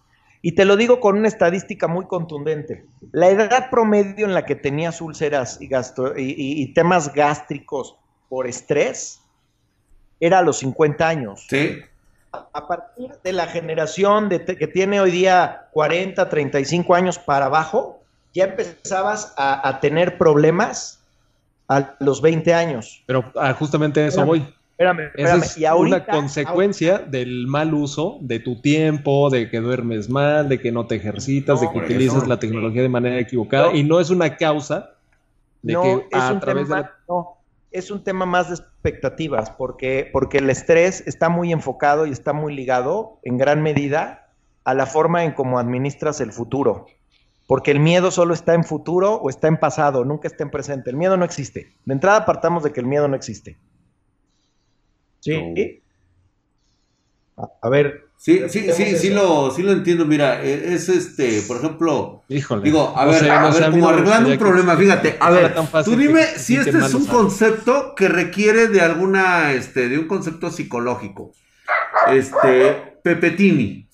y 0.42 0.54
te 0.54 0.66
lo 0.66 0.76
digo 0.76 1.00
con 1.00 1.16
una 1.16 1.26
estadística 1.28 1.88
muy 1.88 2.06
contundente. 2.06 2.84
La 3.12 3.30
edad 3.30 3.70
promedio 3.70 4.26
en 4.26 4.34
la 4.34 4.44
que 4.44 4.54
tenías 4.56 5.00
úlceras 5.00 5.58
y, 5.60 5.68
gastro- 5.68 6.18
y- 6.18 6.32
y- 6.32 6.62
y 6.62 6.74
temas 6.74 7.14
gástricos 7.14 7.96
por 8.28 8.46
estrés 8.46 9.22
era 10.20 10.40
a 10.40 10.42
los 10.42 10.58
50 10.58 11.08
años. 11.08 11.46
Sí. 11.48 11.78
A 12.30 12.66
partir 12.66 13.10
de 13.22 13.32
la 13.32 13.46
generación 13.46 14.28
de 14.28 14.40
te- 14.40 14.58
que 14.58 14.66
tiene 14.66 15.00
hoy 15.00 15.10
día 15.12 15.68
40, 15.72 16.28
35 16.28 16.94
años 16.94 17.18
para 17.18 17.46
abajo, 17.46 18.02
ya 18.34 18.44
empezabas 18.44 19.32
a, 19.38 19.66
a 19.66 19.80
tener 19.80 20.18
problemas 20.18 21.00
a 21.68 21.94
los 22.00 22.20
20 22.20 22.52
años. 22.52 23.02
Pero 23.06 23.32
ah, 23.36 23.54
justamente 23.54 24.00
a 24.00 24.08
eso 24.08 24.20
Espérame, 24.20 24.28
voy. 24.44 24.54
Espérame, 24.76 25.00
Esa 25.14 25.36
espérame. 25.36 25.42
es 25.44 25.58
y 25.58 25.64
ahorita, 25.66 25.96
una 25.96 26.06
consecuencia 26.06 26.98
del 26.98 27.46
mal 27.46 27.72
uso 27.74 28.18
de 28.20 28.40
tu 28.40 28.60
tiempo, 28.60 29.30
de 29.30 29.48
que 29.48 29.60
duermes 29.60 30.10
mal, 30.10 30.48
de 30.48 30.58
que 30.58 30.72
no 30.72 30.86
te 30.86 30.96
ejercitas, 30.96 31.60
de 31.60 31.70
que 31.70 31.78
utilizas 31.78 32.26
la 32.26 32.38
tecnología 32.40 32.82
de 32.82 32.88
manera 32.88 33.18
equivocada 33.20 33.70
No. 33.70 33.76
y 33.76 33.84
no 33.84 34.00
es 34.00 34.10
una 34.10 34.36
causa 34.36 34.90
de 35.62 35.74
no, 35.74 35.82
que 35.82 35.92
es 36.10 36.20
a 36.20 36.32
un 36.32 36.40
través 36.40 36.64
tema, 36.64 36.76
de 36.76 36.82
la... 36.82 36.90
no, 37.08 37.28
es 37.70 37.90
un 37.92 38.02
tema 38.02 38.26
más 38.26 38.48
de 38.48 38.56
expectativas, 38.56 39.50
porque, 39.50 40.10
porque 40.12 40.38
el 40.38 40.50
estrés 40.50 41.04
está 41.06 41.28
muy 41.28 41.52
enfocado 41.52 42.06
y 42.06 42.10
está 42.10 42.32
muy 42.32 42.54
ligado 42.54 43.18
en 43.22 43.38
gran 43.38 43.62
medida 43.62 44.32
a 44.64 44.74
la 44.74 44.86
forma 44.86 45.22
en 45.24 45.32
cómo 45.32 45.58
administras 45.60 46.20
el 46.20 46.32
futuro. 46.32 46.86
Porque 47.46 47.70
el 47.70 47.78
miedo 47.78 48.10
solo 48.10 48.32
está 48.32 48.54
en 48.54 48.64
futuro 48.64 49.14
o 49.16 49.28
está 49.28 49.48
en 49.48 49.58
pasado, 49.58 50.04
nunca 50.04 50.26
está 50.26 50.44
en 50.44 50.50
presente. 50.50 50.90
El 50.90 50.96
miedo 50.96 51.16
no 51.16 51.24
existe. 51.24 51.74
De 51.84 51.92
entrada 51.92 52.24
partamos 52.24 52.62
de 52.62 52.72
que 52.72 52.80
el 52.80 52.86
miedo 52.86 53.06
no 53.06 53.16
existe. 53.16 53.58
¿Sí? 55.24 55.82
A, 57.36 57.48
a 57.62 57.68
ver, 57.68 58.04
Sí, 58.24 58.40
sí, 58.48 58.72
sí, 58.72 58.96
sí 58.96 59.10
lo, 59.10 59.50
sí 59.50 59.62
lo 59.62 59.72
entiendo. 59.72 60.06
Mira, 60.06 60.42
eh, 60.42 60.72
es 60.72 60.88
este, 60.88 61.42
por 61.42 61.58
ejemplo, 61.58 62.22
Híjole. 62.30 62.62
Digo, 62.62 62.94
a 62.96 63.04
ver, 63.04 63.30
a 63.30 63.50
ver, 63.50 63.70
como 63.70 63.90
arreglando 63.90 64.30
un 64.30 64.38
problema, 64.38 64.76
fíjate, 64.78 65.18
a 65.20 65.30
ver, 65.30 65.54
tú 65.84 65.94
dime 65.94 66.24
si 66.38 66.56
este 66.56 66.70
es 66.70 66.94
un 66.94 67.04
concepto 67.04 67.94
que 67.94 68.08
requiere 68.08 68.68
de 68.68 68.80
alguna, 68.80 69.52
este, 69.52 69.90
de 69.90 69.98
un 69.98 70.06
concepto 70.06 70.50
psicológico. 70.50 71.32
Este, 72.10 72.96
Pepetini. 73.02 73.86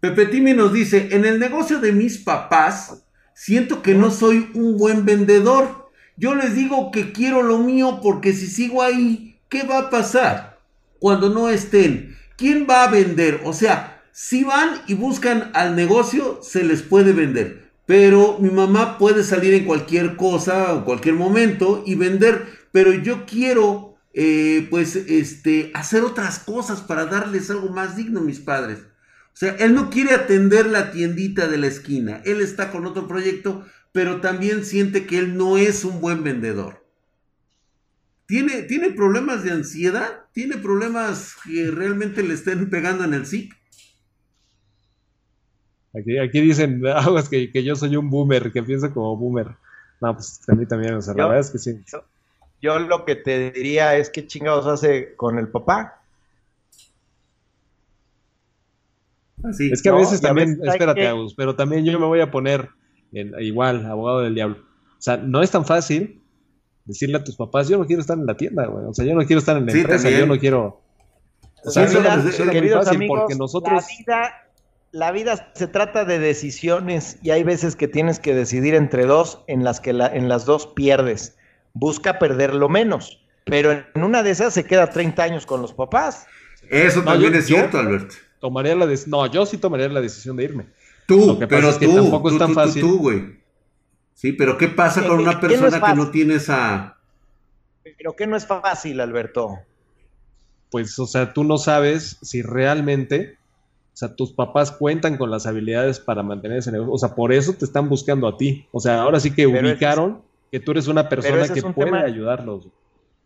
Pepetini 0.00 0.52
nos 0.52 0.70
dice, 0.70 1.08
en 1.12 1.24
el 1.24 1.40
negocio 1.40 1.80
de 1.80 1.92
mis 1.92 2.18
papás, 2.18 3.04
siento 3.32 3.80
que 3.80 3.94
no 3.94 4.10
soy 4.10 4.50
un 4.52 4.76
buen 4.76 5.06
vendedor 5.06 5.88
Yo 6.18 6.34
les 6.34 6.54
digo 6.54 6.90
que 6.90 7.12
quiero 7.12 7.42
lo 7.42 7.58
mío 7.58 8.00
porque 8.02 8.34
si 8.34 8.48
sigo 8.48 8.82
ahí, 8.82 9.40
¿qué 9.48 9.62
va 9.62 9.78
a 9.78 9.90
pasar 9.90 10.47
cuando 10.98 11.28
no 11.28 11.48
estén? 11.48 12.16
¿Quién 12.36 12.66
va 12.68 12.84
a 12.84 12.90
vender? 12.90 13.40
O 13.44 13.52
sea, 13.52 14.02
si 14.12 14.44
van 14.44 14.82
y 14.86 14.94
buscan 14.94 15.50
al 15.54 15.76
negocio, 15.76 16.40
se 16.42 16.64
les 16.64 16.82
puede 16.82 17.12
vender. 17.12 17.70
Pero 17.86 18.38
mi 18.38 18.50
mamá 18.50 18.98
puede 18.98 19.24
salir 19.24 19.54
en 19.54 19.64
cualquier 19.64 20.16
cosa 20.16 20.74
o 20.74 20.84
cualquier 20.84 21.14
momento 21.14 21.82
y 21.86 21.94
vender. 21.94 22.46
Pero 22.70 22.92
yo 22.92 23.24
quiero, 23.26 23.96
eh, 24.12 24.66
pues, 24.70 24.96
este, 24.96 25.70
hacer 25.74 26.02
otras 26.02 26.40
cosas 26.40 26.80
para 26.80 27.06
darles 27.06 27.50
algo 27.50 27.70
más 27.70 27.96
digno 27.96 28.20
a 28.20 28.24
mis 28.24 28.40
padres. 28.40 28.78
O 28.80 29.36
sea, 29.38 29.54
él 29.60 29.74
no 29.74 29.88
quiere 29.88 30.14
atender 30.14 30.66
la 30.66 30.90
tiendita 30.90 31.46
de 31.46 31.58
la 31.58 31.68
esquina. 31.68 32.20
Él 32.24 32.40
está 32.40 32.72
con 32.72 32.86
otro 32.86 33.06
proyecto, 33.06 33.64
pero 33.92 34.20
también 34.20 34.64
siente 34.64 35.06
que 35.06 35.18
él 35.18 35.36
no 35.36 35.56
es 35.56 35.84
un 35.84 36.00
buen 36.00 36.24
vendedor. 36.24 36.77
¿Tiene, 38.28 38.62
¿Tiene 38.64 38.90
problemas 38.90 39.42
de 39.42 39.52
ansiedad? 39.52 40.20
¿Tiene 40.34 40.58
problemas 40.58 41.34
que 41.44 41.70
realmente 41.70 42.22
le 42.22 42.34
estén 42.34 42.68
pegando 42.68 43.04
en 43.04 43.14
el 43.14 43.24
SIC? 43.24 43.54
Aquí, 45.98 46.18
aquí 46.18 46.40
dicen, 46.42 46.86
aguas 46.86 47.26
que, 47.30 47.50
que 47.50 47.64
yo 47.64 47.74
soy 47.74 47.96
un 47.96 48.10
boomer, 48.10 48.52
que 48.52 48.62
pienso 48.62 48.92
como 48.92 49.16
boomer. 49.16 49.46
No, 50.02 50.12
pues 50.14 50.40
a 50.46 50.54
mí 50.54 50.66
también, 50.66 50.92
o 50.94 51.00
sea, 51.00 51.14
la 51.14 51.22
Yo- 51.22 51.28
verdad 51.30 51.40
es 51.40 51.50
que 51.50 51.58
sí. 51.58 51.80
Yo, 51.90 52.04
yo 52.60 52.78
lo 52.80 53.06
que 53.06 53.16
te 53.16 53.50
diría 53.50 53.96
es 53.96 54.10
qué 54.10 54.26
chingados 54.26 54.66
hace 54.66 55.14
con 55.16 55.38
el 55.38 55.48
papá. 55.48 56.02
Así. 59.42 59.70
Es 59.72 59.82
que 59.82 59.88
a 59.88 59.94
veces 59.94 60.20
también, 60.20 60.58
veces 60.58 60.74
espérate, 60.74 61.00
que- 61.00 61.06
Agus, 61.08 61.34
pero 61.34 61.56
también 61.56 61.86
yo 61.86 61.98
me 61.98 62.04
voy 62.06 62.20
a 62.20 62.30
poner 62.30 62.68
en- 63.12 63.32
igual, 63.40 63.86
abogado 63.86 64.20
del 64.20 64.34
diablo. 64.34 64.56
O 64.98 65.00
sea, 65.00 65.16
no 65.16 65.42
es 65.42 65.50
tan 65.50 65.64
fácil 65.64 66.17
decirle 66.88 67.18
a 67.18 67.24
tus 67.24 67.36
papás, 67.36 67.68
yo 67.68 67.78
no 67.78 67.86
quiero 67.86 68.00
estar 68.02 68.18
en 68.18 68.26
la 68.26 68.36
tienda, 68.36 68.66
güey. 68.66 68.84
O 68.86 68.94
sea, 68.94 69.04
yo 69.04 69.14
no 69.14 69.24
quiero 69.24 69.38
estar 69.38 69.56
en 69.56 69.66
la 69.66 69.72
Sí, 69.72 69.78
empresa, 69.80 70.02
también. 70.04 70.20
yo 70.20 70.26
no 70.34 70.40
quiero. 70.40 70.80
O 71.64 71.70
sea, 71.70 71.84
vida, 71.86 71.92
suena 72.32 72.52
muy 72.52 72.68
fácil 72.70 72.96
amigos, 72.96 73.20
porque 73.20 73.34
nosotros. 73.36 73.72
La 73.84 73.86
vida, 73.98 74.32
la 74.92 75.12
vida 75.12 75.52
se 75.54 75.66
trata 75.66 76.04
de 76.04 76.18
decisiones 76.18 77.18
y 77.22 77.30
hay 77.30 77.42
veces 77.44 77.76
que 77.76 77.88
tienes 77.88 78.18
que 78.18 78.34
decidir 78.34 78.74
entre 78.74 79.04
dos 79.06 79.42
en 79.46 79.62
las 79.64 79.80
que 79.80 79.92
la- 79.92 80.06
en 80.08 80.28
las 80.28 80.44
dos 80.46 80.66
pierdes. 80.66 81.36
Busca 81.74 82.18
perder 82.18 82.54
lo 82.54 82.68
menos, 82.68 83.20
pero 83.44 83.70
en 83.72 83.84
una 84.02 84.22
de 84.22 84.30
esas 84.30 84.54
se 84.54 84.64
queda 84.64 84.88
30 84.90 85.22
años 85.22 85.46
con 85.46 85.60
los 85.62 85.72
papás. 85.74 86.26
Eso 86.70 87.00
No, 87.00 87.04
también 87.12 87.32
yo- 87.32 87.38
es 87.38 87.46
cierto, 87.46 87.78
Albert. 87.78 88.12
Tomaría 88.40 88.74
la 88.74 88.86
dec- 88.86 89.06
No, 89.06 89.26
yo 89.26 89.44
sí 89.46 89.58
tomaría 89.58 89.88
la 89.88 90.00
decisión 90.00 90.36
de 90.36 90.44
irme. 90.44 90.66
Tú, 91.06 91.26
Lo 91.26 91.38
que 91.38 91.46
pasa 91.46 91.60
pero 91.60 91.68
es 91.70 91.76
que 91.78 91.86
tú, 91.86 91.94
tampoco 91.96 92.30
es 92.30 92.38
tan 92.38 92.48
tú, 92.48 92.54
tú, 92.54 92.60
fácil. 92.60 92.82
tú, 92.82 92.98
güey. 92.98 93.38
Sí, 94.18 94.32
pero 94.32 94.58
¿qué 94.58 94.66
pasa 94.66 95.02
¿Qué- 95.02 95.06
con 95.06 95.20
una 95.20 95.34
no 95.34 95.40
persona 95.40 95.80
que 95.80 95.94
no 95.94 96.10
tiene 96.10 96.34
esa... 96.34 96.96
Pero 97.84 98.16
que 98.16 98.26
no 98.26 98.36
es 98.36 98.46
fácil, 98.48 99.00
Alberto. 99.00 99.58
Pues, 100.72 100.98
o 100.98 101.06
sea, 101.06 101.32
tú 101.32 101.44
no 101.44 101.56
sabes 101.56 102.18
si 102.20 102.42
realmente, 102.42 103.38
o 103.94 103.96
sea, 103.96 104.16
tus 104.16 104.32
papás 104.32 104.72
cuentan 104.72 105.18
con 105.18 105.30
las 105.30 105.46
habilidades 105.46 106.00
para 106.00 106.24
mantener 106.24 106.58
ese 106.58 106.72
negocio. 106.72 106.92
O 106.92 106.98
sea, 106.98 107.14
por 107.14 107.32
eso 107.32 107.52
te 107.52 107.64
están 107.64 107.88
buscando 107.88 108.26
a 108.26 108.36
ti. 108.36 108.66
O 108.72 108.80
sea, 108.80 109.02
ahora 109.02 109.20
sí 109.20 109.30
que 109.30 109.48
Pero 109.48 109.68
ubicaron 109.68 110.20
que 110.50 110.58
tú 110.58 110.72
eres 110.72 110.88
una 110.88 111.08
persona 111.08 111.46
que 111.48 111.60
un 111.62 111.72
puede 111.72 111.92
tema- 111.92 112.02
ayudarlos. 112.02 112.66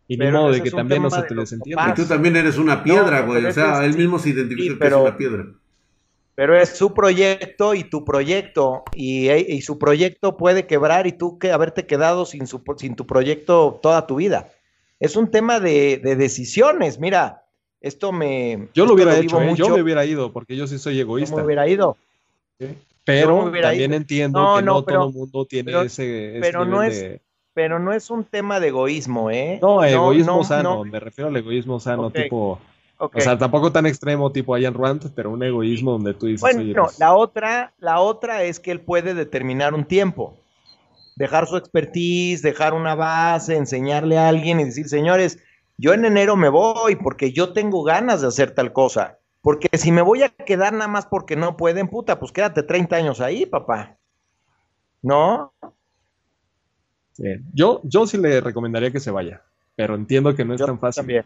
Y 0.07 0.15
ni 0.17 0.29
modo 0.29 0.51
de 0.51 0.61
que 0.61 0.69
también 0.69 1.01
no 1.01 1.09
se 1.09 1.23
te 1.23 1.33
desentienda. 1.33 1.89
Y 1.89 1.93
tú 1.95 2.05
también 2.05 2.35
eres 2.35 2.59
una 2.59 2.83
piedra, 2.83 3.21
güey. 3.21 3.43
o 3.47 3.51
sea, 3.51 3.83
él 3.83 3.97
mismo 3.97 4.19
se 4.19 4.29
identifica 4.29 4.73
sí, 4.73 4.79
que 4.79 4.87
es 4.87 4.93
una 4.93 5.17
piedra. 5.17 5.45
Pero 6.35 6.57
es 6.59 6.69
su 6.69 6.93
proyecto 6.93 7.75
y 7.75 7.83
tu 7.83 8.03
proyecto. 8.03 8.83
Y, 8.93 9.29
y 9.31 9.61
su 9.61 9.77
proyecto 9.77 10.35
puede 10.37 10.65
quebrar 10.65 11.05
y 11.07 11.11
tú 11.11 11.37
que 11.37 11.51
haberte 11.51 11.85
quedado 11.85 12.25
sin, 12.25 12.47
su, 12.47 12.61
sin 12.77 12.95
tu 12.95 13.05
proyecto 13.05 13.79
toda 13.81 14.07
tu 14.07 14.15
vida. 14.15 14.49
Es 14.99 15.15
un 15.15 15.29
tema 15.29 15.59
de, 15.59 15.97
de 16.03 16.15
decisiones. 16.15 16.99
Mira, 16.99 17.43
esto 17.81 18.11
me. 18.11 18.67
Yo 18.73 18.85
lo 18.85 18.93
hubiera 18.93 19.13
vivo 19.15 19.41
hecho, 19.41 19.41
¿eh? 19.41 19.53
yo 19.55 19.69
me 19.69 19.81
hubiera 19.81 20.05
ido 20.05 20.31
porque 20.33 20.55
yo 20.55 20.65
sí 20.65 20.79
soy 20.79 20.95
Yo 20.95 21.01
egoísta. 21.01 21.35
me 21.35 21.43
hubiera 21.43 21.67
ido. 21.67 21.97
Pero 23.05 23.45
yo 23.45 23.51
me 23.51 23.61
también 23.61 23.91
ido. 23.91 23.97
entiendo 23.97 24.39
No, 24.41 24.55
que 24.57 24.63
no, 24.63 24.73
no, 24.75 24.85
pero- 24.85 24.99
todo 25.01 25.09
el 25.09 25.13
mundo 25.15 25.45
tiene 25.45 25.65
pero- 25.71 25.81
ese, 25.81 26.31
ese 26.31 26.39
pero 26.41 26.65
no 26.65 26.81
es- 26.83 26.99
de... 27.01 27.21
Pero 27.55 27.77
no 27.77 27.93
es 27.93 28.09
un 28.09 28.23
tema 28.23 28.59
de 28.59 28.69
egoísmo, 28.69 29.29
¿eh? 29.29 29.59
No, 29.61 29.83
egoísmo 29.83 30.37
no, 30.37 30.43
sano, 30.43 30.75
no. 30.77 30.85
me 30.85 30.99
refiero 30.99 31.27
al 31.29 31.37
egoísmo 31.37 31.79
sano, 31.79 32.09
tipo, 32.09 32.59
O 33.13 33.19
sea, 33.19 33.37
tampoco 33.37 33.71
tan 33.71 33.85
extremo 33.85 34.31
tipo 34.31 34.57
Ian 34.57 34.73
Rand, 34.73 35.11
pero 35.15 35.31
un 35.31 35.43
egoísmo 35.43 35.91
donde 35.91 36.13
tú 36.13 36.27
dices, 36.27 36.41
Bueno, 36.41 36.61
oye, 36.61 36.73
no, 36.73 36.83
pues, 36.83 36.99
la 36.99 37.13
otra, 37.13 37.73
la 37.79 37.99
otra 37.99 38.43
es 38.43 38.59
que 38.59 38.71
él 38.71 38.81
puede 38.81 39.13
determinar 39.13 39.73
un 39.73 39.85
tiempo, 39.85 40.37
dejar 41.15 41.47
su 41.47 41.57
expertise, 41.57 42.41
dejar 42.41 42.73
una 42.73 42.95
base, 42.95 43.55
enseñarle 43.55 44.17
a 44.17 44.29
alguien 44.29 44.59
y 44.59 44.65
decir, 44.65 44.87
señores, 44.87 45.39
yo 45.77 45.93
en 45.93 46.05
enero 46.05 46.35
me 46.35 46.49
voy 46.49 46.95
porque 46.95 47.31
yo 47.31 47.53
tengo 47.53 47.83
ganas 47.83 48.21
de 48.21 48.27
hacer 48.27 48.51
tal 48.51 48.73
cosa. 48.73 49.17
Porque 49.41 49.67
si 49.77 49.91
me 49.91 50.01
voy 50.01 50.23
a 50.23 50.29
quedar 50.29 50.71
nada 50.71 50.87
más 50.87 51.05
porque 51.05 51.35
no 51.35 51.57
pueden, 51.57 51.89
puta, 51.89 52.17
pues 52.17 52.31
quédate 52.31 52.63
30 52.63 52.95
años 52.95 53.19
ahí, 53.19 53.45
papá. 53.45 53.97
¿No? 55.01 55.53
sí. 57.11 57.25
yo, 57.53 57.81
yo 57.83 58.07
sí 58.07 58.17
le 58.17 58.39
recomendaría 58.39 58.91
que 58.91 59.01
se 59.01 59.11
vaya, 59.11 59.41
pero 59.75 59.95
entiendo 59.95 60.33
que 60.33 60.45
no 60.45 60.53
es 60.53 60.61
Yo 60.61 60.65
tan 60.65 60.79
fácil. 60.79 61.01
también. 61.01 61.25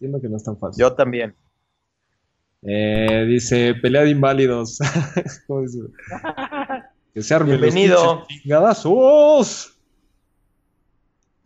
Entiendo 0.00 0.18
que 0.20 0.28
no 0.30 0.36
es 0.38 0.44
tan 0.44 0.58
fácil. 0.58 0.80
Yo 0.80 0.94
también. 0.94 1.34
Eh, 2.62 3.26
dice, 3.28 3.74
pelea 3.74 4.02
de 4.02 4.10
inválidos. 4.10 4.78
¿Cómo 5.46 5.60
dice? 5.62 5.80
Que 7.12 7.22
se 7.22 7.34
armen 7.34 7.60
los 7.60 7.74
Bienvenido. 7.74 8.24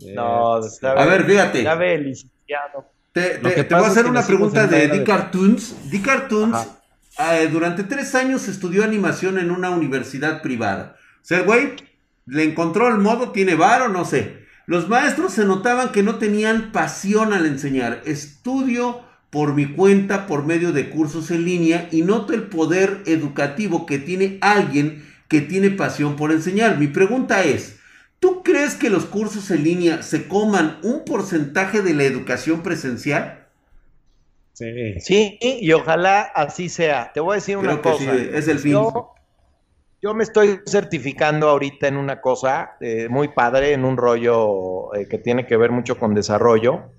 Eh, 0.00 0.12
No, 0.14 0.60
ya 0.60 0.92
A 0.92 1.04
ve- 1.04 1.10
ver, 1.10 1.24
fíjate. 1.24 1.62
Ya 1.62 1.74
ve, 1.74 1.98
licenciado. 1.98 2.84
Te, 3.12 3.40
Lo 3.40 3.48
te- 3.48 3.54
que 3.56 3.64
te 3.64 3.74
voy 3.74 3.84
a 3.84 3.86
es 3.86 3.92
hacer 3.92 4.04
que 4.04 4.10
una 4.10 4.26
pregunta 4.26 4.66
de 4.66 4.88
Dick 4.88 5.06
Cartoons. 5.06 5.90
Dick 5.90 6.04
Cartoons, 6.04 6.68
eh, 7.18 7.48
durante 7.50 7.82
tres 7.84 8.14
años 8.14 8.46
estudió 8.46 8.84
animación 8.84 9.38
en 9.38 9.50
una 9.50 9.70
universidad 9.70 10.42
privada. 10.42 10.96
O 11.22 11.24
sea, 11.24 11.38
el 11.38 11.44
güey 11.46 11.76
le 12.26 12.44
encontró 12.44 12.88
el 12.88 12.98
modo, 12.98 13.30
tiene 13.32 13.54
varo, 13.54 13.88
no 13.88 14.04
sé. 14.04 14.43
Los 14.66 14.88
maestros 14.88 15.32
se 15.34 15.44
notaban 15.44 15.92
que 15.92 16.02
no 16.02 16.16
tenían 16.16 16.72
pasión 16.72 17.32
al 17.32 17.46
enseñar. 17.46 18.02
Estudio 18.06 19.02
por 19.30 19.54
mi 19.54 19.66
cuenta, 19.74 20.26
por 20.26 20.44
medio 20.46 20.72
de 20.72 20.90
cursos 20.90 21.30
en 21.30 21.44
línea, 21.44 21.88
y 21.90 22.02
noto 22.02 22.32
el 22.34 22.44
poder 22.44 23.02
educativo 23.06 23.84
que 23.84 23.98
tiene 23.98 24.38
alguien 24.40 25.04
que 25.28 25.40
tiene 25.40 25.70
pasión 25.70 26.16
por 26.16 26.30
enseñar. 26.32 26.78
Mi 26.78 26.86
pregunta 26.86 27.42
es, 27.44 27.78
¿tú 28.20 28.42
crees 28.42 28.74
que 28.74 28.90
los 28.90 29.06
cursos 29.06 29.50
en 29.50 29.64
línea 29.64 30.02
se 30.02 30.28
coman 30.28 30.78
un 30.82 31.04
porcentaje 31.04 31.82
de 31.82 31.94
la 31.94 32.04
educación 32.04 32.62
presencial? 32.62 33.48
sí. 34.52 34.94
Sí, 35.00 35.38
y 35.40 35.72
ojalá 35.72 36.22
así 36.22 36.68
sea. 36.68 37.12
Te 37.12 37.20
voy 37.20 37.32
a 37.32 37.36
decir 37.36 37.56
una 37.56 37.80
Creo 37.80 37.82
que 37.82 37.90
cosa. 37.90 38.14
sí, 38.16 38.28
es 38.32 38.48
el 38.48 38.58
fin. 38.58 38.72
Yo, 38.72 39.14
yo 40.04 40.12
me 40.12 40.22
estoy 40.22 40.60
certificando 40.66 41.48
ahorita 41.48 41.88
en 41.88 41.96
una 41.96 42.20
cosa 42.20 42.76
eh, 42.82 43.08
muy 43.08 43.28
padre, 43.28 43.72
en 43.72 43.86
un 43.86 43.96
rollo 43.96 44.94
eh, 44.94 45.08
que 45.08 45.16
tiene 45.16 45.46
que 45.46 45.56
ver 45.56 45.70
mucho 45.70 45.98
con 45.98 46.14
desarrollo. 46.14 46.90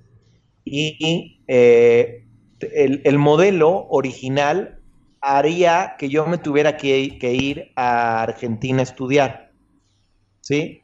Y 0.63 1.43
eh, 1.47 2.25
el, 2.59 3.03
el 3.05 3.19
modelo 3.19 3.85
original 3.89 4.79
haría 5.21 5.97
que 5.99 6.09
yo 6.09 6.25
me 6.25 6.39
tuviera 6.39 6.77
que, 6.77 7.19
que 7.19 7.33
ir 7.33 7.71
a 7.75 8.23
Argentina 8.23 8.79
a 8.79 8.83
estudiar. 8.83 9.51
¿Sí? 10.41 10.81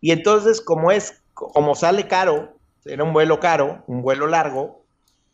Y 0.00 0.12
entonces, 0.12 0.60
como 0.60 0.92
es, 0.92 1.20
como 1.32 1.74
sale 1.74 2.06
caro, 2.06 2.58
era 2.84 3.02
un 3.02 3.12
vuelo 3.12 3.40
caro, 3.40 3.82
un 3.88 4.02
vuelo 4.02 4.28
largo, 4.28 4.84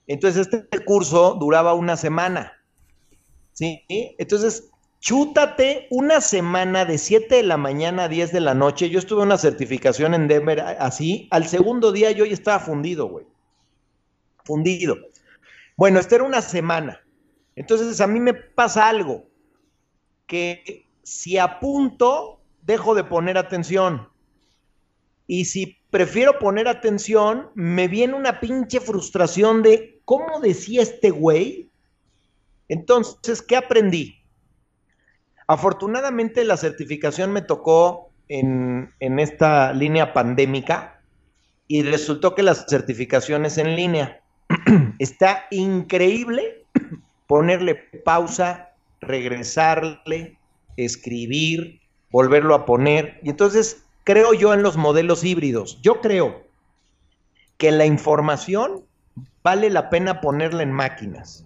entonces 0.07 0.49
este 0.51 0.83
curso 0.83 1.37
duraba 1.39 1.75
una 1.75 1.99
semana. 1.99 2.55
¿Sí? 3.53 3.85
Entonces, 4.19 4.71
chútate 5.01 5.89
una 5.91 6.21
semana 6.21 6.85
de 6.85 6.99
7 6.99 7.37
de 7.37 7.43
la 7.43 7.57
mañana 7.57 8.05
a 8.05 8.09
10 8.09 8.33
de 8.33 8.41
la 8.41 8.55
noche. 8.55 8.91
Yo 8.91 8.99
estuve 8.99 9.23
en 9.23 9.29
una 9.29 9.39
certificación 9.39 10.15
en 10.15 10.29
Denver 10.29 10.61
así. 10.61 11.27
Al 11.31 11.49
segundo 11.49 11.91
día 11.91 12.11
yo 12.13 12.25
ya 12.25 12.35
estaba 12.35 12.61
fundido, 12.61 13.07
güey. 13.07 13.27
Fundido. 14.45 14.97
Bueno, 15.77 15.99
esta 15.99 16.17
era 16.17 16.25
una 16.25 16.43
semana. 16.43 17.01
Entonces 17.57 18.01
a 18.01 18.07
mí 18.07 18.21
me 18.21 18.35
pasa 18.35 18.89
algo. 18.89 19.27
Que 20.27 20.87
si 21.03 21.39
apunto, 21.39 22.41
dejo 22.63 22.95
de 22.95 23.05
poner 23.05 23.39
atención. 23.39 24.09
Y 25.27 25.47
si 25.47 25.79
prefiero 25.91 26.39
poner 26.39 26.69
atención, 26.69 27.51
me 27.55 27.89
viene 27.89 28.15
una 28.15 28.41
pinche 28.41 28.81
frustración 28.81 29.63
de 29.63 30.01
cómo 30.05 30.41
decía 30.41 30.83
este 30.83 31.11
güey. 31.11 31.71
Entonces, 32.69 33.41
¿qué 33.41 33.57
aprendí? 33.57 34.20
Afortunadamente 35.51 36.45
la 36.45 36.57
certificación 36.57 37.33
me 37.33 37.43
tocó 37.43 38.13
en, 38.29 38.95
en 39.01 39.19
esta 39.19 39.73
línea 39.73 40.13
pandémica 40.13 41.03
y 41.67 41.83
resultó 41.83 42.37
que 42.37 42.45
la 42.45 42.55
certificación 42.55 43.45
es 43.45 43.59
en 43.59 43.75
línea. 43.75 44.23
Está 45.01 45.47
increíble 45.51 46.67
ponerle 47.27 47.75
pausa, 48.05 48.75
regresarle, 49.01 50.39
escribir, 50.77 51.81
volverlo 52.13 52.55
a 52.55 52.65
poner. 52.65 53.19
Y 53.25 53.31
entonces 53.31 53.83
creo 54.05 54.33
yo 54.35 54.55
en 54.55 54.63
los 54.63 54.77
modelos 54.77 55.25
híbridos. 55.25 55.83
Yo 55.83 56.01
creo 56.01 56.45
que 57.59 57.73
la 57.73 57.87
información 57.87 58.85
vale 59.43 59.69
la 59.69 59.91
pena 59.91 60.21
ponerla 60.21 60.63
en 60.63 60.71
máquinas 60.71 61.45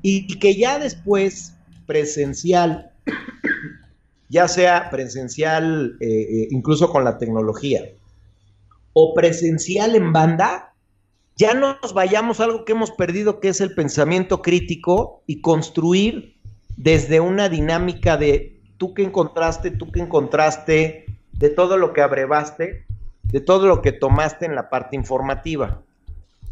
y 0.00 0.38
que 0.38 0.56
ya 0.56 0.78
después 0.78 1.54
presencial, 1.84 2.89
ya 4.28 4.48
sea 4.48 4.90
presencial 4.90 5.96
eh, 6.00 6.06
eh, 6.06 6.48
incluso 6.50 6.90
con 6.90 7.04
la 7.04 7.18
tecnología 7.18 7.82
o 8.92 9.14
presencial 9.14 9.94
en 9.94 10.12
banda, 10.12 10.74
ya 11.36 11.54
nos 11.54 11.94
vayamos 11.94 12.40
a 12.40 12.44
algo 12.44 12.64
que 12.64 12.72
hemos 12.72 12.90
perdido, 12.90 13.40
que 13.40 13.48
es 13.48 13.60
el 13.60 13.74
pensamiento 13.74 14.42
crítico 14.42 15.22
y 15.26 15.40
construir 15.40 16.34
desde 16.76 17.20
una 17.20 17.48
dinámica 17.48 18.16
de 18.16 18.60
tú 18.78 18.94
que 18.94 19.04
encontraste, 19.04 19.70
tú 19.70 19.90
que 19.90 20.00
encontraste, 20.00 21.06
de 21.32 21.48
todo 21.48 21.76
lo 21.76 21.92
que 21.92 22.02
abrevaste, 22.02 22.84
de 23.24 23.40
todo 23.40 23.66
lo 23.66 23.80
que 23.80 23.92
tomaste 23.92 24.44
en 24.44 24.54
la 24.54 24.68
parte 24.68 24.96
informativa, 24.96 25.82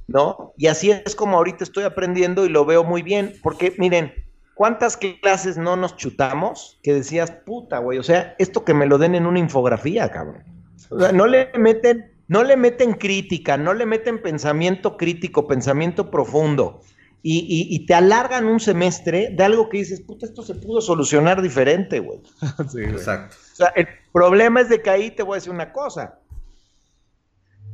¿no? 0.07 0.55
Y 0.57 0.69
así 0.69 0.91
es 0.91 1.15
como 1.15 1.37
ahorita 1.37 1.65
estoy 1.65 1.85
aprendiendo 1.85 2.47
y 2.47 2.49
lo 2.49 2.65
veo 2.65 2.85
muy 2.85 3.03
bien, 3.03 3.35
porque 3.43 3.75
miren, 3.79 4.13
¿cuántas 4.59 4.97
clases 4.97 5.57
no 5.57 5.77
nos 5.77 5.97
chutamos 5.97 6.81
que 6.83 6.93
decías, 6.93 7.31
puta, 7.31 7.79
güey, 7.79 7.99
o 7.99 8.03
sea, 8.03 8.35
esto 8.41 8.65
que 8.65 8.75
me 8.75 8.87
lo 8.87 8.99
den 8.99 9.15
en 9.15 9.25
una 9.25 9.39
infografía, 9.39 10.11
cabrón? 10.11 10.43
O 10.91 10.99
sea, 10.99 11.13
no 11.13 11.29
le 11.29 11.51
meten 11.57 12.11
no 12.27 12.43
le 12.43 12.57
meten 12.57 12.93
crítica, 12.93 13.57
no 13.57 13.73
le 13.73 13.87
meten 13.87 14.21
pensamiento 14.21 14.99
crítico, 14.99 15.47
pensamiento 15.47 16.11
profundo, 16.11 16.83
y, 17.23 17.87
te 17.87 17.95
alargan 17.95 18.47
un 18.47 18.61
semestre 18.61 19.31
de 19.33 19.45
algo 19.45 19.69
que 19.69 19.79
dices, 19.79 20.01
puta, 20.01 20.27
esto 20.27 20.43
se 20.43 20.55
pudo 20.55 20.81
solucionar 20.81 21.43
diferente, 21.43 22.01
güey. 22.01 22.21
sí, 22.71 22.83
exacto. 22.83 23.37
O 23.53 23.57
sea, 23.57 23.69
el 23.77 23.87
problema 24.13 24.61
es 24.61 24.69
de 24.69 24.81
que 24.83 24.91
ahí 24.91 25.11
te 25.11 25.23
voy 25.23 25.35
a 25.35 25.37
decir 25.37 25.53
una 25.53 25.73
cosa. 25.73 26.21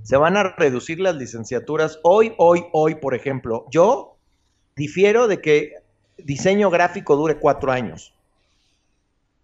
Se 0.03 0.17
van 0.17 0.37
a 0.37 0.55
reducir 0.57 0.99
las 1.01 1.17
licenciaturas. 1.17 1.99
Hoy, 2.03 2.35
hoy, 2.39 2.65
hoy, 2.73 2.97
por 2.97 3.15
ejemplo, 3.15 3.67
yo 3.71 4.17
difiero 4.77 5.29
de 5.29 5.41
que 5.41 5.84
diseño 6.19 6.71
gráfico 6.71 7.17
dure 7.17 7.37
cuatro 7.37 7.73
años. 7.73 8.15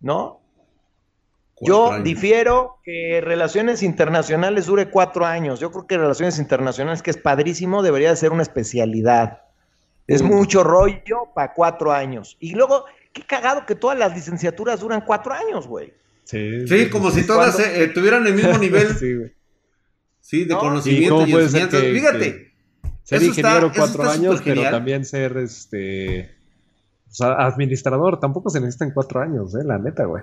¿No? 0.01 0.41
Yo 1.61 2.03
difiero 2.03 2.79
que 2.83 3.21
relaciones 3.21 3.83
internacionales 3.83 4.67
dure 4.67 4.89
cuatro 4.89 5.27
años. 5.27 5.61
Yo 5.61 5.71
creo 5.71 5.87
que 5.87 5.99
relaciones 5.99 6.39
internacionales, 6.39 7.03
que 7.03 7.11
es 7.11 7.19
padrísimo, 7.19 7.83
debería 7.83 8.09
de 8.11 8.17
ser 8.17 8.33
una 8.33 8.43
especialidad. 8.43 9.43
Es 10.07 10.23
mucho 10.23 10.65
rollo 10.65 11.29
para 11.35 11.53
cuatro 11.53 11.93
años. 11.93 12.37
Y 12.41 12.55
luego, 12.55 12.87
qué 13.13 13.23
cagado 13.23 13.67
que 13.67 13.75
todas 13.75 13.99
las 13.99 14.15
licenciaturas 14.15 14.81
duran 14.81 15.03
cuatro 15.03 15.35
años, 15.35 15.67
güey. 15.67 15.93
Sí, 16.25 16.67
sí, 16.67 16.89
como 16.89 17.11
si 17.11 17.27
todas 17.27 17.59
eh, 17.61 17.89
tuvieran 17.89 18.27
el 18.27 18.35
mismo 18.35 18.57
nivel. 18.59 18.97
sí, 18.97 19.15
güey. 19.15 19.33
Sí, 20.21 20.45
de 20.45 20.55
conocimiento 20.55 21.27
y, 21.27 21.33
enseñanza. 21.33 21.79
Fíjate. 21.79 22.53
ser 23.03 23.23
ingeniero 23.23 23.73
cuatro 23.75 24.09
años, 24.09 24.41
pero 24.45 24.63
también 24.63 25.05
ser 25.05 25.37
este. 25.39 26.40
O 27.11 27.13
sea, 27.13 27.33
administrador 27.33 28.21
tampoco 28.21 28.51
se 28.51 28.61
necesitan 28.61 28.93
cuatro 28.93 29.21
años, 29.21 29.55
eh, 29.57 29.65
la 29.65 29.79
neta, 29.79 30.05
güey. 30.05 30.23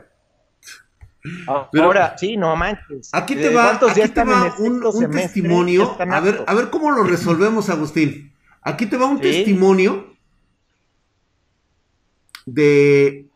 Ahora, 1.46 2.18
sí, 2.18 2.38
no 2.38 2.56
manches. 2.56 3.10
Aquí 3.12 3.36
te 3.36 3.54
va, 3.54 3.72
aquí 3.74 4.10
te 4.10 4.24
va 4.24 4.56
un, 4.60 5.12
testimonio. 5.12 5.98
A 6.00 6.20
ver, 6.22 6.44
a 6.48 6.54
ver 6.54 6.70
cómo 6.70 6.92
lo 6.92 7.04
resolvemos, 7.04 7.70
Agustín. 7.70 8.34
Aquí 8.62 8.86
te 8.86 8.96
va 8.96 9.08
un 9.08 9.20
testimonio 9.20 10.14
de. 12.46 13.28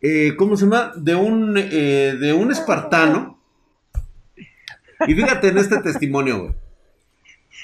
Eh, 0.00 0.34
¿Cómo 0.36 0.56
se 0.56 0.66
llama? 0.66 0.92
De 0.96 1.14
un, 1.14 1.56
eh, 1.56 2.16
de 2.20 2.32
un 2.34 2.52
espartano. 2.52 3.40
Y 5.06 5.14
fíjate 5.14 5.48
en 5.48 5.58
este 5.58 5.78
testimonio, 5.78 6.40
güey. 6.40 6.67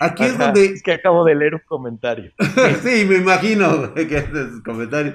Aquí 0.00 0.24
es 0.24 0.38
donde. 0.38 0.66
Es 0.66 0.82
que 0.82 0.92
acabo 0.92 1.24
de 1.24 1.34
leer 1.34 1.54
un 1.54 1.62
comentario. 1.66 2.32
sí, 2.82 3.04
me 3.04 3.16
imagino 3.16 3.94
que 3.94 4.16
es 4.16 4.62
comentario. 4.64 5.14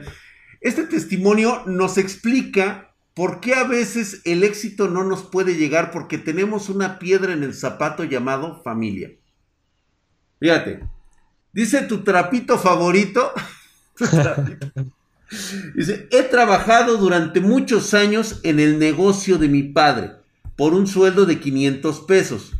Este 0.61 0.83
testimonio 0.83 1.63
nos 1.65 1.97
explica 1.97 2.89
¿Por 3.19 3.41
qué 3.41 3.53
a 3.53 3.65
veces 3.65 4.21
el 4.23 4.45
éxito 4.45 4.87
no 4.87 5.03
nos 5.03 5.23
puede 5.23 5.55
llegar? 5.55 5.91
Porque 5.91 6.17
tenemos 6.17 6.69
una 6.69 6.99
piedra 6.99 7.33
en 7.33 7.43
el 7.43 7.53
zapato 7.53 8.05
llamado 8.05 8.63
familia. 8.63 9.11
Fíjate, 10.39 10.79
dice 11.51 11.81
tu 11.81 12.05
trapito 12.05 12.57
favorito. 12.57 13.33
Dice, 15.75 16.07
he 16.11 16.23
trabajado 16.23 16.95
durante 16.95 17.41
muchos 17.41 17.93
años 17.93 18.39
en 18.43 18.61
el 18.61 18.79
negocio 18.79 19.37
de 19.37 19.49
mi 19.49 19.63
padre 19.63 20.13
por 20.55 20.73
un 20.73 20.87
sueldo 20.87 21.25
de 21.25 21.41
500 21.41 21.99
pesos. 22.07 22.53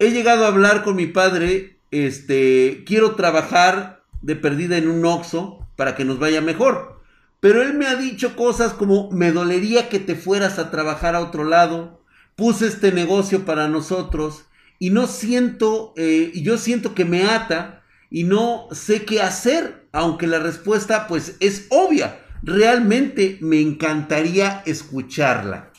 He 0.00 0.12
llegado 0.12 0.46
a 0.46 0.48
hablar 0.48 0.82
con 0.82 0.96
mi 0.96 1.06
padre, 1.06 1.76
este, 1.90 2.84
quiero 2.86 3.16
trabajar 3.16 4.02
de 4.22 4.34
perdida 4.34 4.78
en 4.78 4.88
un 4.88 5.04
Oxxo 5.04 5.68
para 5.76 5.94
que 5.94 6.06
nos 6.06 6.18
vaya 6.18 6.40
mejor. 6.40 7.02
Pero 7.40 7.60
él 7.60 7.74
me 7.74 7.86
ha 7.86 7.96
dicho 7.96 8.34
cosas 8.34 8.72
como, 8.72 9.10
me 9.10 9.30
dolería 9.30 9.90
que 9.90 9.98
te 9.98 10.14
fueras 10.14 10.58
a 10.58 10.70
trabajar 10.70 11.14
a 11.14 11.20
otro 11.20 11.44
lado, 11.44 12.00
puse 12.34 12.66
este 12.66 12.92
negocio 12.92 13.44
para 13.44 13.68
nosotros 13.68 14.46
y 14.78 14.88
no 14.88 15.06
siento, 15.06 15.92
eh, 15.98 16.32
yo 16.34 16.56
siento 16.56 16.94
que 16.94 17.04
me 17.04 17.24
ata 17.24 17.82
y 18.08 18.24
no 18.24 18.68
sé 18.72 19.04
qué 19.04 19.20
hacer, 19.20 19.86
aunque 19.92 20.26
la 20.26 20.38
respuesta 20.38 21.08
pues 21.08 21.36
es 21.40 21.66
obvia. 21.68 22.20
Realmente 22.42 23.36
me 23.42 23.60
encantaría 23.60 24.62
escucharla. 24.64 25.72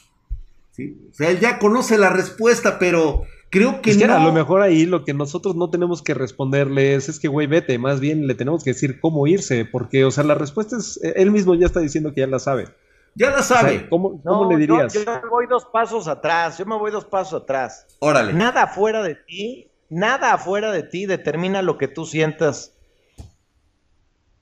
¿Sí? 0.73 0.95
O 1.09 1.13
sea, 1.15 1.31
él 1.31 1.39
ya 1.39 1.57
conoce 1.57 1.97
la 1.97 2.09
respuesta, 2.09 2.77
pero 2.77 3.25
Creo 3.51 3.81
que, 3.81 3.93
no. 3.95 4.15
a 4.15 4.23
lo 4.23 4.31
mejor 4.31 4.61
ahí 4.61 4.85
lo 4.85 5.03
que 5.03 5.13
nosotros 5.13 5.57
no 5.57 5.69
tenemos 5.69 6.01
que 6.01 6.13
responderle 6.13 6.95
es, 6.95 7.19
que, 7.19 7.27
güey, 7.27 7.47
vete, 7.47 7.77
más 7.77 7.99
bien 7.99 8.25
le 8.25 8.33
tenemos 8.33 8.63
que 8.63 8.69
decir 8.69 9.01
cómo 9.01 9.27
irse, 9.27 9.65
porque, 9.65 10.05
o 10.05 10.11
sea, 10.11 10.23
la 10.23 10.35
respuesta 10.35 10.77
es, 10.77 10.97
él 11.03 11.31
mismo 11.31 11.53
ya 11.55 11.65
está 11.65 11.81
diciendo 11.81 12.13
que 12.13 12.21
ya 12.21 12.27
la 12.27 12.39
sabe. 12.39 12.69
Ya 13.13 13.29
la 13.29 13.43
sabe. 13.43 13.89
¿Cómo, 13.89 14.21
le 14.49 14.55
dirías? 14.55 14.93
Yo, 14.93 15.01
me 15.01 15.27
voy 15.29 15.47
dos 15.47 15.65
pasos 15.65 16.07
atrás, 16.07 16.59
yo 16.59 16.65
me 16.65 16.77
voy 16.77 16.91
dos 16.91 17.03
pasos 17.03 17.43
atrás. 17.43 17.85
Órale. 17.99 18.31
Nada 18.31 18.63
afuera 18.63 19.03
de 19.03 19.15
ti, 19.15 19.69
nada 19.89 20.31
afuera 20.31 20.71
de 20.71 20.83
ti 20.83 21.05
determina 21.05 21.61
lo 21.61 21.77
que 21.77 21.89
tú 21.89 22.05
sientas. 22.05 22.73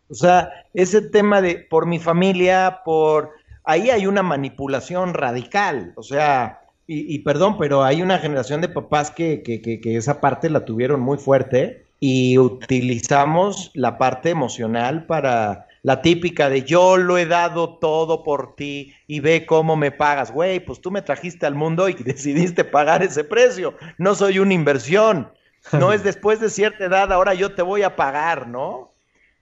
O 0.07 0.14
sea, 0.14 0.52
ese 0.76 1.02
tema 1.02 1.41
de 1.41 1.56
por 1.68 1.88
mi 1.88 1.98
familia, 1.98 2.81
por... 2.86 3.31
Ahí 3.64 3.90
hay 3.90 4.06
una 4.06 4.22
manipulación 4.22 5.15
radical, 5.15 5.94
o 5.95 6.03
sea 6.03 6.60
y, 6.91 7.20
perdón, 7.20 7.60
pero 7.60 7.84
hay 7.84 8.02
una 8.02 8.18
generación 8.18 8.61
de 8.61 8.68
papás 8.68 9.11
que, 9.11 9.44
esa 9.84 10.20
parte 10.20 10.49
la 10.49 10.66
tuvieron 10.66 10.99
muy 10.99 11.20
fuerte 11.20 11.86
y 11.99 12.40
utilizamos 12.40 13.70
la 13.76 13.99
parte 13.99 14.32
emocional 14.32 15.06
para 15.06 15.68
la 15.84 16.02
típica 16.02 16.49
de 16.49 16.64
yo 16.64 16.98
lo 16.98 17.20
he 17.20 17.28
dado 17.28 17.78
todo 17.78 18.24
por 18.24 18.56
ti 18.56 18.95
y 19.06 19.20
ve 19.20 19.45
cómo 19.45 19.76
me 19.76 19.91
pagas. 19.91 20.32
Güey, 20.32 20.61
pues 20.61 20.82
tú 20.82 20.90
me 20.90 21.03
trajiste 21.03 21.45
al 21.45 21.53
mundo 21.53 21.90
y 21.90 21.94
decidiste 22.03 22.64
pagar 22.64 23.03
ese 23.03 23.24
precio. 23.24 23.76
No 23.99 24.16
soy 24.16 24.40
una 24.40 24.56
inversión. 24.56 25.32
No 25.74 25.94
es 25.94 26.03
después 26.03 26.40
de 26.40 26.49
cierta 26.49 26.86
edad, 26.86 27.14
ahora 27.14 27.36
yo 27.36 27.53
te 27.53 27.61
voy 27.61 27.84
a 27.84 27.95
pagar, 27.95 28.48
¿no? 28.48 28.94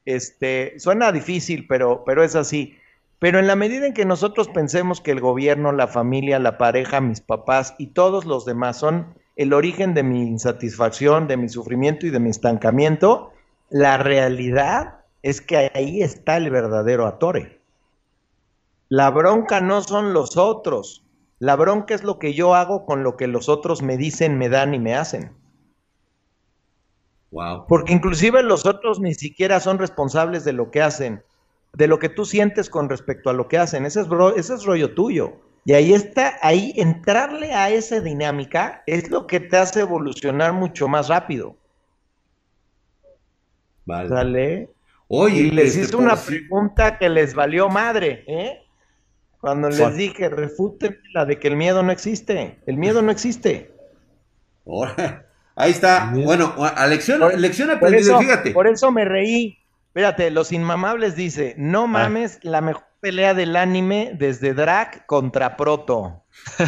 Este, 0.04 0.78
suena 0.82 1.14
difícil, 1.14 1.66
pero, 1.66 2.04
pero 2.06 2.26
es 2.26 2.36
así. 2.36 2.78
Pero 3.20 3.40
en 3.40 3.48
la 3.48 3.56
medida 3.56 3.88
en 3.88 3.94
que 3.94 4.06
nosotros 4.06 4.48
pensemos 4.48 5.02
que 5.02 5.12
el 5.12 5.20
gobierno, 5.20 5.72
la 5.72 5.88
familia, 5.88 6.38
la 6.40 6.58
pareja, 6.58 7.02
mis 7.02 7.22
papás 7.22 7.74
y 7.80 7.88
todos 7.88 8.26
los 8.26 8.46
demás 8.46 8.78
son 8.78 9.16
el 9.36 9.54
origen 9.54 9.94
de 9.94 10.04
mi 10.04 10.24
insatisfacción, 10.24 11.28
de 11.28 11.38
mi 11.38 11.50
sufrimiento 11.50 12.06
y 12.06 12.12
de 12.12 12.20
mi 12.20 12.30
estancamiento, 12.30 13.32
la 13.70 13.98
realidad 13.98 15.00
es 15.24 15.42
que 15.42 15.72
ahí 15.74 16.02
está 16.02 16.38
el 16.38 16.50
verdadero 16.50 17.08
atore. 17.08 17.60
La 18.90 19.10
bronca 19.10 19.62
no 19.62 19.82
son 19.82 20.14
los 20.14 20.38
otros, 20.38 21.04
la 21.40 21.56
bronca 21.56 21.94
es 21.94 22.04
lo 22.04 22.20
que 22.20 22.34
yo 22.34 22.56
hago 22.56 22.86
con 22.86 23.04
lo 23.04 23.18
que 23.18 23.28
los 23.28 23.50
otros 23.50 23.82
me 23.82 23.98
dicen, 23.98 24.38
me 24.38 24.50
dan 24.50 24.74
y 24.74 24.80
me 24.80 24.96
hacen. 24.96 25.32
Wow. 27.32 27.66
Porque 27.68 27.94
inclusive 27.94 28.42
los 28.42 28.66
otros 28.66 29.00
ni 29.00 29.14
siquiera 29.14 29.60
son 29.60 29.80
responsables 29.80 30.46
de 30.46 30.54
lo 30.54 30.72
que 30.72 30.82
hacen 30.82 31.24
de 31.78 31.88
lo 31.88 32.00
que 32.00 32.10
tú 32.10 32.26
sientes 32.26 32.72
con 32.72 32.90
respecto 32.90 33.30
a 33.30 33.34
lo 33.34 33.48
que 33.48 33.60
hacen. 33.60 33.86
Ese 33.86 34.02
es, 34.02 34.08
ese 34.36 34.56
es 34.56 34.66
rollo 34.66 34.96
tuyo. 34.96 35.34
Y 35.64 35.74
ahí 35.74 35.94
está, 35.94 36.38
ahí 36.42 36.74
entrarle 36.76 37.54
a 37.54 37.70
esa 37.70 38.00
dinámica 38.00 38.82
es 38.88 39.12
lo 39.12 39.28
que 39.28 39.40
te 39.40 39.58
hace 39.58 39.82
evolucionar 39.82 40.54
mucho 40.54 40.88
más 40.88 41.08
rápido. 41.08 41.56
Vale. 43.86 44.10
¿Sale? 44.10 44.70
Oye, 45.08 45.42
y 45.42 45.52
les 45.52 45.76
este, 45.76 45.82
hice 45.82 45.96
una 45.96 46.16
pregunta 46.16 46.98
que 46.98 47.10
les 47.10 47.36
valió 47.36 47.70
madre, 47.70 48.24
¿eh? 48.28 48.64
Cuando 49.40 49.70
les 49.70 49.96
dije, 49.96 50.30
refuten 50.30 51.00
la 51.14 51.26
de 51.26 51.38
que 51.38 51.48
el 51.48 51.56
miedo 51.56 51.84
no 51.84 51.92
existe. 51.92 52.58
El 52.66 52.78
miedo 52.78 53.04
no 53.04 53.12
existe. 53.12 53.72
Ahí 55.56 55.72
está. 55.72 56.12
Bueno, 56.14 56.56
a 56.58 56.88
lección, 56.88 57.22
lección 57.40 57.70
aprendida, 57.70 58.18
fíjate. 58.18 58.52
Por 58.52 58.68
eso 58.68 58.92
me 58.92 59.06
reí, 59.06 59.60
Espérate, 59.98 60.30
Los 60.30 60.52
Inmamables 60.52 61.16
dice, 61.16 61.56
no 61.58 61.86
ah. 61.86 61.88
mames, 61.88 62.38
la 62.44 62.62
mejor 62.62 62.84
pelea 63.02 63.34
del 63.34 63.56
anime 63.56 64.12
desde 64.16 64.54
Drac 64.54 65.08
contra 65.08 65.58
Proto. 65.58 66.24
no, 66.60 66.66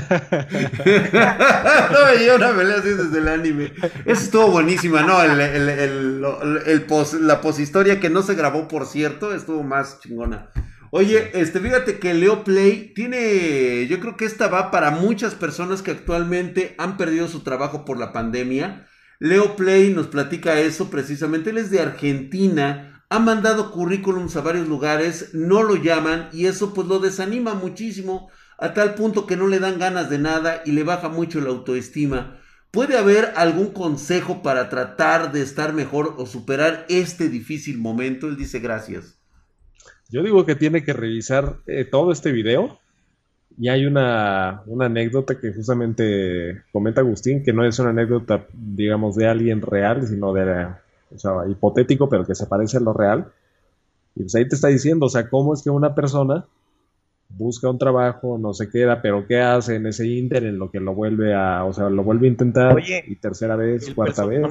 yo 2.26 2.38
una 2.38 2.56
pelea 2.56 2.78
así 2.78 2.90
desde 2.90 3.20
el 3.20 3.28
anime. 3.28 3.72
Eso 4.06 4.24
estuvo 4.24 4.50
buenísima, 4.50 5.04
¿no? 5.04 5.22
El, 5.22 5.40
el, 5.40 5.70
el, 5.70 6.26
el 6.66 6.82
pos, 6.88 7.14
la 7.14 7.40
poshistoria 7.40 8.00
que 8.00 8.10
no 8.10 8.24
se 8.24 8.34
grabó, 8.34 8.68
por 8.68 8.88
cierto, 8.88 9.32
estuvo 9.36 9.62
más 9.62 10.00
chingona. 10.00 10.50
Oye, 10.90 11.30
este, 11.36 11.60
fíjate 11.60 12.00
que 12.00 12.16
Leo 12.16 12.44
Play 12.44 12.96
tiene, 12.96 13.86
yo 13.86 14.00
creo 14.00 14.18
que 14.18 14.26
esta 14.26 14.48
va 14.48 14.72
para 14.72 14.90
muchas 14.90 15.36
personas 15.36 15.84
que 15.84 15.92
actualmente 15.92 16.74
han 16.80 16.98
perdido 16.98 17.28
su 17.28 17.44
trabajo 17.44 17.86
por 17.86 18.00
la 18.00 18.12
pandemia. 18.12 18.88
Leo 19.20 19.56
Play 19.56 19.94
nos 19.94 20.08
platica 20.08 20.60
eso 20.60 20.90
precisamente, 20.90 21.52
él 21.52 21.60
es 21.60 21.70
de 21.70 21.80
Argentina, 21.80 22.89
ha 23.10 23.20
mandado 23.20 23.72
currículums 23.72 24.36
a 24.36 24.42
varios 24.42 24.68
lugares, 24.68 25.34
no 25.34 25.64
lo 25.64 25.76
llaman 25.76 26.30
y 26.32 26.46
eso 26.46 26.74
pues 26.74 26.88
lo 26.88 27.00
desanima 27.00 27.56
muchísimo 27.56 28.30
a 28.60 28.74
tal 28.74 28.94
punto 28.94 29.26
que 29.26 29.36
no 29.36 29.48
le 29.48 29.60
dan 29.60 29.80
ganas 29.80 30.10
de 30.10 30.20
nada 30.20 30.62
y 30.66 30.74
le 30.74 30.84
baja 30.84 31.10
mucho 31.10 31.42
la 31.42 31.50
autoestima. 31.50 32.38
¿Puede 32.72 32.98
haber 32.98 33.34
algún 33.36 33.72
consejo 33.72 34.44
para 34.44 34.70
tratar 34.70 35.32
de 35.32 35.42
estar 35.42 35.74
mejor 35.74 36.16
o 36.18 36.28
superar 36.28 36.86
este 36.88 37.30
difícil 37.30 37.80
momento? 37.80 38.28
Él 38.28 38.38
dice 38.38 38.60
gracias. 38.60 39.18
Yo 40.10 40.22
digo 40.22 40.46
que 40.46 40.56
tiene 40.56 40.84
que 40.84 40.94
revisar 40.94 41.58
eh, 41.66 41.86
todo 41.86 42.12
este 42.12 42.32
video. 42.32 42.80
Y 43.58 43.70
hay 43.70 43.86
una, 43.86 44.62
una, 44.68 44.86
anécdota 44.86 45.38
que 45.38 45.52
justamente 45.52 46.64
comenta 46.72 47.02
Agustín, 47.02 47.44
que 47.44 47.52
no 47.52 47.66
es 47.66 47.78
una 47.80 47.90
anécdota, 47.90 48.46
digamos, 48.54 49.16
de 49.16 49.28
alguien 49.28 49.62
real, 49.62 50.08
sino 50.08 50.32
de, 50.32 50.68
o 51.14 51.18
sea, 51.18 51.32
hipotético, 51.50 52.10
pero 52.10 52.26
que 52.26 52.36
se 52.36 52.48
parece 52.48 52.78
a 52.78 52.82
lo 52.82 52.94
real. 52.94 53.32
Y 54.16 54.22
pues 54.22 54.36
ahí 54.36 54.48
te 54.48 54.56
está 54.56 54.68
diciendo, 54.68 55.06
o 55.06 55.10
sea, 55.10 55.30
cómo 55.30 55.54
es 55.54 55.64
que 55.64 55.70
una 55.70 55.96
persona 55.96 56.46
busca 57.30 57.70
un 57.70 57.78
trabajo, 57.78 58.38
no 58.40 58.54
se 58.54 58.70
queda, 58.70 59.02
pero 59.02 59.28
¿qué 59.28 59.40
hace 59.40 59.76
en 59.76 59.86
ese 59.86 60.08
inter 60.08 60.44
en 60.46 60.58
lo 60.58 60.72
que 60.72 60.80
lo 60.80 60.94
vuelve 60.96 61.34
a, 61.36 61.64
o 61.64 61.74
sea, 61.74 61.90
lo 61.90 62.04
vuelve 62.04 62.28
a 62.28 62.32
intentar 62.32 62.76
y 62.80 63.16
tercera 63.16 63.56
vez, 63.56 63.94
cuarta 63.94 64.26
vez? 64.26 64.42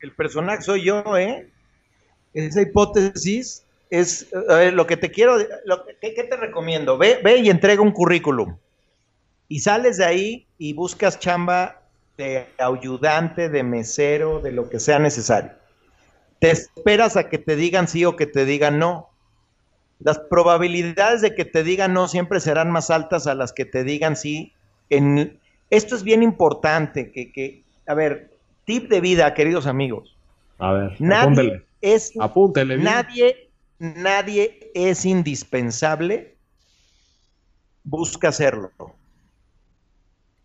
El 0.00 0.12
personaje 0.12 0.62
soy 0.62 0.84
yo, 0.84 1.16
¿eh? 1.16 1.48
Esa 2.34 2.62
hipótesis 2.62 3.64
es 3.90 4.32
lo 4.72 4.86
que 4.86 4.96
te 4.96 5.10
quiero, 5.10 5.36
lo, 5.64 5.84
¿qué, 6.00 6.10
te 6.12 6.36
recomiendo? 6.36 6.96
Ve, 6.96 7.20
ve 7.22 7.38
y 7.38 7.50
entrega 7.50 7.82
un 7.82 7.92
currículum 7.92 8.56
y 9.48 9.60
sales 9.60 9.98
de 9.98 10.06
ahí 10.06 10.46
y 10.56 10.72
buscas 10.72 11.18
chamba 11.18 11.81
de 12.16 12.46
ayudante, 12.58 13.48
de 13.48 13.62
mesero, 13.62 14.40
de 14.40 14.52
lo 14.52 14.68
que 14.68 14.78
sea 14.78 14.98
necesario. 14.98 15.52
Te 16.38 16.50
esperas 16.50 17.16
a 17.16 17.28
que 17.28 17.38
te 17.38 17.56
digan 17.56 17.88
sí 17.88 18.04
o 18.04 18.16
que 18.16 18.26
te 18.26 18.44
digan 18.44 18.78
no 18.78 19.12
las 20.04 20.18
probabilidades 20.18 21.20
de 21.20 21.34
que 21.34 21.44
te 21.44 21.62
digan 21.62 21.92
no 21.92 22.08
siempre 22.08 22.40
serán 22.40 22.70
más 22.70 22.90
altas 22.90 23.26
a 23.26 23.34
las 23.34 23.52
que 23.52 23.64
te 23.64 23.84
digan 23.84 24.16
sí. 24.16 24.52
En, 24.90 25.38
esto 25.70 25.94
es 25.94 26.02
bien 26.02 26.22
importante, 26.22 27.12
que, 27.12 27.32
que, 27.32 27.62
a 27.86 27.94
ver, 27.94 28.36
tip 28.64 28.90
de 28.90 29.00
vida, 29.00 29.32
queridos 29.34 29.66
amigos. 29.66 30.16
A 30.58 30.72
ver, 30.72 30.96
nadie 31.00 31.22
apúntele. 31.22 31.66
es, 31.80 32.12
apúntele 32.20 32.76
nadie, 32.78 33.50
nadie 33.78 34.70
es 34.74 35.04
indispensable. 35.04 36.36
Busca 37.84 38.28
hacerlo. 38.28 38.70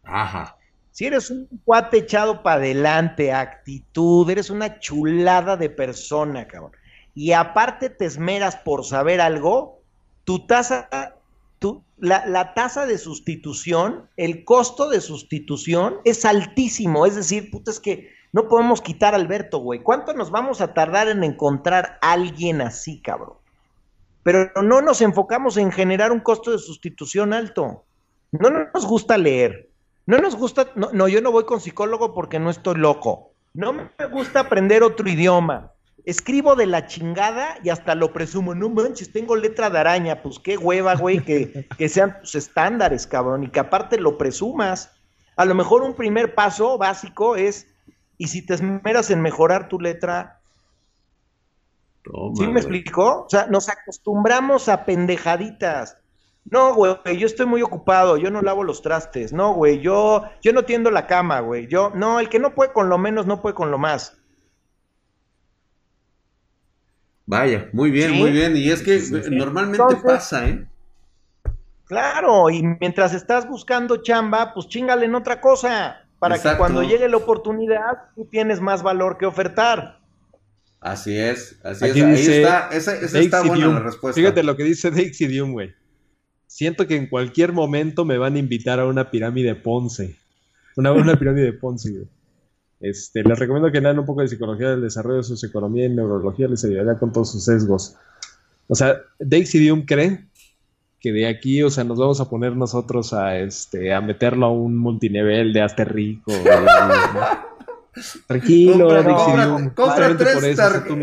Ajá. 0.04 0.57
Si 0.98 1.06
eres 1.06 1.30
un 1.30 1.48
cuate 1.64 2.00
echado 2.00 2.42
para 2.42 2.56
adelante, 2.56 3.32
actitud, 3.32 4.28
eres 4.32 4.50
una 4.50 4.80
chulada 4.80 5.56
de 5.56 5.70
persona, 5.70 6.48
cabrón 6.48 6.72
y 7.18 7.32
aparte 7.32 7.90
te 7.90 8.06
esmeras 8.06 8.58
por 8.58 8.86
saber 8.86 9.22
algo, 9.22 9.82
tu 10.24 10.46
tasa, 10.46 11.18
tu, 11.58 11.84
la, 11.98 12.54
tasa 12.54 12.86
de 12.86 13.00
sustitución, 13.00 14.08
el 14.18 14.46
costo 14.46 14.88
de 14.88 15.02
sustitución 15.02 15.98
es 16.06 16.26
altísimo. 16.26 17.08
Es 17.08 17.16
decir, 17.16 17.50
puta, 17.50 17.72
es 17.72 17.80
que 17.80 18.12
no 18.34 18.48
podemos 18.48 18.84
quitar 18.84 19.16
a 19.16 19.18
Alberto, 19.18 19.58
güey. 19.58 19.82
¿Cuánto 19.82 20.14
nos 20.14 20.30
vamos 20.30 20.62
a 20.62 20.76
tardar 20.76 21.08
en 21.08 21.24
encontrar 21.24 21.98
a 22.04 22.12
alguien 22.12 22.62
así, 22.62 23.02
cabrón? 23.02 23.38
Pero 24.22 24.52
no 24.62 24.84
nos 24.84 25.02
enfocamos 25.02 25.58
en 25.58 25.72
generar 25.72 26.12
un 26.12 26.20
costo 26.20 26.52
de 26.52 26.60
sustitución 26.60 27.34
alto. 27.34 27.84
No 28.32 28.52
nos 28.52 28.86
gusta 28.86 29.18
leer. 29.18 29.67
No 30.08 30.18
nos 30.18 30.36
gusta, 30.36 30.72
no, 30.74 30.90
no, 30.92 31.08
yo 31.08 31.22
no 31.22 31.32
voy 31.32 31.46
con 31.46 31.62
psicólogo 31.62 32.16
porque 32.16 32.40
no 32.40 32.50
estoy 32.50 32.76
loco. 32.76 33.34
No 33.54 33.74
me 33.74 33.90
gusta 34.12 34.40
aprender 34.42 34.82
otro 34.82 35.08
idioma 35.08 35.74
escribo 36.08 36.56
de 36.56 36.68
la 36.68 36.88
chingada 36.88 37.58
y 37.64 37.70
hasta 37.70 37.94
lo 37.94 38.14
presumo. 38.14 38.56
No 38.56 38.70
manches, 38.70 39.12
tengo 39.12 39.36
letra 39.36 39.70
de 39.70 39.78
araña. 39.78 40.24
Pues 40.24 40.40
qué 40.40 40.58
hueva, 40.58 40.96
güey, 40.96 41.20
que, 41.20 41.68
que 41.78 41.90
sean 41.90 42.22
tus 42.22 42.34
estándares, 42.36 43.06
cabrón, 43.06 43.44
y 43.44 43.50
que 43.50 43.60
aparte 43.60 44.00
lo 44.00 44.18
presumas. 44.18 44.90
A 45.36 45.44
lo 45.44 45.54
mejor 45.54 45.84
un 45.84 45.96
primer 45.96 46.34
paso 46.34 46.78
básico 46.78 47.36
es, 47.36 47.68
y 48.18 48.28
si 48.28 48.46
te 48.46 48.54
esmeras 48.54 49.12
en 49.12 49.22
mejorar 49.22 49.68
tu 49.68 49.80
letra, 49.80 50.40
¿Sí 52.36 52.48
me 52.48 52.62
explicó? 52.62 53.26
O 53.26 53.30
sea, 53.30 53.48
nos 53.48 53.68
acostumbramos 53.68 54.70
a 54.70 54.86
pendejaditas. 54.86 55.98
No, 56.50 56.74
güey, 56.74 56.96
yo 57.18 57.26
estoy 57.26 57.46
muy 57.46 57.62
ocupado, 57.62 58.18
yo 58.18 58.32
no 58.32 58.42
lavo 58.42 58.64
los 58.64 58.82
trastes. 58.82 59.34
No, 59.34 59.54
güey, 59.54 59.82
yo, 59.82 60.24
yo 60.42 60.54
no 60.54 60.64
tiendo 60.64 60.92
la 60.92 61.06
cama, 61.06 61.42
güey. 61.42 61.68
Yo, 61.68 61.92
no, 61.94 62.20
el 62.20 62.30
que 62.30 62.40
no 62.40 62.56
puede 62.56 62.72
con 62.72 62.90
lo 62.90 62.98
menos, 62.98 63.26
no 63.26 63.42
puede 63.42 63.56
con 63.56 63.70
lo 63.70 63.78
más. 63.78 64.18
Vaya, 67.26 67.70
muy 67.74 67.92
bien, 67.92 68.14
muy 68.14 68.32
bien. 68.32 68.56
Y 68.56 68.72
es 68.72 68.82
que 68.82 69.02
normalmente 69.30 69.98
pasa, 69.98 70.48
¿eh? 70.48 70.66
Claro, 71.86 72.50
y 72.50 72.64
mientras 72.80 73.14
estás 73.14 73.48
buscando 73.48 73.98
chamba, 74.02 74.54
pues 74.54 74.68
chingale 74.68 75.06
en 75.06 75.16
otra 75.16 75.42
cosa, 75.42 76.06
para 76.20 76.42
que 76.42 76.58
cuando 76.58 76.84
llegue 76.84 77.08
la 77.08 77.18
oportunidad 77.18 78.12
tú 78.16 78.26
tienes 78.26 78.62
más 78.62 78.84
valor 78.84 79.18
que 79.18 79.26
ofertar. 79.26 80.00
Así 80.80 81.18
es, 81.18 81.60
así 81.64 81.86
es. 81.86 81.96
Ahí 81.96 82.38
está, 82.38 82.70
esa, 82.72 82.94
está 83.20 83.42
buena 83.42 83.68
la 83.68 83.80
respuesta. 83.80 84.20
Fíjate 84.20 84.44
lo 84.44 84.56
que 84.56 84.64
dice 84.64 84.92
Dium, 84.92 85.52
güey. 85.52 85.74
Siento 86.48 86.88
que 86.88 86.96
en 86.96 87.08
cualquier 87.08 87.52
momento 87.52 88.06
me 88.06 88.18
van 88.18 88.36
a 88.36 88.40
invitar 88.40 88.80
a 88.80 88.86
una 88.88 89.12
pirámide 89.12 89.54
Ponce. 89.56 90.16
Una, 90.78 90.94
una 90.94 91.20
pirámide 91.20 91.54
Ponce, 91.54 91.92
güey. 91.92 92.08
Este, 92.80 93.24
les 93.24 93.38
recomiendo 93.38 93.72
que 93.72 93.82
lean 93.82 93.98
un 94.00 94.06
poco 94.06 94.22
de 94.22 94.28
psicología 94.28 94.70
del 94.70 94.82
desarrollo, 94.82 95.18
de 95.18 95.24
socioeconomía 95.24 95.86
y 95.86 95.90
neurología, 95.90 96.48
les 96.48 96.64
ayudaría 96.64 96.96
con 96.96 97.12
todos 97.12 97.32
sus 97.32 97.44
sesgos. 97.44 97.96
O 98.68 98.76
sea, 98.76 99.02
Dium 99.20 99.86
cree 99.86 100.26
que 101.00 101.12
de 101.12 101.28
aquí, 101.28 101.64
o 101.64 101.70
sea, 101.70 101.84
nos 101.84 101.98
vamos 101.98 102.22
a 102.22 102.30
poner 102.30 102.56
nosotros 102.56 103.14
a, 103.14 103.38
este, 103.38 103.94
a 103.94 104.02
meterlo 104.02 104.46
a 104.48 104.52
un 104.52 104.78
multinivel 104.78 105.54
de 105.54 105.62
hasta 105.62 105.84
rico. 105.84 106.32
Tranquilo, 108.28 108.90
compra, 108.90 109.74
compra, 109.74 110.18
tres 110.18 110.56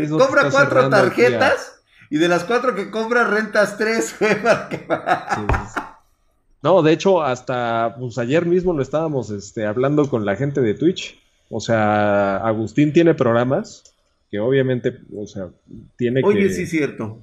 compra 0.09 0.49
cuatro 0.49 0.89
tarjetas 0.89 1.74
y 2.09 2.17
de 2.17 2.27
las 2.27 2.43
cuatro 2.43 2.75
que 2.75 2.89
compra 2.89 3.23
rentas 3.25 3.77
tres, 3.77 4.15
No, 6.61 6.81
de 6.81 6.93
hecho, 6.93 7.21
hasta 7.21 7.95
pues 7.99 8.17
ayer 8.17 8.45
mismo 8.47 8.73
lo 8.73 8.81
estábamos 8.81 9.29
este, 9.29 9.67
hablando 9.67 10.09
con 10.09 10.25
la 10.25 10.35
gente 10.35 10.61
de 10.61 10.73
Twitch. 10.73 11.19
O 11.49 11.59
sea, 11.59 12.37
Agustín 12.37 12.91
tiene 12.91 13.13
programas 13.13 13.83
que 14.31 14.39
obviamente, 14.39 14.97
o 15.15 15.27
sea, 15.27 15.49
tiene 15.95 16.21
que... 16.21 16.27
Oye, 16.27 16.49
sí, 16.49 16.65
cierto. 16.65 17.21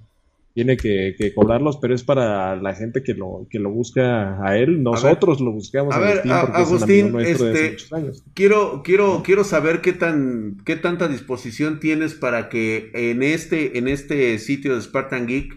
Tiene 0.54 0.76
que, 0.76 1.32
cobrarlos, 1.34 1.78
pero 1.78 1.94
es 1.94 2.02
para 2.02 2.56
la 2.56 2.74
gente 2.74 3.02
que 3.02 3.14
lo, 3.14 3.46
que 3.50 3.58
lo 3.58 3.70
busca 3.70 4.38
a 4.46 4.58
él. 4.58 4.82
Nosotros 4.82 5.40
lo 5.40 5.52
buscamos 5.52 5.94
a, 5.94 5.98
Agustín, 5.98 7.16
Agustín 7.16 7.20
este, 7.20 7.76
Quiero, 8.34 8.82
quiero, 8.84 9.22
quiero 9.24 9.44
saber 9.44 9.80
qué 9.80 9.92
tan, 9.92 10.58
qué 10.64 10.76
tanta 10.76 11.08
disposición 11.08 11.80
tienes 11.80 12.14
para 12.14 12.48
que 12.48 12.90
en 12.94 13.22
este, 13.22 13.78
en 13.78 13.88
este 13.88 14.38
sitio 14.38 14.74
de 14.74 14.82
Spartan 14.82 15.26
Geek, 15.26 15.54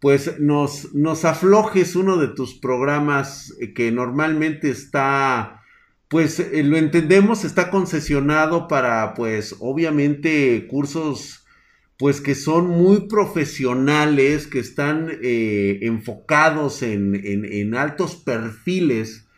pues 0.00 0.40
nos, 0.40 0.94
nos 0.94 1.24
aflojes 1.24 1.94
uno 1.94 2.16
de 2.16 2.28
tus 2.28 2.54
programas 2.54 3.56
que 3.74 3.92
normalmente 3.92 4.68
está 4.68 5.60
pues 6.14 6.38
eh, 6.38 6.62
lo 6.62 6.76
entendemos, 6.76 7.44
está 7.44 7.70
concesionado 7.70 8.68
para, 8.68 9.14
pues, 9.14 9.56
obviamente, 9.58 10.66
cursos, 10.68 11.43
pues, 11.98 12.20
que 12.20 12.34
son 12.34 12.68
muy 12.68 13.08
profesionales, 13.08 14.46
que 14.46 14.58
están 14.58 15.10
eh, 15.22 15.78
enfocados 15.82 16.82
en, 16.82 17.14
en, 17.24 17.74
altos 17.74 18.16
perfiles. 18.16 19.28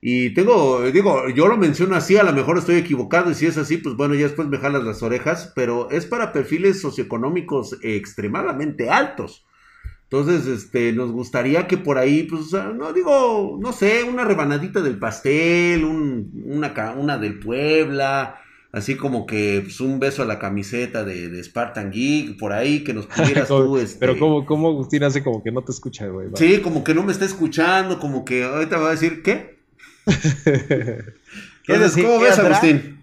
Y 0.00 0.34
tengo, 0.34 0.82
digo, 0.90 1.30
yo 1.30 1.48
lo 1.48 1.56
menciono 1.56 1.96
así, 1.96 2.16
a 2.16 2.22
lo 2.24 2.34
mejor 2.34 2.58
estoy 2.58 2.76
equivocado, 2.76 3.30
y 3.30 3.34
si 3.34 3.46
es 3.46 3.56
así, 3.56 3.78
pues 3.78 3.96
bueno, 3.96 4.14
ya 4.14 4.24
después 4.24 4.48
me 4.48 4.58
jalas 4.58 4.84
las 4.84 5.02
orejas, 5.02 5.52
pero 5.56 5.90
es 5.90 6.04
para 6.04 6.32
perfiles 6.32 6.80
socioeconómicos 6.80 7.78
extremadamente 7.82 8.90
altos. 8.90 9.46
Entonces, 10.10 10.46
este, 10.46 10.92
nos 10.92 11.10
gustaría 11.10 11.66
que 11.66 11.78
por 11.78 11.96
ahí, 11.96 12.24
pues, 12.24 12.52
no 12.52 12.92
digo, 12.92 13.58
no 13.60 13.72
sé, 13.72 14.04
una 14.04 14.24
rebanadita 14.24 14.82
del 14.82 14.98
pastel, 14.98 15.84
una, 15.84 16.92
una 16.92 17.18
del 17.18 17.38
Puebla, 17.38 18.43
así 18.74 18.96
como 18.96 19.24
que 19.24 19.60
pues, 19.62 19.80
un 19.80 20.00
beso 20.00 20.22
a 20.22 20.26
la 20.26 20.38
camiseta 20.38 21.04
de, 21.04 21.28
de 21.28 21.42
Spartan 21.44 21.92
Geek, 21.92 22.36
por 22.38 22.52
ahí, 22.52 22.82
que 22.82 22.92
nos 22.92 23.06
pudieras 23.06 23.48
tú. 23.48 23.78
Este... 23.78 23.98
Pero 24.00 24.18
¿cómo, 24.18 24.44
¿cómo 24.44 24.68
Agustín 24.68 25.04
hace 25.04 25.22
como 25.22 25.42
que 25.42 25.52
no 25.52 25.62
te 25.62 25.72
escucha, 25.72 26.08
güey? 26.08 26.28
Sí, 26.34 26.60
como 26.60 26.82
que 26.82 26.92
no 26.92 27.04
me 27.04 27.12
está 27.12 27.24
escuchando, 27.24 27.98
como 28.00 28.24
que 28.24 28.42
ahorita 28.44 28.76
va 28.78 28.88
a 28.88 28.90
decir, 28.90 29.22
¿qué? 29.22 29.58
Entonces, 31.66 32.04
¿Cómo 32.04 32.18
ves, 32.20 32.38
Agustín? 32.38 33.02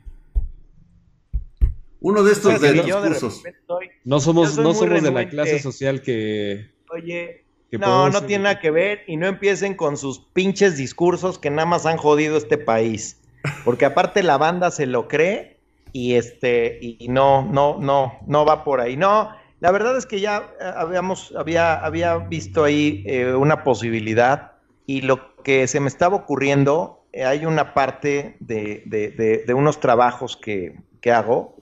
Uno 2.02 2.24
de 2.24 2.32
estos 2.34 2.60
de 2.60 2.76
yo 2.86 2.98
repente 3.02 3.20
soy- 3.20 3.90
No 4.04 4.20
somos, 4.20 4.56
Yo 4.56 4.64
no 4.64 4.74
somos 4.74 5.02
de 5.04 5.12
la 5.12 5.30
clase 5.30 5.60
social 5.60 6.02
que... 6.02 6.70
Oye, 6.90 7.46
que 7.70 7.78
no, 7.78 8.10
no 8.10 8.24
tiene 8.26 8.44
nada 8.44 8.60
que 8.60 8.72
ver 8.72 9.04
y 9.08 9.16
no 9.16 9.28
empiecen 9.28 9.76
con 9.76 9.96
sus 9.96 10.20
pinches 10.20 10.76
discursos 10.76 11.40
que 11.40 11.50
nada 11.50 11.66
más 11.66 11.86
han 11.86 11.96
jodido 11.98 12.36
este 12.36 12.58
país. 12.58 13.22
Porque 13.64 13.86
aparte 13.86 14.24
la 14.24 14.38
banda 14.38 14.72
se 14.72 14.86
lo 14.86 15.08
cree 15.08 15.51
y 15.94 16.16
este 16.16 16.80
y 16.82 17.08
no 17.10 17.44
no 17.46 17.78
no 17.80 18.14
no 18.28 18.46
va 18.46 18.64
por 18.64 18.82
ahí. 18.82 18.98
No, 18.98 19.30
la 19.60 19.72
verdad 19.72 19.98
es 19.98 20.06
que 20.06 20.20
ya 20.20 20.52
eh, 20.60 20.72
habíamos 20.76 21.34
había 21.38 21.76
había 21.76 22.18
visto 22.18 22.64
ahí 22.64 23.04
eh, 23.08 23.34
una 23.34 23.64
posibilidad 23.64 24.54
y 24.86 25.02
lo 25.02 25.36
que 25.44 25.68
se 25.68 25.80
me 25.80 25.88
estaba 25.88 26.16
ocurriendo 26.18 27.06
eh, 27.14 27.26
hay 27.26 27.46
una 27.46 27.74
parte 27.74 28.38
de, 28.40 28.84
de- 28.86 29.44
de- 29.46 29.54
unos 29.54 29.80
trabajos 29.80 30.38
que, 30.38 30.76
que 31.02 31.12
hago 31.12 31.58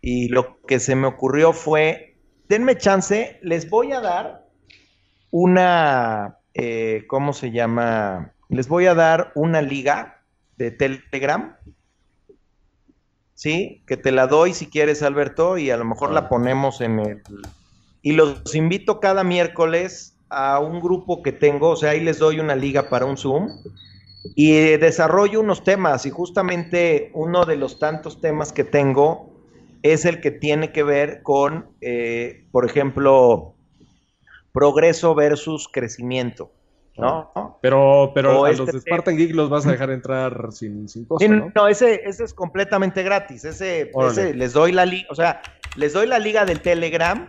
y 0.00 0.28
lo 0.28 0.60
que 0.66 0.80
se 0.80 0.96
me 0.96 1.06
ocurrió 1.06 1.52
fue 1.52 2.16
denme 2.48 2.76
chance, 2.76 3.38
les 3.42 3.68
voy 3.70 3.92
a 3.92 4.00
dar 4.00 4.46
una, 5.30 6.38
eh, 6.54 7.04
¿cómo 7.08 7.32
se 7.32 7.50
llama? 7.50 8.34
Les 8.48 8.68
voy 8.68 8.86
a 8.86 8.94
dar 8.94 9.32
una 9.34 9.62
liga 9.62 10.24
de 10.56 10.70
Telegram, 10.70 11.56
¿sí? 13.34 13.82
Que 13.86 13.96
te 13.96 14.12
la 14.12 14.26
doy 14.26 14.54
si 14.54 14.66
quieres, 14.66 15.02
Alberto, 15.02 15.58
y 15.58 15.70
a 15.70 15.76
lo 15.76 15.84
mejor 15.84 16.12
la 16.12 16.28
ponemos 16.28 16.80
en 16.80 17.00
el... 17.00 17.22
Y 18.02 18.12
los 18.12 18.54
invito 18.54 19.00
cada 19.00 19.24
miércoles 19.24 20.16
a 20.28 20.58
un 20.58 20.80
grupo 20.80 21.22
que 21.22 21.32
tengo, 21.32 21.70
o 21.70 21.76
sea, 21.76 21.90
ahí 21.90 22.00
les 22.00 22.18
doy 22.18 22.40
una 22.40 22.56
liga 22.56 22.88
para 22.88 23.06
un 23.06 23.16
Zoom 23.16 23.50
y 24.34 24.52
desarrollo 24.78 25.40
unos 25.40 25.64
temas 25.64 26.06
y 26.06 26.10
justamente 26.10 27.10
uno 27.14 27.44
de 27.44 27.56
los 27.56 27.78
tantos 27.78 28.20
temas 28.20 28.52
que 28.52 28.64
tengo 28.64 29.30
es 29.82 30.06
el 30.06 30.20
que 30.20 30.30
tiene 30.30 30.72
que 30.72 30.82
ver 30.82 31.22
con, 31.22 31.68
eh, 31.82 32.46
por 32.50 32.64
ejemplo, 32.64 33.54
progreso 34.52 35.14
versus 35.14 35.68
crecimiento, 35.70 36.50
¿no? 36.96 37.58
Pero, 37.60 38.12
pero 38.14 38.40
O 38.40 38.44
a 38.44 38.50
este 38.50 38.58
los 38.64 38.66
de 38.66 38.80
tema. 38.80 38.96
Spartan 38.96 39.16
Geek 39.16 39.34
los 39.34 39.50
vas 39.50 39.66
a 39.66 39.72
dejar 39.72 39.90
entrar 39.90 40.52
sin, 40.52 40.88
sin 40.88 41.04
costo, 41.04 41.24
Sí, 41.24 41.30
¿no? 41.30 41.50
no, 41.54 41.68
ese, 41.68 42.02
ese 42.08 42.24
es 42.24 42.34
completamente 42.34 43.02
gratis. 43.02 43.44
Ese, 43.44 43.90
ese 44.10 44.34
les 44.34 44.52
doy 44.52 44.72
la 44.72 44.86
liga, 44.86 45.06
o 45.10 45.14
sea, 45.14 45.42
les 45.76 45.92
doy 45.92 46.06
la 46.06 46.18
liga 46.18 46.44
del 46.44 46.60
Telegram, 46.60 47.26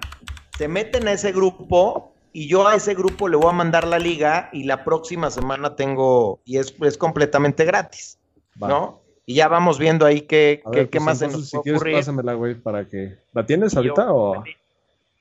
se 0.58 0.68
meten 0.68 1.08
a 1.08 1.14
ese 1.14 1.32
grupo 1.32 2.14
y 2.32 2.48
yo 2.48 2.68
a 2.68 2.76
ese 2.76 2.94
grupo 2.94 3.28
le 3.30 3.38
voy 3.38 3.50
a 3.50 3.54
mandar 3.54 3.88
la 3.88 3.98
liga 3.98 4.50
y 4.52 4.64
la 4.64 4.84
próxima 4.84 5.32
semana 5.32 5.76
tengo, 5.76 6.42
y 6.46 6.58
es, 6.58 6.76
es 6.82 6.98
completamente 6.98 7.64
gratis. 7.66 8.20
¿no? 8.58 9.02
Y 9.26 9.36
ya 9.36 9.48
vamos 9.48 9.80
viendo 9.80 10.06
ahí 10.06 10.22
qué, 10.22 10.62
A 10.66 10.72
qué, 10.72 10.78
ver, 10.82 10.90
qué 10.90 10.98
pues 11.00 11.06
más 11.06 11.18
se 11.20 11.26
entonces, 11.26 11.42
nos 11.42 11.50
si 11.50 11.56
puede 11.58 11.64
quieres, 11.64 11.80
ocurrir. 11.82 11.96
pásamela, 11.96 12.34
güey, 12.36 12.56
para 12.56 12.88
que... 12.88 13.18
¿La 13.34 13.46
tienes 13.46 13.74
Y 13.74 13.78
ahorita 13.78 14.06
yo 14.06 14.16
o...? 14.16 14.44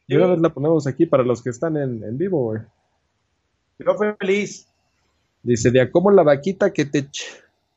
De 0.06 0.16
una 0.18 0.26
vez 0.26 0.38
la 0.40 0.50
ponemos 0.50 0.86
aquí 0.86 1.06
para 1.06 1.22
los 1.22 1.40
que 1.42 1.48
están 1.50 1.76
en, 1.78 2.04
en 2.04 2.18
vivo, 2.18 2.42
güey. 2.44 2.60
Yo 3.78 3.94
feliz. 4.18 4.68
Dice, 5.42 5.70
de 5.70 5.80
a 5.82 5.90
cómo 5.90 6.10
la 6.10 6.22
vaquita 6.22 6.72
que 6.72 6.84
te... 6.84 7.04
ch- 7.10 7.24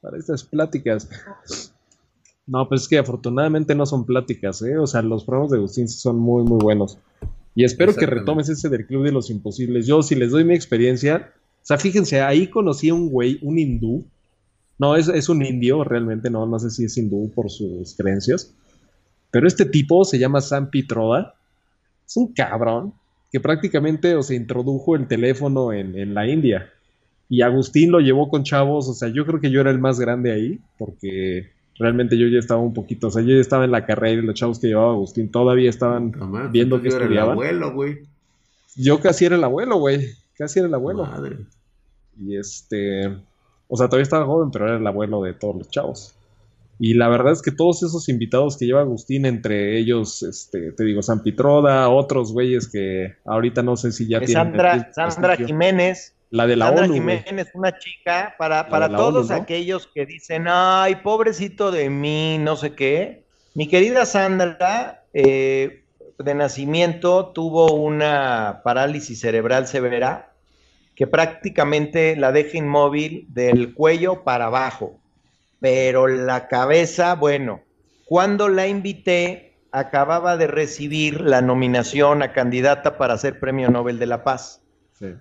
Para 0.02 0.18
estas 0.18 0.44
pláticas. 0.44 1.10
No, 2.46 2.68
pues 2.70 2.84
es 2.84 2.88
que 2.88 2.98
afortunadamente 2.98 3.76
no 3.76 3.86
son 3.86 4.06
pláticas, 4.06 4.62
¿eh? 4.62 4.78
O 4.78 4.88
sea, 4.88 5.02
los 5.02 5.26
programas 5.26 5.52
de 5.52 5.58
Agustín 5.58 5.90
son 5.90 6.18
muy, 6.18 6.44
muy 6.44 6.60
buenos. 6.60 6.98
Y 7.56 7.66
espero 7.66 7.94
que 7.96 8.06
retomes 8.06 8.48
ese 8.50 8.70
del 8.70 8.86
Club 8.86 9.04
de 9.04 9.12
los 9.12 9.30
Imposibles. 9.30 9.88
Yo, 9.88 10.02
si 10.04 10.16
les 10.16 10.32
doy 10.32 10.44
mi 10.46 10.54
experiencia, 10.54 11.34
o 11.62 11.66
sea, 11.66 11.78
fíjense, 11.78 12.22
ahí 12.22 12.50
conocí 12.50 12.90
a 12.90 12.94
un 12.94 13.10
güey, 13.10 13.40
un 13.42 13.58
hindú. 13.60 14.06
No, 14.78 14.96
es, 14.96 15.08
es 15.10 15.28
un 15.28 15.44
indio, 15.44 15.84
realmente, 15.84 16.30
no, 16.30 16.46
no 16.46 16.60
sé 16.60 16.70
si 16.70 16.86
es 16.86 16.96
hindú 16.98 17.32
por 17.34 17.50
sus 17.50 17.96
creencias. 17.96 18.54
Pero 19.32 19.48
este 19.48 19.66
tipo 19.66 20.06
se 20.06 20.20
llama 20.20 20.40
Sam 20.40 20.70
Pitroda. 20.70 21.34
Es 22.06 22.16
un 22.16 22.32
cabrón 22.32 22.94
que 23.32 23.40
prácticamente, 23.40 24.16
o 24.16 24.24
sea, 24.24 24.38
introdujo 24.38 24.96
el 24.96 25.08
teléfono 25.08 25.74
en, 25.74 25.98
en 25.98 26.14
la 26.14 26.28
India. 26.28 26.70
Y 27.30 27.42
Agustín 27.42 27.92
lo 27.92 28.00
llevó 28.00 28.30
con 28.30 28.44
chavos, 28.44 28.88
o 28.88 28.94
sea, 28.94 29.10
yo 29.10 29.26
creo 29.26 29.42
que 29.42 29.52
yo 29.52 29.60
era 29.60 29.70
el 29.72 29.80
más 29.80 30.00
grande 30.00 30.32
ahí, 30.32 30.60
porque 30.78 31.50
realmente 31.78 32.18
yo 32.18 32.28
ya 32.28 32.40
estaba 32.40 32.62
un 32.62 32.74
poquito, 32.74 33.08
o 33.08 33.12
sea, 33.12 33.22
yo 33.22 33.36
ya 33.36 33.42
estaba 33.42 33.66
en 33.66 33.72
la 33.72 33.86
carrera 33.86 34.22
y 34.22 34.26
los 34.26 34.36
chavos 34.36 34.60
que 34.60 34.68
llevaba 34.68 34.92
Agustín 34.94 35.30
todavía 35.30 35.70
estaban 35.70 36.12
mames, 36.18 36.52
viendo 36.52 36.82
que 36.82 36.90
yo 36.90 36.96
era 36.96 37.06
el 37.06 37.12
estudiaban. 37.12 37.32
abuelo, 37.34 37.74
güey. 37.74 38.00
Yo 38.76 39.00
casi 39.02 39.26
era 39.26 39.36
el 39.36 39.44
abuelo, 39.44 39.78
güey, 39.78 40.08
casi 40.38 40.60
era 40.60 40.68
el 40.70 40.74
abuelo. 40.74 41.06
Madre. 41.06 41.38
Y 42.20 42.38
este, 42.38 43.08
o 43.68 43.76
sea, 43.76 43.88
todavía 43.88 44.04
estaba 44.04 44.26
joven, 44.26 44.50
pero 44.52 44.68
era 44.68 44.78
el 44.78 44.88
abuelo 44.88 45.22
de 45.22 45.34
todos 45.34 45.56
los 45.58 45.70
chavos. 45.70 46.16
Y 46.80 46.94
la 46.94 47.08
verdad 47.10 47.34
es 47.34 47.42
que 47.42 47.52
todos 47.52 47.82
esos 47.82 48.08
invitados 48.08 48.58
que 48.58 48.66
lleva 48.66 48.82
Agustín, 48.82 49.26
entre 49.26 49.78
ellos, 49.80 50.22
este, 50.22 50.72
te 50.74 50.84
digo, 50.84 51.02
San 51.02 51.24
Pitroda, 51.24 51.90
otros 51.90 52.32
güeyes 52.32 52.68
que 52.68 53.16
ahorita 53.26 53.64
no 53.64 53.76
sé 53.78 53.92
si 53.92 54.08
ya 54.08 54.20
Es 54.20 54.28
tienen 54.28 54.46
Sandra. 54.46 54.92
Sandra 54.94 55.36
Jiménez. 55.36 56.14
La 56.30 56.46
de 56.46 56.56
la 56.58 56.68
Sandra 56.68 56.86
ONU. 56.86 56.94
Jiménez, 56.94 57.48
una 57.54 57.78
chica, 57.80 58.36
para, 58.38 58.68
para 58.68 58.90
todos 58.90 59.28
ONU, 59.28 59.38
¿no? 59.38 59.44
aquellos 59.44 59.88
que 59.88 60.06
dicen, 60.06 60.46
ay, 60.48 60.98
pobrecito 60.98 61.72
de 61.72 61.90
mí, 61.90 62.38
no 62.38 62.58
sé 62.58 62.74
qué. 62.74 63.24
Mi 63.56 63.68
querida 63.68 64.06
Sandra, 64.06 65.06
eh, 65.14 65.84
de 66.20 66.36
nacimiento, 66.36 67.28
tuvo 67.28 67.74
una 67.74 68.62
parálisis 68.64 69.20
cerebral 69.20 69.68
severa 69.68 70.34
que 70.96 71.08
prácticamente 71.08 72.16
la 72.16 72.32
deja 72.32 72.58
inmóvil 72.58 73.28
del 73.30 73.74
cuello 73.74 74.24
para 74.24 74.46
abajo. 74.46 75.00
Pero 75.60 76.08
la 76.08 76.48
cabeza, 76.48 77.16
bueno, 77.16 77.62
cuando 78.06 78.48
la 78.48 78.68
invité, 78.68 79.58
acababa 79.72 80.38
de 80.38 80.48
recibir 80.48 81.22
la 81.22 81.42
nominación 81.42 82.22
a 82.24 82.32
candidata 82.34 82.98
para 82.98 83.18
ser 83.18 83.40
Premio 83.40 83.70
Nobel 83.70 84.00
de 84.00 84.06
la 84.06 84.24
Paz. 84.24 84.62
Sí. 84.94 85.14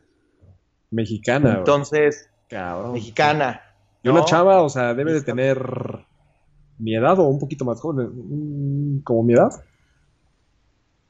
Mexicana. 0.90 1.56
Entonces, 1.58 2.30
Cabrón. 2.48 2.92
mexicana. 2.92 3.62
Y 4.02 4.08
una 4.08 4.24
chava, 4.24 4.62
o 4.62 4.68
sea, 4.68 4.94
debe 4.94 5.12
de 5.12 5.22
tener 5.22 5.58
mi 6.78 6.94
edad 6.94 7.18
o 7.18 7.24
un 7.24 7.38
poquito 7.38 7.64
más 7.64 7.80
joven. 7.80 8.10
mm, 8.14 9.02
¿Como 9.02 9.22
mi 9.24 9.34
edad? 9.34 9.50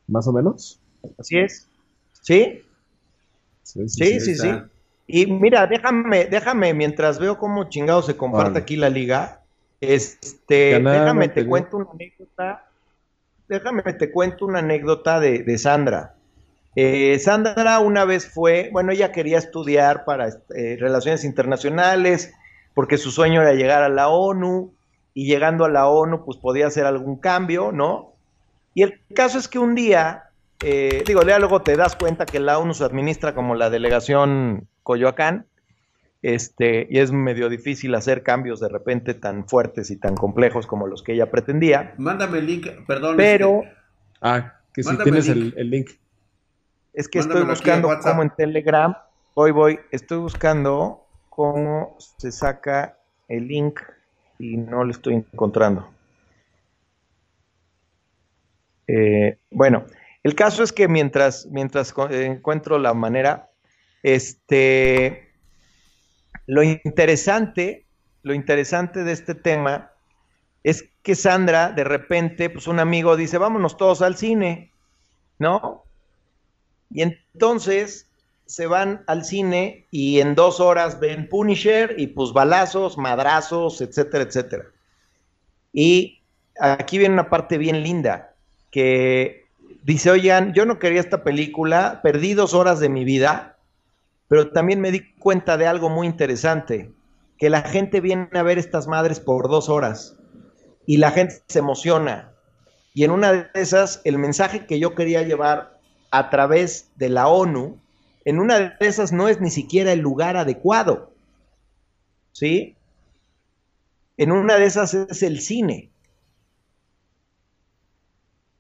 Más 0.07 0.27
o 0.29 0.33
menos. 0.33 0.81
Así 1.19 1.39
es. 1.39 1.69
¿Sí? 2.23 2.63
Sí, 3.63 3.89
Sí, 3.89 4.21
sí, 4.21 4.35
sí. 4.37 4.49
Y 5.07 5.27
mira, 5.27 5.67
déjame, 5.67 6.25
déjame, 6.25 6.75
mientras 6.75 7.19
veo 7.19 7.39
cómo 7.39 7.69
chingado 7.69 8.03
se 8.03 8.17
comparte 8.17 8.59
aquí 8.59 8.77
la 8.77 8.91
liga, 8.91 9.43
este, 9.81 10.81
déjame 10.81 11.29
te 11.29 11.47
cuento 11.47 11.77
una 11.77 11.91
anécdota, 11.93 12.65
déjame 13.49 13.83
te 13.83 14.11
cuento 14.11 14.47
una 14.47 14.59
anécdota 14.59 15.21
de, 15.21 15.41
de 15.41 15.59
Sandra. 15.59 16.15
Eh, 16.75 17.19
Sandra 17.21 17.79
una 17.79 18.05
vez 18.05 18.29
fue, 18.29 18.69
bueno, 18.73 18.93
ella 18.93 19.13
quería 19.13 19.39
estudiar 19.39 20.05
para 20.05 20.29
eh, 20.29 20.77
relaciones 20.79 21.25
internacionales, 21.25 22.35
porque 22.75 22.99
su 22.99 23.11
sueño 23.11 23.43
era 23.43 23.55
llegar 23.55 23.83
a 23.83 23.89
la 23.89 24.09
ONU, 24.09 24.77
y 25.17 25.25
llegando 25.25 25.65
a 25.65 25.71
la 25.71 25.89
ONU, 25.89 26.27
pues 26.27 26.37
podía 26.37 26.67
hacer 26.67 26.85
algún 26.85 27.17
cambio, 27.17 27.73
¿no? 27.73 28.13
Y 28.75 28.83
el 28.83 29.01
caso 29.15 29.39
es 29.39 29.49
que 29.49 29.59
un 29.59 29.75
día, 29.75 30.25
eh, 30.63 31.05
digo, 31.07 31.23
ya 31.23 31.39
luego 31.39 31.63
te 31.63 31.75
das 31.75 31.97
cuenta 31.97 32.27
que 32.27 32.39
la 32.39 32.59
ONU 32.59 32.75
se 32.75 32.85
administra 32.85 33.35
como 33.35 33.55
la 33.55 33.71
delegación 33.71 34.69
Coyoacán, 34.87 35.47
este, 36.23 36.87
y 36.89 36.99
es 37.01 37.11
medio 37.11 37.49
difícil 37.49 37.93
hacer 37.97 38.23
cambios 38.23 38.61
de 38.61 38.69
repente 38.69 39.15
tan 39.15 39.49
fuertes 39.49 39.91
y 39.91 39.97
tan 39.97 40.15
complejos 40.15 40.65
como 40.69 40.87
los 40.87 41.03
que 41.03 41.15
ella 41.15 41.29
pretendía, 41.29 41.93
Mándame 41.99 42.39
el 42.39 42.47
link, 42.47 42.69
perdón. 42.87 43.17
pero 43.17 43.63
este, 43.65 43.77
Ah, 44.21 44.61
que 44.73 44.83
si 44.85 44.89
Mándame 44.91 45.05
tienes 45.11 45.29
el 45.29 45.39
el, 45.39 45.45
link. 45.45 45.55
el 45.57 45.71
link. 45.71 45.91
es 46.95 47.09
que 47.09 47.19
Mándamelo 47.19 47.53
estoy 47.53 47.57
buscando 47.57 47.89
WhatsApp. 47.89 48.13
cómo 48.13 48.23
en 48.23 48.31
Telegram, 48.31 48.97
voy, 49.35 49.51
voy, 49.51 49.81
estoy 49.91 50.19
buscando 50.19 51.05
cómo 51.31 51.97
se 51.99 52.31
saca 52.31 52.97
el 53.29 53.49
link 53.49 53.81
y 54.39 54.57
no 54.57 54.85
lo 54.85 54.93
estoy 54.93 55.15
encontrando. 55.15 55.89
Eh, 58.87 59.39
bueno, 59.51 59.85
el 60.23 60.35
caso 60.37 60.63
es 60.63 60.73
que 60.73 60.87
mientras, 60.87 61.47
mientras 61.51 61.93
encuentro 62.11 62.79
la 62.79 62.95
manera, 62.95 63.51
este, 64.03 65.33
lo 66.47 66.63
interesante, 66.63 67.87
lo 68.23 68.35
interesante 68.35 69.05
de 69.05 69.13
este 69.13 69.35
tema 69.35 69.93
es 70.63 70.89
que 71.03 71.15
Sandra, 71.15 71.71
de 71.71 71.85
repente, 71.85 72.51
pues 72.51 72.67
un 72.67 72.81
amigo 72.81 73.17
dice, 73.17 73.39
vámonos 73.39 73.77
todos 73.77 74.03
al 74.03 74.17
cine, 74.17 74.73
¿no? 75.39 75.85
Y 76.91 77.03
entonces 77.03 78.09
se 78.47 78.67
van 78.67 79.05
al 79.07 79.25
cine 79.25 79.87
y 79.91 80.21
en 80.21 80.35
dos 80.35 80.61
horas 80.61 81.01
ven 81.01 81.29
Punisher 81.29 81.95
y 81.99 82.09
pues 82.09 82.33
balazos, 82.33 82.97
madrazos, 82.97 83.81
etcétera, 83.81 84.25
etcétera. 84.25 84.65
Y 85.73 86.23
aquí 86.59 86.99
viene 86.99 87.15
una 87.15 87.29
parte 87.29 87.59
bien 87.59 87.83
linda, 87.83 88.35
que 88.71 89.47
dice, 89.83 90.11
oigan, 90.11 90.53
yo 90.55 90.65
no 90.65 90.79
quería 90.79 91.01
esta 91.01 91.23
película, 91.23 92.01
perdí 92.03 92.35
dos 92.35 92.55
horas 92.55 92.81
de 92.81 92.89
mi 92.89 93.05
vida, 93.05 93.56
pero 94.29 94.51
también 94.51 94.81
me 94.81 94.91
di 94.91 95.15
cuenta 95.15 95.57
de 95.57 95.67
algo 95.67 95.89
muy 95.89 96.07
interesante, 96.07 96.93
que 97.39 97.51
la 97.51 97.63
gente 97.63 98.01
viene 98.01 98.29
a 98.33 98.43
ver 98.43 98.59
estas 98.59 98.87
madres 98.87 99.21
por 99.21 99.49
dos 99.49 99.69
horas 99.69 100.17
y 100.87 100.97
la 100.97 101.11
gente 101.11 101.43
se 101.49 101.59
emociona. 101.59 102.33
Y 102.95 103.05
en 103.05 103.11
una 103.11 103.33
de 103.33 103.49
esas, 103.55 104.01
el 104.05 104.19
mensaje 104.19 104.67
que 104.67 104.79
yo 104.79 104.95
quería 104.95 105.23
llevar 105.23 105.79
a 106.11 106.31
través 106.31 106.91
de 106.97 107.11
la 107.11 107.29
ONU, 107.29 107.79
en 108.25 108.41
una 108.41 108.59
de 108.59 108.73
esas 108.81 109.13
no 109.13 109.29
es 109.29 109.41
ni 109.41 109.51
siquiera 109.51 109.93
el 109.93 110.01
lugar 110.01 110.37
adecuado. 110.37 111.13
¿Sí? 112.33 112.77
En 114.17 114.33
una 114.33 114.57
de 114.57 114.65
esas 114.65 114.95
es 114.95 115.23
el 115.23 115.41
cine. 115.41 115.91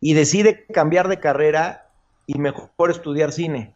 Y 0.01 0.14
decide 0.14 0.66
cambiar 0.66 1.09
de 1.09 1.18
carrera 1.18 1.90
y 2.26 2.38
mejor 2.38 2.90
estudiar 2.90 3.32
cine. 3.32 3.76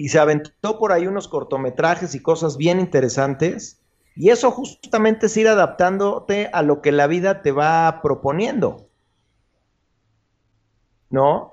Y 0.00 0.08
se 0.08 0.18
aventó 0.18 0.78
por 0.78 0.92
ahí 0.92 1.06
unos 1.06 1.28
cortometrajes 1.28 2.14
y 2.14 2.22
cosas 2.22 2.56
bien 2.56 2.80
interesantes 2.80 3.80
y 4.16 4.30
eso 4.30 4.50
justamente 4.50 5.26
es 5.26 5.36
ir 5.36 5.46
adaptándote 5.46 6.48
a 6.54 6.62
lo 6.62 6.80
que 6.80 6.90
la 6.90 7.06
vida 7.06 7.42
te 7.42 7.52
va 7.52 8.00
proponiendo. 8.02 8.88
¿No? 11.10 11.52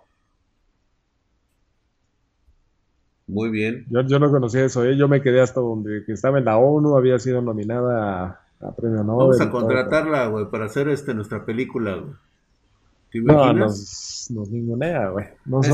Muy 3.27 3.49
bien. 3.49 3.85
Yo, 3.89 4.17
no 4.17 4.31
conocía 4.31 4.63
eso, 4.63 4.85
¿eh? 4.85 4.95
yo 4.95 5.09
me 5.09 5.21
quedé 5.21 5.41
hasta 5.41 5.59
donde 5.59 6.05
estaba 6.07 6.37
en 6.37 6.45
la 6.45 6.57
ONU, 6.57 6.95
había 6.95 7.19
sido 7.19 7.41
nominada 7.41 8.39
a, 8.61 8.71
premio 8.77 9.03
Nobel. 9.03 9.27
Vamos 9.27 9.41
a 9.41 9.51
contratarla, 9.51 10.27
güey, 10.27 10.49
para 10.49 10.67
hacer 10.67 10.87
este 10.87 11.13
nuestra 11.13 11.45
película, 11.45 11.95
güey. 11.95 13.23
no, 13.25 13.51
nos, 13.51 14.31
nos 14.33 14.49
ningunea, 14.49 15.09
güey. 15.09 15.25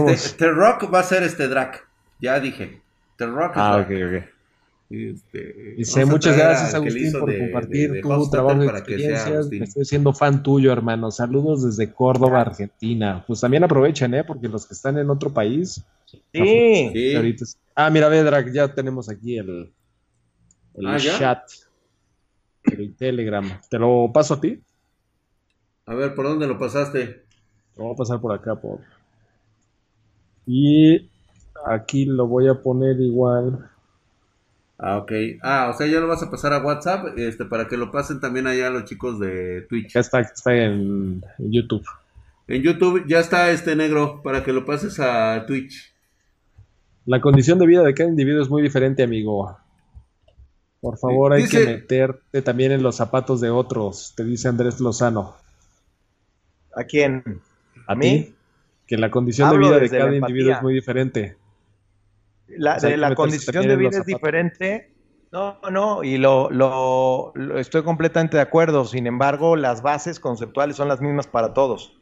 este, 0.10 0.38
The 0.46 0.52
Rock 0.52 0.92
va 0.92 1.02
a 1.02 1.04
ser 1.04 1.22
este 1.22 1.48
Drac, 1.48 1.88
ya 2.24 2.40
dije. 2.40 2.82
The 3.18 3.28
Rock 3.28 3.52
Ah, 3.56 3.78
ok, 3.78 3.92
ok. 4.08 4.24
Este, 4.90 5.74
Dice, 5.76 6.06
muchas 6.06 6.38
gracias 6.38 6.74
Agustín 6.76 7.12
por 7.14 7.38
compartir 7.38 8.02
tu 8.02 8.30
trabajo 8.30 8.64
y 8.64 8.68
experiencias. 8.68 9.52
estoy 9.52 9.86
siendo 9.86 10.14
fan 10.14 10.42
tuyo, 10.44 10.72
hermano. 10.72 11.12
Saludos 11.12 11.64
desde 11.64 11.92
Córdoba, 11.92 12.42
Argentina. 12.42 13.24
Pues 13.26 13.42
también 13.42 13.64
aprovechen, 13.64 14.14
¿eh? 14.14 14.24
Porque 14.24 14.48
los 14.48 14.66
que 14.66 14.74
están 14.74 14.98
en 14.98 15.10
otro 15.10 15.34
país. 15.34 15.84
Sí. 16.32 16.94
Ah, 17.76 17.90
mira, 17.90 18.08
Vedra, 18.08 18.46
ya 18.52 18.74
tenemos 18.74 19.10
aquí 19.10 19.38
el, 19.38 19.74
el 20.76 20.88
ah, 20.88 20.98
chat. 20.98 21.42
El 22.66 22.96
Telegram. 22.96 23.60
¿Te 23.70 23.80
lo 23.80 24.12
paso 24.14 24.36
a 24.36 24.42
ti? 24.42 24.62
A 25.88 25.96
ver, 25.96 26.16
¿por 26.16 26.26
dónde 26.26 26.48
lo 26.48 26.58
pasaste? 26.58 27.24
Lo 27.76 27.86
voy 27.86 27.94
a 27.94 27.98
pasar 27.98 28.22
por 28.22 28.32
acá, 28.32 28.56
por. 28.56 28.80
Y 30.46 31.10
aquí 31.66 32.06
lo 32.06 32.28
voy 32.28 32.48
a 32.48 32.56
poner 32.56 33.00
igual. 33.00 33.70
Ah, 34.78 34.98
ok. 34.98 35.12
Ah, 35.42 35.72
o 35.74 35.78
sea, 35.78 35.88
ya 35.88 36.00
lo 36.00 36.08
vas 36.08 36.24
a 36.24 36.32
pasar 36.32 36.54
a 36.54 36.60
WhatsApp 36.60 37.18
este, 37.18 37.46
para 37.46 37.68
que 37.68 37.78
lo 37.78 37.92
pasen 37.92 38.20
también 38.20 38.48
allá 38.48 38.68
a 38.68 38.72
los 38.72 38.86
chicos 38.86 39.20
de 39.20 39.62
Twitch. 39.70 39.94
Ya 39.94 40.02
está, 40.02 40.20
está 40.20 40.54
en, 40.54 41.24
YouTube. 41.38 41.86
En 42.48 42.62
YouTube 42.62 43.06
ya 43.08 43.20
está 43.20 43.52
este 43.52 43.76
negro 43.76 44.22
para 44.24 44.44
que 44.44 44.52
lo 44.52 44.66
pases 44.66 45.00
a 45.00 45.46
Twitch. 45.46 45.94
La 47.06 47.22
condición 47.22 47.60
de 47.60 47.68
vida 47.68 47.84
de 47.84 47.94
cada 47.94 48.10
individuo 48.10 48.42
es 48.42 48.50
muy 48.50 48.62
diferente, 48.62 49.04
amigo. 49.04 49.58
Por 50.82 50.98
favor, 50.98 51.32
hay 51.32 51.48
que 51.48 51.66
meterte 51.66 52.42
también 52.42 52.74
en 52.74 52.84
los 52.84 52.98
zapatos 52.98 53.40
de 53.40 53.50
otros, 53.50 54.14
te 54.18 54.26
dice 54.26 54.50
Andrés 54.50 54.82
Lozano. 54.82 55.36
¿A 56.76 56.84
quién? 56.84 57.24
¿A, 57.88 57.96
mí? 57.96 58.34
Que 58.86 58.98
la 58.98 59.10
condición 59.10 59.50
de 59.52 59.58
vida 59.60 59.80
de 59.80 59.90
cada 59.90 60.14
individuo 60.14 60.54
es 60.54 60.62
muy 60.62 60.74
diferente 60.74 61.38
la, 62.58 62.78
de 62.78 62.98
la 62.98 63.16
condición 63.16 63.68
de 63.68 63.76
vida 63.76 64.00
es 64.00 64.06
diferente. 64.06 64.92
No, 65.32 65.58
no, 65.72 66.04
y 66.04 66.18
lo, 66.18 66.52
lo, 66.52 67.34
estoy 67.58 67.84
completamente 67.84 68.38
de 68.38 68.44
acuerdo. 68.44 68.86
Sin 68.86 69.08
embargo, 69.08 69.56
las 69.56 69.82
bases 69.82 70.20
conceptuales 70.20 70.76
son 70.76 70.88
las 70.88 71.02
mismas 71.02 71.26
para 71.26 71.54
todos. 71.54 71.94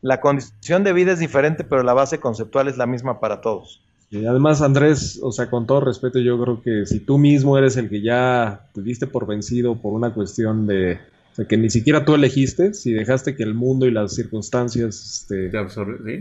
La 0.00 0.20
condición 0.20 0.82
de 0.82 0.92
vida 0.92 1.12
es 1.12 1.20
diferente, 1.20 1.62
pero 1.64 1.82
la 1.82 1.94
base 1.94 2.18
conceptual 2.18 2.68
es 2.68 2.76
la 2.76 2.86
misma 2.86 3.20
para 3.20 3.40
todos. 3.40 3.80
Y 4.10 4.26
además, 4.26 4.60
Andrés, 4.60 5.18
o 5.22 5.32
sea, 5.32 5.48
con 5.48 5.66
todo 5.66 5.80
respeto, 5.80 6.18
yo 6.18 6.40
creo 6.42 6.62
que 6.62 6.84
si 6.84 7.00
tú 7.00 7.16
mismo 7.16 7.56
eres 7.56 7.76
el 7.76 7.88
que 7.88 8.02
ya 8.02 8.68
te 8.72 8.82
diste 8.82 9.06
por 9.06 9.26
vencido 9.26 9.76
por 9.76 9.92
una 9.92 10.12
cuestión 10.12 10.66
de, 10.66 10.98
o 11.32 11.34
sea, 11.34 11.46
que 11.46 11.56
ni 11.56 11.70
siquiera 11.70 12.04
tú 12.04 12.14
elegiste, 12.14 12.74
si 12.74 12.92
dejaste 12.92 13.34
que 13.34 13.42
el 13.42 13.54
mundo 13.54 13.86
y 13.86 13.90
las 13.90 14.14
circunstancias 14.14 15.22
este, 15.30 15.50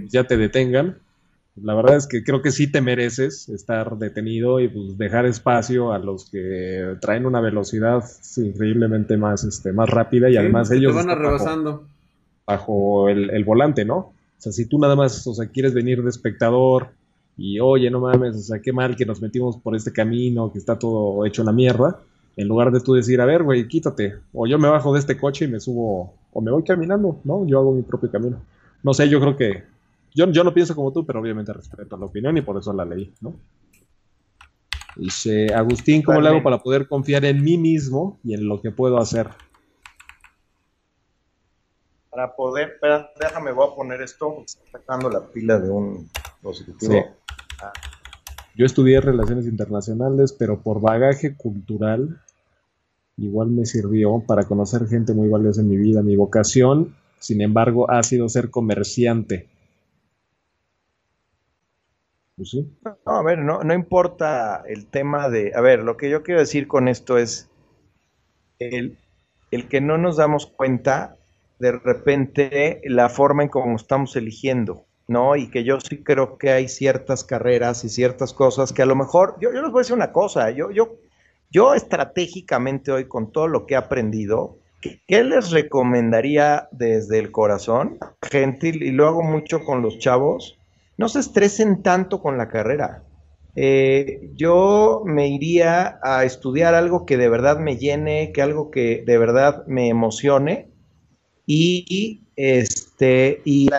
ya 0.09 0.23
te 0.23 0.37
detengan, 0.37 0.97
la 1.55 1.75
verdad 1.75 1.97
es 1.97 2.07
que 2.07 2.23
creo 2.23 2.41
que 2.41 2.51
sí 2.51 2.71
te 2.71 2.81
mereces 2.81 3.47
estar 3.49 3.97
detenido 3.97 4.59
y 4.59 4.69
pues 4.69 4.97
dejar 4.97 5.25
espacio 5.25 5.93
a 5.93 5.99
los 5.99 6.29
que 6.29 6.95
traen 6.99 7.25
una 7.25 7.41
velocidad 7.41 8.03
increíblemente 8.37 9.17
más, 9.17 9.43
este, 9.43 9.71
más 9.71 9.89
rápida 9.89 10.29
y 10.29 10.37
además 10.37 10.71
ellos... 10.71 10.95
Te 10.95 11.05
van 11.05 11.17
rebasando. 11.17 11.83
Bajo, 12.47 13.07
el, 13.07 13.43
volante, 13.45 13.85
¿no? 13.85 13.97
O 13.97 14.13
sea, 14.37 14.51
si 14.51 14.65
tú 14.65 14.79
nada 14.79 14.95
más, 14.95 15.25
o 15.27 15.33
sea, 15.33 15.47
quieres 15.47 15.73
venir 15.73 16.01
de 16.01 16.09
espectador 16.09 16.89
y 17.37 17.59
oye, 17.59 17.89
no 17.89 18.01
mames, 18.01 18.35
o 18.35 18.39
sea, 18.39 18.59
qué 18.59 18.73
mal 18.73 18.95
que 18.95 19.05
nos 19.05 19.21
metimos 19.21 19.57
por 19.57 19.75
este 19.75 19.93
camino, 19.93 20.51
que 20.51 20.57
está 20.57 20.77
todo 20.77 21.25
hecho 21.25 21.43
una 21.43 21.51
mierda, 21.51 21.99
en 22.35 22.47
lugar 22.47 22.71
de 22.71 22.81
tú 22.81 22.95
decir, 22.95 23.21
a 23.21 23.25
ver, 23.25 23.43
güey, 23.43 23.67
quítate, 23.67 24.15
o 24.33 24.47
yo 24.47 24.57
me 24.57 24.67
bajo 24.67 24.91
de 24.91 24.99
este 24.99 25.17
coche 25.17 25.45
y 25.45 25.47
me 25.47 25.59
subo, 25.59 26.15
o 26.33 26.41
me 26.41 26.51
voy 26.51 26.63
caminando, 26.63 27.19
¿no? 27.23 27.45
Yo 27.45 27.59
hago 27.59 27.73
mi 27.73 27.83
propio 27.83 28.11
camino. 28.11 28.41
No 28.81 28.93
sé, 28.93 29.07
yo 29.07 29.21
creo 29.21 29.37
que 29.37 29.63
yo, 30.15 30.29
yo 30.31 30.43
no 30.43 30.53
pienso 30.53 30.75
como 30.75 30.91
tú, 30.91 31.05
pero 31.05 31.19
obviamente 31.19 31.53
respeto 31.53 31.97
la 31.97 32.05
opinión 32.05 32.37
y 32.37 32.41
por 32.41 32.57
eso 32.57 32.73
la 32.73 32.85
leí, 32.85 33.13
¿no? 33.21 33.35
Dice, 34.95 35.53
Agustín, 35.53 36.03
¿cómo 36.03 36.21
le 36.21 36.29
hago 36.29 36.43
para 36.43 36.59
poder 36.61 36.87
confiar 36.87 37.25
en 37.25 37.43
mí 37.43 37.57
mismo 37.57 38.19
y 38.23 38.35
en 38.35 38.47
lo 38.47 38.61
que 38.61 38.71
puedo 38.71 38.99
hacer? 38.99 39.27
Para 42.11 42.35
poder, 42.35 42.73
espera, 42.73 43.11
déjame, 43.19 43.51
voy 43.53 43.67
a 43.71 43.75
poner 43.75 44.01
esto, 44.01 44.43
sacando 44.71 45.09
la 45.09 45.25
pila 45.25 45.59
de 45.59 45.71
un 45.71 46.07
dispositivo. 46.43 47.05
Ah. 47.59 47.73
Yo 48.55 48.67
estudié 48.67 49.01
relaciones 49.01 49.47
internacionales, 49.47 50.31
pero 50.31 50.61
por 50.61 50.79
bagaje 50.79 51.35
cultural 51.35 52.21
igual 53.17 53.49
me 53.49 53.65
sirvió 53.65 54.23
para 54.27 54.43
conocer 54.43 54.87
gente 54.87 55.13
muy 55.13 55.27
valiosa 55.27 55.61
en 55.61 55.69
mi 55.69 55.77
vida. 55.77 56.03
Mi 56.03 56.15
vocación, 56.15 56.95
sin 57.17 57.41
embargo, 57.41 57.89
ha 57.89 58.03
sido 58.03 58.29
ser 58.29 58.51
comerciante 58.51 59.49
pues 62.35 62.55
no, 62.83 62.97
a 63.05 63.21
ver, 63.21 63.39
no, 63.39 63.63
no 63.63 63.73
importa 63.73 64.63
el 64.67 64.87
tema 64.87 65.29
de... 65.29 65.51
A 65.55 65.61
ver, 65.61 65.79
lo 65.79 65.97
que 65.97 66.09
yo 66.09 66.23
quiero 66.23 66.39
decir 66.39 66.67
con 66.67 66.87
esto 66.87 67.17
es 67.17 67.49
el, 68.59 68.97
el 69.51 69.67
que 69.67 69.81
no 69.81 69.97
nos 69.97 70.17
damos 70.17 70.47
cuenta 70.47 71.17
de 71.59 71.71
repente 71.71 72.81
la 72.85 73.09
forma 73.09 73.43
en 73.43 73.49
cómo 73.49 73.75
estamos 73.75 74.15
eligiendo, 74.15 74.85
¿no? 75.07 75.35
Y 75.35 75.49
que 75.49 75.63
yo 75.63 75.79
sí 75.79 76.03
creo 76.03 76.37
que 76.37 76.51
hay 76.51 76.67
ciertas 76.67 77.23
carreras 77.23 77.83
y 77.83 77.89
ciertas 77.89 78.33
cosas 78.33 78.73
que 78.73 78.81
a 78.81 78.87
lo 78.87 78.95
mejor, 78.95 79.37
yo, 79.39 79.53
yo 79.53 79.61
les 79.61 79.71
voy 79.71 79.79
a 79.79 79.83
decir 79.83 79.95
una 79.95 80.11
cosa, 80.11 80.49
yo, 80.51 80.71
yo, 80.71 80.95
yo 81.51 81.75
estratégicamente 81.75 82.91
hoy 82.91 83.07
con 83.07 83.31
todo 83.31 83.47
lo 83.47 83.65
que 83.65 83.75
he 83.75 83.77
aprendido, 83.77 84.57
¿qué 85.07 85.23
les 85.23 85.51
recomendaría 85.51 86.67
desde 86.71 87.19
el 87.19 87.31
corazón, 87.31 87.99
gentil, 88.21 88.81
y 88.83 88.91
lo 88.91 89.07
hago 89.07 89.21
mucho 89.21 89.63
con 89.63 89.81
los 89.81 89.99
chavos? 89.99 90.59
No 90.97 91.09
se 91.09 91.19
estresen 91.19 91.81
tanto 91.83 92.21
con 92.21 92.37
la 92.37 92.49
carrera. 92.49 93.03
Eh, 93.55 94.31
yo 94.33 95.03
me 95.05 95.27
iría 95.27 95.99
a 96.01 96.23
estudiar 96.23 96.73
algo 96.73 97.05
que 97.05 97.17
de 97.17 97.29
verdad 97.29 97.59
me 97.59 97.77
llene, 97.77 98.31
que 98.33 98.41
algo 98.41 98.71
que 98.71 99.03
de 99.05 99.17
verdad 99.17 99.65
me 99.67 99.89
emocione 99.89 100.71
y, 101.45 102.21
este 102.35 103.41
y 103.45 103.69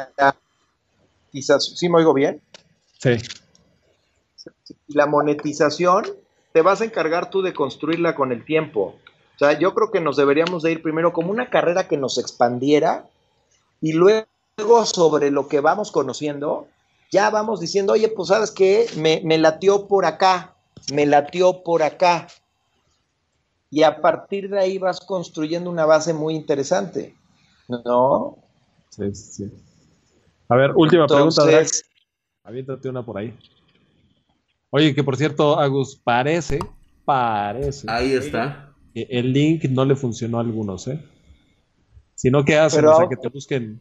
quizás 1.32 1.72
sí 1.76 1.88
me 1.88 1.98
oigo 1.98 2.14
bien. 2.14 2.40
Sí. 2.98 3.16
Y 4.86 4.94
la 4.94 5.06
monetización 5.06 6.04
te 6.52 6.62
vas 6.62 6.80
a 6.80 6.84
encargar 6.84 7.30
tú 7.30 7.42
de 7.42 7.52
construirla 7.52 8.14
con 8.14 8.30
el 8.30 8.44
tiempo. 8.44 8.94
O 9.34 9.38
sea, 9.38 9.58
yo 9.58 9.74
creo 9.74 9.90
que 9.90 10.00
nos 10.00 10.16
deberíamos 10.16 10.62
de 10.62 10.70
ir 10.70 10.82
primero 10.82 11.12
como 11.12 11.32
una 11.32 11.50
carrera 11.50 11.88
que 11.88 11.96
nos 11.96 12.18
expandiera 12.18 13.08
y 13.80 13.92
luego 13.92 14.26
sobre 14.84 15.32
lo 15.32 15.48
que 15.48 15.58
vamos 15.58 15.90
conociendo, 15.90 16.68
ya 17.14 17.30
vamos 17.30 17.60
diciendo, 17.60 17.92
oye, 17.92 18.08
pues 18.08 18.28
sabes 18.28 18.50
qué, 18.50 18.86
me, 18.96 19.20
me 19.24 19.38
latió 19.38 19.86
por 19.86 20.04
acá, 20.04 20.56
me 20.92 21.06
latió 21.06 21.62
por 21.62 21.84
acá. 21.84 22.26
Y 23.70 23.84
a 23.84 24.00
partir 24.00 24.50
de 24.50 24.58
ahí 24.58 24.78
vas 24.78 24.98
construyendo 24.98 25.70
una 25.70 25.86
base 25.86 26.12
muy 26.12 26.34
interesante, 26.34 27.14
¿no? 27.68 28.36
Sí, 28.88 29.14
sí. 29.14 29.44
A 30.48 30.56
ver, 30.56 30.72
última 30.74 31.06
pregunta, 31.06 31.44
Drax. 31.44 31.84
Aviéntate 32.42 32.88
una 32.88 33.04
por 33.06 33.18
ahí. 33.18 33.32
Oye, 34.70 34.92
que 34.92 35.04
por 35.04 35.16
cierto, 35.16 35.56
Agus, 35.56 35.94
parece, 35.94 36.58
parece. 37.04 37.86
Ahí 37.88 38.12
está. 38.12 38.74
Que 38.92 39.06
el 39.08 39.32
link 39.32 39.66
no 39.66 39.84
le 39.84 39.94
funcionó 39.94 40.38
a 40.38 40.40
algunos, 40.40 40.88
¿eh? 40.88 41.00
Si 42.16 42.28
no, 42.28 42.44
¿qué 42.44 42.58
hacen? 42.58 42.84
o 42.86 42.96
sea, 42.96 43.08
que 43.08 43.16
te 43.16 43.28
busquen. 43.28 43.80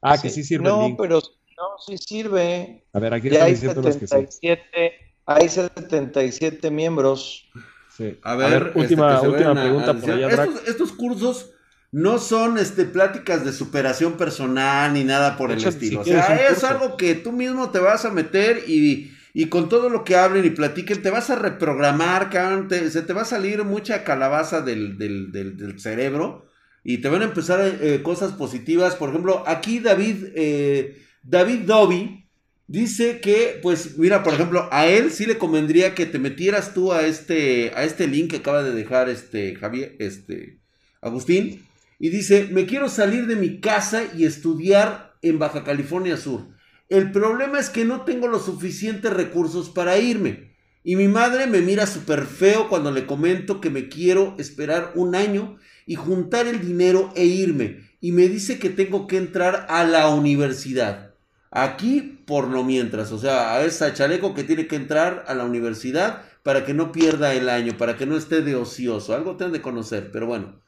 Ah, 0.00 0.16
que 0.16 0.30
sí 0.30 0.42
sirve. 0.42 0.64
No, 0.64 0.94
pero 0.96 1.20
no, 1.60 1.78
sí 1.78 1.98
sirve. 1.98 2.84
A 2.92 2.98
ver, 2.98 3.14
aquí 3.14 3.28
están 3.28 3.46
hay 3.46 3.52
diciendo 3.52 3.82
77, 3.82 4.62
que 4.72 4.90
sí. 4.90 5.06
Hay 5.26 5.48
77 5.48 6.70
miembros. 6.70 7.48
Sí. 7.96 8.18
A 8.22 8.34
ver, 8.34 8.68
este, 8.68 8.78
última, 8.78 9.20
última 9.20 9.52
pregunta 9.54 9.94
por 9.94 10.10
allá, 10.10 10.28
estos, 10.28 10.68
estos, 10.68 10.92
cursos 10.92 11.50
no 11.92 12.18
son 12.18 12.58
este, 12.58 12.84
pláticas 12.84 13.44
de 13.44 13.52
superación 13.52 14.14
personal 14.14 14.94
ni 14.94 15.04
nada 15.04 15.36
por 15.36 15.50
el 15.50 15.62
estilo. 15.62 16.00
o 16.00 16.04
sea, 16.04 16.48
es 16.48 16.64
algo 16.64 16.96
que 16.96 17.14
tú 17.14 17.32
mismo 17.32 17.70
te 17.70 17.78
vas 17.78 18.04
a 18.04 18.10
meter 18.10 18.64
y 18.66 19.12
y 19.32 19.46
con 19.46 19.68
todo 19.68 19.88
lo 19.88 20.04
que 20.04 20.16
hablen 20.16 20.44
y 20.44 20.50
platiquen, 20.50 21.02
te 21.02 21.10
vas 21.10 21.30
a 21.30 21.36
reprogramar, 21.36 22.30
cabrón, 22.30 22.68
se 22.68 23.02
te 23.02 23.12
va 23.12 23.22
a 23.22 23.26
salir 23.26 23.64
mucha 23.64 24.02
calabaza 24.02 24.60
del, 24.60 24.98
del, 24.98 25.78
cerebro 25.78 26.46
y 26.82 26.98
te 26.98 27.08
van 27.08 27.22
a 27.22 27.26
empezar 27.26 27.60
eh, 27.80 28.02
cosas 28.02 28.32
positivas. 28.32 28.96
Por 28.96 29.10
ejemplo, 29.10 29.44
aquí 29.46 29.78
David, 29.78 30.32
eh, 30.34 31.06
David 31.22 31.60
Dobby 31.60 32.26
dice 32.66 33.20
que, 33.20 33.58
pues, 33.62 33.98
mira, 33.98 34.22
por 34.22 34.34
ejemplo, 34.34 34.68
a 34.70 34.86
él 34.86 35.10
sí 35.10 35.26
le 35.26 35.38
convendría 35.38 35.94
que 35.94 36.06
te 36.06 36.18
metieras 36.18 36.72
tú 36.72 36.92
a 36.92 37.06
este, 37.06 37.72
a 37.74 37.84
este 37.84 38.06
link 38.06 38.30
que 38.30 38.36
acaba 38.36 38.62
de 38.62 38.72
dejar 38.72 39.08
este 39.08 39.56
Javier, 39.56 39.96
este 39.98 40.60
Agustín, 41.00 41.66
y 41.98 42.10
dice, 42.10 42.48
me 42.50 42.66
quiero 42.66 42.88
salir 42.88 43.26
de 43.26 43.36
mi 43.36 43.60
casa 43.60 44.04
y 44.16 44.24
estudiar 44.24 45.16
en 45.22 45.38
Baja 45.38 45.64
California 45.64 46.16
Sur. 46.16 46.46
El 46.88 47.12
problema 47.12 47.58
es 47.60 47.70
que 47.70 47.84
no 47.84 48.02
tengo 48.02 48.26
los 48.26 48.44
suficientes 48.44 49.12
recursos 49.12 49.68
para 49.68 49.98
irme. 49.98 50.50
Y 50.82 50.96
mi 50.96 51.08
madre 51.08 51.46
me 51.46 51.60
mira 51.60 51.86
súper 51.86 52.24
feo 52.24 52.68
cuando 52.68 52.90
le 52.90 53.04
comento 53.04 53.60
que 53.60 53.68
me 53.68 53.88
quiero 53.88 54.34
esperar 54.38 54.92
un 54.94 55.14
año 55.14 55.58
y 55.86 55.96
juntar 55.96 56.46
el 56.46 56.60
dinero 56.60 57.12
e 57.14 57.26
irme. 57.26 57.82
Y 58.00 58.12
me 58.12 58.28
dice 58.28 58.58
que 58.58 58.70
tengo 58.70 59.06
que 59.06 59.18
entrar 59.18 59.66
a 59.68 59.84
la 59.84 60.08
universidad. 60.08 61.09
Aquí 61.50 62.22
por 62.26 62.48
lo 62.48 62.62
mientras. 62.62 63.12
O 63.12 63.18
sea, 63.18 63.54
a 63.54 63.64
esa 63.64 63.92
chaleco 63.92 64.34
que 64.34 64.44
tiene 64.44 64.66
que 64.66 64.76
entrar 64.76 65.24
a 65.26 65.34
la 65.34 65.44
universidad 65.44 66.22
para 66.42 66.64
que 66.64 66.74
no 66.74 66.92
pierda 66.92 67.34
el 67.34 67.48
año, 67.48 67.76
para 67.76 67.96
que 67.96 68.06
no 68.06 68.16
esté 68.16 68.42
de 68.42 68.54
ocioso. 68.54 69.14
Algo 69.14 69.36
tengo 69.36 69.52
de 69.52 69.62
conocer, 69.62 70.10
pero 70.12 70.26
bueno. 70.26 70.60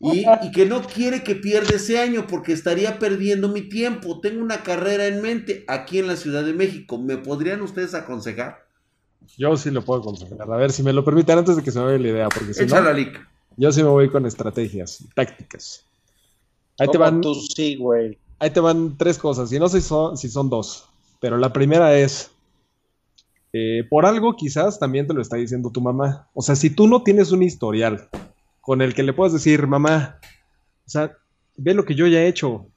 Y, 0.00 0.24
que 0.52 0.64
no 0.64 0.82
quiere 0.82 1.24
que 1.24 1.34
pierda 1.34 1.74
ese 1.74 1.98
año 1.98 2.26
porque 2.28 2.52
estaría 2.52 3.00
perdiendo 3.00 3.48
mi 3.48 3.62
tiempo. 3.62 4.20
Tengo 4.20 4.42
una 4.42 4.62
carrera 4.62 5.06
en 5.06 5.20
mente 5.22 5.64
aquí 5.66 5.98
en 5.98 6.06
la 6.06 6.16
Ciudad 6.16 6.44
de 6.44 6.52
México. 6.52 6.98
¿Me 6.98 7.16
podrían 7.16 7.62
ustedes 7.62 7.94
aconsejar? 7.94 8.64
Yo 9.36 9.56
sí 9.56 9.70
lo 9.70 9.82
puedo 9.82 10.00
aconsejar. 10.00 10.40
A 10.42 10.56
ver 10.56 10.70
si 10.70 10.84
me 10.84 10.92
lo 10.92 11.04
permiten 11.04 11.38
antes 11.38 11.56
de 11.56 11.62
que 11.62 11.72
se 11.72 11.80
me 11.80 11.86
vaya 11.86 11.98
la 11.98 12.08
idea. 12.08 12.28
Porque 12.28 12.54
si 12.54 12.64
no, 12.64 12.76
yo 13.56 13.72
sí 13.72 13.82
me 13.82 13.88
voy 13.88 14.08
con 14.08 14.24
estrategias, 14.24 15.04
tácticas. 15.14 15.84
Ahí 16.78 16.88
te 16.88 16.98
van. 16.98 17.20
Tú 17.20 17.34
sí, 17.34 17.74
güey. 17.74 18.16
Ahí 18.38 18.50
te 18.50 18.60
van 18.60 18.96
tres 18.96 19.18
cosas. 19.18 19.52
Y 19.52 19.58
no 19.58 19.68
sé 19.68 19.80
si 19.80 19.88
son, 19.88 20.16
si 20.16 20.28
son 20.28 20.48
dos. 20.48 20.86
Pero 21.20 21.36
la 21.36 21.52
primera 21.52 21.96
es. 21.98 22.30
Eh, 23.52 23.84
por 23.88 24.04
algo 24.04 24.36
quizás 24.36 24.78
también 24.78 25.06
te 25.06 25.14
lo 25.14 25.22
está 25.22 25.36
diciendo 25.36 25.70
tu 25.70 25.80
mamá. 25.80 26.28
O 26.34 26.42
sea, 26.42 26.54
si 26.54 26.70
tú 26.70 26.86
no 26.86 27.02
tienes 27.02 27.32
un 27.32 27.42
historial 27.42 28.08
con 28.60 28.82
el 28.82 28.94
que 28.94 29.02
le 29.02 29.14
puedes 29.14 29.32
decir, 29.32 29.66
mamá, 29.66 30.18
o 30.86 30.90
sea, 30.90 31.16
ve 31.56 31.74
lo 31.74 31.84
que 31.84 31.94
yo 31.94 32.06
ya 32.06 32.20
he 32.20 32.28
hecho. 32.28 32.50
O 32.50 32.70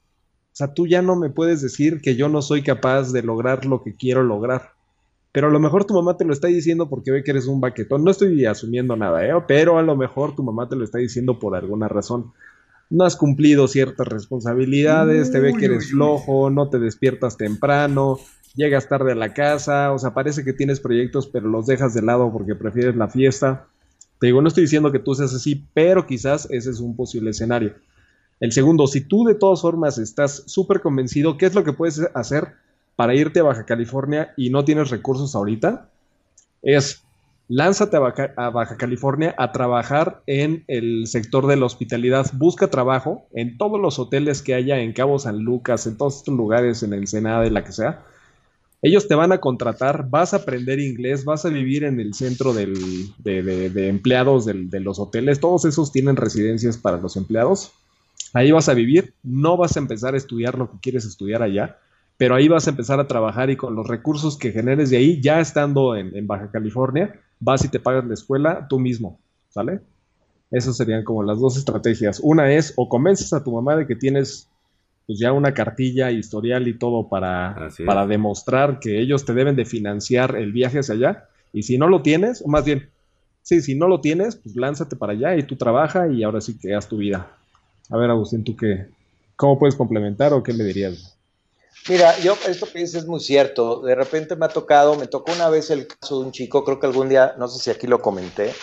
sea, 0.53 0.73
tú 0.73 0.87
ya 0.87 1.01
no 1.01 1.15
me 1.15 1.29
puedes 1.29 1.61
decir 1.61 2.01
que 2.01 2.15
yo 2.15 2.29
no 2.29 2.41
soy 2.41 2.61
capaz 2.63 3.11
de 3.11 3.23
lograr 3.23 3.65
lo 3.65 3.83
que 3.83 3.95
quiero 3.95 4.23
lograr. 4.23 4.71
Pero 5.31 5.47
a 5.47 5.51
lo 5.51 5.59
mejor 5.59 5.85
tu 5.85 5.93
mamá 5.93 6.17
te 6.17 6.25
lo 6.25 6.33
está 6.33 6.47
diciendo 6.47 6.89
porque 6.89 7.11
ve 7.11 7.23
que 7.23 7.31
eres 7.31 7.47
un 7.47 7.61
baquetón. 7.61 8.03
No 8.03 8.11
estoy 8.11 8.45
asumiendo 8.45 8.97
nada, 8.97 9.25
¿eh? 9.25 9.31
Pero 9.47 9.77
a 9.77 9.81
lo 9.81 9.95
mejor 9.95 10.35
tu 10.35 10.43
mamá 10.43 10.67
te 10.67 10.75
lo 10.75 10.83
está 10.83 10.97
diciendo 10.97 11.39
por 11.39 11.55
alguna 11.55 11.87
razón. 11.87 12.33
No 12.91 13.05
has 13.05 13.15
cumplido 13.15 13.69
ciertas 13.69 14.05
responsabilidades, 14.07 15.31
te 15.31 15.39
ve 15.39 15.53
que 15.57 15.65
eres 15.65 15.91
flojo, 15.91 16.49
no 16.49 16.69
te 16.69 16.77
despiertas 16.77 17.37
temprano, 17.37 18.19
llegas 18.53 18.89
tarde 18.89 19.13
a 19.13 19.15
la 19.15 19.33
casa, 19.33 19.93
o 19.93 19.97
sea, 19.97 20.13
parece 20.13 20.43
que 20.43 20.51
tienes 20.51 20.81
proyectos 20.81 21.25
pero 21.27 21.47
los 21.47 21.65
dejas 21.65 21.93
de 21.93 22.01
lado 22.01 22.31
porque 22.33 22.53
prefieres 22.53 22.97
la 22.97 23.07
fiesta. 23.07 23.67
Te 24.19 24.27
digo, 24.27 24.41
no 24.41 24.49
estoy 24.49 24.63
diciendo 24.63 24.91
que 24.91 24.99
tú 24.99 25.15
seas 25.15 25.33
así, 25.33 25.65
pero 25.73 26.05
quizás 26.05 26.49
ese 26.51 26.69
es 26.69 26.81
un 26.81 26.95
posible 26.95 27.31
escenario. 27.31 27.75
El 28.41 28.51
segundo, 28.51 28.87
si 28.87 29.01
tú 29.01 29.23
de 29.23 29.35
todas 29.35 29.61
formas 29.61 29.97
estás 29.97 30.43
súper 30.47 30.81
convencido, 30.81 31.37
¿qué 31.37 31.45
es 31.45 31.55
lo 31.55 31.63
que 31.63 31.73
puedes 31.73 32.01
hacer 32.13 32.55
para 32.97 33.15
irte 33.15 33.39
a 33.39 33.43
Baja 33.43 33.65
California 33.65 34.33
y 34.35 34.49
no 34.49 34.65
tienes 34.65 34.89
recursos 34.89 35.33
ahorita? 35.33 35.89
Es 36.61 37.03
lánzate 37.51 37.97
a 37.97 38.49
Baja, 38.49 38.77
California 38.77 39.35
a 39.37 39.51
trabajar 39.51 40.23
en 40.25 40.63
el 40.67 41.05
sector 41.05 41.47
de 41.47 41.57
la 41.57 41.65
hospitalidad. 41.65 42.27
Busca 42.33 42.69
trabajo 42.69 43.27
en 43.33 43.57
todos 43.57 43.77
los 43.77 43.99
hoteles 43.99 44.41
que 44.41 44.53
haya 44.53 44.79
en 44.79 44.93
Cabo 44.93 45.19
San 45.19 45.39
Lucas, 45.39 45.85
en 45.85 45.97
todos 45.97 46.17
estos 46.17 46.33
lugares, 46.33 46.81
en 46.81 46.93
Ensenada, 46.93 47.45
en 47.45 47.53
la 47.53 47.65
que 47.65 47.73
sea. 47.73 48.05
Ellos 48.81 49.09
te 49.09 49.15
van 49.15 49.33
a 49.33 49.39
contratar, 49.39 50.09
vas 50.09 50.33
a 50.33 50.37
aprender 50.37 50.79
inglés, 50.79 51.25
vas 51.25 51.43
a 51.43 51.49
vivir 51.49 51.83
en 51.83 51.99
el 51.99 52.13
centro 52.13 52.53
de, 52.53 52.71
empleados 53.89 54.45
de 54.45 54.79
los 54.79 54.97
hoteles, 54.97 55.41
todos 55.41 55.65
esos 55.65 55.91
tienen 55.91 56.15
residencias 56.15 56.77
para 56.77 56.97
los 56.97 57.17
empleados. 57.17 57.73
Ahí 58.33 58.51
vas 58.51 58.69
a 58.69 58.73
vivir, 58.73 59.13
no 59.23 59.57
vas 59.57 59.75
a 59.75 59.81
empezar 59.81 60.13
a 60.13 60.17
estudiar 60.17 60.57
lo 60.57 60.71
que 60.71 60.79
quieres 60.79 61.03
estudiar 61.05 61.43
allá, 61.43 61.77
pero 62.15 62.33
ahí 62.33 62.47
vas 62.47 62.65
a 62.67 62.69
empezar 62.69 63.01
a 63.01 63.07
trabajar 63.07 63.49
y 63.49 63.57
con 63.57 63.75
los 63.75 63.85
recursos 63.85 64.37
que 64.37 64.53
generes 64.53 64.89
de 64.89 64.97
ahí, 64.97 65.21
ya 65.21 65.41
estando 65.41 65.97
en 65.97 66.25
Baja 66.25 66.49
California, 66.49 67.19
vas 67.41 67.65
y 67.65 67.67
te 67.67 67.79
pagas 67.79 68.05
la 68.05 68.13
escuela 68.13 68.67
tú 68.69 68.79
mismo, 68.79 69.19
¿sale? 69.49 69.81
Esas 70.49 70.77
serían 70.77 71.03
como 71.03 71.23
las 71.23 71.39
dos 71.39 71.57
estrategias. 71.57 72.21
Una 72.23 72.53
es 72.53 72.73
o 72.77 72.87
convences 72.87 73.33
a 73.33 73.43
tu 73.43 73.51
mamá 73.51 73.75
de 73.75 73.85
que 73.85 73.95
tienes 73.95 74.47
pues 75.07 75.19
ya 75.19 75.33
una 75.33 75.53
cartilla, 75.53 76.11
historial 76.11 76.67
y 76.67 76.77
todo 76.77 77.09
para, 77.09 77.69
para 77.85 78.05
demostrar 78.05 78.79
que 78.79 79.01
ellos 79.01 79.25
te 79.25 79.33
deben 79.33 79.55
de 79.55 79.65
financiar 79.65 80.37
el 80.37 80.53
viaje 80.53 80.79
hacia 80.79 80.95
allá. 80.95 81.25
Y 81.51 81.63
si 81.63 81.77
no 81.77 81.87
lo 81.87 82.01
tienes, 82.01 82.41
o 82.41 82.47
más 82.47 82.63
bien, 82.63 82.89
sí, 83.41 83.61
si 83.61 83.75
no 83.75 83.87
lo 83.87 83.99
tienes, 83.99 84.35
pues 84.35 84.55
lánzate 84.55 84.95
para 84.95 85.13
allá 85.13 85.35
y 85.35 85.43
tú 85.43 85.55
trabaja 85.55 86.07
y 86.07 86.23
ahora 86.23 86.39
sí 86.39 86.57
que 86.57 86.75
haz 86.75 86.87
tu 86.87 86.97
vida. 86.97 87.35
A 87.89 87.97
ver, 87.97 88.09
Agustín, 88.09 88.43
¿tú 88.43 88.55
qué? 88.55 88.87
¿Cómo 89.35 89.57
puedes 89.57 89.75
complementar 89.75 90.33
o 90.33 90.43
qué 90.43 90.53
le 90.53 90.63
dirías? 90.63 91.17
Mira, 91.89 92.17
yo 92.19 92.37
esto 92.47 92.67
que 92.67 92.79
dices 92.79 93.03
es 93.03 93.05
muy 93.07 93.19
cierto. 93.19 93.81
De 93.81 93.95
repente 93.95 94.35
me 94.35 94.45
ha 94.45 94.49
tocado, 94.49 94.95
me 94.95 95.07
tocó 95.07 95.31
una 95.31 95.49
vez 95.49 95.69
el 95.71 95.87
caso 95.87 96.19
de 96.19 96.25
un 96.25 96.31
chico, 96.31 96.63
creo 96.63 96.79
que 96.79 96.87
algún 96.87 97.09
día, 97.09 97.35
no 97.37 97.47
sé 97.47 97.63
si 97.63 97.71
aquí 97.71 97.87
lo 97.87 98.01
comenté, 98.01 98.53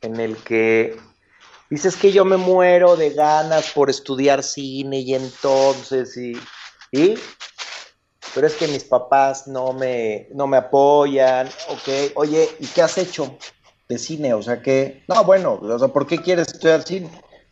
en 0.00 0.20
el 0.20 0.36
que 0.36 0.96
Dices 1.70 1.96
que 1.96 2.12
yo 2.12 2.24
me 2.24 2.38
muero 2.38 2.96
de 2.96 3.10
ganas 3.10 3.72
por 3.72 3.90
estudiar 3.90 4.42
cine 4.42 5.00
y 5.00 5.14
entonces, 5.14 6.16
y, 6.16 6.32
y 6.90 7.14
pero 8.34 8.46
es 8.46 8.54
que 8.54 8.68
mis 8.68 8.84
papás 8.84 9.46
no 9.46 9.74
me, 9.74 10.28
no 10.34 10.46
me 10.46 10.56
apoyan, 10.56 11.46
ok, 11.68 12.12
oye, 12.14 12.48
¿y 12.58 12.66
qué 12.68 12.80
has 12.80 12.96
hecho 12.96 13.36
de 13.86 13.98
cine? 13.98 14.32
O 14.32 14.42
sea 14.42 14.62
que, 14.62 15.04
no, 15.08 15.24
bueno, 15.24 15.60
o 15.60 15.78
sea, 15.78 15.88
¿por 15.88 16.06
qué 16.06 16.18
quieres 16.18 16.48
estudiar 16.48 16.82
cine? 16.84 17.10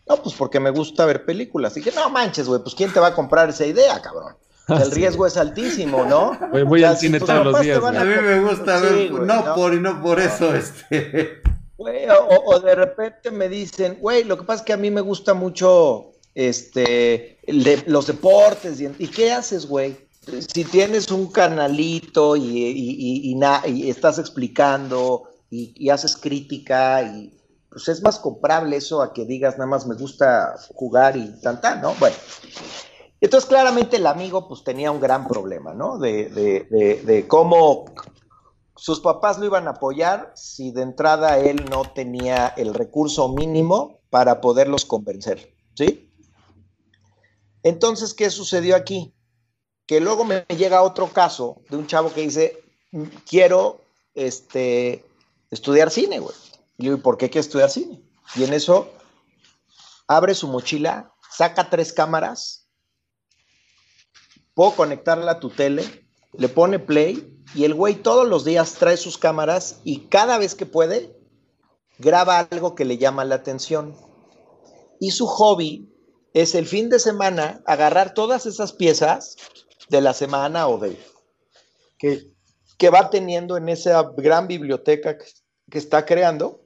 No, 0.08 0.16
pues 0.22 0.34
porque 0.34 0.60
me 0.60 0.70
gusta 0.70 1.04
ver 1.04 1.26
películas. 1.26 1.76
Y 1.76 1.80
dije, 1.80 1.94
no 1.94 2.08
manches, 2.08 2.48
güey, 2.48 2.62
pues 2.62 2.74
¿quién 2.74 2.92
te 2.92 3.00
va 3.00 3.08
a 3.08 3.14
comprar 3.14 3.50
esa 3.50 3.66
idea, 3.66 4.00
cabrón? 4.00 4.34
El 4.68 4.90
riesgo 4.90 5.26
es 5.26 5.36
altísimo, 5.36 6.04
¿no? 6.04 6.38
Voy, 6.66 6.84
al 6.84 6.96
cine 6.96 7.20
todos 7.20 7.44
los 7.44 7.60
días. 7.60 7.82
A, 7.82 7.90
mí 7.90 8.14
me 8.22 8.40
gusta 8.40 8.80
ver, 8.80 9.12
no, 9.12 9.54
por 9.54 9.74
y 9.74 9.80
no 9.80 10.02
por 10.02 10.20
eso, 10.20 10.54
este 10.54 11.42
o, 11.78 12.60
de 12.60 12.74
repente 12.74 13.30
me 13.30 13.48
dicen, 13.48 13.98
güey, 14.00 14.24
lo 14.24 14.38
que 14.38 14.44
pasa 14.44 14.62
es 14.62 14.66
que 14.66 14.72
a 14.72 14.76
mí 14.76 14.90
me 14.90 15.00
gusta 15.00 15.34
mucho 15.34 16.12
este, 16.34 17.38
los 17.86 18.06
deportes. 18.06 18.80
Y, 18.80 19.08
qué 19.08 19.32
haces, 19.32 19.66
güey? 19.66 19.96
Si 20.52 20.64
tienes 20.64 21.10
un 21.10 21.30
canalito 21.30 22.36
y, 22.36 22.42
y, 22.44 23.90
estás 23.90 24.18
explicando 24.18 25.28
y, 25.50 25.88
haces 25.90 26.16
crítica, 26.16 27.02
y 27.02 27.32
pues 27.70 27.88
es 27.88 28.02
más 28.02 28.18
comprable 28.18 28.76
eso 28.76 29.02
a 29.02 29.12
que 29.12 29.24
digas 29.24 29.58
nada 29.58 29.68
más 29.68 29.86
me 29.86 29.94
gusta 29.94 30.56
jugar 30.74 31.16
y 31.16 31.30
tan, 31.40 31.60
¿no? 31.82 31.94
Bueno. 31.94 32.16
Entonces, 33.20 33.48
claramente 33.48 33.96
el 33.96 34.06
amigo 34.06 34.46
pues 34.46 34.62
tenía 34.62 34.90
un 34.90 35.00
gran 35.00 35.26
problema, 35.26 35.72
¿no? 35.72 35.98
De, 35.98 37.24
cómo 37.28 37.86
sus 38.76 39.00
papás 39.00 39.38
lo 39.38 39.46
iban 39.46 39.66
a 39.68 39.72
apoyar 39.72 40.32
si 40.34 40.70
de 40.70 40.82
entrada 40.82 41.38
él 41.38 41.64
no 41.70 41.84
tenía 41.84 42.48
el 42.48 42.74
recurso 42.74 43.28
mínimo 43.28 44.00
para 44.10 44.40
poderlos 44.40 44.84
convencer, 44.84 45.54
¿sí? 45.74 46.12
Entonces, 47.62 48.12
¿qué 48.14 48.30
sucedió 48.30 48.76
aquí? 48.76 49.14
Que 49.86 50.00
luego 50.00 50.24
me 50.24 50.44
llega 50.56 50.82
otro 50.82 51.08
caso 51.08 51.62
de 51.70 51.76
un 51.76 51.86
chavo 51.86 52.12
que 52.12 52.20
dice, 52.20 52.62
quiero 53.28 53.80
este, 54.14 55.04
estudiar 55.50 55.90
cine, 55.90 56.18
güey. 56.18 56.34
Y 56.78 56.86
yo, 56.86 57.02
¿por 57.02 57.16
qué 57.16 57.30
quiere 57.30 57.46
estudiar 57.46 57.70
cine? 57.70 58.02
Y 58.34 58.44
en 58.44 58.52
eso 58.52 58.90
abre 60.06 60.34
su 60.34 60.48
mochila, 60.48 61.12
saca 61.30 61.70
tres 61.70 61.92
cámaras, 61.92 62.65
puedo 64.56 64.74
conectarla 64.74 65.32
a 65.32 65.38
tu 65.38 65.50
tele, 65.50 65.84
le 66.32 66.48
pone 66.48 66.78
play 66.78 67.44
y 67.54 67.64
el 67.64 67.74
güey 67.74 67.94
todos 67.94 68.26
los 68.26 68.42
días 68.46 68.72
trae 68.72 68.96
sus 68.96 69.18
cámaras 69.18 69.80
y 69.84 70.06
cada 70.06 70.38
vez 70.38 70.54
que 70.54 70.64
puede 70.64 71.14
graba 71.98 72.38
algo 72.38 72.74
que 72.74 72.86
le 72.86 72.96
llama 72.96 73.26
la 73.26 73.34
atención. 73.34 73.94
Y 74.98 75.10
su 75.10 75.26
hobby 75.26 75.92
es 76.32 76.54
el 76.54 76.66
fin 76.66 76.88
de 76.88 76.98
semana 76.98 77.62
agarrar 77.66 78.14
todas 78.14 78.46
esas 78.46 78.72
piezas 78.72 79.36
de 79.90 80.00
la 80.00 80.14
semana 80.14 80.68
o 80.68 80.78
de 80.78 80.98
que, 81.98 82.32
que 82.78 82.88
va 82.88 83.10
teniendo 83.10 83.58
en 83.58 83.68
esa 83.68 84.10
gran 84.16 84.48
biblioteca 84.48 85.18
que, 85.18 85.26
que 85.70 85.76
está 85.76 86.06
creando 86.06 86.62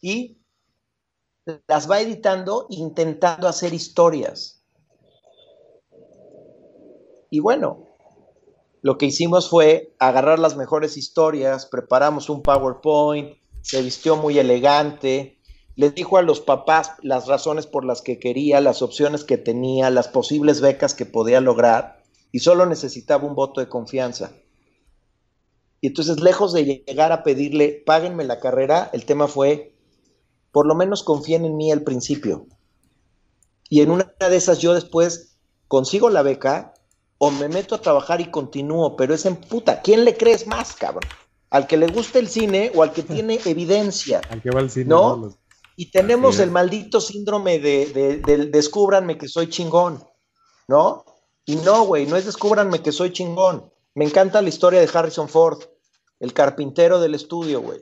y 0.00 0.38
las 1.68 1.90
va 1.90 2.00
editando 2.00 2.66
intentando 2.70 3.48
hacer 3.48 3.74
historias. 3.74 4.55
Y 7.30 7.40
bueno, 7.40 7.86
lo 8.82 8.98
que 8.98 9.06
hicimos 9.06 9.50
fue 9.50 9.94
agarrar 9.98 10.38
las 10.38 10.56
mejores 10.56 10.96
historias, 10.96 11.66
preparamos 11.66 12.30
un 12.30 12.42
PowerPoint, 12.42 13.36
se 13.62 13.82
vistió 13.82 14.16
muy 14.16 14.38
elegante, 14.38 15.40
les 15.74 15.94
dijo 15.94 16.18
a 16.18 16.22
los 16.22 16.40
papás 16.40 16.92
las 17.02 17.26
razones 17.26 17.66
por 17.66 17.84
las 17.84 18.00
que 18.00 18.18
quería, 18.18 18.60
las 18.60 18.82
opciones 18.82 19.24
que 19.24 19.38
tenía, 19.38 19.90
las 19.90 20.08
posibles 20.08 20.60
becas 20.60 20.94
que 20.94 21.04
podía 21.04 21.40
lograr 21.40 22.02
y 22.32 22.38
solo 22.38 22.64
necesitaba 22.64 23.26
un 23.26 23.34
voto 23.34 23.60
de 23.60 23.68
confianza. 23.68 24.32
Y 25.80 25.88
entonces, 25.88 26.20
lejos 26.20 26.52
de 26.52 26.64
llegar 26.64 27.12
a 27.12 27.22
pedirle, 27.22 27.82
páguenme 27.84 28.24
la 28.24 28.40
carrera, 28.40 28.88
el 28.92 29.04
tema 29.04 29.28
fue, 29.28 29.74
por 30.52 30.66
lo 30.66 30.74
menos 30.74 31.02
confíen 31.02 31.44
en 31.44 31.56
mí 31.56 31.70
al 31.70 31.82
principio. 31.82 32.46
Y 33.68 33.82
en 33.82 33.90
una 33.90 34.14
de 34.18 34.36
esas 34.36 34.60
yo 34.60 34.74
después 34.74 35.36
consigo 35.68 36.08
la 36.08 36.22
beca 36.22 36.72
o 37.18 37.30
me 37.30 37.48
meto 37.48 37.74
a 37.74 37.80
trabajar 37.80 38.20
y 38.20 38.30
continúo, 38.30 38.96
pero 38.96 39.14
es 39.14 39.24
en 39.26 39.36
puta. 39.36 39.80
¿Quién 39.82 40.04
le 40.04 40.16
crees 40.16 40.46
más, 40.46 40.74
cabrón? 40.74 41.08
¿Al 41.50 41.66
que 41.66 41.76
le 41.76 41.86
gusta 41.86 42.18
el 42.18 42.28
cine 42.28 42.72
o 42.74 42.82
al 42.82 42.92
que 42.92 43.02
tiene 43.14 43.40
evidencia? 43.44 44.20
Al 44.30 44.42
que 44.42 44.50
va 44.50 44.60
al 44.60 44.70
cine. 44.70 44.86
¿No? 44.86 45.34
Y 45.76 45.90
tenemos 45.90 46.38
el 46.38 46.50
maldito 46.50 47.00
síndrome 47.00 47.58
de, 47.58 47.86
de- 47.86 48.16
del 48.18 48.50
descúbranme 48.50 49.18
que 49.18 49.28
soy 49.28 49.48
chingón, 49.50 50.02
¿no? 50.68 51.04
Y 51.44 51.56
no, 51.56 51.84
güey, 51.84 52.06
no 52.06 52.16
es 52.16 52.24
descúbranme 52.24 52.80
que 52.82 52.92
soy 52.92 53.12
chingón. 53.12 53.70
Me 53.94 54.04
encanta 54.06 54.40
la 54.42 54.48
historia 54.48 54.80
de 54.80 54.90
Harrison 54.92 55.28
Ford, 55.28 55.62
el 56.18 56.32
carpintero 56.32 56.98
del 56.98 57.14
estudio, 57.14 57.60
güey, 57.60 57.80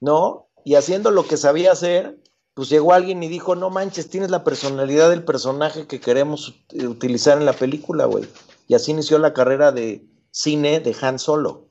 ¿no? 0.00 0.48
Y 0.64 0.76
haciendo 0.76 1.10
lo 1.10 1.26
que 1.26 1.36
sabía 1.36 1.72
hacer, 1.72 2.18
pues 2.54 2.68
llegó 2.68 2.92
alguien 2.92 3.22
y 3.22 3.28
dijo, 3.28 3.56
no 3.56 3.68
manches, 3.70 4.08
tienes 4.08 4.30
la 4.30 4.44
personalidad 4.44 5.10
del 5.10 5.24
personaje 5.24 5.86
que 5.86 6.00
queremos 6.00 6.54
ut- 6.68 6.88
utilizar 6.88 7.36
en 7.38 7.46
la 7.46 7.52
película, 7.52 8.04
güey. 8.04 8.28
Y 8.68 8.74
así 8.74 8.92
inició 8.92 9.18
la 9.18 9.34
carrera 9.34 9.72
de 9.72 10.06
cine 10.30 10.80
de 10.80 10.96
Han 11.00 11.18
Solo. 11.18 11.66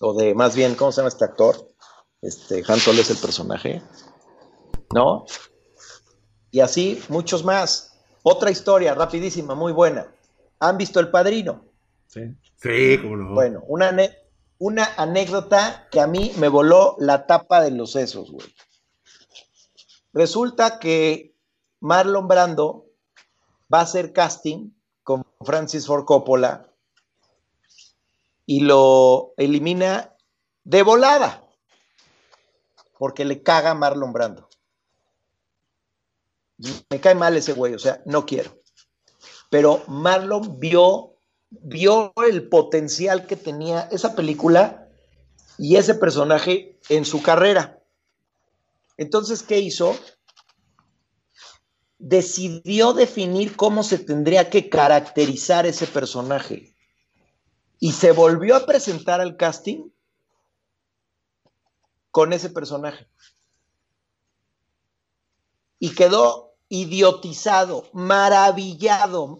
O 0.00 0.14
de, 0.14 0.34
más 0.34 0.56
bien, 0.56 0.74
¿cómo 0.74 0.90
se 0.90 0.96
llama 0.96 1.08
este 1.08 1.24
actor? 1.24 1.68
Este, 2.20 2.64
Han 2.66 2.80
Solo 2.80 3.00
es 3.00 3.10
el 3.10 3.18
personaje, 3.18 3.82
¿no? 4.92 5.26
Y 6.50 6.60
así 6.60 7.02
muchos 7.08 7.44
más. 7.44 7.94
Otra 8.24 8.50
historia 8.50 8.94
rapidísima, 8.94 9.54
muy 9.54 9.72
buena. 9.72 10.06
¿Han 10.60 10.76
visto 10.76 11.00
El 11.00 11.10
Padrino? 11.10 11.64
Sí. 12.08 12.20
Sí, 12.56 12.98
cómo 13.00 13.16
no. 13.16 13.34
Bueno, 13.34 13.62
una, 13.66 13.96
una 14.58 14.88
anécdota 14.96 15.88
que 15.90 16.00
a 16.00 16.06
mí 16.06 16.32
me 16.36 16.48
voló 16.48 16.96
la 16.98 17.26
tapa 17.26 17.62
de 17.62 17.70
los 17.70 17.92
sesos, 17.92 18.30
güey. 18.30 18.46
Resulta 20.12 20.78
que 20.78 21.34
Marlon 21.80 22.28
Brando 22.28 22.86
va 23.72 23.80
a 23.80 23.82
hacer 23.82 24.12
casting 24.12 24.70
con 25.02 25.26
Francis 25.40 25.86
Ford 25.86 26.04
Coppola 26.04 26.68
y 28.46 28.60
lo 28.60 29.32
elimina 29.36 30.14
de 30.64 30.82
volada 30.82 31.42
porque 32.98 33.24
le 33.24 33.42
caga 33.42 33.74
Marlon 33.74 34.12
Brando. 34.12 34.48
Me 36.90 37.00
cae 37.00 37.16
mal 37.16 37.36
ese 37.36 37.52
güey, 37.52 37.74
o 37.74 37.78
sea, 37.78 38.00
no 38.04 38.26
quiero. 38.26 38.62
Pero 39.50 39.82
Marlon 39.88 40.60
vio, 40.60 41.16
vio 41.50 42.12
el 42.24 42.48
potencial 42.48 43.26
que 43.26 43.34
tenía 43.34 43.88
esa 43.90 44.14
película 44.14 44.88
y 45.58 45.76
ese 45.76 45.96
personaje 45.96 46.78
en 46.88 47.04
su 47.04 47.22
carrera. 47.22 47.81
Entonces, 48.96 49.42
¿qué 49.42 49.58
hizo? 49.58 49.96
Decidió 51.98 52.92
definir 52.92 53.56
cómo 53.56 53.82
se 53.82 53.98
tendría 53.98 54.50
que 54.50 54.68
caracterizar 54.68 55.66
ese 55.66 55.86
personaje. 55.86 56.76
Y 57.78 57.92
se 57.92 58.12
volvió 58.12 58.56
a 58.56 58.66
presentar 58.66 59.20
al 59.20 59.36
casting 59.36 59.90
con 62.10 62.32
ese 62.32 62.50
personaje. 62.50 63.08
Y 65.78 65.94
quedó 65.94 66.54
idiotizado, 66.68 67.88
maravillado 67.92 69.38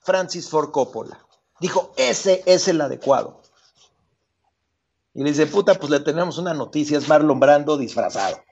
Francis 0.00 0.48
Ford 0.48 0.72
Coppola. 0.72 1.24
Dijo, 1.60 1.92
ese 1.96 2.42
es 2.46 2.68
el 2.68 2.80
adecuado. 2.80 3.42
Y 5.14 5.22
le 5.22 5.30
dice, 5.30 5.46
puta, 5.46 5.74
pues 5.74 5.90
le 5.90 6.00
tenemos 6.00 6.36
una 6.38 6.52
noticia, 6.52 6.98
es 6.98 7.08
Marlon 7.08 7.40
Brando 7.40 7.78
disfrazado. 7.78 8.45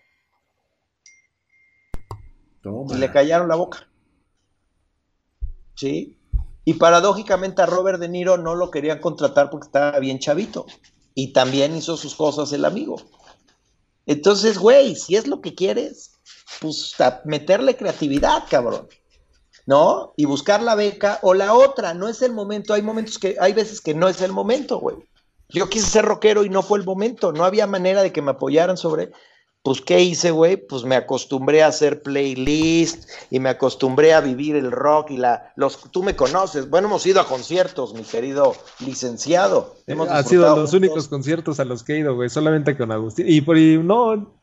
Y 2.65 2.95
le 2.95 3.13
callaron 3.13 3.49
la 3.49 3.57
boca. 3.57 3.87
¿Sí? 5.75 6.19
Y 6.65 6.75
paradójicamente 6.75 7.63
a 7.63 7.67
Robert 7.67 8.01
De 8.01 8.09
Niro 8.09 8.39
no 8.39 8.55
lo 8.55 8.71
querían 8.71 9.01
contratar 9.01 9.51
porque 9.51 9.67
estaba 9.67 9.99
bien 9.99 10.19
chavito. 10.19 10.67
Y 11.15 11.33
también 11.33 11.77
hizo 11.77 11.97
sus 11.97 12.15
cosas 12.15 12.53
el 12.53 12.65
amigo. 12.65 12.97
Entonces, 14.07 14.59
güey, 14.59 14.97
si 14.97 15.17
es 15.17 15.27
lo 15.27 15.41
que 15.41 15.55
quieres, 15.55 16.13
pues 16.61 16.95
meterle 17.25 17.77
creatividad, 17.77 18.45
cabrón. 18.49 18.89
¿No? 19.67 20.13
Y 20.17 20.27
buscar 20.27 20.63
la 20.63 20.75
beca 20.75 21.19
o 21.23 21.33
la 21.33 21.55
otra, 21.55 21.95
no 21.95 22.09
es 22.09 22.21
el 22.23 22.33
momento. 22.33 22.75
Hay 22.75 22.83
momentos 22.83 23.19
que, 23.19 23.37
hay 23.41 23.53
veces 23.53 23.81
que 23.81 23.95
no 23.95 24.09
es 24.09 24.21
el 24.21 24.33
momento, 24.33 24.79
güey. 24.79 24.97
Yo 25.49 25.69
quise 25.69 25.87
ser 25.87 26.05
rockero 26.05 26.45
y 26.45 26.51
no 26.51 26.63
fue 26.63 26.79
el 26.79 26.85
momento. 26.85 27.33
No 27.33 27.45
había 27.45 27.67
manera 27.67 28.03
de 28.03 28.13
que 28.13 28.23
me 28.23 28.33
apoyaran 28.33 28.77
sobre. 28.77 29.13
Pues, 29.65 29.81
¿qué 29.81 30.01
hice, 30.01 30.31
güey? 30.31 30.59
Pues 30.59 30.85
me 30.85 30.95
acostumbré 30.95 31.63
a 31.63 31.69
hacer 31.69 32.03
playlist 32.03 33.09
y 33.31 33.41
me 33.41 33.49
acostumbré 33.49 34.13
a 34.13 34.21
vivir 34.21 34.57
el 34.57 34.71
rock 34.71 35.11
y 35.11 35.17
la. 35.17 35.53
los 35.57 35.91
Tú 35.91 36.03
me 36.03 36.15
conoces. 36.15 36.69
Bueno, 36.69 36.89
hemos 36.89 37.07
ido 37.07 37.19
a 37.21 37.27
conciertos, 37.27 37.95
mi 37.95 38.03
querido 38.03 38.55
licenciado. 38.81 39.75
Hemos 39.87 40.09
Han 40.11 40.25
sido 40.25 40.43
los 40.43 40.55
juntos. 40.55 40.75
únicos 40.75 41.09
conciertos 41.09 41.61
a 41.61 41.65
los 41.65 41.83
que 41.83 41.95
he 41.95 41.99
ido, 42.01 42.15
güey, 42.15 42.29
solamente 42.29 42.77
con 42.77 42.93
Agustín. 42.93 43.25
Y 43.27 43.41
por 43.41 43.57
y 43.57 43.79
no, 43.79 44.35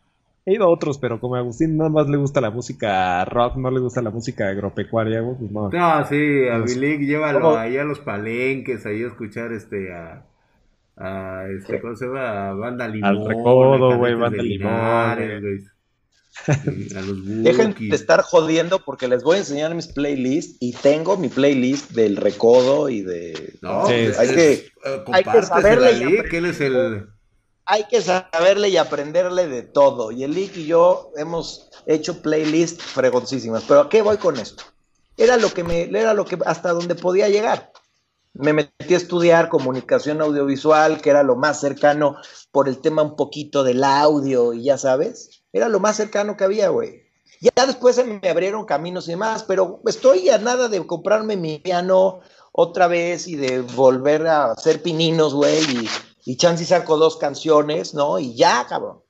he 0.44 0.54
ido 0.56 0.66
a 0.66 0.70
otros, 0.70 0.98
pero 0.98 1.20
como 1.20 1.36
a 1.36 1.40
Agustín 1.40 1.78
nada 1.78 1.92
más 1.92 2.10
le 2.10 2.18
gusta 2.18 2.42
la 2.42 2.50
música 2.50 3.24
rock, 3.26 3.58
no 3.58 3.70
le 3.70 3.80
gusta 3.80 4.02
la 4.02 4.10
música 4.10 4.50
agropecuaria, 4.50 5.22
güey, 5.22 5.38
pues 5.38 5.52
no. 5.52 5.70
No, 5.70 6.08
sí, 6.08 6.48
a 6.52 6.58
Milik, 6.58 7.02
llévalo 7.02 7.42
¿Cómo? 7.42 7.58
ahí 7.58 7.78
a 7.78 7.84
los 7.84 8.00
palenques, 8.00 8.88
ahí 8.88 9.04
a 9.04 9.08
escuchar 9.08 9.52
este 9.54 9.94
a, 9.94 10.26
a 11.02 11.46
este, 11.50 11.82
¿cómo 11.82 11.96
se 11.96 12.06
llama? 12.06 12.50
A 12.50 12.54
Banda 12.54 12.88
Limón. 12.88 13.28
Recodo, 13.28 13.92
a 13.92 13.96
güey, 13.96 14.16
Banda 14.16 14.44
Limón, 14.44 15.42
güey. 15.42 15.60
A 16.48 17.02
los 17.02 17.44
Dejen 17.44 17.76
de 17.78 17.96
estar 17.96 18.22
jodiendo 18.22 18.80
porque 18.80 19.08
les 19.08 19.22
voy 19.22 19.36
a 19.36 19.40
enseñar 19.40 19.76
mis 19.76 19.88
playlists 19.88 20.58
y 20.60 20.72
tengo 20.74 21.18
mi 21.18 21.28
playlist 21.28 21.92
del 21.92 22.16
recodo 22.16 22.90
y 22.90 23.02
de. 23.02 23.58
No, 23.62 23.86
Sí, 23.86 23.94
pues, 24.06 24.16
sí. 24.16 24.22
Hay 24.22 24.36
que- 24.36 24.54
eh, 24.54 25.04
hay 25.12 25.24
que 25.24 25.42
saberle 25.44 25.92
y 25.94 26.36
él 26.36 26.46
es 26.46 26.62
el... 26.62 27.08
Hay 27.66 27.84
que 27.90 28.02
saberle 28.02 28.70
y 28.70 28.78
aprenderle 28.78 29.48
de 29.48 29.62
todo. 29.62 30.12
Y 30.12 30.24
el 30.24 30.34
Lick 30.34 30.58
y 30.58 30.66
yo 30.66 31.12
hemos 31.16 31.70
hecho 31.86 32.22
playlists 32.22 32.84
fregoncísimas. 32.84 33.64
Pero 33.68 33.82
¿a 33.82 33.90
qué 33.90 34.02
voy 34.02 34.18
con 34.18 34.38
esto? 34.40 34.64
Era 35.18 35.38
lo 35.38 35.54
que 35.54 35.64
me, 35.64 35.84
era 35.84 36.14
lo 36.14 36.26
que 36.26 36.38
hasta 36.46 36.72
donde 36.72 36.96
podía 36.96 37.30
llegar. 37.30 37.72
Me 38.34 38.54
metí 38.54 38.94
a 38.94 38.98
estudiar 38.98 39.50
comunicación 39.50 40.22
audiovisual, 40.22 41.02
que 41.02 41.10
era 41.10 41.24
lo 41.24 41.36
más 41.36 41.60
cercano 41.60 42.16
por 42.52 42.70
el 42.70 42.80
tema 42.80 43.02
un 43.02 43.16
poquito 43.16 43.64
del 43.64 43.84
audio 43.84 44.54
y 44.54 44.64
ya 44.64 44.78
sabes. 44.78 45.44
Era 45.52 45.68
lo 45.70 45.80
más 45.80 45.98
cercano 45.98 46.38
que 46.38 46.46
había, 46.46 46.70
güey. 46.70 47.04
Ya 47.42 47.66
después 47.66 47.96
se 47.96 48.04
me 48.04 48.30
abrieron 48.30 48.66
caminos 48.66 49.08
y 49.08 49.12
demás, 49.12 49.44
pero 49.44 49.82
estoy 49.86 50.30
a 50.30 50.38
nada 50.38 50.68
de 50.70 50.86
comprarme 50.86 51.36
mi 51.38 51.60
piano 51.60 52.20
otra 52.52 52.88
vez 52.88 53.28
y 53.28 53.36
de 53.36 53.62
volver 53.62 54.28
a 54.28 54.52
hacer 54.52 54.82
pininos, 54.84 55.34
güey, 55.34 55.64
y, 55.64 55.90
y 56.26 56.38
chance 56.38 56.64
y 56.64 56.68
saco 56.68 56.98
dos 56.98 57.18
canciones, 57.18 57.94
¿no? 57.94 58.20
Y 58.20 58.36
ya, 58.36 58.66
cabrón. 58.68 59.02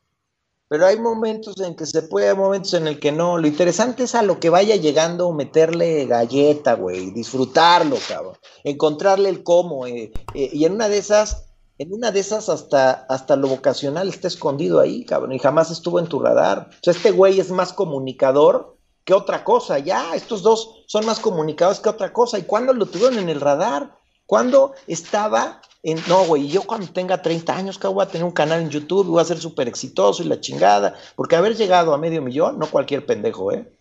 Pero 0.72 0.85
hay 0.85 0.98
momentos 0.98 1.60
en 1.60 1.76
que 1.76 1.85
se 1.85 2.02
puede, 2.03 2.30
hay 2.30 2.35
momentos 2.38 2.73
en 2.76 2.88
el 2.88 2.98
que 2.98 3.11
no. 3.11 3.38
Lo 3.38 3.45
interesante 3.45 4.03
es 4.03 4.15
a 4.15 4.22
lo 4.22 4.39
que 4.39 4.49
vaya 4.49 4.77
llegando, 4.77 5.34
meterle 5.34 6.06
galleta, 6.06 6.76
güey, 6.76 7.11
disfrutarlo, 7.11 7.98
cabrón. 8.07 8.38
Encontrarle 8.64 9.27
el 9.27 9.43
cómo. 9.43 9.85
eh, 9.85 10.14
eh, 10.34 10.49
y 10.53 10.64
en 10.64 10.76
una 10.76 10.88
de 10.88 10.98
esas, 10.98 11.48
en 11.77 11.91
una 11.91 12.11
de 12.11 12.22
esas 12.22 12.48
hasta, 12.48 12.91
hasta 13.10 13.35
lo 13.35 13.49
vocacional 13.49 14.07
está 14.07 14.30
escondido 14.30 14.80
ahí, 14.80 15.03
cabrón, 15.03 15.34
y 15.34 15.39
jamás 15.39 15.72
estuvo 15.72 15.99
en 15.99 16.07
tu 16.07 16.22
radar. 16.22 16.69
O 16.72 16.80
sea, 16.81 16.93
este 16.93 17.11
güey 17.11 17.41
es 17.41 17.52
más 17.52 17.73
comunicador 17.73 18.77
que 19.03 19.14
otra 19.14 19.43
cosa. 19.43 19.77
Ya, 19.77 20.15
estos 20.15 20.41
dos 20.41 20.85
son 20.88 21.06
más 21.06 21.19
comunicadores 21.19 21.81
que 21.81 21.89
otra 21.89 22.14
cosa. 22.14 22.39
¿Y 22.39 22.43
cuándo 22.43 22.72
lo 22.72 22.85
tuvieron 22.85 23.19
en 23.19 23.27
el 23.27 23.41
radar? 23.41 23.98
¿Cuándo 24.26 24.72
estaba 24.88 25.61
en... 25.83 25.99
No, 26.07 26.25
güey, 26.25 26.47
yo 26.47 26.63
cuando 26.63 26.87
tenga 26.87 27.21
30 27.21 27.55
años, 27.55 27.77
que 27.79 27.87
voy 27.87 28.03
a 28.03 28.07
tener 28.07 28.23
un 28.25 28.31
canal 28.31 28.61
en 28.61 28.69
YouTube, 28.69 29.07
voy 29.07 29.21
a 29.21 29.25
ser 29.25 29.39
súper 29.39 29.67
exitoso 29.67 30.21
y 30.23 30.27
la 30.27 30.39
chingada. 30.39 30.95
Porque 31.15 31.35
haber 31.35 31.55
llegado 31.55 31.93
a 31.93 31.97
medio 31.97 32.21
millón, 32.21 32.59
no 32.59 32.67
cualquier 32.69 33.05
pendejo, 33.05 33.51
¿eh? 33.51 33.71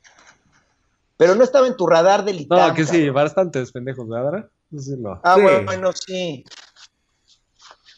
Pero 1.16 1.34
no 1.34 1.44
estaba 1.44 1.66
en 1.66 1.76
tu 1.76 1.86
radar 1.86 2.24
del 2.24 2.40
ITAM. 2.40 2.68
No, 2.68 2.74
que 2.74 2.86
sí, 2.86 3.10
bastantes 3.10 3.72
pendejos, 3.72 4.08
¿verdad? 4.08 4.48
Sí, 4.76 4.94
no. 4.98 5.20
Ah, 5.22 5.34
Sí. 5.36 5.42
bueno, 5.64 5.92
sí. 5.92 6.44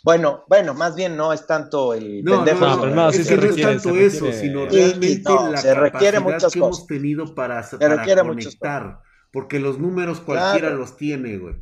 Bueno, 0.04 0.42
bueno, 0.48 0.74
más 0.74 0.96
bien 0.96 1.16
no 1.16 1.32
es 1.32 1.46
tanto 1.46 1.94
el 1.94 2.24
No, 2.24 2.38
pendejo. 2.44 2.58
no, 2.60 2.66
no, 2.66 2.74
no, 2.76 2.82
pero 2.82 2.94
no, 2.96 3.08
es 3.10 3.16
sí 3.16 3.22
que 3.22 3.28
se 3.28 3.36
no 3.36 3.42
requiere, 3.42 3.72
es 3.76 3.82
tanto 3.82 3.96
se 3.96 4.06
eso, 4.06 4.24
requiere. 4.26 4.40
sino 4.48 4.66
realmente 4.66 5.22
no, 5.30 5.50
la 5.52 5.58
se 5.58 5.74
requiere 5.74 6.18
capacidad 6.18 6.22
muchas 6.34 6.52
que 6.52 6.58
cosas. 6.60 6.78
hemos 6.78 6.86
tenido 6.88 7.34
para, 7.36 7.62
para 7.70 7.96
requiere 7.96 8.20
conectar, 8.22 8.98
porque 9.32 9.60
los 9.60 9.78
números 9.78 10.20
cualquiera 10.20 10.68
Claro. 10.68 10.76
los 10.78 10.96
tiene, 10.96 11.38
güey. 11.38 11.54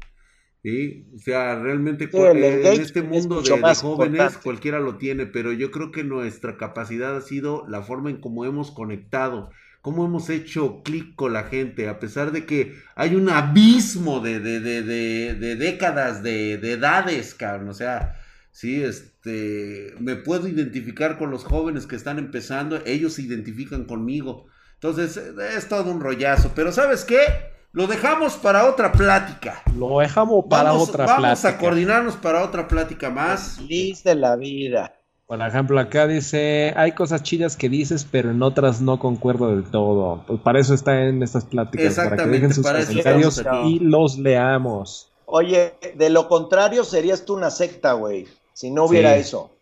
¿Sí? 0.62 1.06
O 1.14 1.18
sea, 1.18 1.58
realmente 1.58 2.08
Sí, 2.10 2.18
en 2.66 2.82
este 2.82 3.00
es 3.00 3.04
mundo 3.04 3.42
de, 3.42 3.56
jóvenes 3.80 4.36
importante. 4.36 4.42
cualquiera 4.42 4.78
lo 4.80 4.96
tiene, 4.98 5.26
pero 5.26 5.52
yo 5.52 5.70
creo 5.70 5.90
que 5.90 6.04
nuestra 6.04 6.58
capacidad 6.58 7.16
ha 7.16 7.20
sido 7.22 7.66
la 7.68 7.82
forma 7.82 8.10
en 8.10 8.20
cómo 8.20 8.44
hemos 8.44 8.70
conectado, 8.70 9.50
cómo 9.80 10.04
hemos 10.04 10.28
hecho 10.28 10.82
clic 10.82 11.14
con 11.14 11.32
la 11.32 11.44
gente, 11.44 11.88
a 11.88 11.98
pesar 11.98 12.32
de 12.32 12.44
que 12.44 12.74
hay 12.94 13.14
un 13.14 13.30
abismo 13.30 14.20
de, 14.20 14.40
de, 14.40 14.60
de, 14.60 15.56
décadas, 15.56 16.22
de, 16.22 16.58
de 16.58 16.72
edades, 16.72 17.34
cabrón, 17.34 17.70
o 17.70 17.74
sea, 17.74 18.20
sí, 18.52 18.82
este, 18.82 19.94
me 19.98 20.16
puedo 20.16 20.46
identificar 20.48 21.16
con 21.18 21.30
los 21.30 21.44
jóvenes 21.44 21.86
que 21.86 21.96
están 21.96 22.18
empezando, 22.18 22.82
ellos 22.84 23.14
se 23.14 23.22
identifican 23.22 23.84
conmigo, 23.84 24.46
entonces 24.74 25.16
es 25.16 25.68
todo 25.68 25.90
un 25.90 26.00
rollazo, 26.00 26.52
pero 26.54 26.70
¿sabes 26.72 27.04
qué? 27.06 27.18
Lo 27.72 27.86
dejamos 27.86 28.34
para 28.34 28.68
otra 28.68 28.90
plática. 28.90 29.62
Lo 29.76 30.00
dejamos 30.00 30.44
para 30.50 30.72
vamos 30.72 30.88
otra 30.88 31.06
vamos 31.06 31.20
plática. 31.20 31.48
a 31.50 31.58
coordinarnos 31.58 32.16
para 32.16 32.42
otra 32.42 32.66
plática 32.66 33.10
más. 33.10 33.56
Feliz 33.58 34.02
de 34.02 34.16
la 34.16 34.34
vida. 34.36 34.94
Por 35.26 35.40
ejemplo, 35.40 35.78
acá 35.78 36.08
dice, 36.08 36.74
hay 36.76 36.90
cosas 36.92 37.22
chidas 37.22 37.56
que 37.56 37.68
dices, 37.68 38.04
pero 38.10 38.32
en 38.32 38.42
otras 38.42 38.80
no 38.80 38.98
concuerdo 38.98 39.50
del 39.54 39.62
todo. 39.70 40.24
Pues 40.26 40.40
para 40.40 40.58
eso 40.58 40.74
está 40.74 41.04
en 41.04 41.22
estas 41.22 41.44
pláticas, 41.44 41.94
para 41.94 42.08
que 42.08 42.14
Exactamente, 42.14 42.32
dejen 42.38 42.54
sus 42.54 42.64
para 42.64 42.78
eso 42.80 42.88
comentarios 42.88 43.42
y 43.66 43.78
los 43.78 44.18
leamos. 44.18 45.12
Oye, 45.26 45.74
de 45.94 46.10
lo 46.10 46.26
contrario 46.26 46.82
serías 46.82 47.24
tú 47.24 47.34
una 47.34 47.52
secta, 47.52 47.92
güey. 47.92 48.26
Si 48.52 48.72
no 48.72 48.86
hubiera 48.86 49.14
Sí. 49.14 49.20
eso. 49.20 49.52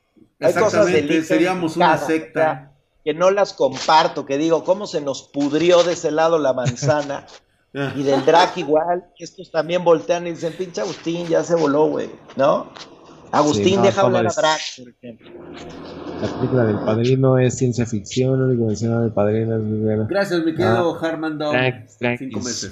Hay 0.41 0.55
cosas 0.55 0.87
Exactamente, 0.89 1.15
ITAM 1.15 1.25
seríamos 1.27 1.77
una 1.77 1.99
secta. 1.99 2.73
Que 3.05 3.13
no 3.13 3.31
las 3.31 3.53
comparto, 3.53 4.25
que 4.25 4.39
digo, 4.39 4.65
¿cómo 4.65 4.87
se 4.87 5.03
nos 5.03 5.23
pudrió 5.23 5.83
de 5.83 5.93
ese 5.93 6.11
lado 6.11 6.39
la 6.39 6.55
manzana? 6.55 7.27
Y 7.73 8.03
del 8.03 8.25
drag 8.25 8.57
igual, 8.57 9.05
estos 9.19 9.51
también 9.51 9.85
voltean 9.85 10.27
y 10.27 10.31
dicen, 10.31 10.53
pinche 10.57 10.81
Agustín, 10.81 11.27
ya 11.27 11.45
se 11.45 11.55
voló, 11.55 11.87
güey, 11.87 12.09
¿no? 12.37 12.67
Agustín, 13.31 13.65
Sí, 13.65 13.77
no, 13.77 13.83
deja 13.83 14.01
hablar 14.01 14.25
es- 14.27 14.39
a 14.39 14.41
drag, 14.41 14.59
por 14.79 14.89
ejemplo. 14.89 15.31
La 16.23 16.29
película 16.37 16.65
del 16.65 16.79
Padrino 16.79 17.39
es 17.39 17.59
ciencia 17.59 17.85
ficción, 17.85 18.57
que 18.57 18.65
menciona 18.65 19.03
del 19.03 19.13
Padrino 19.13 19.57
es 19.57 19.63
muy 19.63 19.79
bueno. 19.81 20.07
Gracias, 20.09 20.43
mi 20.45 20.53
querido 20.55 20.99
Harman 21.05 21.37
Dog. 21.39 21.55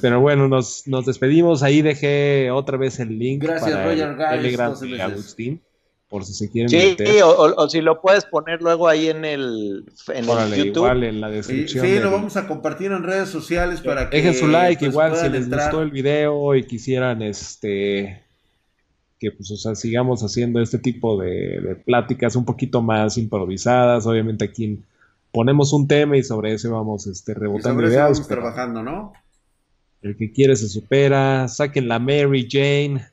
Pero 0.01 0.21
bueno, 0.21 0.49
nos, 0.49 0.85
nos 0.87 1.05
despedimos. 1.07 1.63
Ahí 1.63 1.83
dejé 1.83 2.51
otra 2.51 2.79
vez 2.79 2.99
el 3.01 3.19
link 3.19 3.43
Gracias, 3.43 3.71
para 3.71 3.85
Roger 3.85 4.09
el 4.09 4.17
Guys, 4.17 4.29
Telegram 4.31 4.71
12 4.71 4.85
de 4.87 4.91
meses. 4.93 5.07
Agustín, 5.13 5.63
por 6.09 6.25
si 6.25 6.35
se 6.35 6.51
quieren 6.51 6.69
Sí, 6.69 6.77
meter. 6.99 7.23
o, 7.25 7.31
o- 7.31 7.65
o 7.65 7.69
si 7.69 7.81
lo 7.81 8.01
puedes 8.01 8.25
poner 8.27 8.63
luego 8.63 8.87
ahí 8.89 9.09
en 9.09 9.25
el, 9.25 9.85
en 10.15 10.25
el 10.29 10.55
YouTube. 10.55 10.77
igual 10.77 11.03
en 11.05 11.21
la 11.21 11.29
Sí, 11.29 11.35
descripción. 11.35 11.85
sí, 11.85 11.91
del- 11.93 12.03
lo 12.05 12.11
vamos 12.13 12.37
a 12.37 12.47
compartir 12.47 12.93
en 12.93 13.03
redes 13.03 13.29
sociales 13.29 13.81
para 13.81 14.09
que 14.09 14.17
Dejen 14.19 14.35
su 14.35 14.47
like, 14.47 14.79
pues, 14.79 14.93
igual 14.93 15.17
si 15.17 15.29
les 15.29 15.45
entrar. 15.45 15.63
gustó 15.71 15.83
el 15.83 15.91
video 15.91 16.55
y 16.55 16.65
quisieran 16.65 17.23
este 17.23 18.23
que 19.19 19.31
pues 19.33 19.51
o 19.51 19.57
sea, 19.57 19.75
sigamos 19.75 20.23
haciendo 20.23 20.61
este 20.61 20.79
tipo 20.79 21.19
de, 21.21 21.59
de 21.61 21.75
pláticas 21.75 22.37
un 22.37 22.45
poquito 22.45 22.83
más 22.83 23.17
improvisadas. 23.17 24.07
Obviamente 24.07 24.45
aquí 24.45 24.79
ponemos 25.33 25.73
un 25.73 25.89
tema 25.89 26.19
y 26.19 26.23
sobre 26.23 26.53
ese 26.53 26.69
vamos 26.69 27.07
este, 27.07 27.33
Y 27.33 27.35
rebotando 27.35 27.81
sobre 27.81 27.87
eso 27.87 27.95
ideas. 27.95 28.11
vamos 28.13 28.29
trabajando, 28.29 28.83
¿no? 28.83 29.13
el 30.03 30.17
que 30.17 30.31
quiere 30.31 30.55
se 30.55 30.69
supera. 30.69 31.49
Saquen 31.49 31.89
la 31.89 31.99
Mary 31.99 32.47
Jane. 32.49 33.07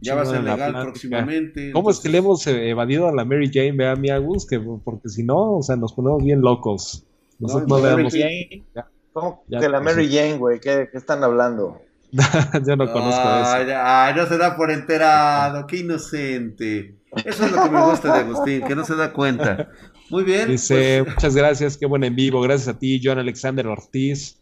Ya 0.00 0.14
va 0.14 0.22
a 0.22 0.26
ser 0.26 0.42
legal 0.42 0.72
próximamente. 0.72 1.72
¿Cómo 1.72 1.90
es 1.90 2.00
que 2.00 2.08
le 2.08 2.18
hemos 2.18 2.46
eh, 2.46 2.70
evadido 2.70 3.08
a 3.08 3.12
la 3.12 3.24
Mary 3.24 3.50
Jane, 3.52 3.72
vea 3.72 3.96
mi 3.96 4.10
Agus? 4.10 4.46
Que, 4.46 4.60
porque 4.60 5.08
si 5.08 5.22
no, 5.22 5.56
o 5.58 5.62
sea, 5.62 5.76
nos 5.76 5.92
ponemos 5.92 6.22
bien 6.22 6.40
locos. 6.40 7.04
Nosotros 7.38 7.68
no, 7.68 7.76
No, 7.76 7.82
Mary 7.82 7.96
veamos. 7.96 8.12
Jane. 8.14 8.64
¿Cómo 9.12 9.44
Ya, 9.48 9.60
que 9.60 9.68
la 9.68 9.80
Mary 9.80 10.08
Jane, 10.08 10.38
güey? 10.38 10.60
¿Qué, 10.60 10.88
qué 10.90 10.98
están 10.98 11.22
hablando? 11.24 11.80
Yo 12.12 12.76
no 12.76 12.90
conozco 12.90 13.20
eso. 13.20 13.74
ay, 13.82 14.14
no 14.16 14.26
se 14.26 14.38
da 14.38 14.56
por 14.56 14.70
enterado, 14.70 15.66
qué 15.66 15.78
inocente. 15.78 16.96
Eso 17.24 17.46
es 17.46 17.52
lo 17.52 17.62
que 17.62 17.70
me 17.70 17.82
gusta 17.82 18.12
de 18.14 18.20
Agustín, 18.20 18.62
que 18.62 18.74
no 18.74 18.84
se 18.84 18.94
da 18.96 19.12
cuenta. 19.12 19.70
Muy 20.10 20.24
bien. 20.24 20.48
Dice, 20.48 21.02
pues, 21.04 21.14
muchas 21.16 21.36
gracias, 21.36 21.76
qué 21.76 21.86
buen 21.86 22.04
en 22.04 22.14
vivo. 22.14 22.40
Gracias 22.40 22.68
a 22.68 22.78
ti, 22.78 23.00
John 23.02 23.18
Alexander 23.18 23.66
Ortiz. 23.66 24.40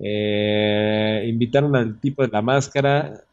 Eh, 0.00 1.24
invitaron 1.26 1.74
al 1.76 2.00
tipo 2.00 2.22
de 2.22 2.28
la 2.28 2.40
máscara 2.42 3.24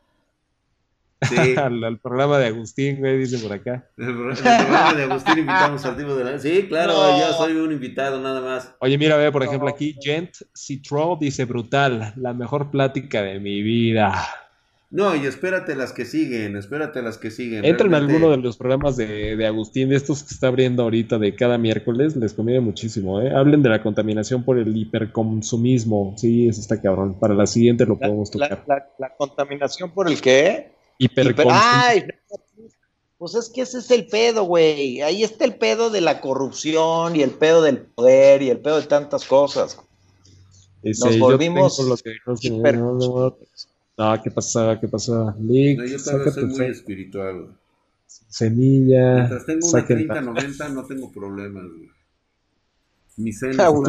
sí, 1.29 1.35
al, 1.57 1.83
al 1.83 1.99
programa 1.99 2.37
de 2.37 2.47
Agustín, 2.47 2.99
güey, 2.99 3.17
dice 3.17 3.37
por 3.39 3.53
acá. 3.53 3.87
el, 3.97 4.13
pro- 4.15 4.31
el 4.31 4.37
programa 4.37 4.93
de 4.93 5.03
Agustín 5.03 5.37
invitamos 5.39 5.85
al 5.85 5.97
tipo 5.97 6.15
de 6.15 6.23
la... 6.23 6.39
Sí, 6.39 6.65
claro, 6.67 6.93
No. 6.93 7.19
yo 7.19 7.33
soy 7.33 7.53
un 7.53 7.71
invitado 7.71 8.21
nada 8.21 8.41
más. 8.41 8.73
Oye, 8.79 8.97
mira, 8.97 9.17
ve, 9.17 9.31
por 9.31 9.43
ejemplo, 9.43 9.69
aquí 9.69 9.95
Gent 10.01 10.31
Citro 10.53 11.17
dice, 11.19 11.45
brutal, 11.45 12.13
la 12.15 12.33
mejor 12.33 12.71
plática 12.71 13.21
de 13.21 13.39
mi 13.39 13.61
vida. 13.61 14.13
No, 14.91 15.13
y 15.15 15.25
espérate 15.25 15.75
las 15.75 15.91
que 15.91 16.05
siguen, 16.05 16.55
espérate 16.55 17.01
las 17.01 17.17
que 17.17 17.29
siguen. 17.29 17.65
Entra 17.65 17.87
en 17.87 17.95
alguno 17.95 18.29
de 18.29 18.37
los 18.37 18.55
programas 18.55 18.95
de, 18.95 19.35
de 19.35 19.45
Agustín, 19.47 19.89
de 19.89 19.95
estos 19.97 20.23
que 20.23 20.33
está 20.33 20.47
abriendo 20.47 20.83
ahorita 20.83 21.17
de 21.17 21.35
cada 21.35 21.57
miércoles, 21.57 22.15
les 22.15 22.33
conviene 22.33 22.61
muchísimo, 22.61 23.19
¿eh? 23.19 23.31
Hablen 23.35 23.61
de 23.61 23.69
la 23.69 23.81
contaminación 23.81 24.43
por 24.43 24.57
el 24.57 24.77
hiperconsumismo. 24.77 26.13
Sí, 26.17 26.47
eso 26.47 26.61
está 26.61 26.81
cabrón. 26.81 27.19
Para 27.19 27.33
la 27.33 27.47
siguiente 27.47 27.85
lo 27.85 27.95
La, 27.99 28.07
podemos 28.07 28.33
la- 28.35 28.49
tocar. 28.49 28.63
la- 28.67 28.87
la 28.99 29.15
contaminación 29.17 29.91
por 29.91 30.07
el 30.07 30.21
qué? 30.21 30.74
Hiper-. 30.99 31.35
¡Ay! 31.51 32.05
Pues 33.17 33.33
es 33.35 33.49
que 33.49 33.61
ese 33.61 33.79
es 33.79 33.89
el 33.91 34.07
pedo, 34.07 34.43
güey. 34.43 35.01
Ahí 35.01 35.23
está 35.23 35.45
el 35.45 35.55
pedo 35.55 35.89
de 35.89 36.01
la 36.01 36.19
corrupción 36.21 37.15
y 37.15 37.21
el 37.23 37.31
pedo 37.31 37.61
del 37.61 37.77
poder 37.79 38.41
y 38.41 38.49
el 38.49 38.59
pedo 38.59 38.79
de 38.81 38.87
tantas 38.87 39.25
cosas. 39.25 39.79
Dice, 40.83 41.05
Nos 41.07 41.19
volvimos 41.19 41.79
lo 41.79 41.97
que 41.97 42.11
hiper- 42.25 42.77
no, 42.77 42.93
no, 42.93 43.37
no, 43.97 44.21
¿qué 44.21 44.29
pasa? 44.31 44.77
¿Qué 44.79 44.87
pasa? 44.87 45.33
Lick, 45.39 45.79
No, 45.79 45.85
yo 45.85 45.97
sácate 45.97 46.31
soy 46.31 46.45
muy 46.45 46.57
fe- 46.57 46.69
espiritual. 46.69 47.41
güey. 47.41 47.55
semilla. 48.29 49.15
Mientras 49.15 49.45
tengo 49.45 49.67
una 49.67 49.79
saquen- 49.81 50.07
30-90 50.07 50.69
no 50.73 50.85
tengo 50.85 51.11
problemas. 51.11 51.63
güey. 51.63 51.89
Mi 53.17 53.31
cena 53.31 53.67
Ah, 53.67 53.71
con 53.71 53.85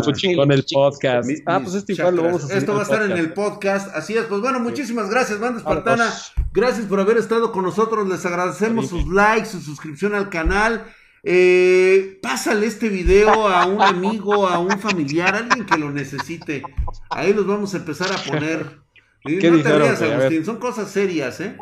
el 0.53 0.65
podcast. 0.73 1.27
mis- 1.29 1.43
ah, 1.47 1.61
pues 1.61 1.75
esto 1.75 1.93
igual 1.93 2.15
lo 2.17 2.23
vamos 2.23 2.43
a 2.43 2.45
hacer 2.47 2.59
Esto 2.59 2.75
va 2.75 2.81
a 2.81 2.83
estar 2.83 3.03
en 3.03 3.13
el 3.17 3.33
podcast. 3.33 3.95
Así 3.97 4.15
es, 4.17 4.25
pues 4.27 4.41
bueno, 4.41 4.61
muchísimas 4.61 5.11
gracias, 5.11 5.41
banda 5.41 5.59
espartana. 5.59 6.13
Gracias 6.53 6.87
por 6.87 7.01
haber 7.01 7.17
estado 7.17 7.51
con 7.53 7.65
nosotros. 7.65 8.09
Les 8.09 8.25
agradecemos 8.25 8.89
sus 8.89 9.07
likes, 9.09 9.47
su 9.49 9.61
suscripción 9.61 10.15
al 10.15 10.31
canal. 10.31 10.85
Eh, 11.25 12.21
pásale 12.23 12.67
este 12.67 12.89
video 12.89 13.49
a 13.49 13.67
un 13.67 13.83
amigo, 13.83 14.47
a 14.47 14.61
un 14.61 14.79
familiar, 14.79 15.35
a 15.35 15.39
alguien 15.39 15.67
que 15.67 15.77
lo 15.77 15.91
necesite. 15.91 16.63
Ahí 17.11 17.33
los 17.35 17.47
vamos 17.47 17.75
a 17.75 17.79
empezar 17.79 18.09
a 18.13 18.17
poner. 18.23 18.79
Y 19.25 19.39
¿Qué 19.41 19.51
no 19.51 19.57
dijeron, 19.57 19.79
te 19.81 19.89
rías? 19.89 20.03
A 20.03 20.15
Agustín, 20.19 20.45
son 20.45 20.59
cosas 20.59 20.89
serias, 20.89 21.41
¿eh? 21.41 21.57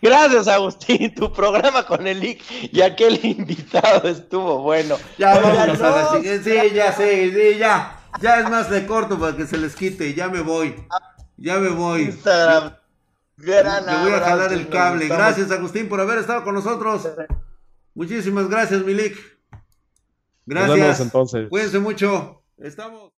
Gracias, 0.00 0.48
Agustín. 0.48 1.14
Tu 1.14 1.32
programa 1.32 1.84
con 1.86 2.06
el 2.06 2.20
Lick 2.20 2.42
y 2.72 2.80
aquel 2.80 3.24
invitado 3.24 4.08
estuvo 4.08 4.58
bueno. 4.62 4.96
Ya 5.18 5.38
vámonos 5.38 5.80
a 5.80 5.90
la 5.90 6.02
no, 6.02 6.16
siguiente. 6.16 6.68
Sí, 6.68 6.74
ya 6.74 6.92
sé, 6.92 7.32
sí, 7.32 7.58
ya. 7.58 8.00
Ya 8.20 8.40
es 8.40 8.48
más 8.48 8.70
de 8.70 8.86
corto 8.86 9.18
para 9.18 9.36
que 9.36 9.46
se 9.46 9.56
les 9.56 9.74
quite. 9.74 10.14
Ya 10.14 10.28
me 10.28 10.40
voy. 10.40 10.74
Ya 11.36 11.58
me 11.58 11.70
voy. 11.70 12.02
Instagram. 12.02 12.74
Gran 13.36 13.86
Le 13.86 14.10
voy 14.10 14.12
a 14.12 14.20
jalar 14.20 14.52
el 14.52 14.68
cable. 14.68 15.08
Gracias, 15.08 15.50
Agustín, 15.50 15.88
por 15.88 16.00
haber 16.00 16.18
estado 16.18 16.44
con 16.44 16.54
nosotros. 16.54 17.08
Muchísimas 17.94 18.48
gracias, 18.48 18.82
Milik. 18.82 19.16
Nos 20.46 20.62
vemos 20.62 20.76
Gracias. 20.76 21.00
entonces. 21.00 21.48
Cuídense 21.48 21.78
mucho. 21.78 22.42
Estamos. 22.58 23.12